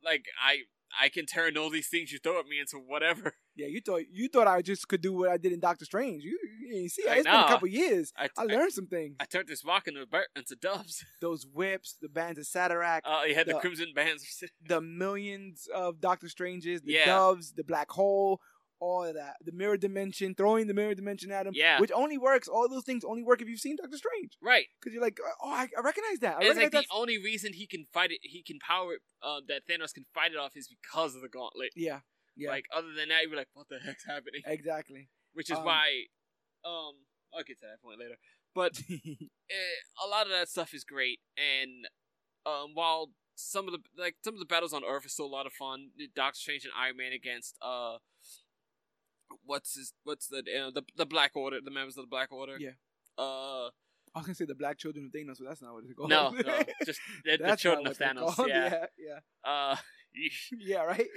[0.03, 0.59] like I
[1.01, 3.33] I can turn all these things you throw at me into whatever.
[3.55, 6.23] Yeah, you thought you thought I just could do what I did in Doctor Strange.
[6.23, 7.07] You, you didn't see.
[7.07, 8.11] I It's been a couple years.
[8.17, 9.15] I, I I, learned some things.
[9.19, 11.05] I turned this rock into, into doves.
[11.21, 14.43] Those whips, the bands of Cyttorak, Oh, you had the, The- crimson bands.
[14.67, 17.05] the millions of Doctor Stranges, the Yeah.
[17.05, 18.41] doves, the black hole,
[18.83, 19.35] all of that.
[19.43, 21.53] The mirror dimension, throwing the mirror dimension at him.
[21.55, 21.79] Yeah.
[21.79, 22.47] Which only works.
[22.47, 24.37] All those things only work if you've seen Doctor Strange.
[24.41, 24.65] right.
[24.79, 26.35] Because you're like, oh, I, I recognize that.
[26.35, 28.93] I And it's recognize like the only reason he can fight it, he can power
[28.95, 31.71] it, uh, that Thanos can fight it off is because of the gauntlet.
[31.75, 31.99] Yeah.
[32.35, 32.49] Yeah.
[32.49, 35.09] Like other than that, you'd be like, "What the heck's happening?" exactly.
[35.33, 35.87] Which is Um, why,
[36.65, 36.93] um,
[37.33, 38.17] I'll get to that point later.
[38.55, 41.87] But eh, a lot of that stuff is great, and
[42.45, 45.35] um, while some of the like some of the battles on Earth are still a
[45.35, 47.97] lot of fun, Doctor Strange and Iron Man against uh,
[49.45, 52.57] what's his what's the uh, the the Black Order, the members of the Black Order.
[52.59, 52.71] Yeah.
[53.17, 53.67] Uh,
[54.15, 56.09] I was gonna say the Black Children of Thanos, but that's not what it's called.
[56.09, 58.35] no, no, just the, the children of Thanos.
[58.35, 58.47] called.
[58.53, 58.85] Yeah.
[58.97, 59.75] yeah, Uh,
[60.59, 61.07] yeah, right.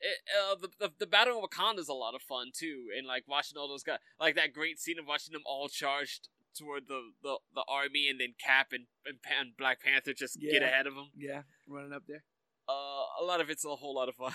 [0.00, 3.06] it, uh, the, the the battle of Wakanda is a lot of fun too, and
[3.06, 6.86] like watching all those guys, like that great scene of watching them all charged toward
[6.88, 10.86] the the, the army, and then Cap and, and Pan, Black Panther just get ahead
[10.86, 11.10] of them.
[11.16, 12.24] Yeah, running up there.
[12.68, 14.32] Uh, a lot of it's a whole lot of fun.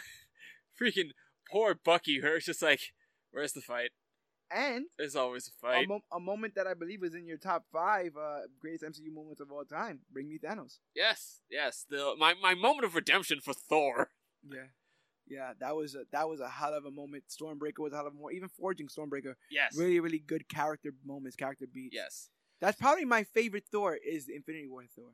[0.80, 1.12] Freaking
[1.52, 2.80] poor Bucky, her, it's just like,
[3.32, 3.92] where's the fight?
[4.50, 5.88] And There's always a a, fight.
[5.90, 9.42] mo- a moment that I believe is in your top five uh, greatest MCU moments
[9.42, 10.00] of all time.
[10.12, 10.78] Bring me Thanos.
[10.96, 11.86] yes, yes.
[11.90, 14.10] The my my moment of redemption for Thor.
[14.50, 14.68] Yeah,
[15.28, 15.52] yeah.
[15.60, 17.26] That was a, that was a hell of a moment.
[17.30, 18.36] Stormbreaker was a hell of a moment.
[18.38, 19.76] Even forging Stormbreaker, Yes.
[19.76, 21.94] really, really good character moments, character beats.
[21.94, 22.30] Yes.
[22.62, 25.10] That's probably my favorite Thor is Infinity War Thor.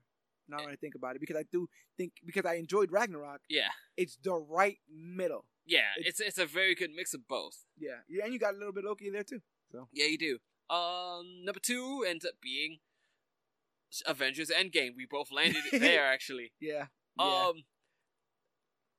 [0.48, 3.70] Now when I think about it, because I do think because I enjoyed Ragnarok, Yeah.
[3.98, 5.46] it's the right middle.
[5.66, 5.92] Yeah.
[6.00, 7.66] It's- It's a very good mix of both.
[7.78, 9.42] Yeah, yeah, and you got a little bit Loki there too.
[9.72, 10.40] So Yeah, you do.
[10.74, 12.80] Um, number two ends up being
[14.06, 14.96] Avengers Endgame.
[14.96, 16.54] We both landed there actually.
[16.60, 17.64] yeah, yeah, Um,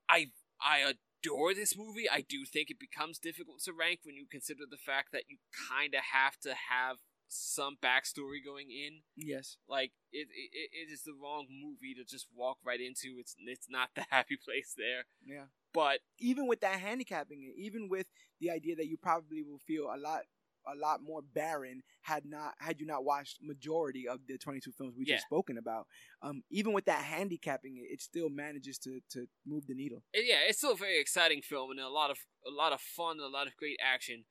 [0.08, 0.78] I I
[1.22, 2.08] adore this movie.
[2.08, 5.38] I do think it becomes difficult to rank when you consider the fact that you
[5.68, 9.02] kind of have to have some backstory going in.
[9.16, 13.16] yes, Like it, it, it is the wrong movie to just walk right into.
[13.18, 15.06] It's it's not the happy place there.
[15.26, 15.46] yeah.
[15.74, 18.06] But even with that handicapping it, even with
[18.40, 20.22] the idea that you probably will feel a lot
[20.66, 24.94] a lot more barren had not had you not watched majority of the 22 films
[24.96, 25.16] we Yeah.
[25.16, 25.86] just spoken about
[26.22, 30.38] um even with that handicapping it it still manages to to move the needle yeah,
[30.48, 33.20] it's still a very exciting film and a lot of a lot of fun, and
[33.22, 34.24] a lot of great action.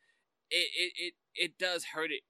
[0.50, 2.24] It it it, it does hurt it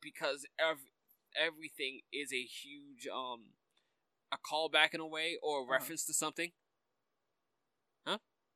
[0.00, 0.90] because ev-
[1.36, 3.52] everything is a huge um
[4.32, 5.72] a callback in a way or a Uh-huh.
[5.72, 6.52] reference to something.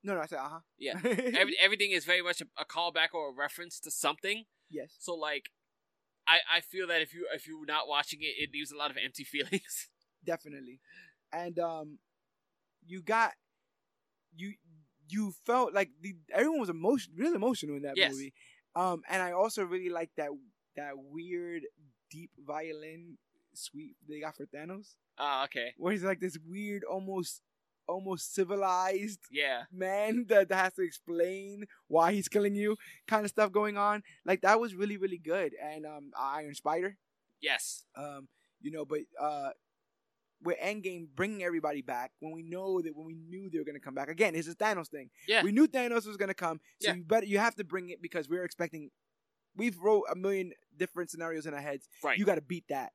[0.02, 0.98] No no i said uh-huh Yeah.
[1.40, 4.44] Every, everything is very much a, a callback or a reference to something.
[4.70, 5.50] yes So like,
[6.26, 8.90] I I feel that if you if you're not watching it, it leaves a lot
[8.90, 9.88] of empty feelings.
[10.24, 10.80] definitely
[11.32, 11.98] and um
[12.86, 13.32] you got
[14.34, 14.54] you
[15.08, 18.12] you felt like the everyone was emotion really emotional in that Yes.
[18.12, 18.32] movie
[18.74, 20.30] um and i also really like that
[20.76, 21.62] that weird
[22.10, 23.18] deep violin
[23.54, 25.74] suite they got for thanos Ah, okay.
[25.76, 27.42] where he's like this weird almost
[27.88, 29.62] almost civilized Yeah.
[29.72, 32.76] man that has to explain why he's killing you
[33.08, 36.96] kind of stuff going on like that was really really good and um iron spider
[37.40, 37.84] Yes.
[37.96, 38.28] um,
[38.60, 39.50] you know, but uh,
[40.44, 43.80] with Endgame bringing everybody back when we know that when we knew they were gonna
[43.80, 45.10] come back again, it's a Thanos thing.
[45.26, 45.42] Yeah.
[45.42, 46.94] we knew Thanos was gonna come, so Yeah.
[46.94, 48.90] you better you have to bring it because we're expecting.
[49.56, 51.86] We've wrote a million different scenarios in our heads.
[52.02, 52.16] Right.
[52.18, 52.92] You got to beat that.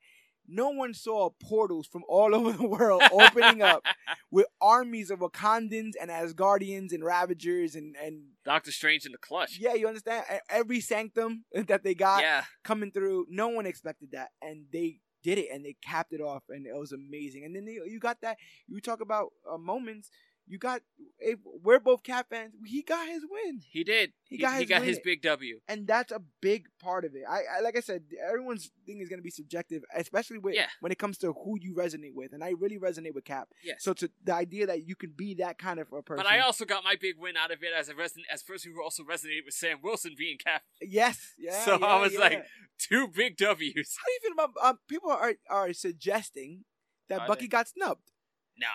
[0.48, 3.84] No one saw portals from all over the world opening up
[4.32, 9.58] with armies of Wakandans and Asgardians and Ravagers and and Doctor Strange in the clutch.
[9.60, 12.44] yeah, you understand every sanctum that they got Yeah.
[12.64, 13.26] coming through.
[13.30, 16.74] No one expected that, and they did it, and they capped it off, and it
[16.76, 17.44] was amazing.
[17.44, 18.38] And then they, you got that.
[18.68, 20.10] You talk about uh, moments.
[20.48, 20.82] You got.
[21.20, 22.54] If we're both Cap fans.
[22.66, 24.14] He got his win, He did.
[24.30, 24.90] He got he his got win.
[24.90, 25.60] his big W.
[25.68, 27.24] and that's a big part of it.
[27.28, 30.68] I, I like I said, everyone's thing is gonna be subjective, especially with Yeah.
[30.80, 32.34] when it comes to who you resonate with.
[32.34, 33.50] And I really resonate with Cap.
[33.64, 33.78] Yes.
[33.84, 36.24] So to the idea that you can be that kind of a person.
[36.24, 38.72] But I also got my big win out of it as a reson- as person
[38.76, 40.62] who also resonated with Sam Wilson being Cap.
[40.82, 41.66] yes, yeah.
[41.66, 42.20] So I was yeah.
[42.20, 42.46] like,
[42.80, 43.98] Two big W's.
[43.98, 46.64] how do you feel about um, people are are suggesting
[47.10, 47.48] that Are Bucky they?
[47.48, 48.12] got snubbed?
[48.56, 48.68] No.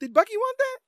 [0.00, 0.78] Did Bucky want that?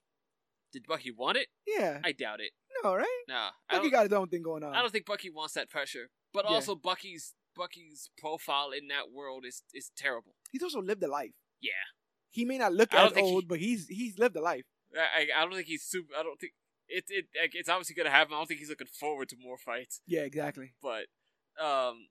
[0.72, 1.48] Did Bucky want it?
[1.66, 2.00] Yeah.
[2.05, 2.52] I doubt it.
[2.84, 3.06] no, right?
[3.28, 3.48] No.
[3.68, 4.74] I Bucky got his own thing going on.
[4.74, 6.08] I don't think Bucky wants that pressure.
[6.32, 6.55] But Yeah.
[6.55, 10.34] also Bucky's Bucky's profile in that world is is terrible.
[10.52, 11.32] He's also lived a life.
[11.60, 11.72] Yeah.
[12.30, 14.64] He may not look as think he- old, but he's he's lived a life.
[14.97, 16.14] I, I don't think he's super.
[16.18, 16.52] I don't think
[16.89, 18.34] it it like, it's obviously gonna happen.
[18.34, 20.00] I don't think he's looking forward to more fights.
[20.06, 20.74] Yeah, exactly.
[20.80, 21.06] But
[21.60, 22.06] um,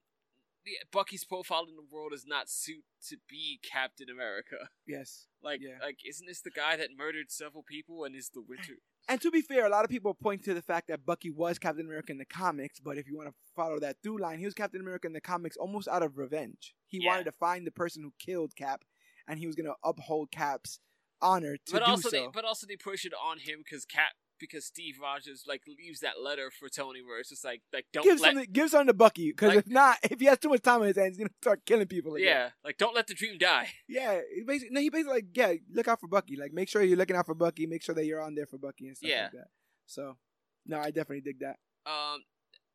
[0.92, 4.56] Bucky's profile in the world is not suit to be Captain America.
[4.88, 5.28] Yes.
[5.44, 5.78] Like Yeah.
[5.82, 8.74] like isn't this the guy that murdered several people and is the Winter?
[9.08, 11.58] And to be fair, a lot of people point to the fact that Bucky was
[11.60, 14.46] Captain America in the comics, but if you want to follow that through line, he
[14.46, 16.76] was Captain America in the comics almost out of revenge.
[16.88, 17.10] He Yeah.
[17.12, 18.84] wanted to find the person who killed Cap,
[19.28, 20.80] and he was going to uphold Cap's
[21.22, 22.16] honor to but do also so.
[22.18, 26.00] they but also they push it on him because Cap because Steve Rogers like leaves
[26.00, 28.88] that letter for Tony where it's just like like don't give let something, give something
[28.88, 31.18] to Bucky, because Like- if not, if he has too much time on his hands,
[31.18, 32.16] he's gonna start killing people.
[32.16, 32.28] Again.
[32.28, 33.70] yeah like don't let the dream die.
[33.88, 34.20] yeah.
[34.34, 36.36] He basically, no, he basically like, yeah, look out for Bucky.
[36.36, 37.66] Like, make sure you're looking out for Bucky.
[37.68, 39.24] Make sure that you're on there for Bucky and stuff Yeah.
[39.24, 39.48] like that.
[39.86, 40.18] So,
[40.66, 41.58] no, I definitely dig that.
[41.86, 42.24] Um,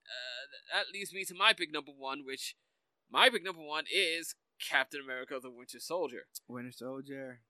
[0.07, 0.44] uh,
[0.75, 2.57] that leads me to my big number one, which
[3.10, 6.26] my big number one is Captain America: The Winter Soldier.
[6.49, 7.41] Winter Soldier.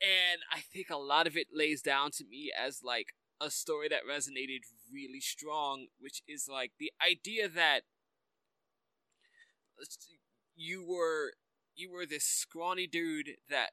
[0.00, 3.88] and I think a lot of it lays down to me as like a story
[3.88, 4.60] that resonated
[4.92, 7.80] really strong, which is like the idea that
[10.54, 11.32] you were
[11.74, 13.70] you were this scrawny dude that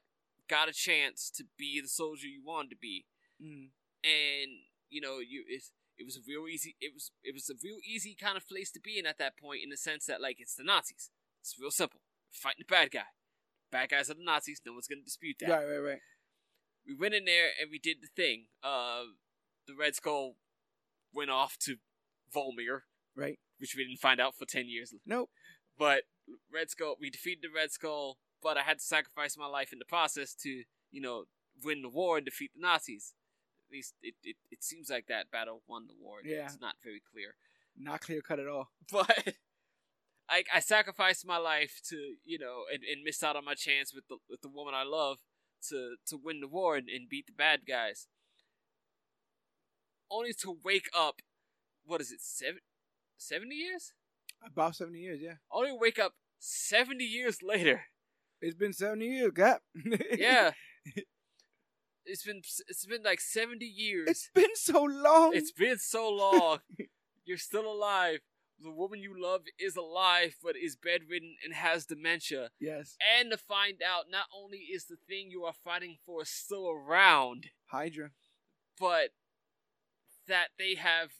[0.48, 3.06] got a chance to be the soldier you wanted to be,
[3.42, 3.70] Mm.
[4.04, 4.50] and
[4.90, 5.62] you know you it,
[5.98, 8.70] it was a real easy it was it was a real easy kind of place
[8.72, 11.10] to be in at that point in the sense that like it's the Nazis.
[11.40, 12.00] It's real simple.
[12.30, 13.10] Fighting the bad guy.
[13.72, 14.60] Bad guys are the Nazis.
[14.64, 15.98] No one's gonna dispute that Right, right, right.
[16.86, 18.46] we went in there and we did the thing.
[18.62, 19.02] Uh,
[19.66, 20.36] the Red Skull
[21.12, 21.76] went off to
[22.34, 22.80] Vormir,
[23.16, 23.38] Right.
[23.58, 24.94] which we didn't find out for ten years.
[25.06, 25.30] Nope.
[25.78, 26.02] But
[26.52, 29.78] Red Skull, we defeated the Red Skull, but I had to sacrifice my life in
[29.78, 31.24] the process to, you know,
[31.62, 33.14] win the war and defeat the Nazis.
[33.68, 36.18] At least it, it, it seems like that battle won the war.
[36.24, 36.44] Yeah.
[36.46, 37.34] It's not very clear.
[37.76, 38.70] Not clear cut at all.
[38.92, 39.34] But
[40.28, 43.92] I, I sacrificed my life to, you know, and, and missed out on my chance
[43.94, 45.18] with the with the woman I love
[45.68, 48.06] to to win the war and, and beat the bad guys.
[50.14, 51.16] Only to wake up,
[51.84, 52.60] what is it, seven,
[53.16, 53.92] 70 years?
[54.46, 55.34] About 70 years, yeah.
[55.50, 57.82] Only wake up 70 years later.
[58.40, 59.62] It's been 70 years, Cap.
[60.16, 60.52] Yeah.
[62.04, 64.08] it's been it's been like 70 years.
[64.08, 65.32] it's been so long.
[65.34, 66.58] It's been so long.
[67.24, 68.18] You're still alive.
[68.62, 72.50] The woman you love is alive, but is bedridden and has dementia.
[72.60, 72.96] yes.
[73.18, 77.46] And to find out not only is the thing you are fighting for still around,
[77.66, 78.10] Hydra.
[78.78, 79.08] but
[80.28, 81.10] that they have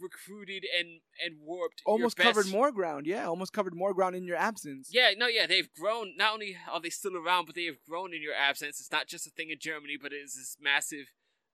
[0.00, 3.06] recruited and and warped Almost covered more ground.
[3.06, 4.88] Yeah, almost covered more ground in your absence.
[4.92, 6.16] Yeah, no, yeah, they've grown.
[6.16, 8.80] Not only are they still around, but they have grown in your absence.
[8.80, 11.06] It's not just a thing in Germany, but it is this massive,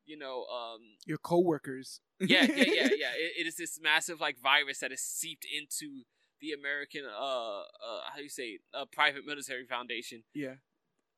[0.05, 2.00] you know, um, Your coworkers.
[2.20, 3.12] yeah, yeah, yeah, yeah.
[3.16, 6.02] It, it is this massive like virus that has seeped into
[6.39, 7.62] the American uh uh
[8.10, 10.23] how do you say uh, private military foundation.
[10.34, 10.57] yeah.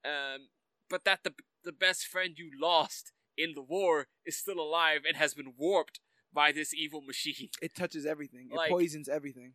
[0.05, 0.49] Um,
[0.89, 1.35] but that the
[1.65, 6.01] the best friend you lost in the war is still alive and has been warped
[6.33, 7.49] by this evil machine.
[7.63, 8.49] It touches everything.
[8.53, 9.55] It poisons everything.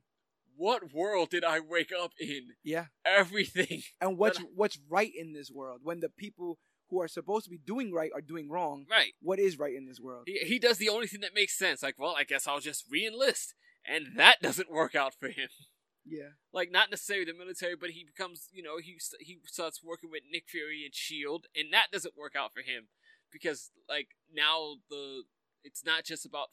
[0.55, 2.49] What world did I wake up in?
[2.63, 2.85] Yeah.
[3.05, 3.81] Everything.
[4.01, 7.49] And what's But- what's right in this world when the people who are supposed to
[7.49, 8.85] be doing right are doing wrong?
[8.89, 9.13] Right.
[9.21, 10.23] What is right in this world?
[10.27, 11.81] He he does the only thing that makes sense.
[11.83, 13.55] Like, well, I guess I'll just re-enlist,
[13.85, 15.49] and that doesn't work out for him.
[16.05, 16.31] Yeah.
[16.51, 20.23] like not necessarily the military, but he becomes, you know, he he starts working with
[20.29, 22.89] Nick Fury and Shield, and that doesn't work out for him
[23.33, 25.23] because like now the
[25.63, 26.47] it's not just about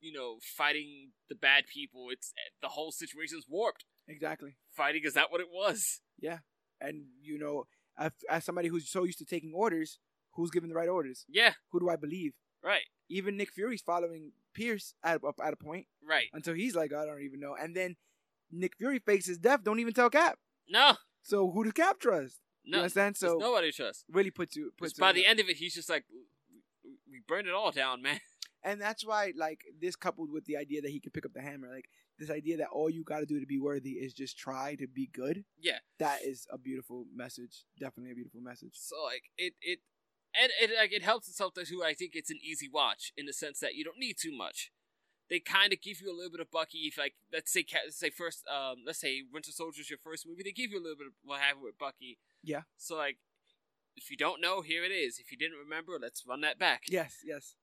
[0.00, 3.84] you know fighting the bad people; it's the whole situation's warped.
[4.08, 4.56] Exactly.
[4.72, 6.00] Fighting is not what it was.
[6.18, 6.38] Yeah,
[6.80, 7.64] and you know,
[7.98, 9.98] as, as somebody who's so used to taking orders,
[10.32, 11.24] who's giving the right orders?
[11.28, 12.32] Yeah, Who do I believe?
[12.62, 16.26] right, Even Nick Fury's following Pierce at a, at a point right.
[16.32, 17.54] until he's like, I don't even know.
[17.54, 17.96] And then
[18.50, 19.62] Nick Fury fakes his death.
[19.62, 20.38] Don't even tell Cap.
[20.68, 22.40] No, So who does Cap trust?
[22.66, 23.14] You no, understand?
[23.16, 24.04] there's So nobody trusts.
[24.10, 26.04] really puts you puts By the a- end of it, he's just like,
[27.10, 28.20] we burned it all down, man.
[28.64, 31.40] and that's why like this coupled with the idea that he can pick up the
[31.42, 31.86] hammer, like
[32.18, 34.86] this idea that all you got to do to be worthy is just try to
[34.86, 35.44] be good.
[35.60, 35.78] Yeah.
[35.98, 37.64] that is a beautiful message.
[37.78, 38.72] Definitely a beautiful message.
[38.74, 39.78] So like it it
[40.38, 43.26] and it like it helps itself to who I think it's an easy watch in
[43.26, 44.70] the sense that you don't need too much.
[45.28, 46.78] They kind of give you a little bit of Bucky.
[46.86, 50.42] If like let's say let's say first um let's say Winter Soldier's your first movie,
[50.44, 52.18] they give you a little bit of what happened with Bucky.
[52.46, 52.62] Yeah.
[52.76, 53.18] So like
[53.96, 55.18] if you don't know, here it is.
[55.18, 56.82] If you didn't remember, let's run that back.
[56.88, 57.56] Yes, yes.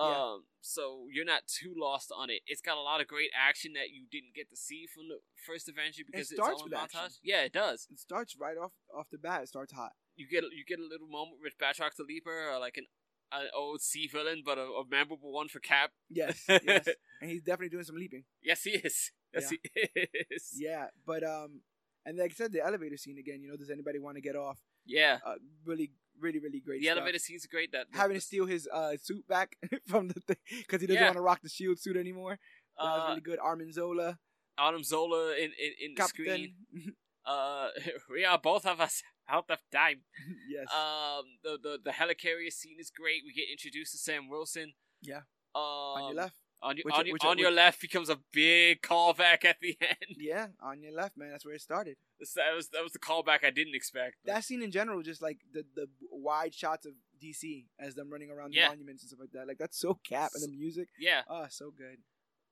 [0.00, 0.06] Yeah.
[0.06, 2.42] Um, so you're not too lost on it.
[2.46, 5.18] It's got a lot of great action that you didn't get to see from the
[5.46, 6.94] first adventure because it's starts all with montage.
[6.94, 7.10] action.
[7.24, 7.88] Yeah, it does.
[7.90, 9.42] It starts right off off the bat.
[9.42, 9.92] It starts hot.
[10.16, 12.86] you get you get a little moment with Batroc the Leaper, or like an
[13.32, 15.90] an old sea villain, but a, a memorable one for Cap.
[16.10, 16.88] Yes, yes.
[17.20, 18.24] and he's definitely doing some leaping.
[18.42, 19.10] Yes, he is.
[19.32, 19.58] Yes, he
[20.30, 20.52] is.
[20.54, 21.62] Yeah, but um,
[22.06, 23.42] and like I said, the elevator scene again.
[23.42, 24.58] You know, does anybody want to get off?
[24.86, 25.18] Yeah.
[25.26, 26.80] Uh, really, really, really great.
[26.80, 26.96] The stuff.
[26.98, 27.72] elevator scenes great.
[27.72, 31.08] That having to steal his uh suit back from the thing because he doesn't Yeah.
[31.08, 32.38] want to rock the shield suit anymore.
[32.78, 33.38] That was uh, really good.
[33.38, 34.18] Arnim Zola,
[34.56, 36.54] Autumn Zola in in, in the screen.
[37.28, 37.70] Uh,
[38.08, 40.02] we are both of us out of time.
[40.48, 43.22] yes, Um, the the the helicarrier scene is great.
[43.26, 44.74] We get introduced to Sam Wilson.
[45.02, 45.22] Yeah.
[45.52, 45.62] Um,
[45.98, 46.36] on your left.
[46.68, 49.76] On, your Which- on, your, which- on your left becomes a big callback at the
[49.80, 50.16] end.
[50.18, 51.30] Yeah, on your left, man.
[51.30, 51.96] That's where it started.
[52.20, 54.16] that was that was the callback I didn't expect.
[54.24, 58.30] That scene in general, just like the the wide shots of DC as them running
[58.30, 58.68] around the Yeah.
[58.68, 59.46] monuments and stuff like that.
[59.46, 61.22] Like that's so cap, and the music, yeah.
[61.28, 61.98] oh, so good.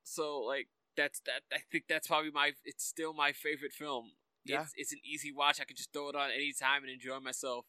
[0.05, 1.43] So like that's that.
[1.53, 2.53] I think that's probably my.
[2.65, 4.13] It's still my favorite film.
[4.45, 4.63] Yeah.
[4.63, 5.61] It's it's an easy watch.
[5.61, 7.67] I can just throw it on anytime and enjoy myself.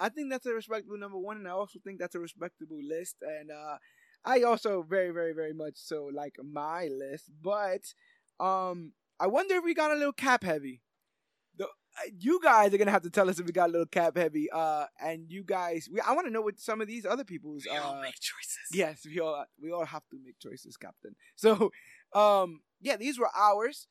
[0.00, 3.16] I think that's a respectable number one, and I also think that's a respectable list.
[3.20, 3.78] And uh,
[4.24, 7.30] I also very, very, very much so like my list.
[7.42, 7.94] But
[8.40, 10.82] um, I wonder if we got a little cap heavy.
[11.56, 13.86] The, uh, you guys are gonna have to tell us if we got a little
[13.86, 14.48] cap heavy.
[14.50, 17.64] Uh, and you guys, we, I want to know what some of these other people's.
[17.70, 18.68] We all uh, make choices.
[18.72, 21.14] Yes, we all we all have to make choices, Captain.
[21.36, 21.70] So,
[22.14, 23.86] um, yeah, these were ours.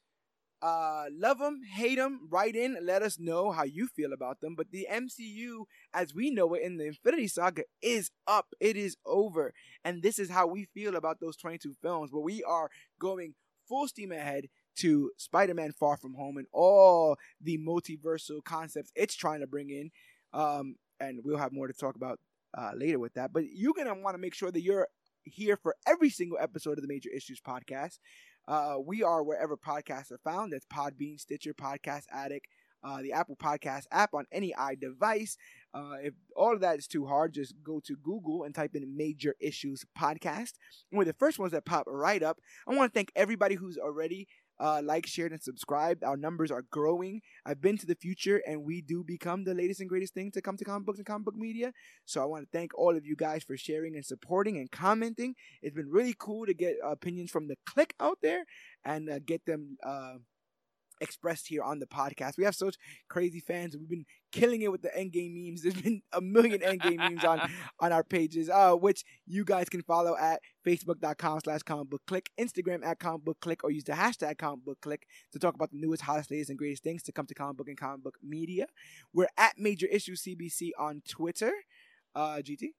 [0.61, 4.55] Uh, love them, hate them, write in, let us know how you feel about them.
[4.55, 8.47] But the MCU, as we know it in the Infinity Saga, is up.
[8.59, 12.11] It is over, and this is how we feel about those twenty-two films.
[12.11, 13.35] But we are going
[13.67, 14.45] full steam ahead
[14.77, 19.91] to Spider-Man: Far From Home and all the multiversal concepts it's trying to bring in.
[20.33, 22.19] Um, and we'll have more to talk about
[22.57, 23.33] uh, later with that.
[23.33, 24.87] But you're gonna want to make sure that you're
[25.23, 27.99] here for every single episode of the Major Issues podcast.
[28.47, 30.53] Uh, we are wherever podcasts are found.
[30.53, 32.47] That's Podbean, Stitcher, Podcast Addict,
[32.81, 35.35] uh, the Apple Podcast app on any iDevice.
[35.73, 38.97] Uh, if all of that is too hard, just go to Google and type in
[38.97, 40.53] Major Issues Podcast.
[40.91, 42.39] And we're the first ones that pop right up.
[42.67, 44.27] I want to thank everybody who's already
[44.59, 46.03] uh, liked, shared, and subscribed.
[46.03, 47.21] Our numbers are growing.
[47.45, 50.41] I've been to the future, and we do become the latest and greatest thing to
[50.41, 51.73] come to comic books and comic book media.
[52.05, 55.35] So I want to thank all of you guys for sharing and supporting and commenting.
[55.61, 58.45] It's been really cool to get opinions from the click out there
[58.83, 60.15] and uh, get them uh,
[61.01, 62.37] expressed here on the podcast.
[62.37, 62.75] We have such
[63.09, 63.75] crazy fans.
[63.75, 65.61] We've been killing it with the endgame memes.
[65.63, 67.41] There's been a million endgame memes on
[67.79, 72.29] on our pages, uh, which you guys can follow at facebook.com slash comic book click,
[72.39, 75.71] Instagram at comic book click, or use the hashtag comic book click to talk about
[75.71, 78.17] the newest, hottest, latest, and greatest things to come to comic book and comic book
[78.23, 78.67] media.
[79.13, 81.51] We're at Major Issue CBC on Twitter.
[82.15, 82.73] Uh, GT?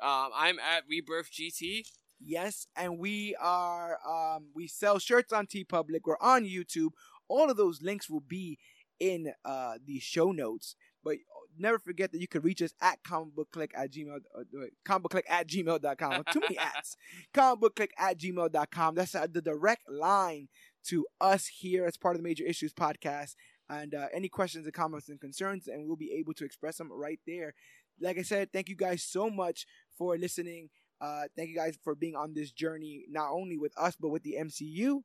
[0.00, 1.82] Um, I'm at Rebirth GT.
[2.20, 6.00] Yes, and we are um we sell shirts on TeePublic.
[6.04, 6.90] We're on YouTube.
[7.28, 8.58] All of those links will be
[8.98, 10.74] in uh the show notes.
[11.04, 11.18] But
[11.58, 15.46] never forget that you can reach us at comicbookclick at gmail uh, wait, comicbookclick at
[15.48, 16.24] gmail.com.
[16.32, 16.96] Too many ads.
[17.34, 18.94] comicbookclick at gmail.com.
[18.94, 20.48] That's uh, the direct line
[20.86, 23.34] to us here as part of the Major Issues podcast.
[23.70, 26.90] And uh, any questions and comments and concerns, and we'll be able to express them
[26.90, 27.54] right there.
[28.00, 29.66] Like I said, thank you guys so much
[29.96, 30.70] for listening.
[31.00, 34.22] Uh, thank you guys for being on this journey, not only with us, but with
[34.22, 35.02] the MCU.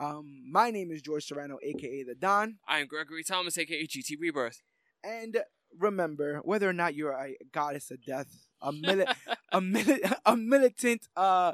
[0.00, 2.56] Um, my name is George Serrano, aka The Don.
[2.66, 4.62] I am Gregory Thomas, aka GT Rebirth.
[5.02, 5.42] And
[5.78, 9.12] remember, whether or not you're a goddess of death, a mili-
[9.52, 11.52] a, mili- a militant, uh,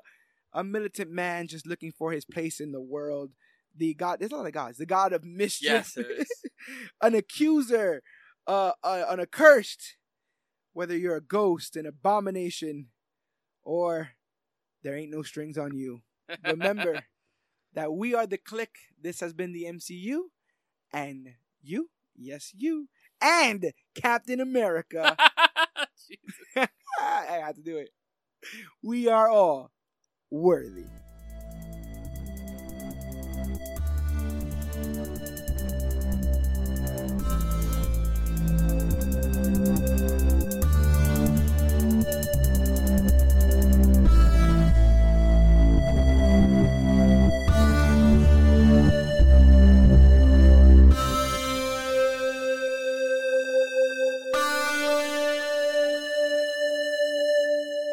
[0.53, 3.33] a militant man just looking for his place in the world,
[3.77, 6.43] the god, there's a lot of gods, the god of mischief, Yes,
[7.03, 8.03] an accuser,
[8.47, 9.97] uh, uh, an accursed,
[10.73, 12.89] whether you're a ghost, an abomination,
[13.63, 14.11] or
[14.83, 16.03] there ain't no strings on you.
[16.45, 17.05] Remember
[17.75, 18.77] that we are the click.
[19.01, 20.21] This has been the MCU,
[20.93, 22.89] and you, yes, you,
[23.21, 25.17] and Captain America.
[27.01, 27.91] I had to do it.
[28.83, 29.71] We are all
[30.31, 30.85] worthy.